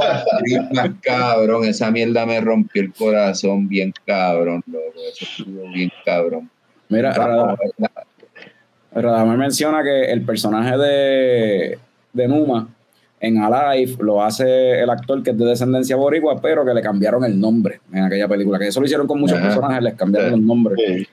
cabrón. 1.01 1.65
Esa 1.65 1.91
mierda 1.91 2.27
me 2.27 2.39
rompió 2.43 2.83
el 2.83 2.93
corazón 2.93 3.67
bien 3.67 3.95
cabrón, 4.05 4.63
loco. 4.67 5.01
Eso 5.11 5.25
estuvo 5.25 5.71
bien 5.73 5.91
cabrón. 6.05 6.51
Mira, 6.91 7.13
Radamel 7.13 7.57
Radamel 8.93 9.39
menciona 9.39 9.83
que 9.83 10.11
el 10.13 10.23
personaje 10.23 10.77
de, 10.77 11.79
de 12.13 12.29
Numa 12.29 12.69
en 13.21 13.39
Alive 13.39 13.97
lo 14.01 14.23
hace 14.23 14.81
el 14.81 14.91
actor 14.91 15.23
que 15.23 15.31
es 15.31 15.39
de 15.39 15.45
descendencia 15.45 15.95
boricua, 15.97 16.41
pero 16.41 16.65
que 16.65 16.75
le 16.75 16.81
cambiaron 16.83 17.25
el 17.25 17.39
nombre 17.39 17.81
en 17.93 18.05
aquella 18.05 18.27
película. 18.29 18.59
Que 18.59 18.69
eso 18.69 18.81
lo 18.81 18.87
hicieron 18.87 19.07
con 19.07 19.21
muchos 19.21 19.39
Ajá. 19.39 19.47
personajes, 19.49 19.83
les 19.83 19.95
cambiaron 19.95 20.35
Sí. 20.41 20.41
nombres. 20.47 20.79
Sí. 20.87 21.07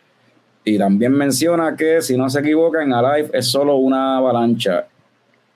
Y 0.65 0.77
también 0.77 1.13
menciona 1.13 1.75
que, 1.77 2.01
si 2.01 2.17
no 2.17 2.29
se 2.29 2.39
equivoca, 2.39 2.81
en 2.83 2.93
Alive 2.93 3.29
es 3.33 3.47
solo 3.47 3.75
una 3.77 4.17
avalancha. 4.17 4.87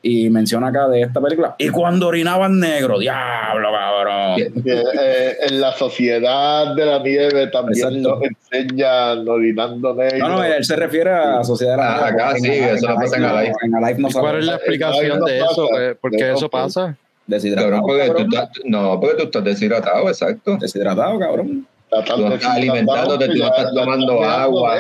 Y 0.03 0.31
menciona 0.31 0.69
acá 0.69 0.87
de 0.87 1.01
esta 1.01 1.21
película. 1.21 1.53
Y 1.59 1.69
cuando 1.69 2.07
orinaban 2.07 2.59
negro, 2.59 2.97
diablo, 2.97 3.69
cabrón. 3.71 4.41
Eh, 4.65 5.35
en 5.47 5.61
la 5.61 5.73
sociedad 5.73 6.73
de 6.75 6.85
la 6.85 6.97
nieve 7.03 7.47
también 7.47 7.85
Exacto. 7.87 8.19
nos 8.19 8.23
enseñan 8.23 9.27
orinando 9.27 9.93
negro. 9.93 10.17
No, 10.17 10.29
no, 10.29 10.43
él 10.43 10.63
se 10.65 10.75
refiere 10.75 11.11
a 11.11 11.35
la 11.37 11.43
Sociedad 11.43 11.73
de 11.73 11.77
la 11.77 11.91
Ah, 11.97 12.07
acá 12.07 12.31
En 12.31 12.41
sí, 12.41 12.49
eso 12.51 12.89
no 12.89 12.95
pasa 12.95 13.17
en 13.17 13.25
Alive. 13.25 13.53
En 13.61 13.75
Alive 13.75 13.99
no 14.01 14.09
¿Y 14.09 14.13
¿Cuál 14.13 14.39
es 14.39 14.45
la 14.45 14.55
explicación 14.55 15.19
no 15.19 15.25
de 15.25 15.37
eso? 15.37 15.67
¿Por- 15.69 15.97
¿Por 15.97 16.11
qué 16.11 16.31
eso 16.31 16.49
pasa? 16.49 16.79
Cabrón, 16.81 16.97
Deshidratado, 17.27 17.81
tú 17.81 17.87
cabrón. 17.97 18.27
estás, 18.33 18.49
no, 18.65 18.99
porque 18.99 19.15
tú 19.17 19.23
estás 19.25 19.43
deshidratado, 19.43 20.07
exacto. 20.09 20.57
Deshidratado, 20.59 21.19
cabrón. 21.19 21.67
Tú 21.89 22.17
no 22.27 22.33
estás 22.33 22.55
alimentándote, 22.55 23.27
tú 23.27 23.35
no 23.37 23.45
estás 23.45 23.71
tomando 23.75 24.23
agua. 24.23 24.77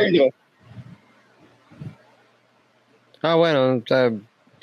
Ah, 3.21 3.35
bueno, 3.35 3.75
o 3.75 3.83
sea, 3.87 4.11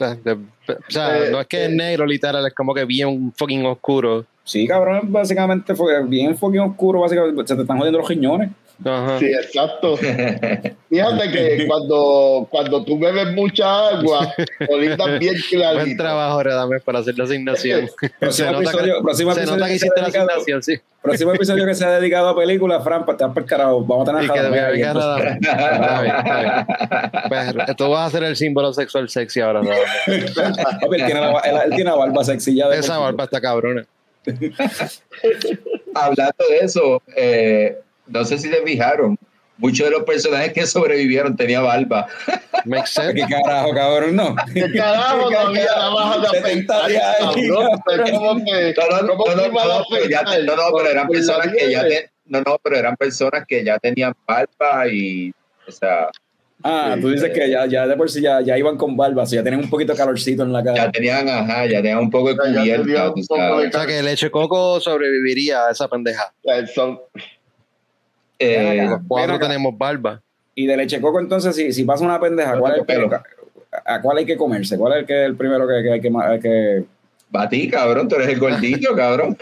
o 0.06 0.90
sea, 0.90 1.26
Eh, 1.26 1.30
no 1.30 1.40
es 1.40 1.46
que 1.46 1.64
es 1.64 1.70
negro 1.70 2.06
literal, 2.06 2.46
es 2.46 2.54
como 2.54 2.74
que 2.74 2.84
bien 2.84 3.32
fucking 3.36 3.66
oscuro. 3.66 4.26
Sí, 4.48 4.66
cabrón, 4.66 5.12
básicamente 5.12 5.74
fue 5.74 6.02
bien 6.04 6.34
fucking 6.34 6.60
oscuro, 6.60 7.00
básicamente. 7.00 7.46
Se 7.46 7.54
te 7.54 7.60
están 7.60 7.76
jodiendo 7.76 7.98
los 7.98 8.08
riñones. 8.08 8.50
Ajá. 8.82 9.18
Sí, 9.18 9.26
exacto. 9.26 9.96
Fíjate 10.88 11.30
que 11.30 11.66
cuando, 11.66 12.46
cuando 12.48 12.82
tú 12.82 12.98
bebes 12.98 13.34
mucha 13.34 13.88
agua, 13.88 14.32
orinas 14.70 15.18
bien 15.18 15.34
Buen 15.34 15.50
clarito. 15.50 16.02
trabajo, 16.02 16.42
Redame, 16.42 16.80
para 16.80 17.00
hacer 17.00 17.18
la 17.18 17.24
asignación. 17.24 17.90
Próximo 18.18 18.52
episodio, 18.52 18.96
que, 18.96 19.02
próximo 19.02 19.34
se 19.34 19.40
episodio 19.40 19.58
nota 19.58 19.66
que 19.66 19.70
que 19.72 19.76
hiciste 19.76 19.94
sea 19.94 20.02
la 20.02 20.08
dedicado, 20.08 20.40
asignación, 20.40 20.62
sí. 20.62 20.82
próximo 21.02 21.34
episodio 21.34 21.66
que 21.66 21.74
sea 21.74 21.90
dedicado 21.90 22.28
a 22.30 22.36
películas, 22.36 22.82
Fran, 22.82 23.04
para 23.04 23.16
estar 23.16 23.34
por 23.34 23.44
carajo. 23.44 23.84
Vamos 23.84 24.08
a 24.08 24.12
tener 24.12 24.30
que 24.30 24.40
venga. 24.40 24.92
Radame. 24.94 25.38
Está 25.42 26.00
bien, 26.00 26.16
está 26.16 26.40
bien. 26.40 27.54
Pues, 27.54 27.76
tú 27.76 27.90
vas 27.90 28.06
a 28.06 28.10
ser 28.16 28.24
el 28.24 28.34
símbolo 28.34 28.72
sexual 28.72 29.10
sexy 29.10 29.40
ahora, 29.40 29.60
Radame. 29.60 29.76
Él, 30.06 31.04
tiene 31.04 31.20
la, 31.20 31.38
él, 31.40 31.56
él 31.66 31.70
tiene 31.74 31.90
la 31.90 31.96
barba 31.96 32.24
sexy 32.24 32.54
ya. 32.54 32.68
de 32.68 32.78
Esa 32.78 32.96
barba 32.96 33.24
está 33.24 33.42
cabrona. 33.42 33.84
Hablando 35.94 36.44
de 36.50 36.58
eso, 36.62 37.02
eh, 37.16 37.78
no 38.06 38.24
sé 38.24 38.38
si 38.38 38.48
se 38.48 38.62
fijaron, 38.62 39.18
muchos 39.56 39.86
de 39.86 39.92
los 39.92 40.04
personajes 40.04 40.52
que 40.52 40.66
sobrevivieron 40.66 41.36
tenían 41.36 41.64
barba. 41.64 42.06
Makes 42.64 42.86
sense. 42.92 43.14
¿Qué 43.14 43.22
carajo, 43.22 43.72
cabrón? 43.74 44.16
No. 44.16 44.36
¿Qué 44.54 44.70
carajo 44.72 45.30
no 45.30 45.38
había 45.38 45.64
nada 45.66 45.90
más 45.90 46.22
de 46.22 46.28
70 46.40 46.40
afeitar, 46.76 46.88
días 46.88 47.16
ahí, 47.20 47.48
cabrón? 47.48 47.70
Es 48.04 48.10
como 48.12 48.44
que- 48.44 48.74
No, 48.90 49.02
no, 49.02 49.16
¿cómo 49.16 49.34
no, 49.34 49.36
no, 49.36 49.42
te 49.42 50.76
pero 50.78 50.90
eran 50.90 51.04
la 51.06 51.08
personas 51.08 51.48
que 51.52 51.70
ya 51.70 51.82
te- 51.88 52.10
no, 52.26 52.40
no, 52.42 52.58
pero 52.62 52.76
eran 52.76 52.96
personas 52.96 53.44
que 53.48 53.64
ya 53.64 53.78
tenían 53.78 54.14
barba 54.26 54.86
y, 54.88 55.32
o 55.66 55.72
sea, 55.72 56.08
Ah, 56.62 56.92
Sí, 56.96 57.00
tú 57.02 57.10
dices 57.10 57.30
eh. 57.30 57.32
que 57.32 57.50
ya, 57.50 57.66
ya 57.66 57.86
de 57.86 57.96
por 57.96 58.10
sí 58.10 58.20
ya, 58.20 58.40
ya 58.40 58.58
iban 58.58 58.76
con 58.76 58.96
barba, 58.96 59.22
o 59.22 59.26
sea, 59.26 59.38
ya 59.40 59.44
tenían 59.44 59.62
un 59.62 59.70
poquito 59.70 59.92
de 59.92 59.98
calorcito 59.98 60.42
en 60.42 60.52
la 60.52 60.64
ya 60.64 60.74
cara. 60.74 60.90
tenían, 60.92 61.28
ajá, 61.28 61.66
ya 61.66 61.76
tenían 61.78 61.98
un 61.98 62.10
poco 62.10 62.30
de 62.30 62.34
Ya 62.34 62.42
tenían 62.62 62.82
cubierta, 62.82 63.10
un 63.12 63.26
poco 63.26 63.40
de 63.40 63.48
sabes. 63.48 63.74
O 63.74 63.78
sea, 63.78 63.86
que 63.86 63.98
el 64.00 64.04
leche 64.04 64.30
coco 64.30 64.80
sobreviviría 64.80 65.66
a 65.66 65.70
esa 65.70 65.86
pendeja. 65.88 66.32
Son- 66.74 66.98
Eh, 68.38 68.86
Los 68.88 69.00
cuatro 69.06 69.38
tenemos 69.38 69.76
barba. 69.76 70.22
Y 70.54 70.66
de 70.66 70.76
leche 70.76 71.00
coco, 71.00 71.20
entonces, 71.20 71.54
si, 71.54 71.72
si 71.72 71.84
pasa 71.84 72.04
una 72.04 72.20
pendeja, 72.20 72.58
¿cuál 72.58 72.72
es 72.74 72.78
el 72.80 72.86
Pelo. 72.86 73.10
¿a 73.84 74.00
cuál 74.00 74.18
hay 74.18 74.26
que 74.26 74.36
comerse? 74.36 74.76
¿Cuál 74.76 74.92
es 74.94 74.98
el, 75.00 75.06
que, 75.06 75.24
el 75.24 75.36
primero 75.36 75.66
que, 75.68 75.82
que 75.82 75.92
hay 75.92 76.00
que, 76.00 76.10
hay 76.20 76.40
que 76.40 76.84
Batí, 77.30 77.68
cabrón, 77.68 78.08
tú 78.08 78.14
eres 78.16 78.28
el 78.28 78.38
gordito, 78.40 78.94
cabrón. 78.96 79.36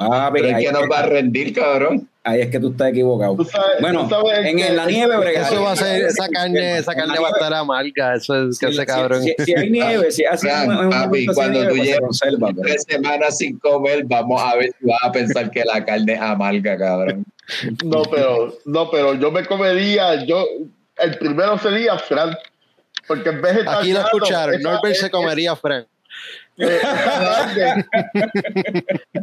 Ah, 0.00 0.28
Pero 0.32 0.48
es 0.48 0.56
que 0.66 0.72
nos 0.72 0.82
va 0.90 0.98
a 1.00 1.06
rendir, 1.06 1.54
cabrón. 1.54 2.08
Ahí 2.26 2.40
es 2.42 2.50
que 2.50 2.60
tú 2.60 2.70
estás 2.72 2.88
equivocado. 2.88 3.36
Tú 3.36 3.44
sabes- 3.44 3.80
bueno, 3.80 4.02
tú 4.02 4.10
sabes 4.10 4.44
en, 4.46 4.56
que- 4.56 4.66
en 4.66 4.76
la 4.76 4.86
nieve, 4.86 5.16
bregar. 5.16 5.44
Eso 5.52 5.62
va 5.62 5.72
a 5.72 5.76
ser, 5.76 6.02
esa 6.04 6.28
carne, 6.28 6.78
esa 6.78 6.92
En 6.92 6.98
carne 6.98 7.18
va 7.20 7.28
a 7.28 7.30
estar 7.30 7.54
amarga. 7.54 8.14
Eso 8.14 8.48
es 8.48 8.58
que 8.58 8.66
si- 8.66 8.72
ese 8.72 8.80
si- 8.82 8.86
cabrón. 8.86 9.22
Si, 9.22 9.34
si 9.44 9.54
hay 9.54 9.70
nieve, 9.70 10.10
si 10.10 10.24
hace 10.24 10.48
Fran, 10.48 10.68
un, 10.68 10.76
un 10.86 10.90
papi, 10.90 11.26
de 11.26 11.34
cuando 11.34 11.64
nieve, 11.70 11.98
tú 11.98 12.06
pues 12.08 12.20
pero- 12.20 12.62
tres 12.62 12.84
semanas 12.88 13.38
sin 13.38 13.58
comer, 13.58 14.04
vamos 14.06 14.42
a 14.42 14.56
ver 14.56 14.70
si 14.78 14.86
vas 14.86 14.98
a 15.02 15.12
pensar 15.12 15.50
que 15.50 15.64
la 15.64 15.84
carne 15.84 16.12
es 16.14 16.20
amarga, 16.20 16.76
cabrón. 16.76 17.24
No, 17.84 18.02
pero, 18.02 18.58
no, 18.64 18.90
pero 18.90 19.14
yo 19.14 19.30
me 19.30 19.44
comería, 19.46 20.24
yo, 20.24 20.44
el 20.98 21.16
primero 21.18 21.56
sería 21.58 21.96
Fran, 21.98 22.36
porque 23.06 23.30
es 23.30 23.40
vegetariano. 23.40 23.78
Aquí 23.78 23.92
lo 23.92 24.00
escucharon. 24.00 24.62
Norbert 24.62 24.96
se 24.96 25.10
comería 25.10 25.52
eh, 25.52 25.56
esa 26.58 26.94
carne, 26.94 27.84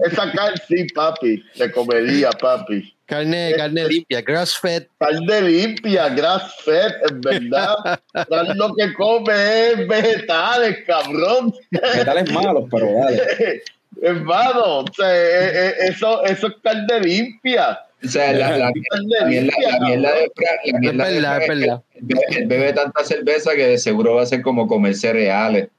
esa 0.05 0.31
carne, 0.31 0.57
sí, 0.67 0.87
papi, 0.93 1.43
se 1.53 1.71
comería, 1.71 2.29
papi. 2.31 2.93
Carne, 3.05 3.53
carne 3.57 3.87
limpia, 3.87 4.21
grass 4.21 4.57
fed. 4.57 4.87
Carne 4.99 5.41
limpia, 5.41 6.09
grass 6.09 6.55
fed, 6.63 6.91
en 7.09 7.21
verdad. 7.21 7.99
Lo 8.55 8.73
que 8.75 8.93
come 8.93 9.33
es 9.71 9.87
vegetales, 9.87 10.77
cabrón. 10.87 11.53
Vegetales 11.71 12.31
malos, 12.31 12.65
pero 12.71 12.87
dale. 12.93 13.61
Hermano, 14.01 14.79
o 14.79 14.85
sea, 14.95 15.13
eh, 15.15 15.49
eh, 15.69 15.73
eso, 15.89 16.23
eso 16.25 16.47
es 16.47 16.53
carne 16.63 16.99
limpia. 17.01 17.79
O 18.03 18.07
sea, 18.07 18.33
la, 18.33 18.57
la, 18.57 18.57
la 18.57 19.25
mierda, 19.27 19.53
la 19.69 19.79
mierda 19.79 20.11
de 20.15 20.31
la 20.35 20.53
Es 20.65 20.73
mierda 20.79 21.05
de 21.07 21.13
verdad, 21.13 21.35
Fran 21.37 21.41
es 21.41 21.47
que 21.47 21.55
verdad. 21.67 21.81
él 21.93 22.01
bebe- 22.07 22.37
él 22.37 22.47
bebe 22.47 22.73
tanta 22.73 23.03
cerveza 23.05 23.55
que 23.55 23.67
de 23.67 23.77
seguro 23.77 24.15
va 24.15 24.23
a 24.23 24.25
ser 24.25 24.41
como 24.41 24.67
comer 24.67 24.95
cereales. 24.95 25.69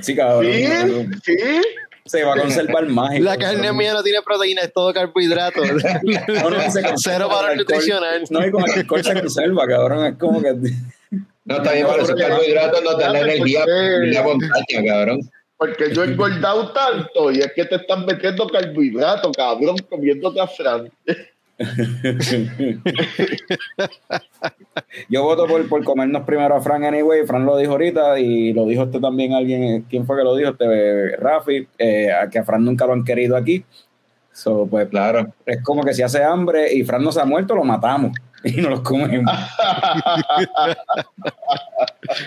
Sí, 0.00 0.14
cabrón. 0.16 1.20
Sí, 1.24 1.32
sí. 1.38 1.62
Se 2.04 2.24
va 2.24 2.34
a 2.34 2.40
conservar 2.40 2.86
más. 2.88 3.18
La 3.20 3.36
carne 3.36 3.72
mía 3.72 3.92
no 3.92 4.02
tiene 4.02 4.22
proteína, 4.22 4.62
es 4.62 4.72
todo 4.72 4.92
carbohidrato. 4.94 5.60
No, 6.42 6.50
no, 6.50 6.70
se 6.70 6.82
Cero 6.96 7.28
valor 7.28 7.56
nutricional. 7.56 8.24
No, 8.30 8.46
y 8.46 8.50
con 8.50 8.64
el 8.64 8.78
alcohol 8.78 9.04
se 9.04 9.14
conserva, 9.20 9.66
cabrón. 9.66 10.06
Es 10.06 10.16
como 10.16 10.40
que. 10.40 10.54
No, 11.44 11.56
está 11.56 11.72
bien, 11.72 11.86
pero 11.86 12.02
esos 12.02 12.10
porque- 12.10 12.22
carbohidratos 12.24 12.82
no 12.82 12.96
te 12.96 13.02
dan 13.04 13.16
energía 13.16 13.64
en 13.66 14.12
la 14.14 14.22
montaña, 14.22 14.84
cabrón. 14.86 15.20
Porque 15.56 15.92
yo 15.92 16.04
he 16.04 16.06
engordado 16.08 16.72
tanto 16.72 17.32
y 17.32 17.40
es 17.40 17.52
que 17.52 17.64
te 17.64 17.74
están 17.76 18.06
metiendo 18.06 18.46
carbohidratos, 18.46 19.36
cabrón, 19.36 19.76
comiéndote 19.90 20.40
a 20.40 20.46
Fran. 20.46 20.90
Yo 25.08 25.22
voto 25.24 25.46
por, 25.46 25.66
por 25.68 25.82
comernos 25.84 26.22
primero 26.24 26.54
a 26.54 26.60
Fran 26.60 26.84
anyway. 26.84 27.26
Fran 27.26 27.44
lo 27.46 27.56
dijo 27.56 27.72
ahorita 27.72 28.18
y 28.20 28.52
lo 28.52 28.64
dijo 28.66 28.84
este 28.84 29.00
también 29.00 29.32
alguien. 29.34 29.84
¿Quién 29.88 30.06
fue 30.06 30.16
que 30.16 30.22
lo 30.24 30.36
dijo? 30.36 30.50
Este 30.50 31.16
Rafi. 31.16 31.66
eh, 31.78 32.12
a 32.12 32.28
que 32.30 32.38
a 32.38 32.44
Fran 32.44 32.64
nunca 32.64 32.86
lo 32.86 32.92
han 32.92 33.04
querido 33.04 33.36
aquí. 33.36 33.64
So, 34.32 34.66
pues 34.70 34.88
Claro. 34.88 35.32
es 35.46 35.60
como 35.62 35.82
que 35.82 35.94
si 35.94 36.02
hace 36.02 36.22
hambre 36.22 36.72
y 36.72 36.84
Fran 36.84 37.02
no 37.02 37.10
se 37.10 37.20
ha 37.20 37.24
muerto, 37.24 37.56
lo 37.56 37.64
matamos 37.64 38.12
y 38.44 38.52
no 38.60 38.70
los 38.70 38.82
comemos. 38.82 39.34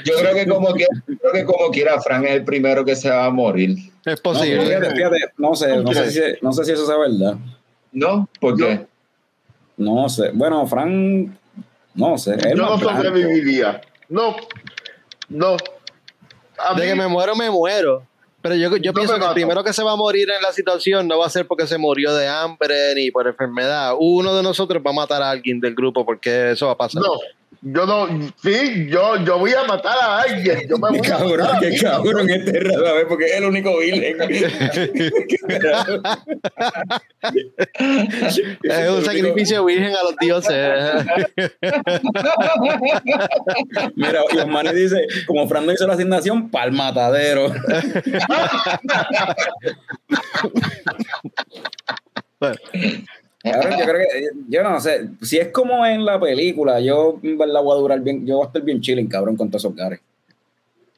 Yo 0.06 0.14
creo 0.20 0.36
que 0.36 0.46
como 0.48 0.74
que, 0.74 0.86
creo 1.06 1.32
que 1.32 1.46
como 1.46 1.70
quiera, 1.72 2.02
Fran 2.02 2.26
es 2.26 2.32
el 2.32 2.44
primero 2.44 2.84
que 2.84 2.96
se 2.98 3.10
va 3.10 3.26
a 3.26 3.30
morir. 3.30 3.78
Es 4.06 4.18
No, 4.18 4.22
posible. 4.24 4.66
fíjate, 4.66 4.92
fíjate, 4.96 5.18
no 5.38 5.56
sé, 5.56 5.78
no 5.78 5.94
sé, 5.94 6.12
si, 6.12 6.20
no 6.42 6.52
sé 6.52 6.66
si 6.66 6.72
eso 6.74 6.86
sea 6.86 6.98
verdad. 6.98 7.36
¿No? 7.94 8.28
¿Por 8.42 8.58
qué? 8.58 8.86
No 9.78 10.10
sé. 10.10 10.32
Bueno, 10.34 10.66
Fran, 10.68 11.38
no 11.96 12.18
sé. 12.18 12.34
él 12.34 12.58
yo 12.58 12.66
no 12.66 12.80
sobreviviría. 12.80 13.82
No, 14.10 14.36
no. 15.30 15.58
A 16.58 16.74
De 16.76 16.82
mí, 16.82 16.88
que 16.90 16.96
me 16.96 17.08
muero, 17.08 17.36
me 17.36 17.50
muero. 17.50 18.06
Pero 18.42 18.56
yo, 18.56 18.76
yo 18.78 18.92
No 18.92 18.96
pienso 18.96 19.20
que 19.20 19.26
el 19.26 19.34
primero 19.34 19.64
que 19.64 19.72
se 19.72 19.84
va 19.84 19.92
a 19.92 19.96
morir 19.96 20.30
en 20.32 20.42
la 20.42 20.52
situación 20.52 21.08
no 21.08 21.20
va 21.20 21.28
a 21.28 21.30
ser 21.30 21.46
porque 21.46 21.68
se 21.68 21.78
murió 21.78 22.14
de 22.14 22.28
hambre 22.28 22.96
ni 22.96 23.12
por 23.12 23.28
enfermedad. 23.28 23.94
Uno 24.00 24.36
de 24.36 24.42
nosotros 24.42 24.82
va 24.86 24.90
a 24.90 24.94
matar 24.94 25.22
a 25.22 25.30
alguien 25.30 25.60
del 25.60 25.76
grupo 25.76 26.06
porque 26.06 26.52
eso 26.52 26.66
va 26.66 26.72
a 26.74 26.78
pasar. 26.78 27.04
no, 27.04 27.14
Yo 27.64 27.86
no, 27.86 28.08
sí, 28.42 28.88
yo, 28.90 29.24
yo 29.24 29.38
voy 29.38 29.54
a 29.54 29.64
matar 29.66 29.96
a 30.02 30.22
alguien. 30.22 30.68
Yo 30.68 30.80
me 30.80 30.90
voy 30.90 31.02
Qué 31.02 31.10
cabrón, 31.10 31.42
a 31.42 31.54
matar 31.54 31.70
qué 31.70 31.78
cabrón 31.80 32.28
este 32.28 32.60
raro, 32.60 32.88
a 32.88 32.94
ver, 32.94 33.08
porque 33.08 33.26
es 33.26 33.36
el 33.36 33.46
único 33.46 33.78
virgen. 33.78 34.18
Es 38.64 38.90
un 38.90 39.06
sacrificio 39.06 39.64
virgen 39.64 39.94
a 39.96 40.04
los 40.04 40.16
dioses. 40.20 41.06
Mira, 43.96 44.22
y 44.32 44.38
Osmani 44.38 44.74
dice, 44.74 45.06
como 45.28 45.48
Fran 45.48 45.66
no 45.66 45.72
hizo 45.72 45.86
la 45.86 45.94
asignación, 45.94 46.50
pa'l 46.50 46.72
matadero. 46.72 47.54
Bueno, 52.42 52.56
Cabrón, 53.52 53.80
yo 53.80 53.86
creo 53.86 54.00
que, 54.00 54.30
yo 54.50 54.64
no 54.64 54.80
sé, 54.80 55.10
si 55.22 55.38
es 55.38 55.50
como 55.50 55.86
en 55.86 56.06
la 56.06 56.20
película, 56.20 56.80
yo 56.80 57.20
en 57.22 57.38
verdad 57.38 57.62
voy 57.62 57.78
a 57.78 57.80
durar 57.80 58.00
bien, 58.02 58.26
yo 58.26 58.38
voy 58.38 58.46
a 58.46 58.48
estar 58.48 58.62
bien 58.62 58.82
chilling, 58.82 59.08
cabrón, 59.08 59.36
con 59.36 59.50
todos 59.50 59.64
esos 59.64 59.76
gares. 59.76 60.00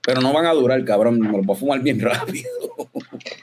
Pero 0.06 0.20
no 0.22 0.34
van 0.34 0.46
a 0.46 0.54
durar, 0.54 0.84
cabrón, 0.84 1.20
me 1.20 1.30
los 1.32 1.46
voy 1.46 1.56
a 1.56 1.60
fumar 1.60 1.80
bien 1.80 2.00
rápido. 2.02 2.50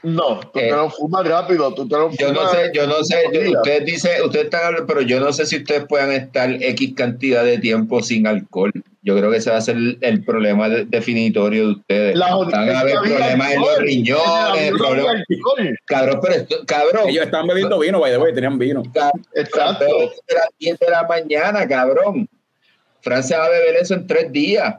No, 0.03 0.41
tú 0.41 0.59
Eh. 0.59 0.69
te 0.69 0.71
lo 0.73 0.91
fumas 0.91 1.27
rápido, 1.27 1.73
tú 1.75 1.89
te 1.89 1.97
lo 1.97 2.11
Yo 2.13 2.33
no 2.33 2.41
fumas- 2.41 2.51
sé, 2.53 2.71
yo 2.75 2.87
no 2.87 3.03
sé, 3.05 3.17
yo- 3.33 3.51
ustedes 3.59 3.85
dicen, 3.87 4.23
ustedes 4.25 4.45
están 4.47 4.65
hablando, 4.67 4.87
pero 4.87 5.01
yo 5.03 5.21
no 5.21 5.33
sé 5.33 5.47
si 5.47 5.57
ustedes 5.57 5.85
puedan 5.87 6.13
estar 6.13 6.51
X 6.51 6.93
cantidad 6.95 7.45
de 7.45 7.59
tiempo 7.59 8.03
sin 8.03 8.27
alcohol. 8.27 8.73
Yo 9.03 9.17
creo 9.17 9.31
que 9.31 9.39
ese 9.39 9.51
va 9.51 9.57
a 9.57 9.61
ser 9.63 9.77
el, 9.77 9.97
el 10.03 10.23
problema 10.25 10.69
de- 10.69 10.85
definitorio 10.85 11.67
de 11.69 11.73
ustedes. 11.73 12.17
la 12.17 12.35
Van 12.37 12.55
a 12.69 12.81
haber 12.81 12.97
problemas 12.99 13.53
en 13.53 13.61
los 13.63 13.79
riñones, 13.79 14.71
problemas. 14.77 15.15
alcohol. 15.31 15.79
Cabrón, 15.87 16.19
pero 16.23 16.35
esto, 16.35 16.57
cabrón, 16.67 17.09
Ellos 17.09 17.25
estaban 17.25 17.47
bebiendo 17.47 17.79
vino, 17.79 18.01
by 18.01 18.11
the 18.13 18.19
way, 18.19 18.35
tenían 18.35 18.59
vino. 18.59 18.83
cabrón, 18.93 19.23
Exacto. 19.35 19.77
pero 19.87 20.03
esto 20.03 20.21
es 20.29 20.37
a 20.37 20.41
las 20.41 20.49
10 20.59 20.79
de 20.79 20.91
la 20.91 21.03
mañana, 21.09 21.67
cabrón. 21.67 22.29
Francia 23.01 23.39
va 23.39 23.47
a 23.47 23.51
beber 23.51 23.77
eso 23.77 23.95
en 23.95 24.07
tres 24.07 24.31
días. 24.31 24.75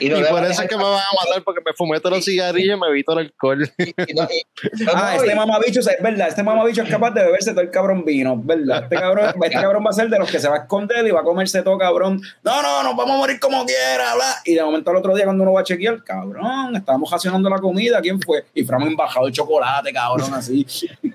Y, 0.00 0.08
no 0.08 0.20
por 0.26 0.44
eso 0.44 0.62
es 0.62 0.68
que 0.68 0.76
me 0.76 0.82
van 0.82 0.94
a 0.94 1.24
matar 1.24 1.42
porque 1.44 1.60
me 1.64 1.72
fumé 1.74 1.98
todos 2.00 2.16
los 2.16 2.24
cigarrillos 2.24 2.76
y 2.76 2.80
me 2.80 2.88
evito 2.88 3.12
el 3.12 3.18
alcohol. 3.26 3.70
y 3.78 4.14
no- 4.14 4.28
y- 4.30 4.84
no, 4.84 4.92
Ah, 4.94 5.16
este 5.16 5.34
mamabicho, 5.34 5.80
es 5.80 5.88
verdad, 6.00 6.28
este 6.28 6.42
mamabicho 6.42 6.82
es 6.82 6.88
capaz 6.90 7.10
de 7.12 7.22
beberse 7.24 7.50
todo 7.52 7.60
el 7.62 7.70
cabrón 7.70 8.04
vino, 8.04 8.36
¿verdad? 8.42 8.84
Este 8.84 8.96
cabrón, 8.96 9.26
este 9.42 9.50
cabrón 9.54 9.84
va 9.86 9.90
a 9.90 9.92
ser 9.92 10.08
de 10.08 10.18
los 10.18 10.30
que 10.30 10.38
se 10.40 10.48
va 10.48 10.56
a 10.56 10.58
esconder 10.60 11.06
y 11.06 11.10
va 11.10 11.20
a 11.20 11.24
comerse 11.24 11.62
todo, 11.62 11.78
cabrón. 11.78 12.20
No, 12.42 12.62
no, 12.62 12.82
nos 12.82 12.96
vamos 12.96 13.14
a 13.16 13.18
morir 13.18 13.38
como 13.40 13.64
quiera, 13.66 14.14
bla. 14.14 14.36
Y 14.44 14.54
de 14.54 14.62
momento 14.62 14.90
al 14.90 14.96
otro 14.96 15.14
día 15.14 15.24
cuando 15.24 15.42
uno 15.42 15.52
va 15.52 15.60
a 15.60 15.64
chequear, 15.64 16.02
cabrón, 16.04 16.74
estábamos 16.76 17.10
racionando 17.10 17.48
la 17.50 17.58
comida, 17.58 18.00
¿quién 18.00 18.20
fue? 18.20 18.44
Y 18.54 18.64
Fran 18.64 18.82
embajado 18.82 19.26
el 19.26 19.32
chocolate, 19.32 19.92
cabrón, 19.92 20.32
así. 20.34 20.66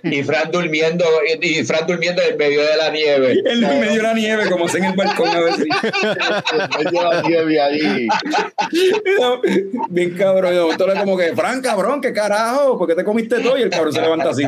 y 0.03 0.23
Fran 0.23 0.51
durmiendo, 0.51 1.05
y, 1.41 1.59
y 1.59 1.63
Fran 1.63 1.85
durmiendo 1.87 2.21
en 2.21 2.37
medio 2.37 2.61
de 2.65 2.77
la 2.77 2.89
nieve. 2.89 3.41
En 3.45 3.59
medio 3.79 3.93
de 3.95 4.01
la 4.03 4.13
nieve, 4.13 4.49
como 4.49 4.67
se 4.67 4.77
en 4.77 4.85
el 4.85 4.93
balcón 4.93 5.29
a 5.29 5.39
ver 5.39 5.53
si. 5.55 5.63
Me 5.65 6.91
lleva 6.91 7.13
la 7.15 7.21
nieve 7.21 7.61
ahí. 7.61 8.07
Bien 9.89 10.15
cabrón. 10.17 10.53
Y 10.53 10.55
de 10.55 10.61
momento 10.61 10.85
como 10.99 11.17
que, 11.17 11.35
Fran, 11.35 11.61
cabrón, 11.61 12.01
¿qué 12.01 12.13
carajo? 12.13 12.77
¿Por 12.77 12.87
qué 12.87 12.95
te 12.95 13.03
comiste 13.03 13.39
todo? 13.39 13.57
Y 13.57 13.63
el 13.63 13.69
cabrón 13.69 13.93
se 13.93 14.01
levanta 14.01 14.29
así. 14.29 14.43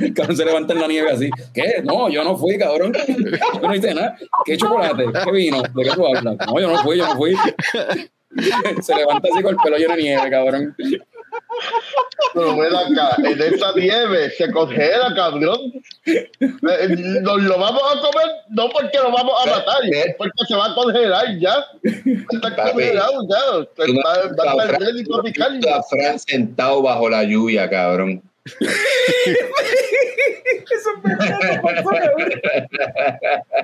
El 0.00 0.14
cabrón 0.14 0.36
se 0.36 0.44
levanta 0.44 0.72
en 0.74 0.80
la 0.80 0.86
nieve 0.86 1.10
así. 1.10 1.30
¿Qué? 1.52 1.82
No, 1.82 2.08
yo 2.08 2.22
no 2.22 2.36
fui, 2.36 2.58
cabrón. 2.58 2.92
Yo 2.92 3.68
no 3.68 3.74
hice 3.74 3.94
nada. 3.94 4.16
¿Qué 4.44 4.56
chocolate? 4.56 5.06
¿Qué 5.24 5.32
vino? 5.32 5.62
¿De 5.62 5.82
qué 5.82 5.90
tú 5.90 6.06
hablas? 6.06 6.24
No, 6.24 6.60
yo 6.60 6.68
no 6.68 6.78
fui, 6.82 6.98
yo 6.98 7.06
no 7.06 7.16
fui. 7.16 7.34
Se 8.82 8.94
levanta 8.94 9.28
así 9.32 9.42
con 9.42 9.54
el 9.54 9.60
pelo 9.62 9.76
lleno 9.76 9.96
de 9.96 10.02
nieve, 10.02 10.30
cabrón. 10.30 10.76
Pero 12.34 12.56
ven 12.56 12.74
acá, 12.74 13.16
en 13.24 13.40
esa 13.42 13.72
nieve 13.74 14.30
se 14.30 14.50
congela, 14.52 15.14
cabrón. 15.14 15.72
Eh, 16.06 16.96
Nos 17.22 17.42
lo 17.42 17.58
vamos 17.58 17.82
a 17.82 18.00
comer, 18.00 18.30
no 18.50 18.68
porque 18.70 18.98
lo 18.98 19.10
vamos 19.12 19.34
a 19.42 19.50
matar, 19.50 19.80
porque 20.16 20.44
se 20.46 20.54
va 20.54 20.66
a 20.66 20.74
congelar 20.74 21.38
ya. 21.38 21.64
Está 21.82 22.54
congelado 22.54 23.26
ya. 23.28 23.38
Va, 24.04 24.12
a 24.12 24.26
estar 24.26 24.68
Fran- 24.68 24.80
ready 24.80 25.04
tú 25.04 25.10
no 25.10 25.16
para 25.16 25.28
has 25.28 25.32
picarlo. 25.32 25.56
visto 25.56 25.74
a 25.74 25.82
Fran 25.84 26.18
sentado 26.18 26.82
bajo 26.82 27.08
la 27.08 27.24
lluvia, 27.24 27.68
cabrón. 27.68 28.22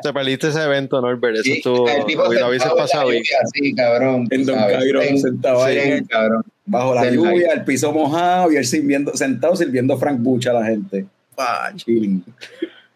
Te 0.02 0.12
perdiste 0.12 0.48
ese 0.48 0.62
evento, 0.65 1.01
Norbert. 1.01 1.36
Eso 1.36 1.43
Sí, 1.44 1.52
estuvo. 1.52 1.89
el 1.89 2.05
tipo 2.06 2.23
Lo 2.24 2.32
la 2.32 2.74
pasado 2.77 3.09
bien. 3.11 3.23
Sí, 3.52 3.74
cabrón. 3.74 4.27
En 4.31 4.44
tú 4.44 4.52
Don. 4.52 4.61
Cairo, 4.61 5.01
sentado 5.19 5.65
ahí 5.65 5.78
el- 5.78 6.06
cabrón. 6.09 6.43
Bajo 6.66 6.94
la 6.94 7.11
lluvia, 7.11 7.52
el 7.52 7.65
piso 7.65 7.93
mojado 7.93 8.51
y 8.51 8.56
él 8.56 8.65
sirviendo, 8.65 9.15
sentado 9.15 9.55
sirviendo 9.55 9.98
Frank 9.98 10.19
Bucha 10.20 10.51
a 10.51 10.55
la 10.55 10.65
gente. 10.66 11.05
Ah, 11.36 11.70
chilling. 11.74 12.24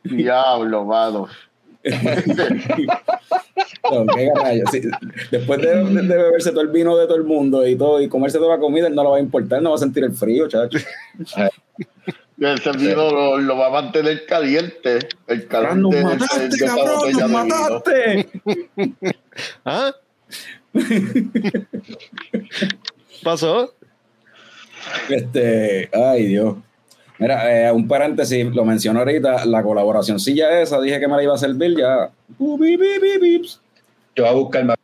Diablo, 0.05 0.85
mano. 0.85 1.28
No, 3.90 4.05
qué 4.14 4.30
rayos. 4.34 4.68
Sí, 4.70 4.82
Después 5.30 5.60
de, 5.62 5.68
de- 5.84 6.02
de 6.02 6.16
beberse 6.16 6.50
todo 6.50 6.60
el 6.60 6.68
vino 6.68 6.96
de 6.98 7.06
todo 7.06 7.16
el 7.16 7.24
mundo 7.24 7.66
y 7.66 7.74
todo 7.74 8.02
y 8.02 8.09
comerse 8.09 8.36
toda 8.38 8.56
la 8.56 8.60
comida, 8.60 8.86
él 8.86 8.94
no 8.94 9.02
lo 9.02 9.10
va 9.12 9.16
a 9.16 9.20
importar, 9.20 9.62
no 9.62 9.70
va 9.70 9.76
a 9.76 9.78
sentir 9.78 10.05
el 10.05 10.12
frío, 10.12 10.46
chacho. 10.48 10.78
Ese 12.40 12.70
vino 12.72 13.10
lo, 13.10 13.38
lo 13.38 13.56
va 13.56 13.66
a 13.68 13.70
mantener 13.70 14.26
caliente. 14.26 14.98
El 15.26 15.46
calor 15.48 15.70
Fran, 15.70 15.82
nos 15.82 15.94
mataste, 16.05 16.59
cabrón, 16.59 16.86
nos 16.86 17.06
vino. 17.16 17.28
mataste. 17.28 18.28
¿Ah? 19.64 19.92
¿Pasó? 23.24 23.74
Este, 25.09 25.88
ay 25.92 26.26
Dios. 26.26 26.56
Mira, 27.18 27.68
eh, 27.68 27.72
un 27.72 27.88
paréntesis, 27.88 28.46
lo 28.54 28.64
menciono 28.64 29.00
ahorita, 29.00 29.44
la 29.46 29.62
colaboracióncilla 29.62 30.60
esa, 30.60 30.80
dije 30.80 31.00
que 31.00 31.08
me 31.08 31.16
la 31.16 31.22
iba 31.24 31.34
a 31.34 31.38
servir 31.38 31.76
ya. 31.76 32.10
Yo 34.14 34.24
voy 34.24 34.32
a 34.32 34.32
buscar 34.32 34.64
más. 34.64 34.76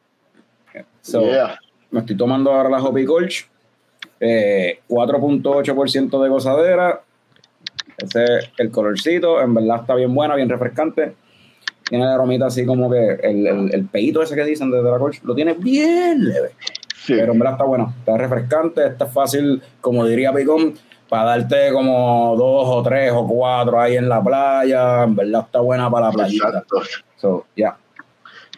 So, 1.00 1.22
Yeah. 1.22 1.58
Me 1.90 2.00
estoy 2.00 2.16
tomando 2.16 2.50
ahora 2.52 2.68
la 2.70 2.82
Hoppy 2.82 3.04
Colch. 3.04 3.46
eh, 4.20 4.80
4.8% 4.88 6.22
de 6.22 6.28
gozadera. 6.28 7.02
Ese 7.98 8.24
es 8.24 8.50
el 8.58 8.70
colorcito. 8.70 9.40
En 9.40 9.54
verdad 9.54 9.80
está 9.82 9.94
bien 9.94 10.12
buena, 10.14 10.34
bien 10.34 10.48
refrescante. 10.48 11.14
Tiene 11.88 12.04
la 12.06 12.14
aromita 12.14 12.46
así 12.46 12.64
como 12.66 12.90
que 12.90 13.18
el, 13.22 13.46
el, 13.46 13.74
el 13.74 13.84
peito 13.84 14.22
ese 14.22 14.34
que 14.34 14.44
dicen 14.44 14.70
desde 14.70 14.90
la 14.90 14.98
Colch 14.98 15.22
lo 15.22 15.34
tiene 15.34 15.52
bien 15.54 16.24
leve. 16.24 16.50
Sí. 16.96 17.14
Pero 17.14 17.32
en 17.32 17.38
verdad 17.38 17.54
está 17.54 17.64
bueno. 17.64 17.94
Está 17.98 18.16
refrescante. 18.16 18.86
Está 18.86 19.06
fácil, 19.06 19.62
como 19.80 20.04
diría 20.06 20.32
Picón, 20.32 20.74
para 21.14 21.38
darte 21.38 21.70
como 21.72 22.34
dos 22.36 22.66
o 22.66 22.82
tres 22.82 23.12
o 23.14 23.24
cuatro 23.24 23.80
ahí 23.80 23.94
en 23.96 24.08
la 24.08 24.20
playa. 24.20 25.04
En 25.04 25.14
verdad 25.14 25.42
está 25.46 25.60
buena 25.60 25.88
para 25.88 26.06
la 26.06 26.12
playita. 26.12 26.48
Exacto. 26.48 26.82
So. 27.18 27.46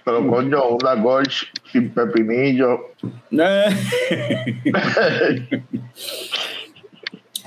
Pero 0.03 0.27
coño, 0.27 0.69
una 0.69 0.95
Golch 0.95 1.53
sin 1.71 1.91
pepinillo. 1.91 2.93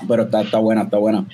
Pero 0.08 0.22
está, 0.22 0.42
está 0.42 0.58
buena, 0.58 0.82
está 0.82 0.98
buena. 0.98 1.26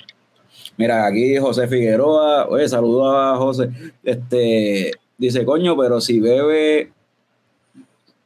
Mira, 0.75 1.05
aquí 1.05 1.37
José 1.37 1.67
Figueroa, 1.67 2.47
oye, 2.47 2.67
saludos 2.67 3.13
a 3.15 3.35
José. 3.35 3.69
Este 4.03 4.93
dice, 5.19 5.45
coño, 5.45 5.77
pero 5.77 6.01
si 6.01 6.19
bebe, 6.19 6.91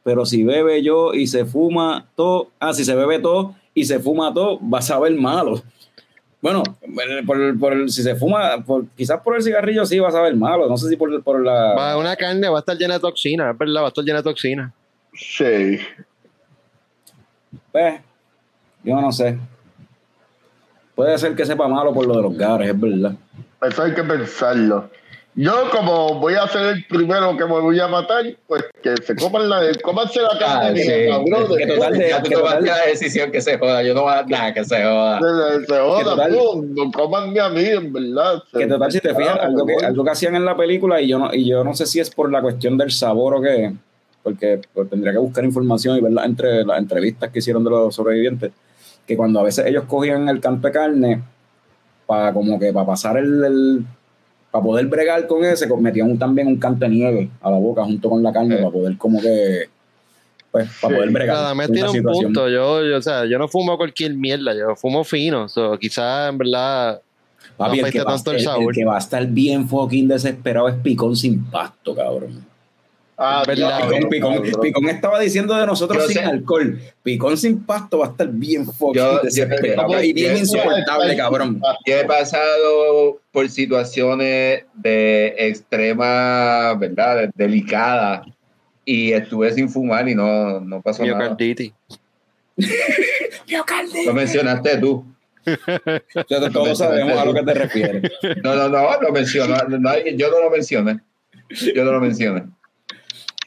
pero 0.02 0.24
si 0.24 0.44
bebe 0.44 0.82
yo 0.82 1.12
y 1.12 1.26
se 1.26 1.44
fuma 1.44 2.06
todo, 2.16 2.48
ah, 2.58 2.72
si 2.72 2.86
se 2.86 2.94
bebe 2.94 3.18
todo 3.18 3.54
y 3.74 3.84
se 3.84 3.98
fuma 3.98 4.32
todo, 4.32 4.58
va 4.68 4.78
a 4.78 4.82
saber 4.82 5.12
malo. 5.14 5.62
Bueno, 6.40 6.62
por, 7.24 7.58
por- 7.58 7.88
si 7.90 8.02
se 8.02 8.16
fuma, 8.16 8.64
por- 8.64 8.86
quizás 8.96 9.20
por 9.20 9.36
el 9.36 9.42
cigarrillo 9.42 9.84
sí 9.86 9.98
va 10.00 10.08
a 10.08 10.12
saber 10.12 10.34
malo. 10.34 10.68
No 10.68 10.76
sé 10.76 10.88
si 10.88 10.96
por, 10.96 11.22
por 11.22 11.40
la. 11.44 11.74
Va, 11.74 11.96
una 11.96 12.16
carne 12.16 12.48
va 12.48 12.56
a 12.56 12.60
estar 12.60 12.76
llena 12.76 12.94
de 12.94 13.00
toxina, 13.00 13.50
es 13.52 13.58
verdad, 13.58 13.80
va 13.82 13.86
a 13.86 13.88
estar 13.88 14.04
llena 14.04 14.18
de 14.18 14.24
toxina. 14.24 14.72
Sí. 15.14 15.78
Pues, 17.70 18.00
yo 18.82 19.00
no 19.00 19.12
sé. 19.12 19.38
Puede 20.94 21.16
ser 21.18 21.34
que 21.34 21.46
sepa 21.46 21.68
malo 21.68 21.94
por 21.94 22.06
lo 22.06 22.16
de 22.16 22.22
los 22.22 22.36
gares, 22.36 22.68
es 22.68 22.78
verdad. 22.80 23.14
Eso 23.62 23.82
hay 23.82 23.94
que 23.94 24.02
pensarlo. 24.02 24.90
Yo, 25.34 25.70
como 25.70 26.20
voy 26.20 26.34
a 26.34 26.46
ser 26.46 26.62
el 26.76 26.84
primero 26.84 27.34
que 27.38 27.44
me 27.46 27.58
voy 27.58 27.80
a 27.80 27.88
matar, 27.88 28.22
pues 28.46 28.64
que 28.82 28.94
se 28.98 29.16
coman 29.16 29.48
la, 29.48 29.62
cómanse 29.82 30.20
la 30.20 30.38
carne 30.38 30.68
Ah, 30.70 30.74
sí. 30.76 31.56
Que 31.56 31.66
total 31.66 31.92
de- 31.94 32.28
que 32.28 32.36
la 32.66 32.84
decisión 32.86 33.30
que 33.32 33.40
se 33.40 33.56
joda. 33.56 33.82
Yo 33.82 33.94
no 33.94 34.02
voy 34.02 34.12
a 34.12 34.24
nada 34.24 34.52
que 34.52 34.62
se 34.62 34.82
joda. 34.82 35.20
Se, 35.20 35.64
se 35.66 35.80
joda, 35.80 36.04
total- 36.04 36.36
no 36.74 36.90
coman 36.92 37.32
ni 37.32 37.38
a 37.38 37.48
mí, 37.48 37.64
en 37.64 37.90
verdad. 37.92 38.42
Que 38.52 38.66
total, 38.66 38.92
si 38.92 39.00
te 39.00 39.14
fijas, 39.14 39.38
Ah, 39.40 39.44
algo 39.46 39.64
que, 39.64 39.72
bueno. 39.72 39.88
algo 39.88 40.04
que 40.04 40.10
hacían 40.10 40.36
en 40.36 40.44
la 40.44 40.54
película, 40.54 41.00
y 41.00 41.08
yo 41.08 41.18
no, 41.18 41.32
y 41.32 41.48
yo 41.48 41.64
no 41.64 41.72
sé 41.74 41.86
si 41.86 41.98
es 41.98 42.10
por 42.10 42.30
la 42.30 42.42
cuestión 42.42 42.76
del 42.76 42.90
sabor 42.90 43.34
o 43.36 43.40
qué, 43.40 43.72
porque 44.22 44.60
pues, 44.74 44.90
tendría 44.90 45.12
que 45.12 45.18
buscar 45.18 45.44
información 45.44 45.96
y 45.96 46.00
verla 46.02 46.26
entre 46.26 46.62
las 46.66 46.78
entrevistas 46.78 47.30
que 47.30 47.38
hicieron 47.38 47.64
de 47.64 47.70
los 47.70 47.94
sobrevivientes, 47.94 48.52
que 49.06 49.16
cuando 49.16 49.40
a 49.40 49.44
veces 49.44 49.64
ellos 49.64 49.84
cogían 49.88 50.28
el 50.28 50.40
canto 50.40 50.68
de 50.68 50.72
carne, 50.74 51.22
para 52.06 52.34
como 52.34 52.58
que 52.60 52.70
para 52.70 52.84
pasar 52.84 53.16
el, 53.16 53.42
el- 53.44 53.84
para 54.52 54.62
poder 54.64 54.86
bregar 54.86 55.26
con 55.26 55.44
ese, 55.44 55.66
metían 55.78 56.10
un- 56.12 56.18
también 56.18 56.46
un 56.46 56.58
canto 56.58 56.84
de 56.84 56.90
nieve 56.90 57.30
a 57.40 57.50
la 57.50 57.56
boca 57.58 57.82
junto 57.84 58.08
con 58.08 58.22
la 58.22 58.32
carne, 58.32 58.56
Sí. 58.58 58.62
para 58.62 58.72
poder 58.72 58.96
como 58.98 59.20
que, 59.20 59.64
pues, 60.52 60.68
para 60.80 60.92
Sí. 60.94 60.96
poder 60.98 61.10
bregar. 61.10 61.36
Nada, 61.36 61.54
me 61.56 61.66
tiene 61.68 61.88
un 61.88 62.02
punto. 62.02 62.48
Yo, 62.48 62.84
yo, 62.84 62.98
o 62.98 63.02
sea, 63.02 63.24
yo 63.24 63.38
no 63.38 63.48
fumo 63.48 63.76
cualquier 63.76 64.14
mierda, 64.14 64.54
yo 64.54 64.76
fumo 64.76 65.02
fino. 65.02 65.48
So, 65.48 65.76
quizás 65.78 66.30
en 66.30 66.38
verdad 66.38 67.00
Papi, 67.56 67.80
No 67.80 67.86
el, 67.86 67.92
que 67.92 67.98
afecta 67.98 68.04
va 68.04 68.12
a 68.12 68.16
tanto 68.16 68.30
el 68.30 68.36
estar- 68.38 68.54
el 68.54 68.60
sabor. 68.60 68.74
que 68.74 68.84
va 68.84 68.94
a 68.94 68.98
estar 68.98 69.26
bien 69.26 69.68
fucking 69.68 70.08
desesperado 70.08 70.68
es 70.68 70.74
Picón 70.76 71.14
sin 71.16 71.44
pasto, 71.44 71.94
cabrón. 71.94 72.44
Ah, 73.24 73.44
Picón, 73.46 74.08
Picón, 74.10 74.34
cabrón. 74.34 74.60
Picón 74.60 74.88
estaba 74.88 75.20
diciendo 75.20 75.54
de 75.54 75.64
nosotros 75.64 76.02
Yo 76.02 76.08
sin 76.08 76.16
sé. 76.18 76.24
alcohol. 76.24 76.80
Picón 77.04 77.38
sin 77.38 77.62
pasto 77.64 77.98
va 77.98 78.06
a 78.06 78.10
estar 78.10 78.28
bien 78.28 78.66
fucking 78.66 79.02
desesperado. 79.22 80.02
y 80.02 80.12
bien 80.12 80.36
insoportable, 80.38 81.16
cabrón. 81.16 81.62
Yo 81.86 81.94
he 81.98 82.04
pasado 82.04 83.20
por 83.30 83.48
situaciones 83.48 84.64
de 84.74 85.34
extrema, 85.38 86.74
¿verdad? 86.74 87.30
Delicadas 87.36 88.26
y 88.84 89.12
estuve 89.12 89.52
sin 89.52 89.68
fumar 89.68 90.08
y 90.08 90.16
no, 90.16 90.58
no 90.60 90.82
pasó 90.82 91.04
nada. 91.04 91.18
Miocarditis. 91.18 91.72
Lo 94.04 94.14
mencionaste 94.14 94.78
tú. 94.78 95.04
Sea, 95.44 96.50
todos 96.52 96.78
sabemos 96.78 97.18
a 97.18 97.24
lo 97.24 97.34
que 97.34 97.42
te 97.42 97.54
refieres. 97.54 98.12
No, 98.42 98.54
no, 98.54 98.68
no, 98.68 99.00
lo 99.00 99.12
menciono. 99.12 99.56
yo 100.16 100.30
no 100.30 100.40
lo 100.40 100.50
mencioné. 100.50 101.00
Yo 101.74 101.84
no 101.84 101.92
lo 101.92 102.00
mencioné. 102.00 102.44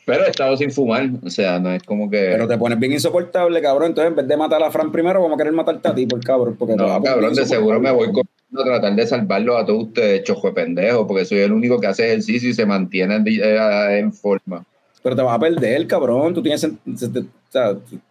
Pero 0.06 0.26
he 0.26 0.30
estado 0.30 0.56
sin 0.56 0.72
fumar. 0.72 1.10
O 1.24 1.30
sea, 1.30 1.60
no 1.60 1.72
es 1.72 1.82
como 1.84 2.10
que. 2.10 2.18
Pero 2.32 2.48
te 2.48 2.58
pones 2.58 2.78
bien 2.80 2.94
insoportable, 2.94 3.60
cabrón. 3.62 3.88
Entonces, 3.90 4.10
en 4.12 4.16
vez 4.16 4.28
de 4.28 4.38
matar 4.38 4.62
a 4.62 4.70
Fran 4.72 4.92
primero, 4.92 5.22
vamos 5.22 5.36
a 5.36 5.38
querer 5.38 5.54
matarte 5.54 5.88
a 5.88 5.96
ti, 5.96 6.06
por 6.06 6.24
cabrón. 6.24 6.56
Porque 6.58 6.76
No, 6.76 7.02
cabrón, 7.02 7.34
de 7.34 7.46
seguro 7.46 7.80
me 7.80 7.92
voy 7.92 8.08
corriendo 8.12 8.62
a 8.62 8.64
tratar 8.64 8.96
de 8.96 9.08
salvarlos 9.08 9.62
a 9.62 9.66
todos 9.66 9.86
ustedes, 9.86 10.24
chojo 10.24 10.48
de 10.48 10.54
pendejo, 10.54 11.08
porque 11.08 11.26
soy 11.26 11.40
el 11.40 11.52
único 11.52 11.80
que 11.80 11.88
hace 11.88 12.06
ejercicio 12.06 12.50
y 12.50 12.54
se 12.54 12.66
mantiene 12.66 13.16
en, 13.16 13.28
eh, 13.28 14.00
en 14.00 14.14
forma. 14.14 14.64
Pero 15.02 15.16
te 15.16 15.22
vas 15.24 15.36
a 15.36 15.40
perder, 15.40 15.88
cabrón. 15.88 16.34
Tú 16.34 16.42
tienes. 16.44 16.68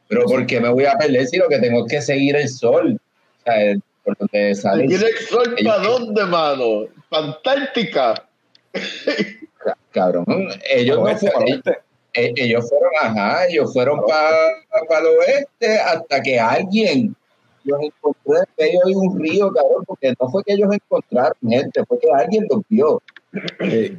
Pero 0.08 0.24
¿por 0.26 0.46
qué 0.46 0.60
me 0.60 0.68
voy 0.68 0.84
a 0.84 0.96
perder 0.96 1.26
si 1.26 1.36
lo 1.36 1.48
que 1.48 1.58
tengo 1.58 1.86
es 1.86 1.90
que 1.92 2.00
seguir 2.02 2.36
el 2.36 2.48
sol? 2.48 2.98
O 3.40 3.44
sea, 3.44 3.62
el- 3.62 3.82
por 4.04 4.16
donde 4.18 4.54
sale 4.54 4.86
¿Tiene 4.86 5.06
el 5.06 5.26
sol 5.26 5.56
para 5.64 5.82
dónde, 5.82 6.24
mano? 6.26 6.64
Fantástica. 7.08 8.14
cabrón. 9.92 10.24
Ellos, 10.70 10.98
no 10.98 11.16
fueron, 11.16 11.42
oeste. 11.42 11.78
eh, 12.14 12.32
ellos 12.36 12.68
fueron, 12.68 12.90
ajá, 13.02 13.46
ellos 13.46 13.72
fueron 13.72 14.00
para 14.06 15.00
el 15.00 15.06
oeste 15.18 15.78
hasta 15.78 16.22
que 16.22 16.38
alguien 16.38 17.14
los 17.64 17.80
encontró 17.80 18.36
en 18.36 18.44
medio 18.58 18.80
de 18.86 18.94
un 18.94 19.20
río, 19.20 19.50
cabrón, 19.52 19.84
porque 19.86 20.14
no 20.20 20.28
fue 20.30 20.44
que 20.44 20.52
ellos 20.52 20.68
encontraron 20.72 21.34
gente, 21.48 21.84
fue 21.86 21.98
que 21.98 22.08
alguien 22.12 22.46
los 22.50 22.60
vio. 22.68 23.02
Sí. 23.60 23.98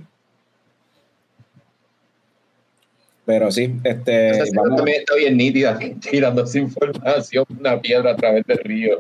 Pero 3.25 3.51
sí, 3.51 3.75
este. 3.83 4.29
Esa 4.29 4.61
vamos- 4.61 4.77
también 4.77 4.99
está 4.99 5.15
bien 5.15 5.35
nítida, 5.35 5.79
tirando 5.99 6.43
esa 6.43 6.59
información 6.59 7.45
una 7.59 7.81
piedra 7.81 8.11
a 8.11 8.15
través 8.15 8.45
del 8.45 8.59
río. 8.59 8.99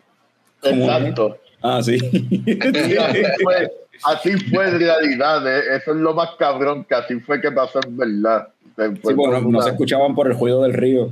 Exacto. 0.63 1.37
Ah, 1.61 1.81
sí. 1.83 1.97
Así 4.03 4.31
fue, 4.49 4.67
en 4.67 4.79
realidad. 4.79 5.47
eh. 5.47 5.77
Eso 5.77 5.91
es 5.91 5.97
lo 5.97 6.13
más 6.13 6.31
cabrón 6.37 6.83
que 6.85 6.95
así 6.95 7.19
fue 7.19 7.41
que 7.41 7.51
pasó 7.51 7.79
en 7.85 7.97
verdad. 7.97 8.47
Sí, 8.77 9.13
bueno, 9.13 9.39
no 9.41 9.61
se 9.61 9.69
escuchaban 9.69 10.15
por 10.15 10.27
el 10.27 10.37
ruido 10.37 10.63
del 10.63 10.73
río. 10.73 11.09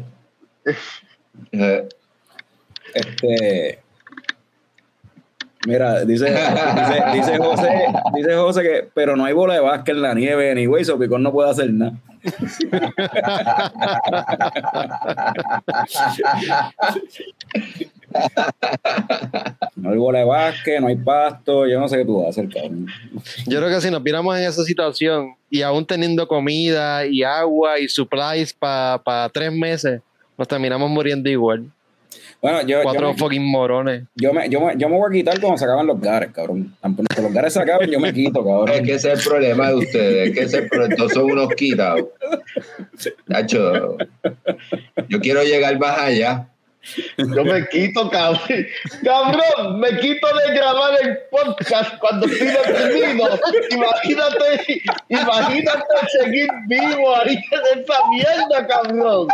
Eh, 1.52 1.90
Este. 2.94 3.80
Mira, 5.66 6.06
dice, 6.06 6.26
dice, 6.30 7.04
dice 7.14 7.38
José, 7.38 7.86
dice 8.14 8.36
José 8.36 8.62
que, 8.62 8.90
pero 8.94 9.16
no 9.16 9.26
hay 9.26 9.34
bola 9.34 9.56
de 9.56 9.62
básquet 9.62 9.96
en 9.96 10.02
la 10.02 10.14
nieve, 10.14 10.54
ni 10.54 10.66
güey, 10.68 10.86
so 10.86 11.00
Picón 11.00 11.24
no 11.24 11.32
puede 11.32 11.50
hacer 11.50 11.72
nada. 11.74 11.94
No 19.76 19.90
hay 19.90 19.98
bola 19.98 20.20
de 20.20 20.26
básquet, 20.26 20.80
no 20.80 20.88
hay 20.88 20.96
pasto, 20.96 21.68
yo 21.68 21.80
no 21.80 21.88
sé 21.88 21.98
qué 21.98 22.06
tú 22.06 22.18
vas 22.18 22.28
a 22.28 22.30
hacer, 22.30 22.50
cabrón. 22.50 22.88
Yo 23.48 23.60
creo 23.60 23.70
que 23.70 23.82
si 23.82 23.90
nos 23.90 24.04
viéramos 24.04 24.38
en 24.38 24.44
esa 24.44 24.64
situación 24.64 25.36
y 25.50 25.62
aún 25.62 25.86
teniendo 25.86 26.28
comida 26.28 27.06
y 27.06 27.24
agua 27.24 27.80
y 27.80 27.88
supplies 27.88 28.54
para 28.54 29.30
tres 29.34 29.52
meses, 29.52 30.02
nos 30.38 30.48
terminamos 30.48 30.90
muriendo 30.90 31.30
igual. 31.30 31.66
Bueno, 32.44 32.62
yo, 32.62 32.68
yo, 32.68 32.84
Cuatro 32.84 33.14
me, 33.14 33.18
fucking 33.18 33.42
morones. 33.42 34.04
yo, 34.16 34.34
me, 34.34 34.50
yo, 34.50 34.60
me, 34.60 34.76
yo 34.78 34.90
me 34.90 34.98
voy 34.98 35.10
a 35.10 35.14
quitar 35.14 35.40
cuando 35.40 35.58
se 35.58 35.64
acaban 35.64 35.88
los 35.88 36.00
gares, 36.02 36.30
cabrón. 36.34 36.76
Tan 36.82 36.94
pronto 36.94 37.22
los 37.22 37.32
gares 37.32 37.54
se 37.54 37.62
acaben, 37.62 37.90
yo 37.90 38.02
me 38.02 38.12
quito, 38.14 38.42
es 38.42 38.46
cabrón. 38.46 38.86
que 38.86 38.96
ese 38.96 39.14
es 39.14 39.20
el 39.20 39.32
problema 39.32 39.70
de 39.70 39.76
ustedes, 39.76 40.28
es 40.28 40.36
que 40.36 40.44
ese 40.44 40.58
es 40.58 40.64
el 40.64 40.70
problema, 40.70 40.96
todos 40.98 41.14
son 41.14 41.32
unos 41.32 41.48
quitados. 41.56 42.08
Nacho, 43.28 43.98
yo 45.08 45.20
quiero 45.22 45.42
llegar 45.44 45.80
más 45.80 45.98
allá. 45.98 46.50
Yo 47.18 47.46
me 47.46 47.68
quito, 47.70 48.10
cabrón. 48.10 48.68
Cabrón, 49.04 49.80
me 49.80 50.00
quito 50.00 50.28
de 50.36 50.56
grabar 50.56 50.94
el 51.02 51.18
podcast 51.32 51.98
cuando 52.00 52.28
estoy 52.28 52.48
deprimido. 52.48 53.40
Imagínate, 53.72 54.82
imagínate 55.10 55.86
seguir 56.22 56.50
vivo 56.68 57.16
ahí 57.16 57.36
en 57.36 57.80
esa 57.82 58.08
mierda, 58.10 58.68
cabrón. 58.68 59.28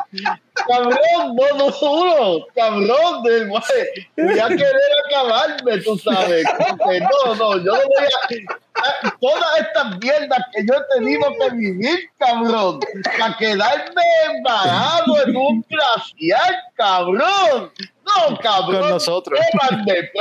Cabrón, 0.68 1.36
no, 1.36 1.58
no, 1.58 1.66
uno, 1.82 2.46
cabrón, 2.56 3.24
de, 3.24 3.46
voy 3.46 4.40
a 4.40 4.48
querer 4.48 4.92
acabarme, 5.08 5.78
tú 5.80 5.98
sabes. 5.98 6.44
No, 6.70 7.36
no, 7.36 7.58
yo 7.58 7.72
no 7.74 7.78
voy 7.78 8.06
a. 8.06 9.12
Todas 9.20 9.60
estas 9.60 10.00
mierdas 10.00 10.40
que 10.54 10.66
yo 10.66 10.74
he 10.74 10.98
tenido 10.98 11.26
que 11.40 11.56
vivir, 11.56 12.00
cabrón, 12.18 12.80
para 13.18 13.38
quedarme 13.38 14.02
embarado 14.34 15.22
en 15.26 15.36
un 15.36 15.66
glaciar, 15.70 16.56
cabrón. 16.76 17.72
No, 18.30 18.38
cabrón. 18.38 18.82
Con 18.82 18.90
nosotros. 18.92 19.40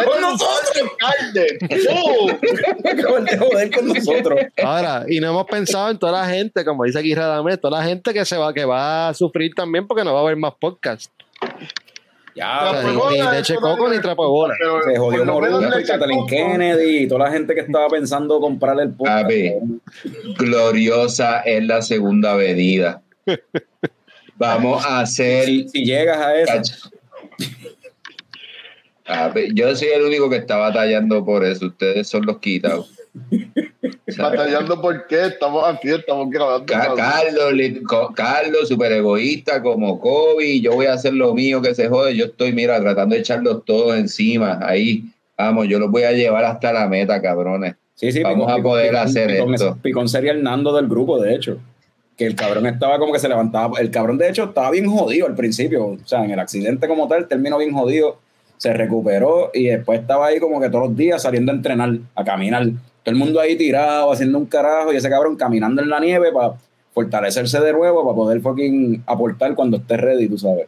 Con 0.06 0.20
nosotros. 0.20 0.93
Carne. 0.98 1.47
Tú. 1.69 2.89
Acaban 2.89 3.24
de 3.24 3.39
joder 3.39 3.74
con 3.74 3.89
nosotros. 3.89 4.40
Ahora, 4.62 5.05
y 5.09 5.20
no 5.20 5.28
hemos 5.31 5.47
pensado 5.47 5.90
en 5.90 5.98
toda 5.98 6.12
la 6.12 6.27
gente, 6.28 6.65
como 6.65 6.85
dice 6.85 6.98
aquí 6.98 7.15
Radamés, 7.15 7.60
toda 7.60 7.78
la 7.78 7.85
gente 7.85 8.12
que 8.12 8.24
se 8.24 8.36
va, 8.36 8.52
que 8.52 8.65
va 8.65 9.09
a 9.09 9.15
sufrir 9.15 9.52
también 9.55 9.86
porque 9.86 10.05
no 10.05 10.12
va 10.12 10.20
a 10.20 10.23
haber 10.23 10.36
más 10.36 10.55
podcast. 10.59 11.10
Ya, 12.35 12.70
O 12.70 12.73
sea, 12.73 12.82
se 12.82 12.89
ni- 12.89 13.20
ni 13.20 13.31
leche 13.32 13.55
coco 13.56 13.89
ni 13.89 13.98
trapo 14.01 14.23
de 14.23 14.28
bola. 14.31 14.55
Se 14.86 14.97
jodió 14.97 15.24
Moruga, 15.24 15.70
Kathleen. 15.85 16.27
Kennedy 16.27 16.98
y 17.05 17.09
toda 17.09 17.24
la 17.27 17.32
gente 17.32 17.52
que 17.52 17.62
estaba 17.62 17.89
pensando 17.89 18.39
comprarle 18.40 18.85
el 18.85 18.90
podcast. 18.93 19.23
Papi. 19.24 19.52
Gloriosa 20.39 21.40
es 21.40 21.65
la 21.65 21.82
segunda 21.82 22.35
venida. 22.36 23.02
Vamos 24.36 24.85
a 24.86 25.01
hacer. 25.01 25.47
Si, 25.47 25.69
si 25.69 25.85
llegas 25.85 26.19
a 26.19 26.36
eso, 26.36 26.90
Papi, 29.09 29.48
Yo 29.55 29.74
soy 29.74 29.89
el 29.89 30.02
único 30.02 30.28
que 30.30 30.36
está 30.36 30.56
batallando 30.56 31.24
por 31.24 31.44
eso. 31.44 31.66
Ustedes 31.66 32.06
son 32.09 32.26
los 32.26 32.39
quitados. 32.39 32.93
Batallando 34.18 34.80
por 34.80 35.06
qué, 35.06 35.26
estamos 35.26 35.64
aquí, 35.66 35.89
estamos 35.90 36.30
grabando. 36.30 36.66
Ca- 36.66 36.94
Carlos, 36.94 38.12
Carlos, 38.14 38.68
súper 38.68 38.93
egoísta 38.93 39.62
como 39.62 39.98
Kobe, 40.01 40.60
yo 40.60 40.74
voy 40.74 40.86
a 40.86 40.94
hacer 40.94 41.14
lo 41.14 41.35
mío 41.35 41.60
que 41.60 41.74
se 41.74 41.89
jode, 41.89 42.16
yo 42.16 42.26
estoy, 42.26 42.52
mira, 42.52 42.80
tratando 42.80 43.14
de 43.14 43.20
echarlos 43.20 43.64
todos 43.64 43.97
encima, 43.97 44.60
ahí, 44.62 45.05
vamos, 45.36 45.68
yo 45.68 45.78
los 45.78 45.90
voy 45.90 46.02
a 46.05 46.12
llevar 46.12 46.44
hasta 46.44 46.72
la 46.72 46.89
meta, 46.89 47.20
cabrones. 47.20 47.74
sí, 47.94 48.12
sí, 48.12 48.22
Vamos 48.22 48.51
a 48.51 48.62
poder 48.62 48.94
hacer 48.97 49.30
Picón, 49.32 49.55
esto. 49.55 49.78
Picón 49.82 50.09
sería 50.09 50.32
el 50.32 50.43
Nando 50.43 50.74
del 50.74 50.86
grupo, 50.86 51.20
de 51.20 51.35
hecho. 51.35 51.59
Que 52.16 52.26
el 52.26 52.35
cabrón 52.35 52.66
estaba 52.66 52.98
como 52.98 53.12
que 53.12 53.20
se 53.20 53.28
levantaba. 53.28 53.78
El 53.80 53.90
cabrón, 53.93 54.18
de 54.18 54.28
hecho, 54.28 54.44
estaba 54.44 54.70
bien 54.72 54.86
jodido 54.86 55.26
al 55.28 55.36
principio. 55.36 55.86
O 55.86 55.98
sea, 56.05 56.24
en 56.24 56.32
el 56.32 56.40
accidente 56.40 56.89
como 56.89 57.06
tal, 57.06 57.28
terminó 57.28 57.59
bien 57.59 57.72
jodido. 57.72 58.18
Se 58.59 58.72
recuperó 58.72 59.51
y 59.55 59.66
después 59.68 60.01
estaba 60.01 60.26
ahí 60.26 60.39
como 60.39 60.60
que 60.60 60.68
todos 60.68 60.89
los 60.89 60.97
días 60.97 61.22
saliendo 61.22 61.51
a 61.52 61.55
entrenar, 61.55 61.90
a 62.14 62.24
caminar. 62.24 62.64
Todo 63.02 63.12
el 63.12 63.16
mundo 63.16 63.40
ahí 63.40 63.56
tirado, 63.56 64.12
haciendo 64.12 64.36
un 64.39 64.47
carajo, 64.47 64.93
y 64.93 64.97
ese 64.97 65.09
cabrón 65.09 65.36
caminando 65.36 65.80
en 65.80 65.89
la 65.89 66.01
nieve 66.01 66.30
para 66.32 66.55
fortalecerse 66.93 67.60
de 67.60 67.72
nuevo, 67.72 68.05
para 68.05 68.14
poder 68.16 68.40
fucking 68.40 69.02
aportar 69.06 69.55
cuando 69.55 69.76
esté 69.78 69.97
ready, 69.97 70.28
tú 70.28 70.36
sabes. 70.39 70.66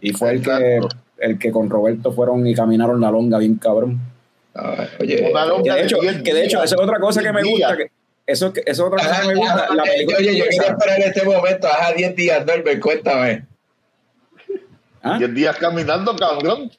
Y 0.00 0.12
fue 0.12 0.32
el 0.32 0.42
que, 0.42 0.80
el 1.18 1.38
que 1.38 1.50
con 1.50 1.68
Roberto 1.70 2.12
fueron 2.12 2.46
y 2.46 2.54
caminaron 2.54 3.00
la 3.00 3.10
longa 3.10 3.38
bien 3.38 3.56
cabrón. 3.56 3.98
Ay, 4.54 4.86
oye, 5.00 5.28
Una 5.30 5.46
longa 5.46 5.62
Que 5.74 5.80
de 5.80 5.86
hecho, 5.86 5.96
que 6.24 6.34
de 6.34 6.44
hecho, 6.44 6.62
eso 6.62 6.74
es 6.76 6.80
otra 6.80 6.98
cosa 7.00 7.22
que 7.22 7.32
me 7.32 7.42
gusta. 7.42 7.76
Que 7.76 7.90
eso, 8.26 8.52
que- 8.52 8.60
eso 8.66 8.70
es 8.86 8.92
otra 8.92 8.98
cosa 9.08 9.22
que 9.22 9.28
me 9.28 9.34
gusta. 9.36 9.74
La 9.74 9.82
película 9.82 10.18
oye, 10.18 10.36
yo 10.36 10.44
quería 10.44 10.62
esperar 10.62 11.00
este 11.00 11.24
momento, 11.24 11.66
ajá, 11.66 11.92
10 11.94 12.16
días, 12.16 12.46
Norbert, 12.46 12.80
cuéntame. 12.80 13.44
¿Ah? 15.02 15.16
Diez 15.18 15.34
días 15.34 15.56
caminando, 15.56 16.14
cabrón. 16.14 16.70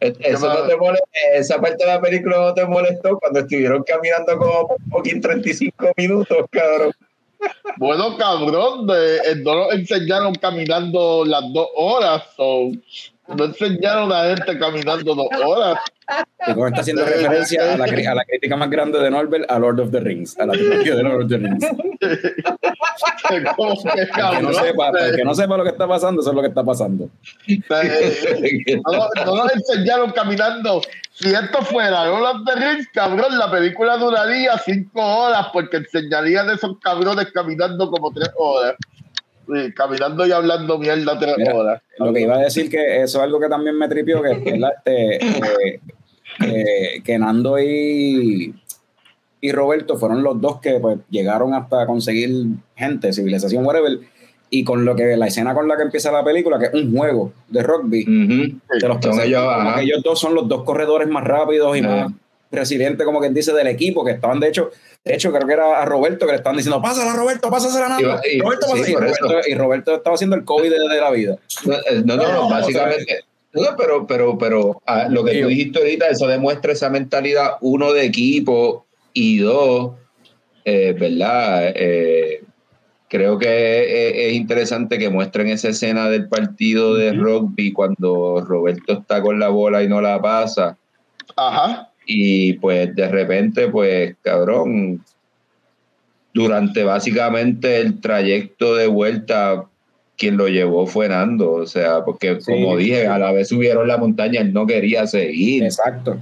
Es- 0.00 0.14
Eso 0.20 0.52
no 0.52 0.66
te 0.66 0.76
mole- 0.76 0.98
esa 1.34 1.60
parte 1.60 1.84
de 1.84 1.90
la 1.90 2.00
película 2.00 2.36
no 2.38 2.54
te 2.54 2.66
molestó 2.66 3.18
cuando 3.18 3.40
estuvieron 3.40 3.82
caminando 3.82 4.36
como 4.38 4.76
poquín 4.90 5.20
35 5.20 5.92
minutos, 5.96 6.38
cabrón. 6.50 6.92
Bueno, 7.76 8.16
cabrón, 8.16 8.86
de, 8.86 9.16
eh, 9.18 9.36
no 9.42 9.54
nos 9.54 9.74
enseñaron 9.74 10.34
caminando 10.34 11.24
las 11.24 11.42
dos 11.52 11.68
horas. 11.76 12.24
So, 12.36 12.70
no 13.28 13.44
enseñaron 13.44 14.12
a 14.12 14.24
gente 14.34 14.58
caminando 14.58 15.14
dos 15.14 15.28
horas. 15.44 15.78
Y 16.46 16.54
como 16.54 16.68
está 16.68 16.80
haciendo 16.82 17.04
referencia 17.04 17.74
a 17.74 17.76
la, 17.76 17.84
a 17.84 18.14
la, 18.14 18.24
crítica 18.24 18.56
más 18.56 18.70
grande 18.70 19.00
de 19.00 19.10
Norbert, 19.10 19.50
a 19.50 19.58
Lord 19.58 19.80
of 19.80 19.90
the 19.90 19.98
Rings, 19.98 20.38
a 20.38 20.46
la 20.46 20.52
trilogía 20.52 20.94
de 20.94 21.02
Lord 21.02 21.24
of 21.24 21.28
the 21.28 21.38
Rings. 21.38 21.66
que, 23.28 23.40
no 23.40 24.52
sepa, 24.52 24.92
que 25.16 25.24
no 25.24 25.34
sepa 25.34 25.56
lo 25.56 25.64
que 25.64 25.70
está 25.70 25.88
pasando, 25.88 26.20
eso 26.20 26.30
es 26.30 26.36
lo 26.36 26.42
que 26.42 26.48
está 26.48 26.62
pasando. 26.62 27.10
no, 27.48 29.08
no 29.26 29.36
nos 29.36 29.52
enseñaron 29.54 30.12
caminando. 30.12 30.80
Si 31.12 31.32
esto 31.32 31.62
fuera 31.62 32.06
Lord 32.06 32.36
of 32.36 32.44
the 32.44 32.54
Rings, 32.54 32.88
cabrón, 32.92 33.36
la 33.36 33.50
película 33.50 33.96
duraría 33.96 34.56
cinco 34.58 35.02
horas 35.02 35.48
porque 35.52 35.78
enseñarían 35.78 36.48
a 36.50 36.54
esos 36.54 36.78
cabrones 36.78 37.32
caminando 37.32 37.90
como 37.90 38.12
tres 38.12 38.30
horas 38.36 38.76
caminando 39.74 40.26
y 40.26 40.32
hablando 40.32 40.78
mierda 40.78 41.18
tres 41.18 41.36
horas. 41.52 41.82
Lo 41.98 42.12
que 42.12 42.22
iba 42.22 42.36
a 42.36 42.40
decir 42.40 42.68
que 42.68 43.02
eso 43.02 43.18
es 43.18 43.24
algo 43.24 43.40
que 43.40 43.48
también 43.48 43.78
me 43.78 43.88
tripió, 43.88 44.22
que, 44.22 44.32
este, 44.32 45.16
eh, 46.44 47.02
que 47.02 47.18
Nando 47.18 47.58
y, 47.58 48.54
y 49.40 49.52
Roberto 49.52 49.96
fueron 49.96 50.22
los 50.22 50.40
dos 50.40 50.60
que 50.60 50.78
pues, 50.80 50.98
llegaron 51.10 51.54
hasta 51.54 51.86
conseguir 51.86 52.30
gente, 52.74 53.12
civilización, 53.12 53.64
whatever. 53.64 53.98
Y 54.48 54.62
con 54.62 54.84
lo 54.84 54.94
que 54.94 55.16
la 55.16 55.26
escena 55.26 55.54
con 55.54 55.66
la 55.66 55.76
que 55.76 55.82
empieza 55.82 56.12
la 56.12 56.22
película, 56.22 56.58
que 56.58 56.66
es 56.66 56.74
un 56.74 56.96
juego 56.96 57.32
de 57.48 57.62
rugby, 57.64 58.60
ellos, 59.80 60.02
dos 60.04 60.20
son 60.20 60.34
los 60.34 60.46
dos 60.46 60.62
corredores 60.62 61.08
más 61.08 61.24
rápidos 61.24 61.76
y 61.76 61.82
más 61.82 62.12
presidente, 62.50 63.04
como 63.04 63.20
quien 63.20 63.34
dice, 63.34 63.52
del 63.52 63.66
equipo, 63.66 64.04
que 64.04 64.12
estaban 64.12 64.40
de 64.40 64.48
hecho 64.48 64.70
de 65.06 65.14
hecho, 65.14 65.30
creo 65.30 65.46
que 65.46 65.52
era 65.52 65.80
a 65.80 65.84
Roberto 65.84 66.26
que 66.26 66.32
le 66.32 66.38
estaban 66.38 66.56
diciendo, 66.56 66.82
pásala 66.82 67.12
Roberto, 67.12 67.48
pásasela 67.48 67.94
a 67.94 68.00
y, 68.00 68.40
Roberto, 68.40 68.66
y, 69.46 69.54
Roberto, 69.54 69.92
y, 69.92 69.94
estaba 69.94 70.14
haciendo 70.16 70.34
el 70.34 70.44
COVID 70.44 70.68
de, 70.68 71.00
la 71.00 71.10
vida. 71.12 71.38
No, 72.04 72.16
no, 72.16 72.32
no, 72.32 72.48
básicamente. 72.50 73.20
No, 73.52 73.76
pero, 73.78 74.04
pero, 74.04 74.36
pero 74.36 74.82
ah, 74.84 75.06
lo 75.08 75.22
que 75.22 75.40
tú 75.40 75.46
dijiste 75.46 75.78
ahorita, 75.78 76.08
eso 76.08 76.26
demuestra 76.26 76.72
esa 76.72 76.90
mentalidad, 76.90 77.52
uno, 77.60 77.92
de 77.92 78.04
equipo 78.04 78.84
y 79.12 79.38
dos, 79.38 79.92
eh, 80.64 80.92
¿verdad? 80.98 81.72
Eh, 81.76 82.42
creo 83.08 83.38
que 83.38 84.28
es, 84.28 84.34
interesante 84.34 84.98
que 84.98 85.08
muestren 85.08 85.46
esa 85.46 85.68
escena 85.68 86.10
del 86.10 86.28
partido 86.28 86.96
de 86.96 87.12
rugby 87.12 87.72
cuando 87.72 88.44
Roberto 88.44 88.94
está 88.94 89.22
con 89.22 89.38
la 89.38 89.50
bola 89.50 89.84
y 89.84 89.88
no 89.88 90.00
la 90.00 90.20
pasa. 90.20 90.76
Ajá. 91.36 91.92
Y 92.06 92.54
pues 92.54 92.94
de 92.94 93.08
repente, 93.08 93.68
pues 93.68 94.14
cabrón, 94.22 95.04
durante 96.32 96.84
básicamente 96.84 97.78
el 97.80 98.00
trayecto 98.00 98.76
de 98.76 98.86
vuelta, 98.86 99.64
quien 100.16 100.36
lo 100.36 100.48
llevó 100.48 100.86
fue 100.86 101.08
Nando, 101.08 101.52
o 101.52 101.66
sea, 101.66 102.04
porque 102.04 102.38
como 102.38 102.76
dije, 102.76 103.06
a 103.06 103.18
la 103.18 103.32
vez 103.32 103.48
subieron 103.48 103.88
la 103.88 103.98
montaña, 103.98 104.40
él 104.40 104.52
no 104.52 104.66
quería 104.66 105.06
seguir. 105.06 105.64
Exacto. 105.64 106.16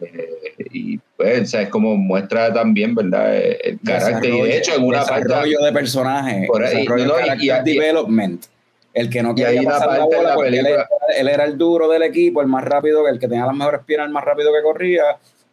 Eh, 0.00 0.54
y 0.72 0.98
pues, 1.16 1.42
o 1.42 1.46
sea, 1.46 1.62
es 1.62 1.68
como 1.68 1.96
muestra 1.96 2.52
también, 2.52 2.94
¿verdad? 2.94 3.36
El 3.36 3.78
carácter. 3.84 4.32
y 4.32 4.40
de 4.40 4.56
hecho, 4.56 4.74
en 4.76 4.84
una 4.84 5.04
parte. 5.04 5.28
de 5.28 5.72
personaje. 5.72 6.46
Por 6.46 6.64
ahí, 6.64 6.86
y, 7.40 7.48
development 7.64 8.46
el 8.96 9.10
que 9.10 9.22
no 9.22 9.34
quería 9.34 9.62
pasar 9.62 9.98
la 9.98 10.04
bola 10.06 10.34
porque 10.34 10.58
él, 10.58 11.28
era 11.28 11.44
el 11.44 11.58
duro 11.58 11.86
del 11.86 12.02
equipo, 12.02 12.40
el 12.40 12.46
más 12.46 12.64
rápido, 12.64 13.06
el 13.06 13.18
que 13.18 13.28
tenía 13.28 13.44
las 13.44 13.54
mejores 13.54 13.82
piernas, 13.84 14.06
el 14.06 14.12
más 14.14 14.24
rápido 14.24 14.50
que 14.54 14.62
corría, 14.62 15.02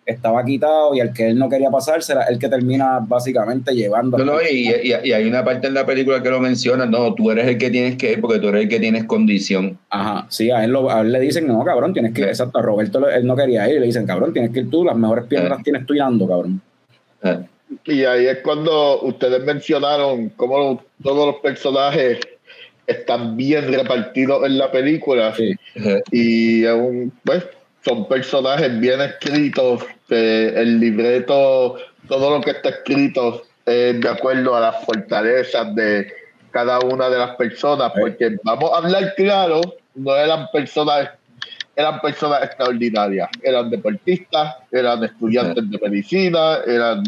estaba 0.05 0.45
quitado 0.45 0.95
y 0.95 1.01
el 1.01 1.11
que 1.11 1.27
él 1.27 1.37
no 1.37 1.49
quería 1.49 1.69
pasar 1.69 2.01
será 2.01 2.23
el 2.23 2.39
que 2.39 2.47
termina 2.47 2.99
básicamente 3.01 3.73
llevando. 3.75 4.17
No, 4.17 4.23
no, 4.23 4.41
y, 4.41 4.69
hay 4.93 5.25
una 5.25 5.43
parte 5.43 5.67
en 5.67 5.73
la 5.73 5.85
película 5.85 6.23
que 6.23 6.29
lo 6.29 6.39
menciona, 6.39 6.85
no, 6.85 7.13
tú 7.15 7.31
eres 7.31 7.45
el 7.45 7.57
que 7.57 7.69
tienes 7.69 7.97
que 7.97 8.13
ir 8.13 8.21
porque 8.21 8.39
tú 8.39 8.47
eres 8.47 8.63
el 8.63 8.69
que 8.69 8.79
tienes 8.79 9.03
condición. 9.03 9.77
Ajá, 9.89 10.25
sí, 10.29 10.49
a 10.49 10.63
él, 10.63 10.71
lo, 10.71 10.89
a 10.89 11.01
él 11.01 11.11
le 11.11 11.19
dicen, 11.19 11.45
no, 11.45 11.65
cabrón, 11.65 11.91
tienes 11.91 12.13
que 12.13 12.21
ir, 12.21 12.27
exacto, 12.29 12.59
a 12.59 12.61
Roberto 12.61 13.09
él 13.09 13.27
no 13.27 13.35
quería 13.35 13.69
ir, 13.69 13.81
le 13.81 13.87
dicen, 13.87 14.07
cabrón, 14.07 14.31
tienes 14.31 14.51
que 14.51 14.61
ir 14.61 14.69
tú, 14.69 14.85
las 14.85 14.95
mejores 14.95 15.25
piernas 15.25 15.49
las 15.49 15.63
tienes 15.63 15.85
tú 15.85 15.93
y 15.93 15.99
ando, 15.99 16.25
cabrón. 16.29 16.61
Y 17.83 18.05
ahí 18.05 18.25
es 18.25 18.37
cuando 18.37 19.01
ustedes 19.01 19.43
mencionaron 19.43 20.29
cómo 20.29 20.81
todos 21.01 21.25
los 21.25 21.35
personajes 21.41 22.19
están 22.87 23.37
bien 23.37 23.71
repartidos 23.71 24.45
en 24.45 24.57
la 24.57 24.71
película. 24.71 25.33
Y 26.11 26.63
pues, 27.23 27.45
son 27.83 28.07
personajes 28.07 28.79
bien 28.79 29.01
escritos, 29.01 29.83
el 30.09 30.79
libreto, 30.79 31.77
todo 32.07 32.37
lo 32.37 32.43
que 32.43 32.51
está 32.51 32.69
escrito 32.69 33.43
es 33.65 33.99
de 33.99 34.09
acuerdo 34.09 34.55
a 34.55 34.59
las 34.59 34.85
fortalezas 34.85 35.73
de 35.75 36.11
cada 36.51 36.79
una 36.79 37.09
de 37.09 37.17
las 37.17 37.35
personas, 37.35 37.91
porque 37.99 38.37
vamos 38.43 38.71
a 38.73 38.77
hablar 38.77 39.13
claro, 39.15 39.61
no 39.95 40.15
eran 40.15 40.47
personas 40.51 41.09
eran 41.75 41.99
personas 42.01 42.43
extraordinarias, 42.43 43.29
eran 43.41 43.69
deportistas, 43.69 44.55
eran 44.71 45.03
estudiantes 45.03 45.69
de 45.69 45.79
medicina, 45.79 46.57
eran 46.67 47.03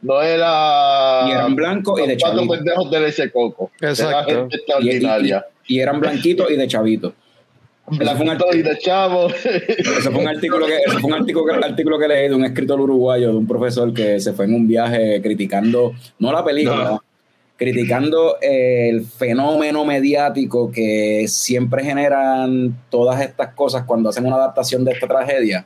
no 0.00 0.22
era 0.22 1.24
y 1.26 1.30
eran 1.30 1.54
blancos 1.54 2.00
y 2.00 2.06
de 2.06 2.16
chavito. 2.16 2.48
pendejos 2.48 2.90
de 2.90 3.08
ese 3.08 3.30
coco. 3.30 3.70
Exacto. 3.80 4.48
extraordinaria. 4.50 5.44
Y, 5.66 5.78
eran 5.78 6.00
blanquitos 6.00 6.50
y 6.50 6.56
de 6.56 6.66
chavito. 6.66 7.14
Blanquitos 7.86 8.54
y 8.54 8.62
de 8.62 8.78
chavos. 8.78 9.34
Eso 9.44 10.10
fue 10.10 10.22
un 10.22 10.28
artículo 10.28 10.66
que, 10.66 10.78
fue 11.00 11.10
un 11.10 11.14
artículo, 11.14 11.46
que, 11.46 11.64
artículo 11.66 11.98
que 11.98 12.08
leí 12.08 12.28
de 12.28 12.34
un 12.34 12.44
escritor 12.44 12.80
uruguayo, 12.80 13.28
de 13.28 13.36
un 13.36 13.46
profesor 13.46 13.92
que 13.92 14.20
se 14.20 14.32
fue 14.32 14.46
en 14.46 14.54
un 14.54 14.66
viaje 14.66 15.20
criticando, 15.20 15.92
no 16.18 16.32
la 16.32 16.44
película, 16.44 16.98
criticando 17.62 18.38
el 18.40 19.04
fenómeno 19.04 19.84
mediático 19.84 20.70
que 20.72 21.26
siempre 21.28 21.84
generan 21.84 22.76
todas 22.90 23.20
estas 23.20 23.54
cosas 23.54 23.84
cuando 23.84 24.08
hacen 24.08 24.26
una 24.26 24.36
adaptación 24.36 24.84
de 24.84 24.92
esta 24.92 25.06
tragedia. 25.06 25.64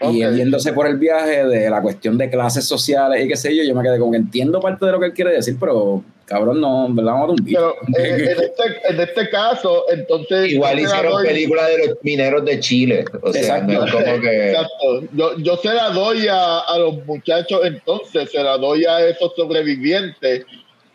Y 0.00 0.18
yéndose 0.18 0.72
por 0.72 0.86
el 0.86 0.96
viaje 0.96 1.44
de 1.44 1.68
la 1.68 1.82
cuestión 1.82 2.16
de 2.16 2.30
clases 2.30 2.64
sociales 2.64 3.24
y 3.24 3.28
qué 3.28 3.36
sé 3.36 3.54
yo, 3.54 3.64
yo 3.64 3.74
me 3.74 3.82
quedé 3.82 3.98
como 3.98 4.12
que 4.12 4.18
entiendo 4.18 4.60
parte 4.60 4.86
de 4.86 4.92
lo 4.92 5.00
que 5.00 5.06
él 5.06 5.12
quiere 5.12 5.32
decir, 5.32 5.56
pero 5.58 6.04
cabrón, 6.24 6.60
no, 6.60 6.86
en 6.86 6.94
verdad, 6.94 7.28
un 7.28 7.36
Pero 7.36 7.74
en, 7.88 8.20
este, 8.28 8.42
en, 8.90 9.00
este, 9.00 9.28
caso, 9.30 9.86
entonces. 9.90 10.52
Igual 10.52 10.78
hicieron 10.78 11.22
película 11.22 11.66
de 11.66 11.88
los 11.88 11.98
mineros 12.02 12.44
de 12.44 12.60
Chile. 12.60 13.04
O 13.22 13.32
sea, 13.32 13.58
exacto. 13.58 13.86
como 13.90 14.20
que... 14.20 14.50
exacto. 14.50 15.02
Yo, 15.14 15.36
yo 15.38 15.56
se 15.56 15.72
la 15.72 15.90
doy 15.90 16.28
a, 16.28 16.60
a 16.60 16.78
los 16.78 17.04
muchachos, 17.06 17.62
entonces, 17.64 18.30
se 18.30 18.42
la 18.42 18.58
doy 18.58 18.84
a 18.84 19.08
esos 19.08 19.32
sobrevivientes 19.34 20.44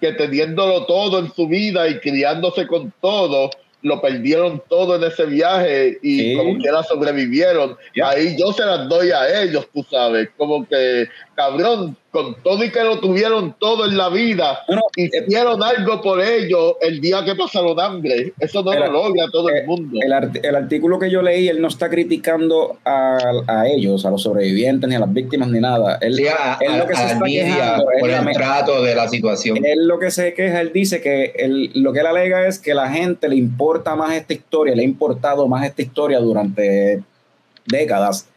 que 0.04 0.12
teniéndolo 0.12 0.86
todo 0.86 1.18
en 1.20 1.34
su 1.34 1.48
vida 1.48 1.88
y 1.88 1.98
criándose 2.02 2.68
con 2.68 2.94
todo, 3.00 3.50
lo 3.84 4.02
perdieron 4.02 4.62
todo 4.68 4.98
en 4.98 5.04
ese 5.06 5.26
viaje 5.26 5.98
y 6.02 6.36
como 6.36 6.58
quiera 6.58 6.84
sobrevivieron. 6.84 7.78
Ahí 8.04 8.36
yo 8.38 8.52
se 8.52 8.66
las 8.66 8.90
doy 8.90 9.12
a 9.12 9.44
ellos, 9.44 9.66
tú 9.74 9.86
sabes, 9.90 10.28
como 10.36 10.68
que 10.68 11.08
cabrón, 11.36 11.96
con 12.14 12.36
todo 12.44 12.64
y 12.64 12.70
que 12.70 12.84
lo 12.84 13.00
tuvieron 13.00 13.56
todo 13.58 13.88
en 13.88 13.98
la 13.98 14.10
vida, 14.10 14.60
y 14.96 15.06
hicieron 15.06 15.64
algo 15.64 16.00
por 16.00 16.22
ellos 16.22 16.76
el 16.80 17.02
día 17.02 17.26
que 17.26 17.34
pasaron 17.34 17.80
hambre. 17.80 18.34
Eso 18.40 18.62
no 18.62 18.72
lo 18.72 18.92
logra 18.92 19.26
todo 19.32 19.50
el, 19.50 19.66
mundo. 19.66 20.00
El, 20.00 20.56
artículo 20.56 21.00
que 21.00 21.10
yo 21.10 21.24
leí, 21.24 21.48
él 21.48 21.60
no 21.60 21.70
está 21.70 21.90
criticando 21.90 22.78
a, 22.86 23.18
a, 23.48 23.68
ellos, 23.68 24.06
a 24.06 24.12
los 24.12 24.22
sobrevivientes, 24.22 24.88
ni 24.88 24.96
a 24.96 25.00
las 25.00 25.12
víctimas, 25.12 25.50
ni 25.50 25.60
nada. 25.60 25.98
Él, 26.02 26.12
lo 26.78 26.86
que 26.86 26.96
se 26.96 27.04
está 27.04 27.26
quejando 27.26 27.86
por 28.00 28.10
el 28.12 28.32
trato 28.34 28.84
de 28.84 28.94
la 28.94 29.08
situación. 29.08 29.66
Él 29.66 29.88
lo 29.88 29.98
que 29.98 30.12
se 30.12 30.36
queja, 30.36 30.62
él 30.62 30.72
dice 30.72 31.02
que 31.02 31.34
lo 31.74 31.94
que 31.94 32.00
él 32.00 32.06
alega 32.06 32.46
es 32.46 32.60
que 32.60 32.76
la 32.76 32.92
gente 32.92 33.28
le 33.28 33.38
importa 33.38 33.96
más 33.96 34.14
esta 34.14 34.34
historia, 34.34 34.76
le 34.76 34.84
ha 34.84 34.86
importado 34.86 35.48
más 35.48 35.66
esta 35.66 35.82
historia 35.82 36.20
durante 36.20 37.02
décadas 37.66 38.30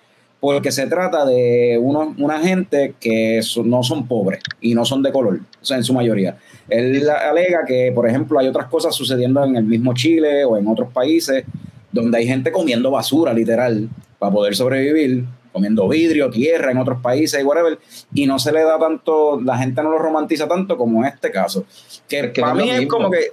porque 0.47 0.71
se 0.71 0.87
trata 0.87 1.27
de 1.27 1.77
una 1.77 2.39
gente 2.39 2.95
que 3.01 3.41
no 3.65 3.83
son 3.83 4.07
pobres 4.07 4.45
y 4.61 4.77
no 4.77 4.85
son 4.85 5.03
de 5.03 5.11
color, 5.11 5.41
o 5.61 5.65
sea, 5.65 5.77
en 5.77 5.83
su 5.83 5.93
mayoría. 5.93 6.37
Él 6.69 7.11
alega 7.11 7.65
que, 7.67 7.91
por 7.93 8.09
ejemplo, 8.09 8.39
hay 8.39 8.47
otras 8.47 8.69
cosas 8.69 8.95
sucediendo 8.95 9.43
en 9.43 9.57
el 9.57 9.65
mismo 9.65 9.93
Chile 9.93 10.45
o 10.45 10.57
en 10.57 10.69
otros 10.69 10.93
países 10.93 11.43
donde 11.91 12.19
hay 12.19 12.29
gente 12.29 12.53
comiendo 12.53 12.93
basura, 12.93 13.35
literal, 13.35 13.89
para 14.21 14.33
poder 14.33 14.55
sobrevivir, 14.55 15.25
comiendo 15.51 15.89
vidrio, 15.89 16.31
tierra 16.31 16.71
en 16.71 16.79
otros 16.79 17.01
países 17.01 17.41
y 17.41 17.43
whatever, 17.43 17.81
y 18.15 18.27
no 18.27 18.39
se 18.39 18.53
le 18.53 18.63
da 18.63 18.79
tanto, 18.79 19.41
la 19.41 19.59
gente 19.59 19.83
no 19.83 19.91
lo 19.91 19.99
romantiza 19.99 20.47
tanto 20.47 20.77
como 20.77 21.01
en 21.01 21.13
este 21.13 21.33
caso. 21.33 21.65
Que, 22.09 22.33
para 22.41 22.55
mí 22.55 22.71
es 22.71 22.87
como 22.87 23.11
que, 23.11 23.33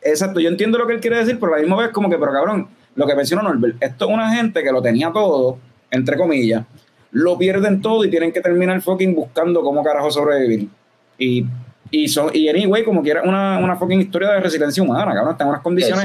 exacto, 0.00 0.38
yo 0.38 0.48
entiendo 0.48 0.78
lo 0.78 0.86
que 0.86 0.92
él 0.92 1.00
quiere 1.00 1.18
decir, 1.18 1.40
pero 1.40 1.54
a 1.54 1.56
la 1.56 1.62
misma 1.62 1.82
vez 1.82 1.90
como 1.90 2.08
que, 2.08 2.18
pero 2.18 2.30
cabrón, 2.30 2.68
lo 2.94 3.04
que 3.04 3.16
mencionó 3.16 3.42
Norbert, 3.42 3.82
esto 3.82 4.04
es 4.04 4.14
una 4.14 4.32
gente 4.32 4.62
que 4.62 4.70
lo 4.70 4.80
tenía 4.80 5.10
todo, 5.12 5.58
entre 5.92 6.16
comillas, 6.16 6.64
lo 7.12 7.38
pierden 7.38 7.80
todo 7.80 8.04
y 8.04 8.10
tienen 8.10 8.32
que 8.32 8.40
terminar 8.40 8.80
fucking 8.80 9.14
buscando 9.14 9.62
cómo 9.62 9.84
carajo 9.84 10.10
sobrevivir. 10.10 10.68
Y, 11.18 11.44
y, 11.90 12.08
son, 12.08 12.30
y 12.32 12.48
anyway, 12.48 12.82
como 12.82 13.02
quiera, 13.02 13.22
una, 13.22 13.58
una 13.58 13.76
fucking 13.76 14.00
historia 14.00 14.30
de 14.30 14.40
resiliencia 14.40 14.82
humana, 14.82 15.12
cabrón, 15.14 15.32
están 15.32 15.46
en 15.46 15.50
unas 15.50 15.62
condiciones 15.62 16.04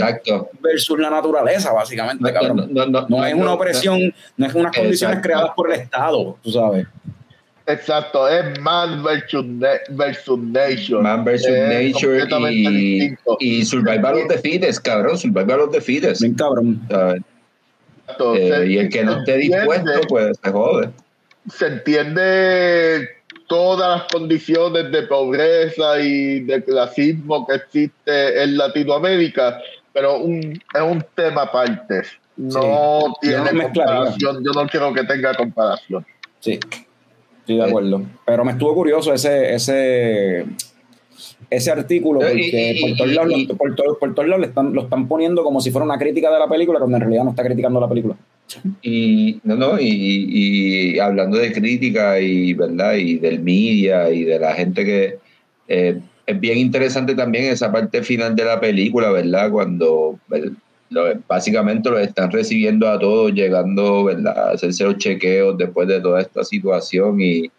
versus 0.62 1.00
la 1.00 1.10
naturaleza, 1.10 1.72
básicamente, 1.72 2.32
cabrón. 2.32 2.70
No, 3.10 3.26
es 3.26 3.34
una 3.34 3.54
opresión, 3.54 4.14
no, 4.36 4.46
es 4.46 4.54
unas 4.54 4.76
condiciones 4.76 5.20
creadas 5.22 5.52
por 5.56 5.74
el 5.74 5.80
Estado, 5.80 6.38
tú 6.44 6.52
sabes. 6.52 6.86
Exacto, 7.66 8.30
es 8.30 8.60
Man 8.62 9.04
versus, 9.04 9.46
versus 9.90 10.40
Nature. 10.40 11.02
Man 11.02 11.26
versus 11.26 11.52
Nature 11.52 12.26
y, 12.50 13.14
y, 13.40 13.66
Survival 13.66 14.22
of 14.22 14.28
the 14.30 14.38
Fittest, 14.38 14.86
cabrón. 14.86 15.18
Survival 15.18 15.62
of 15.62 15.72
the 15.72 15.82
Fittest. 15.82 16.22
Bien 16.22 16.34
cabrón. 16.34 16.82
Eh, 18.08 18.66
y 18.68 18.78
el 18.78 18.90
que 18.90 19.04
no 19.04 19.20
esté 19.20 19.38
dispuesto, 19.38 19.92
pues 20.08 20.38
se 20.44 20.52
jode. 20.52 20.90
Se 21.50 21.68
entiende 21.68 23.10
todas 23.48 24.00
las 24.00 24.08
condiciones 24.12 24.92
de 24.92 25.04
pobreza 25.04 26.00
y 26.00 26.42
de 26.42 26.64
clasismo 26.64 27.48
que 27.48 27.56
existe 27.56 28.44
en 28.44 28.58
Latinoamérica, 28.58 29.60
pero 29.94 30.20
un, 30.20 30.54
es 30.74 30.82
un 30.82 31.04
tema 31.16 31.44
aparte. 31.44 32.04
No 32.36 33.16
tiene 33.22 33.64
comparación. 33.64 34.44
Yo 34.44 34.52
no 34.52 34.68
quiero 34.68 34.94
que 34.94 35.04
tenga 35.04 35.34
comparación. 35.34 36.06
Sí, 36.40 36.60
estoy 37.40 37.58
de 37.58 37.64
acuerdo. 37.64 38.02
Pero 38.26 38.46
me 38.46 38.52
estuvo 38.52 38.76
curioso 38.76 39.14
ese, 39.14 39.56
ese, 39.56 40.46
ese 41.50 41.72
artículo 41.72 42.20
porque 42.20 42.78
por 42.82 42.98
todos 42.98 43.12
lados, 43.14 43.34
por, 43.98 44.16
todos 44.16 44.28
lados 44.28 44.48
están, 44.48 44.74
lo 44.74 44.82
están 44.84 45.08
poniendo 45.08 45.44
como 45.44 45.62
si 45.62 45.72
fuera 45.72 45.86
una 45.86 45.98
crítica 45.98 46.32
de 46.32 46.40
la 46.40 46.48
película, 46.48 46.80
cuando 46.80 46.98
en 46.98 47.02
realidad 47.02 47.24
no 47.24 47.30
está 47.32 47.44
criticando 47.44 47.80
la 47.80 47.88
película. 47.88 48.16
Y 48.82 49.40
no, 49.44 49.56
no, 49.56 49.80
y, 49.80 50.98
hablando 51.00 51.38
de 51.38 51.52
crítica 51.52 52.20
y 52.20 52.54
verdad, 52.54 52.96
y 52.96 53.18
del 53.18 53.42
media 53.42 54.10
y 54.10 54.24
de 54.24 54.40
la 54.40 54.54
gente 54.54 54.86
que 54.86 55.20
eh, 55.68 56.00
es 56.26 56.40
bien 56.40 56.58
interesante 56.58 57.16
también 57.16 57.46
esa 57.46 57.72
parte 57.72 58.04
final 58.04 58.36
de 58.36 58.46
la 58.46 58.60
película, 58.60 59.12
¿verdad? 59.12 59.52
Cuando 59.52 60.20
básicamente 61.28 61.90
lo 61.90 62.00
están 62.00 62.32
recibiendo 62.32 62.88
a 62.88 63.00
todos, 63.00 63.34
llegando, 63.34 64.06
¿verdad? 64.06 64.50
A 64.50 64.52
hacerse 64.52 64.84
los 64.86 64.98
chequeos 64.98 65.58
después 65.58 65.88
de 65.88 66.00
toda 66.02 66.22
esta 66.22 66.44
situación 66.44 67.22
y, 67.22 67.52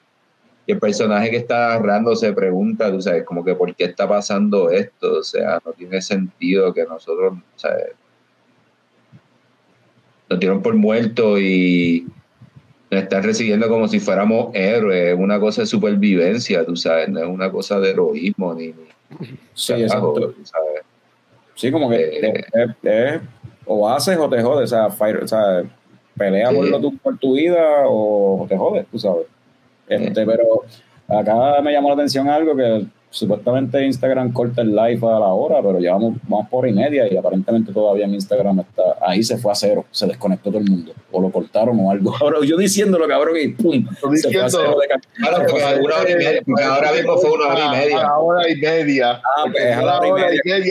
el 0.73 0.79
personaje 0.79 1.31
que 1.31 1.39
está 1.39 1.73
agarrando 1.73 2.15
se 2.15 2.31
pregunta, 2.35 2.93
tú 2.93 3.01
sabes, 3.01 3.25
como 3.25 3.43
que 3.43 3.55
por 3.55 3.75
qué 3.75 3.85
está 3.85 4.07
pasando 4.07 4.71
esto, 4.71 5.21
o 5.21 5.23
sea, 5.23 5.61
no 5.65 5.73
tiene 5.73 6.03
sentido 6.03 6.75
que 6.75 6.85
nosotros, 6.85 7.39
¿sabes? 7.57 7.93
Nos 10.29 10.39
dieron 10.39 10.61
por 10.61 10.75
muerto 10.75 11.39
y 11.41 12.07
nos 12.91 13.03
están 13.03 13.23
recibiendo 13.23 13.67
como 13.71 13.89
si 13.89 13.99
fuéramos 13.99 14.55
héroes, 14.55 15.15
es 15.15 15.19
una 15.19 15.41
cosa 15.41 15.63
de 15.63 15.67
supervivencia, 15.67 16.67
tú 16.67 16.77
sabes, 16.77 17.09
no 17.09 17.21
es 17.21 17.29
una 17.29 17.51
cosa 17.51 17.81
de 17.81 17.91
heroísmo 17.91 18.53
ni... 18.53 18.75
sí, 19.55 19.73
exacto. 19.73 20.35
Sí, 21.55 21.73
como 21.73 21.89
que 21.89 22.45
eh, 22.85 23.21
o 23.65 23.89
haces 23.89 24.19
o 24.19 24.29
te 24.29 24.43
jodes, 24.43 24.71
o 24.71 24.97
sea, 25.27 25.65
pelea 26.15 26.51
por, 26.51 26.69
lo, 26.69 26.91
por 26.91 27.17
tu 27.19 27.37
vida 27.37 27.85
o 27.87 28.45
te 28.47 28.57
jodes, 28.57 28.87
tú 28.91 28.99
sabes. 28.99 29.27
Este, 29.89 30.27
pero 30.27 30.65
acá 31.09 31.61
me 31.63 31.73
llamó 31.73 31.89
la 31.89 31.95
atención 31.95 32.29
algo 32.29 32.55
que 32.55 32.87
supuestamente 33.11 33.85
Instagram 33.85 34.33
corta 34.33 34.63
el 34.63 34.75
live 34.75 35.01
a 35.03 35.19
la 35.19 35.29
hora, 35.29 35.63
pero 35.63 35.79
llevamos 35.79 36.15
vamos 36.29 36.49
por 36.49 36.61
hora 36.61 36.71
y 36.71 36.75
media 36.75 37.13
y 37.13 37.17
aparentemente 37.17 37.73
todavía 37.73 38.05
en 38.05 38.15
Instagram 38.15 38.61
está 38.61 38.83
ahí 39.01 39.23
se 39.23 39.39
fue 39.39 39.53
a 39.53 39.55
cero, 39.55 39.87
se 39.91 40.07
desconectó 40.07 40.51
todo 40.51 40.59
el 40.59 40.69
mundo, 40.69 40.93
o 41.11 41.21
lo 41.21 41.31
cortaron 41.31 41.79
o 41.81 41.91
algo. 41.91 42.15
Ahora 42.21 42.39
yo 42.45 42.57
diciéndolo, 42.57 43.09
cabrón, 43.09 43.37
y 43.41 43.49
pum, 43.49 43.87
se 44.17 44.31
fue 44.31 44.43
a 44.43 44.51
cero 44.51 44.77
de 44.79 45.27
ahora, 45.27 45.47
hora 45.83 46.11
y 46.11 46.15
media, 46.15 46.43
ahora 46.69 46.93
mismo 46.93 47.17
fue 47.17 47.31
una 47.31 47.47
hora 47.49 47.65
y 47.65 47.71
media. 47.71 47.99
Una 47.99 48.19
hora 48.19 48.51
y 48.51 48.57
media. 48.57 49.13
Ah, 49.13 49.45
pues, 49.51 49.77
una 49.79 49.99
hora 49.99 50.09
y 50.09 50.13
media 50.13 50.59
y 50.59 50.71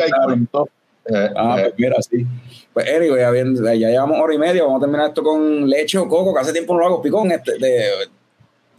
eh, 1.10 1.30
ah, 1.38 1.57
pues 1.61 1.73
mira, 1.77 1.95
sí. 2.02 2.26
Pues 2.73 2.85
anyway, 2.89 3.22
ya, 3.22 3.73
ya, 3.73 3.89
llevamos 3.89 4.19
hora 4.19 4.34
y 4.34 4.38
media, 4.38 4.64
vamos 4.64 4.77
a 4.77 4.81
terminar 4.81 5.07
esto 5.07 5.23
con 5.23 5.69
leche 5.69 5.98
o 5.98 6.07
coco, 6.07 6.34
que 6.34 6.41
hace 6.41 6.52
tiempo 6.52 6.73
no 6.73 6.80
lo 6.81 6.85
hago, 6.85 7.02
picón. 7.02 7.31
Este, 7.31 7.57
de, 7.57 7.81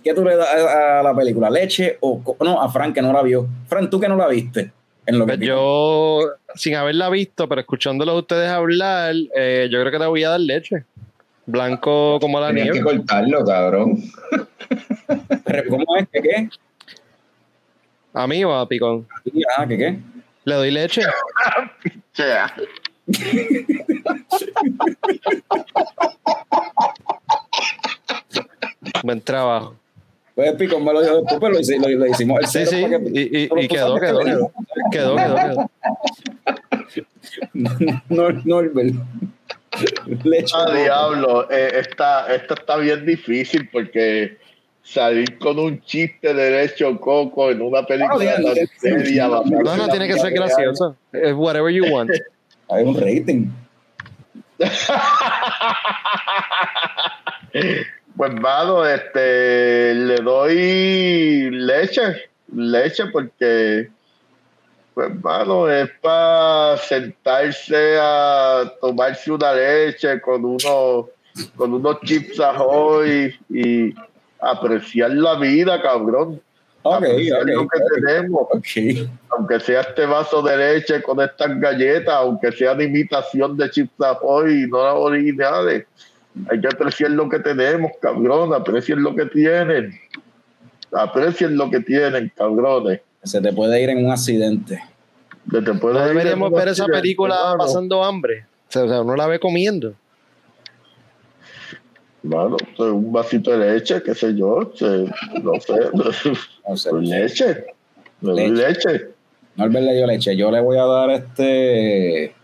¿Qué 0.02 0.14
tú 0.14 0.24
le 0.24 0.36
das 0.36 0.48
a, 0.48 1.02
la 1.02 1.14
película? 1.14 1.50
¿Leche 1.50 1.98
o? 2.00 2.36
No, 2.40 2.60
a 2.60 2.68
Frank 2.70 2.94
que 2.94 3.02
no 3.02 3.12
la 3.12 3.22
vio. 3.22 3.46
Frank, 3.66 3.90
¿tú 3.90 4.00
que 4.00 4.08
no 4.08 4.16
la 4.16 4.28
viste? 4.28 4.72
En 5.06 5.18
lo 5.18 5.26
que 5.26 5.36
pues 5.36 5.46
yo, 5.46 6.20
sin 6.54 6.74
haberla 6.74 7.08
visto, 7.08 7.48
pero 7.48 7.62
escuchándolo 7.62 8.12
a 8.12 8.18
ustedes 8.18 8.50
hablar, 8.50 9.14
eh, 9.34 9.68
yo 9.70 9.80
creo 9.80 9.90
que 9.90 9.98
te 9.98 10.06
voy 10.06 10.22
a 10.24 10.30
dar 10.30 10.40
leche. 10.40 10.84
Blanco 11.46 12.18
como 12.20 12.38
la 12.40 12.52
nieve. 12.52 12.72
Tienes 12.72 12.92
que 12.92 12.98
cortarlo, 12.98 13.44
cabrón. 13.44 14.02
¿Cómo 15.70 15.96
es? 15.96 16.08
¿Qué 16.12 16.20
qué? 16.20 16.48
¿A 18.12 18.26
mí 18.26 18.44
o 18.44 18.54
a 18.54 18.68
Picón? 18.68 19.06
Ah, 19.56 19.66
¿qué 19.66 19.78
qué? 19.78 19.98
¿Le 20.44 20.54
doy 20.54 20.70
leche? 20.70 21.02
Buen 29.02 29.20
trabajo. 29.22 29.74
Pues 30.38 30.52
Pico 30.52 30.78
me 30.78 30.92
lo 30.92 31.02
dijo 31.02 31.16
después, 31.16 31.40
pero 31.40 31.54
lo, 31.98 32.06
hicimos. 32.06 32.48
sí, 32.48 32.64
sí, 32.64 32.86
y, 33.12 33.48
y, 33.60 33.66
quedó, 33.66 33.98
quedó, 33.98 34.20
quedó, 34.20 34.52
quedó, 34.92 35.16
quedó, 35.16 35.16
quedó. 37.52 38.02
No, 38.08 38.30
Norbert. 38.44 38.94
Ah, 40.54 40.72
diablo, 40.72 41.50
eh, 41.50 41.80
esta, 41.80 42.32
esta 42.32 42.54
está 42.54 42.76
bien 42.76 43.04
difícil 43.04 43.68
porque 43.72 44.38
salir 44.80 45.40
con 45.40 45.58
un 45.58 45.80
chiste 45.80 46.32
de 46.32 46.50
leche 46.52 46.84
o 46.84 47.00
coco 47.00 47.50
en 47.50 47.60
una 47.60 47.84
película 47.84 48.38
no, 48.38 48.54
seria. 48.78 49.26
No, 49.26 49.76
no, 49.76 49.88
tiene 49.88 50.06
que 50.06 50.20
ser 50.20 50.32
gracioso. 50.32 50.94
Es 51.12 51.34
whatever 51.34 51.74
you 51.74 51.84
want. 51.92 52.12
Hay 52.68 52.84
un 52.84 52.94
rating. 52.94 53.48
pues, 58.18 58.34
mano, 58.34 58.84
este, 58.84 59.94
le 59.94 60.16
doy 60.16 61.50
leche, 61.52 62.28
leche 62.52 63.04
porque, 63.12 63.88
pues, 64.92 65.22
mano, 65.22 65.70
es 65.70 65.88
para 66.02 66.76
sentarse 66.78 67.96
a 68.00 68.70
tomarse 68.80 69.30
una 69.30 69.54
leche 69.54 70.20
con 70.20 70.44
unos, 70.44 71.06
con 71.54 71.74
unos 71.74 72.00
chips 72.00 72.40
ahoy 72.40 73.38
y 73.48 73.94
apreciar 74.40 75.12
la 75.12 75.36
vida, 75.36 75.80
cabrón. 75.80 76.40
Okay, 76.82 77.28
lo 77.28 77.68
que 77.68 77.80
tenemos. 77.94 78.48
Aunque 79.30 79.60
sea 79.60 79.82
este 79.82 80.06
vaso 80.06 80.42
de 80.42 80.56
leche 80.56 81.02
con 81.02 81.20
estas 81.20 81.60
galletas, 81.60 82.14
aunque 82.14 82.50
sea 82.50 82.74
de 82.74 82.84
imitación 82.84 83.56
de 83.56 83.70
Chips 83.70 84.00
Ahoy 84.00 84.64
y 84.64 84.66
no 84.66 84.82
las 84.82 84.94
originales. 84.94 85.86
Hay 86.50 86.60
que 86.60 86.68
apreciar 86.68 87.10
lo 87.10 87.28
que 87.28 87.38
tenemos, 87.40 87.92
cabrón. 88.00 88.54
Aprecien 88.54 89.02
lo 89.02 89.14
que 89.14 89.26
tienen. 89.26 89.98
Aprecien 90.92 91.56
lo 91.56 91.70
que 91.70 91.80
tienen, 91.80 92.32
cabrones. 92.36 93.00
Se 93.22 93.40
te 93.40 93.52
puede 93.52 93.82
ir 93.82 93.90
en 93.90 94.04
un 94.04 94.12
accidente. 94.12 94.82
Se 95.50 95.62
te 95.62 95.74
puede 95.74 95.98
no 95.98 96.06
deberíamos 96.06 96.52
ver 96.52 96.68
esa 96.68 96.86
película 96.86 97.54
pasando 97.58 98.04
hambre. 98.04 98.46
O 98.68 98.72
sea, 98.72 99.00
uno 99.00 99.16
la 99.16 99.26
ve 99.26 99.40
comiendo. 99.40 99.94
Bueno, 102.22 102.56
pues, 102.76 102.90
un 102.90 103.12
vasito 103.12 103.56
de 103.56 103.72
leche, 103.72 104.02
qué 104.02 104.14
sé 104.14 104.34
yo, 104.34 104.72
no 105.42 105.60
sé, 105.60 105.76
no 106.68 106.76
sé. 106.76 106.92
leche, 107.00 107.66
le 108.20 108.32
doy 108.32 108.50
leche. 108.50 109.08
No 109.56 109.66
le 109.66 109.94
dio 109.94 110.06
leche, 110.06 110.36
yo 110.36 110.50
le 110.50 110.60
voy 110.60 110.78
a 110.78 110.84
dar 110.84 111.10
este. 111.10 112.34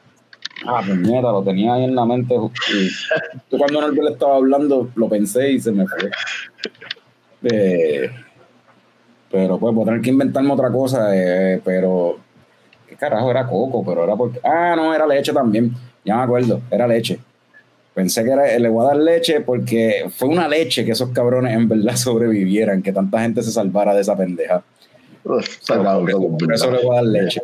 Ah, 0.67 0.83
pues 0.85 0.99
mierda, 0.99 1.33
lo 1.33 1.43
tenía 1.43 1.75
ahí 1.75 1.85
en 1.85 1.95
la 1.95 2.05
mente. 2.05 2.35
Y 2.35 3.57
cuando 3.57 3.81
Norbert 3.81 4.13
estaba 4.13 4.37
hablando, 4.37 4.91
lo 4.95 5.09
pensé 5.09 5.53
y 5.53 5.61
se 5.61 5.73
me 5.73 5.87
fue. 5.87 6.11
Eh, 7.45 8.11
pero 9.31 9.59
pues 9.59 9.75
voy 9.75 9.83
a 9.83 9.87
tener 9.87 10.01
que 10.01 10.11
inventarme 10.11 10.53
otra 10.53 10.71
cosa, 10.71 11.11
eh, 11.15 11.61
pero. 11.65 12.19
¿Qué 12.89 12.97
carajo 12.97 13.31
era 13.31 13.47
coco? 13.47 13.85
Pero 13.85 14.05
era 14.05 14.17
porque. 14.17 14.41
Ah, 14.43 14.75
no, 14.77 14.95
era 14.95 15.07
leche 15.07 15.33
también. 15.33 15.73
Ya 16.05 16.17
me 16.17 16.23
acuerdo, 16.23 16.61
era 16.71 16.87
leche. 16.87 17.19
Pensé 17.95 18.25
que 18.25 18.31
era, 18.31 18.59
le 18.59 18.69
voy 18.69 18.85
a 18.85 18.89
dar 18.89 18.97
leche 18.97 19.41
porque 19.41 20.07
fue 20.11 20.29
una 20.29 20.49
leche 20.49 20.85
que 20.85 20.93
esos 20.93 21.11
cabrones 21.11 21.55
en 21.55 21.69
verdad 21.69 21.97
sobrevivieran, 21.97 22.83
que 22.83 22.93
tanta 22.93 23.21
gente 23.21 23.43
se 23.43 23.53
salvara 23.53 23.95
de 23.95 24.01
esa 24.01 24.17
pendeja. 24.17 24.63
por, 25.23 25.43
eso, 25.43 26.71
le 26.71 26.83
voy 26.83 26.93
a 26.93 26.95
dar 26.97 27.05
leche. 27.05 27.43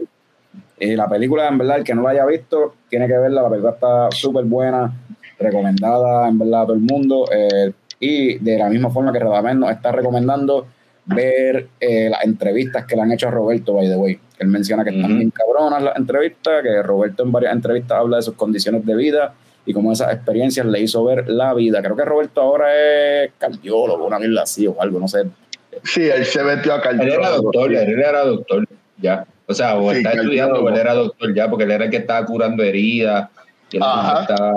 Y 0.80 0.96
la 0.96 1.08
película, 1.08 1.46
en 1.46 1.58
verdad, 1.58 1.78
el 1.78 1.84
que 1.84 1.94
no 1.94 2.02
la 2.02 2.10
haya 2.10 2.24
visto, 2.24 2.74
tiene 2.88 3.06
que 3.06 3.16
verla. 3.16 3.42
La 3.42 3.50
película 3.50 3.74
está 3.74 4.10
súper 4.10 4.44
buena, 4.46 4.90
recomendada, 5.38 6.26
en 6.28 6.38
verdad, 6.38 6.62
a 6.62 6.66
todo 6.66 6.74
el 6.74 6.80
mundo. 6.80 7.26
Eh, 7.30 7.72
y 8.00 8.38
de 8.38 8.58
la 8.58 8.70
misma 8.70 8.90
forma 8.90 9.12
que 9.12 9.18
Radamel 9.18 9.60
nos 9.60 9.70
está 9.70 9.92
recomendando 9.92 10.66
ver 11.04 11.68
eh, 11.78 12.08
las 12.08 12.24
entrevistas 12.24 12.86
que 12.86 12.96
le 12.96 13.02
han 13.02 13.12
hecho 13.12 13.28
a 13.28 13.30
Roberto, 13.30 13.74
by 13.74 13.88
the 13.88 13.96
way. 13.96 14.18
Él 14.38 14.48
menciona 14.48 14.82
que 14.82 14.90
están 14.90 15.18
bien 15.18 15.30
cabronas 15.30 15.82
las 15.82 15.96
entrevistas, 15.96 16.62
que 16.62 16.82
Roberto 16.82 17.24
en 17.24 17.32
varias 17.32 17.52
entrevistas 17.52 17.98
habla 17.98 18.16
de 18.16 18.22
sus 18.22 18.34
condiciones 18.34 18.86
de 18.86 18.94
vida 18.94 19.34
y 19.66 19.74
cómo 19.74 19.92
esas 19.92 20.14
experiencias 20.14 20.64
le 20.64 20.80
hizo 20.80 21.04
ver 21.04 21.28
la 21.28 21.52
vida. 21.52 21.82
Creo 21.82 21.94
que 21.94 22.04
Roberto 22.06 22.40
ahora 22.40 22.68
es 22.74 23.32
cardiólogo, 23.36 24.06
una 24.06 24.18
mierda 24.18 24.42
así 24.42 24.66
o 24.66 24.80
algo, 24.80 24.98
no 24.98 25.08
sé. 25.08 25.24
Sí, 25.84 26.08
él 26.08 26.24
se 26.24 26.42
metió 26.42 26.72
a 26.72 26.80
cardiólogo. 26.80 27.12
Él 27.12 27.20
era 27.20 27.30
doctor, 27.30 27.74
él 27.74 28.00
era 28.00 28.24
doctor, 28.24 28.68
ya. 28.98 29.26
O 29.50 29.54
sea, 29.54 29.76
o 29.76 29.90
está 29.90 30.12
estudiando, 30.12 30.62
o 30.62 30.68
él 30.68 30.76
era 30.76 30.94
doctor 30.94 31.34
ya, 31.34 31.50
porque 31.50 31.64
él 31.64 31.72
era 31.72 31.86
el 31.86 31.90
que 31.90 31.96
estaba 31.96 32.24
curando 32.24 32.62
heridas. 32.62 33.28
Y 33.72 33.78
él 33.78 33.82
estaba... 33.82 34.54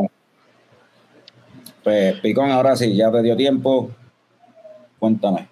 Pues, 1.84 2.20
Picón, 2.20 2.52
ahora 2.52 2.76
sí, 2.76 2.96
ya 2.96 3.12
te 3.12 3.24
dio 3.24 3.36
tiempo. 3.36 3.90
Cuéntame. 5.00 5.48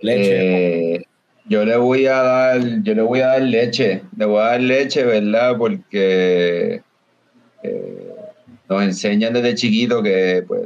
Leche. 0.00 0.94
Eh, 0.94 1.06
yo 1.44 1.66
le 1.66 1.76
voy 1.76 2.06
a 2.06 2.22
dar, 2.22 2.82
yo 2.82 2.94
le 2.94 3.02
voy 3.02 3.20
a 3.20 3.26
dar 3.26 3.42
leche, 3.42 4.04
le 4.16 4.24
voy 4.24 4.40
a 4.40 4.44
dar 4.44 4.60
leche, 4.62 5.04
¿verdad? 5.04 5.58
Porque 5.58 6.80
eh, 7.62 8.14
nos 8.70 8.82
enseñan 8.82 9.34
desde 9.34 9.54
chiquito 9.54 10.02
que 10.02 10.44
pues 10.48 10.62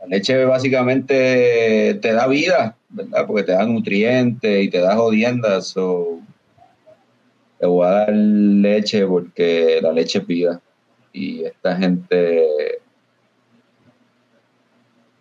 la 0.00 0.06
leche 0.06 0.44
básicamente 0.44 1.98
te 2.00 2.12
da 2.12 2.28
vida, 2.28 2.76
¿verdad? 2.90 3.26
Porque 3.26 3.42
te 3.42 3.52
da 3.52 3.66
nutrientes 3.66 4.64
y 4.64 4.70
te 4.70 4.78
da 4.78 4.94
jodiendas. 4.94 5.76
o 5.76 6.20
le 7.64 7.70
voy 7.70 7.86
a 7.86 7.90
dar 7.90 8.12
leche 8.12 9.06
porque 9.06 9.78
la 9.80 9.90
leche 9.90 10.18
es 10.18 10.26
vida. 10.26 10.60
Y 11.14 11.44
esta 11.44 11.74
gente 11.76 12.78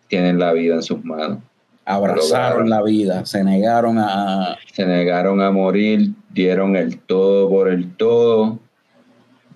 tiene 0.09 0.33
la 0.33 0.51
vida 0.51 0.75
en 0.75 0.83
sus 0.83 1.03
manos. 1.05 1.39
Abrazaron 1.85 2.69
la 2.69 2.81
vida, 2.81 3.25
se 3.25 3.43
negaron 3.43 3.97
a... 3.97 4.57
Se 4.73 4.85
negaron 4.85 5.41
a 5.41 5.51
morir, 5.51 6.11
dieron 6.31 6.75
el 6.75 6.99
todo 6.99 7.49
por 7.49 7.69
el 7.69 7.95
todo 7.95 8.59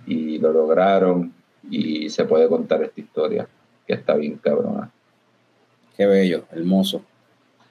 y 0.06 0.38
lo 0.40 0.54
lograron. 0.54 1.34
Y 1.70 2.10
se 2.10 2.24
puede 2.24 2.48
contar 2.48 2.84
esta 2.84 3.02
historia, 3.02 3.50
que 3.86 3.96
está 3.96 4.16
bien 4.16 4.38
cabrona. 4.38 4.90
Qué 5.98 6.06
bello, 6.06 6.46
hermoso. 6.52 7.02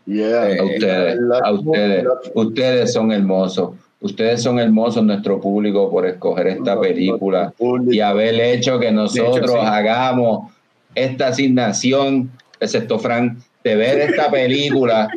Eh, 0.07 0.59
a 0.61 0.63
ustedes, 0.63 1.19
a 1.43 1.53
ustedes, 1.53 2.07
ustedes 2.35 2.93
son 2.93 3.13
hermosos. 3.13 3.71
Ustedes 4.07 4.43
son 4.43 4.59
hermosos, 4.59 5.05
nuestro 5.05 5.41
público, 5.41 5.91
por 5.91 6.07
escoger 6.07 6.47
esta 6.47 6.81
película 6.81 7.53
y 7.91 8.01
haber 8.01 8.41
hecho 8.41 8.79
que 8.79 8.93
nosotros 8.93 9.57
hagamos 9.61 10.53
esta 10.95 11.29
asignación, 11.29 12.31
excepto 12.61 12.99
Frank, 12.99 13.39
de 13.65 13.77
ver 13.77 13.99
esta 13.99 14.31
película 14.31 15.09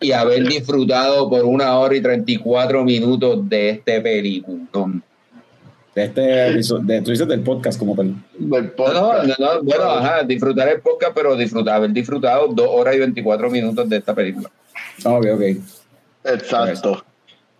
y 0.00 0.12
haber 0.12 0.46
disfrutado 0.46 1.28
por 1.28 1.44
una 1.44 1.76
hora 1.78 1.96
y 1.96 2.00
34 2.00 2.84
minutos 2.84 3.48
de 3.48 3.70
este 3.70 4.00
película. 4.00 4.62
De 5.94 6.04
este 6.04 6.20
de, 6.20 7.02
tú 7.02 7.10
dices 7.10 7.26
del 7.26 7.40
podcast 7.40 7.78
como 7.78 7.96
tal. 7.96 8.14
No, 8.38 8.60
no, 8.60 9.34
no, 9.38 9.62
bueno, 9.62 9.84
ajá, 9.84 10.22
disfrutar 10.22 10.68
el 10.68 10.80
podcast, 10.80 11.12
pero 11.14 11.34
disfrutar, 11.36 11.76
haber 11.76 11.90
disfrutado 11.90 12.48
dos 12.48 12.68
horas 12.70 12.94
y 12.94 12.98
24 13.00 13.50
minutos 13.50 13.88
de 13.88 13.96
esta 13.96 14.14
película. 14.14 14.50
Ok, 15.04 15.26
ok. 15.34 15.42
Exacto. 16.24 17.04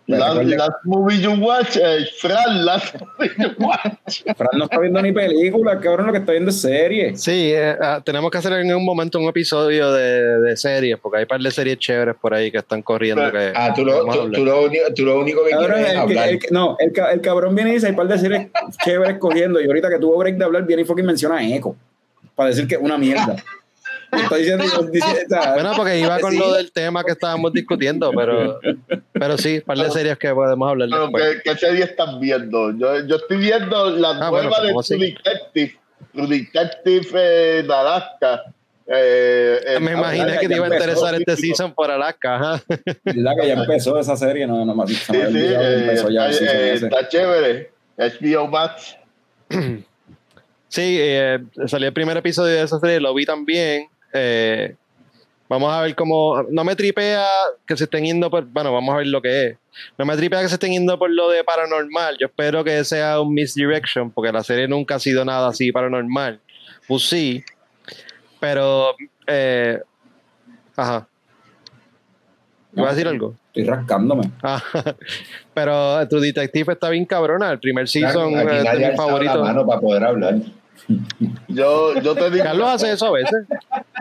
Las, 0.07 0.71
movies 0.85 1.19
you 1.19 1.33
watch, 1.33 1.75
eh, 1.75 2.05
Fran, 2.17 2.65
las 2.65 2.93
movies 3.19 3.33
you 3.37 3.49
watch. 3.59 4.23
Fran 4.37 4.57
no 4.57 4.63
está 4.63 4.79
viendo 4.79 5.01
ni 5.01 5.11
película, 5.11 5.77
cabrón, 5.81 6.07
lo 6.07 6.13
que 6.13 6.19
está 6.19 6.31
viendo 6.31 6.49
es 6.49 6.61
serie. 6.61 7.17
Sí, 7.17 7.51
eh, 7.53 7.75
ah, 7.81 8.01
tenemos 8.03 8.31
que 8.31 8.37
hacer 8.37 8.53
en 8.53 8.73
un 8.73 8.85
momento 8.85 9.19
un 9.19 9.27
episodio 9.27 9.91
de, 9.91 10.39
de 10.39 10.55
series, 10.55 10.97
porque 10.97 11.17
hay 11.17 11.23
un 11.23 11.27
par 11.27 11.41
de 11.41 11.51
series 11.51 11.77
chéveres 11.79 12.15
por 12.15 12.33
ahí 12.33 12.49
que 12.49 12.59
están 12.59 12.81
corriendo. 12.81 13.29
que, 13.33 13.51
ah, 13.53 13.73
tú 13.75 13.83
lo, 13.83 14.05
tú, 14.31 14.45
lo, 14.45 14.63
único, 14.63 14.93
tú 14.95 15.03
lo 15.03 15.19
único 15.19 15.43
que 15.43 15.51
cabrón, 15.51 15.73
quieres 15.73 15.91
el, 15.91 15.97
hablar. 15.97 16.29
El, 16.29 16.39
no, 16.51 16.77
el, 16.79 16.93
el, 17.11 17.21
cabrón 17.21 17.53
viene 17.53 17.71
y 17.71 17.73
dice, 17.73 17.87
hay 17.87 17.91
un 17.91 17.97
par 17.97 18.07
de 18.07 18.17
series 18.17 18.47
chéveres 18.85 19.17
corriendo, 19.17 19.59
y 19.59 19.65
ahorita 19.65 19.89
que 19.89 19.99
tuvo 19.99 20.17
break 20.17 20.37
de 20.37 20.45
hablar, 20.45 20.65
viene 20.65 20.83
y 20.83 20.85
fucking 20.85 21.05
menciona 21.05 21.45
Echo, 21.45 21.75
para 22.33 22.49
decir 22.49 22.65
que 22.65 22.75
es 22.75 22.81
una 22.81 22.97
mierda. 22.97 23.35
Bueno, 24.11 25.71
porque 25.75 25.99
iba 25.99 26.19
con 26.19 26.37
lo 26.37 26.53
del 26.53 26.71
tema 26.71 27.03
que 27.03 27.11
estábamos 27.11 27.53
discutiendo, 27.53 28.11
pero, 28.11 28.59
pero 29.11 29.37
sí, 29.37 29.59
par 29.61 29.77
de 29.77 29.91
series 29.91 30.17
que 30.17 30.33
podemos 30.33 30.69
hablar 30.69 30.89
pero 30.89 31.11
¿qué, 31.11 31.41
¿qué, 31.43 31.57
serie 31.57 31.83
están 31.83 32.19
viendo? 32.19 32.71
Yo, 32.77 33.05
yo 33.05 33.15
estoy 33.17 33.37
viendo 33.37 33.89
la 33.91 34.11
ah, 34.11 34.29
nueva 34.31 34.61
de 34.61 34.73
True 34.73 34.97
Detective, 34.97 35.79
True 36.13 36.27
Detective 36.27 37.59
en 37.59 37.71
Alaska. 37.71 38.43
Eh, 38.89 39.59
eh, 39.65 39.79
Me 39.81 39.91
imaginé 39.91 40.37
que 40.39 40.47
te 40.47 40.55
iba 40.55 40.65
a 40.65 40.73
interesar 40.73 41.13
este 41.15 41.35
season 41.35 41.73
por 41.73 41.91
Alaska. 41.91 42.61
¿Verdad 43.03 43.31
que 43.41 43.47
ya 43.47 43.53
empezó 43.53 43.99
esa 43.99 44.15
serie? 44.15 44.47
No, 44.47 44.63
no, 44.63 44.73
no, 44.73 44.87
sí, 44.87 44.95
sí, 44.95 45.11
eh, 45.13 45.93
está, 45.93 46.29
eh, 46.29 46.73
está 46.75 47.07
chévere. 47.09 47.71
HBO 47.97 48.47
Max. 48.47 48.97
Sí, 50.69 50.97
eh, 50.99 51.39
salió 51.65 51.87
el 51.87 51.93
primer 51.93 52.17
episodio 52.17 52.53
de 52.53 52.63
esa 52.63 52.79
serie, 52.79 52.99
lo 52.99 53.13
vi 53.13 53.25
también. 53.25 53.87
Eh, 54.17 54.75
vamos 55.47 55.73
a 55.73 55.81
ver 55.81 55.95
cómo. 55.95 56.43
No 56.49 56.63
me 56.63 56.75
tripea 56.75 57.25
que 57.65 57.77
se 57.77 57.85
estén 57.85 58.05
yendo 58.05 58.29
por. 58.29 58.45
Bueno, 58.45 58.73
vamos 58.73 58.93
a 58.93 58.97
ver 58.97 59.07
lo 59.07 59.21
que 59.21 59.47
es. 59.47 59.57
No 59.97 60.05
me 60.05 60.17
tripea 60.17 60.41
que 60.41 60.49
se 60.49 60.55
estén 60.55 60.71
yendo 60.71 60.97
por 60.97 61.11
lo 61.11 61.29
de 61.29 61.43
paranormal. 61.43 62.17
Yo 62.19 62.27
espero 62.27 62.63
que 62.63 62.83
sea 62.83 63.21
un 63.21 63.33
misdirection, 63.33 64.11
porque 64.11 64.31
la 64.31 64.43
serie 64.43 64.67
nunca 64.67 64.95
ha 64.95 64.99
sido 64.99 65.23
nada 65.23 65.49
así 65.49 65.71
paranormal. 65.71 66.39
Pues 66.87 67.03
sí. 67.03 67.43
Pero. 68.39 68.95
Eh, 69.27 69.79
ajá. 70.75 71.07
¿Vas 72.73 72.87
a 72.87 72.91
decir 72.91 73.07
algo? 73.07 73.33
Estoy 73.47 73.63
rascándome. 73.63 74.31
Ah, 74.43 74.61
pero 75.53 76.07
tu 76.07 76.19
detective 76.19 76.73
está 76.73 76.89
bien 76.89 77.05
cabrona. 77.05 77.51
El 77.51 77.59
primer 77.59 77.87
season 77.87 78.33
es 78.37 78.79
mi 78.79 78.95
favorito. 78.95 79.37
La 79.37 79.43
mano 79.43 79.65
para 79.65 79.81
poder 79.81 80.03
hablar. 80.03 80.35
Yo, 81.47 81.99
yo 82.01 82.15
te 82.15 82.29
digo. 82.29 82.43
Carlos 82.43 82.69
hace 82.69 82.91
eso 82.91 83.07
a 83.07 83.11
veces. 83.11 83.45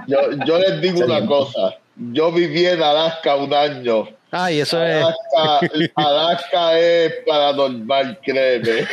Yo, 0.07 0.19
yo 0.47 0.59
les 0.59 0.81
digo 0.81 1.05
una 1.05 1.24
cosa. 1.27 1.77
Yo 2.12 2.31
viví 2.31 2.66
en 2.66 2.83
Alaska 2.83 3.37
un 3.37 3.53
año. 3.53 4.09
Ay, 4.31 4.61
eso 4.61 4.78
Alaska, 4.81 5.61
es. 5.62 5.91
Alaska 5.95 6.78
es 6.78 7.15
paranormal, 7.27 8.19
créeme. 8.23 8.87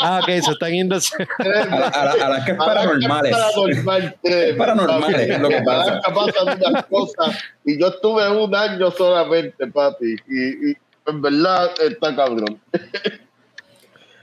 ah, 0.00 0.20
ok, 0.22 0.26
se 0.26 0.50
están 0.52 0.70
yendo. 0.72 0.96
Alaska 0.96 2.52
es 2.52 2.56
paranormal. 2.56 3.26
Es 3.26 3.36
paranormal, 3.36 4.16
créeme. 4.22 4.58
paranormal, 4.58 5.14
es 5.14 5.38
lo 5.40 5.48
que 5.48 5.62
pasa. 5.62 5.92
Alaska 5.92 6.14
pasan 6.14 6.62
unas 6.68 6.86
cosas. 6.86 7.38
Y 7.64 7.80
yo 7.80 7.88
estuve 7.88 8.28
un 8.30 8.54
año 8.54 8.90
solamente, 8.90 9.66
papi. 9.66 10.16
Y, 10.28 10.70
y 10.70 10.76
en 11.06 11.22
verdad 11.22 11.70
está 11.80 12.14
cabrón. 12.14 12.60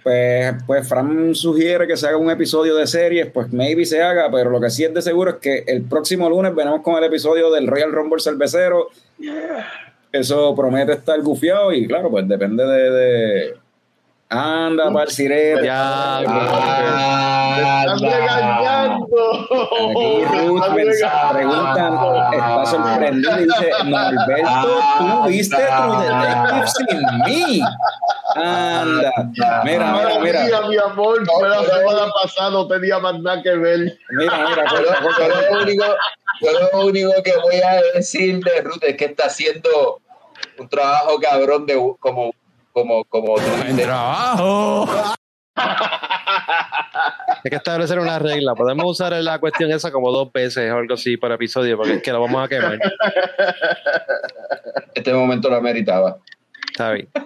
pues, 0.08 0.56
pues 0.66 0.88
Fran 0.88 1.36
sugiere 1.36 1.86
que 1.86 1.98
se 1.98 2.08
haga 2.08 2.16
un 2.16 2.32
episodio 2.32 2.78
de 2.78 2.88
series, 2.88 3.30
pues 3.30 3.52
maybe 3.52 3.86
se 3.86 4.02
haga, 4.02 4.32
pero 4.32 4.50
lo 4.50 4.62
que 4.62 4.70
sí 4.70 4.86
es 4.86 4.94
de 4.94 5.02
seguro 5.02 5.32
es 5.32 5.36
que 5.42 5.66
el 5.68 5.82
próximo 5.82 6.30
lunes 6.30 6.56
venimos 6.56 6.80
con 6.82 6.96
el 6.96 7.04
episodio 7.04 7.52
del 7.52 7.68
Royal 7.68 7.92
Rumble 7.92 8.22
cervecero. 8.22 8.88
Eso 10.14 10.56
promete 10.56 10.94
estar 10.94 11.22
gufiado 11.22 11.74
y 11.74 11.86
claro, 11.88 12.10
pues 12.10 12.26
depende 12.26 12.64
de, 12.66 13.56
Anda, 14.30 15.08
sirete. 15.08 15.66
Ya, 15.66 16.20
están 16.20 18.00
regañando. 18.00 19.08
Aquí 19.88 20.26
Ruth 20.26 20.64
preguntan, 21.34 21.94
está 22.34 22.66
sorprendido 22.66 23.40
y 23.40 23.44
dice, 23.46 23.72
Norberto, 23.86 24.80
tú 25.00 25.28
viste 25.28 25.56
True 25.56 25.98
Detective 26.04 26.68
sin 26.68 27.00
mí. 27.26 27.62
Anda, 28.36 29.14
mira, 29.64 29.94
mira, 29.94 30.20
mira. 30.20 30.44
Mira, 30.44 30.62
mi 30.68 30.78
amor, 30.78 31.26
fue 31.26 31.50
la 31.50 31.64
semana 31.64 32.12
pasada, 32.22 32.50
no 32.52 32.68
tenía 32.68 33.00
más 33.00 33.20
nada 33.22 33.42
que 33.42 33.52
ver. 33.52 33.98
Mira, 34.10 34.46
mira, 34.50 34.66
yo, 34.74 34.82
lo 34.82 35.62
único, 35.62 35.86
yo 36.42 36.52
lo 36.52 36.86
único 36.86 37.12
que 37.24 37.34
voy 37.38 37.62
a 37.62 37.82
decir 37.96 38.44
de 38.44 38.62
Ruth 38.62 38.84
es 38.84 38.98
que 38.98 39.06
está 39.06 39.28
haciendo 39.28 40.02
un 40.60 40.68
trabajo 40.68 41.18
cabrón 41.22 41.66
de 41.66 41.76
como 42.00 42.32
como, 42.78 43.04
como 43.06 43.36
trabajo. 43.76 44.88
Hay 47.44 47.50
que 47.50 47.56
establecer 47.56 47.98
una 47.98 48.20
regla. 48.20 48.54
Podemos 48.54 48.86
usar 48.86 49.14
la 49.14 49.40
cuestión 49.40 49.72
esa 49.72 49.92
como 49.92 50.12
dos 50.12 50.32
veces 50.32 50.72
o 50.72 50.76
algo 50.76 50.94
así 50.94 51.18
para 51.18 51.34
episodio, 51.36 51.76
porque 51.76 51.94
es 51.94 52.04
que 52.04 52.12
lo 52.12 52.22
vamos 52.22 52.46
a 52.46 52.48
quemar. 52.48 52.78
Este 54.94 55.12
momento 55.12 55.50
lo 55.50 55.60
meritaba. 55.60 56.20
Está 56.70 56.92
bien. 56.92 57.10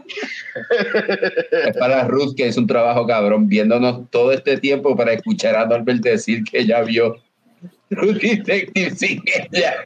Es 1.52 1.78
para 1.78 2.06
Ruth, 2.06 2.36
que 2.36 2.48
es 2.48 2.58
un 2.58 2.68
trabajo 2.68 3.06
cabrón, 3.06 3.48
viéndonos 3.48 4.10
todo 4.10 4.32
este 4.32 4.58
tiempo 4.58 4.96
para 4.96 5.12
escuchar 5.14 5.56
a 5.56 5.66
Norbert 5.66 6.02
decir 6.02 6.44
que 6.44 6.66
ya 6.66 6.82
vio 6.82 7.18
True 7.90 8.14
Detective 8.14 8.92
sin 8.92 9.22
ella. 9.26 9.86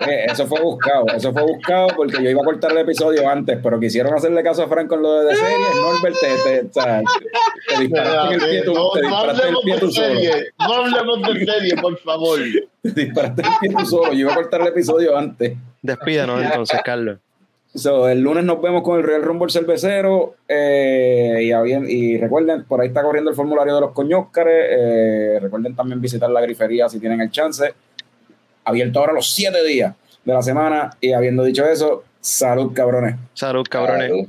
Eh, 0.00 0.26
eso 0.28 0.46
fue 0.46 0.60
buscado, 0.60 1.06
eso 1.14 1.32
fue 1.32 1.42
buscado 1.42 1.88
porque 1.94 2.22
yo 2.22 2.28
iba 2.28 2.42
a 2.42 2.44
cortar 2.44 2.72
el 2.72 2.78
episodio 2.78 3.28
antes, 3.28 3.58
pero 3.62 3.78
quisieron 3.78 4.12
hacerle 4.14 4.42
caso 4.42 4.64
a 4.64 4.68
Frank 4.68 4.88
con 4.88 5.02
lo 5.02 5.22
de 5.22 5.36
serie. 5.36 5.66
Norbert, 5.80 6.16
te, 6.18 6.28
te, 6.28 6.64
te 6.64 7.80
disparaste 7.80 8.34
en 8.34 8.40
el 8.42 8.48
pie 8.48 8.62
tú, 8.64 8.74
no, 8.74 8.90
te 8.90 9.00
disparaste 9.02 9.48
el 9.48 9.56
pie 9.64 9.78
tú 9.78 9.90
solo. 9.92 10.20
No 10.58 10.74
hablemos 10.74 11.22
de 11.22 11.44
serie, 11.46 11.76
por 11.76 11.98
favor. 11.98 12.40
Te 12.82 12.90
disparaste 12.90 13.42
el 13.42 13.48
pie 13.60 13.70
tú 13.78 13.86
solo. 13.86 14.12
Yo 14.12 14.18
iba 14.18 14.32
a 14.32 14.36
cortar 14.36 14.62
el 14.62 14.68
episodio 14.68 15.16
antes. 15.16 15.56
Despídanos 15.82 16.42
entonces, 16.42 16.80
Carlos. 16.84 17.18
So, 17.74 18.06
el 18.06 18.20
lunes 18.20 18.44
nos 18.44 18.60
vemos 18.60 18.82
con 18.82 18.98
el 18.98 19.04
Real 19.06 19.22
Rumble 19.22 19.50
Cervecero. 19.50 20.34
Eh, 20.46 21.40
y, 21.40 21.52
y, 21.90 22.18
recuerden, 22.18 22.64
por 22.64 22.80
ahí 22.82 22.88
está 22.88 23.02
corriendo 23.02 23.30
el 23.30 23.36
formulario 23.36 23.74
de 23.74 23.80
los 23.80 23.92
coñóscares. 23.92 24.66
Eh, 24.70 25.38
recuerden 25.40 25.74
también 25.74 26.00
visitar 26.00 26.28
la 26.28 26.42
grifería 26.42 26.88
si 26.90 27.00
tienen 27.00 27.22
el 27.22 27.30
chance. 27.30 27.72
Abierto 28.64 29.00
ahora 29.00 29.14
los 29.14 29.32
siete 29.32 29.64
días 29.64 29.94
de 30.22 30.32
la 30.34 30.42
semana. 30.42 30.90
Y 31.00 31.12
habiendo 31.12 31.44
dicho 31.44 31.64
eso, 31.64 32.04
salud, 32.20 32.72
cabrones. 32.74 33.16
Salud, 33.32 33.64
cabrones. 33.68 34.10
Salud. 34.10 34.28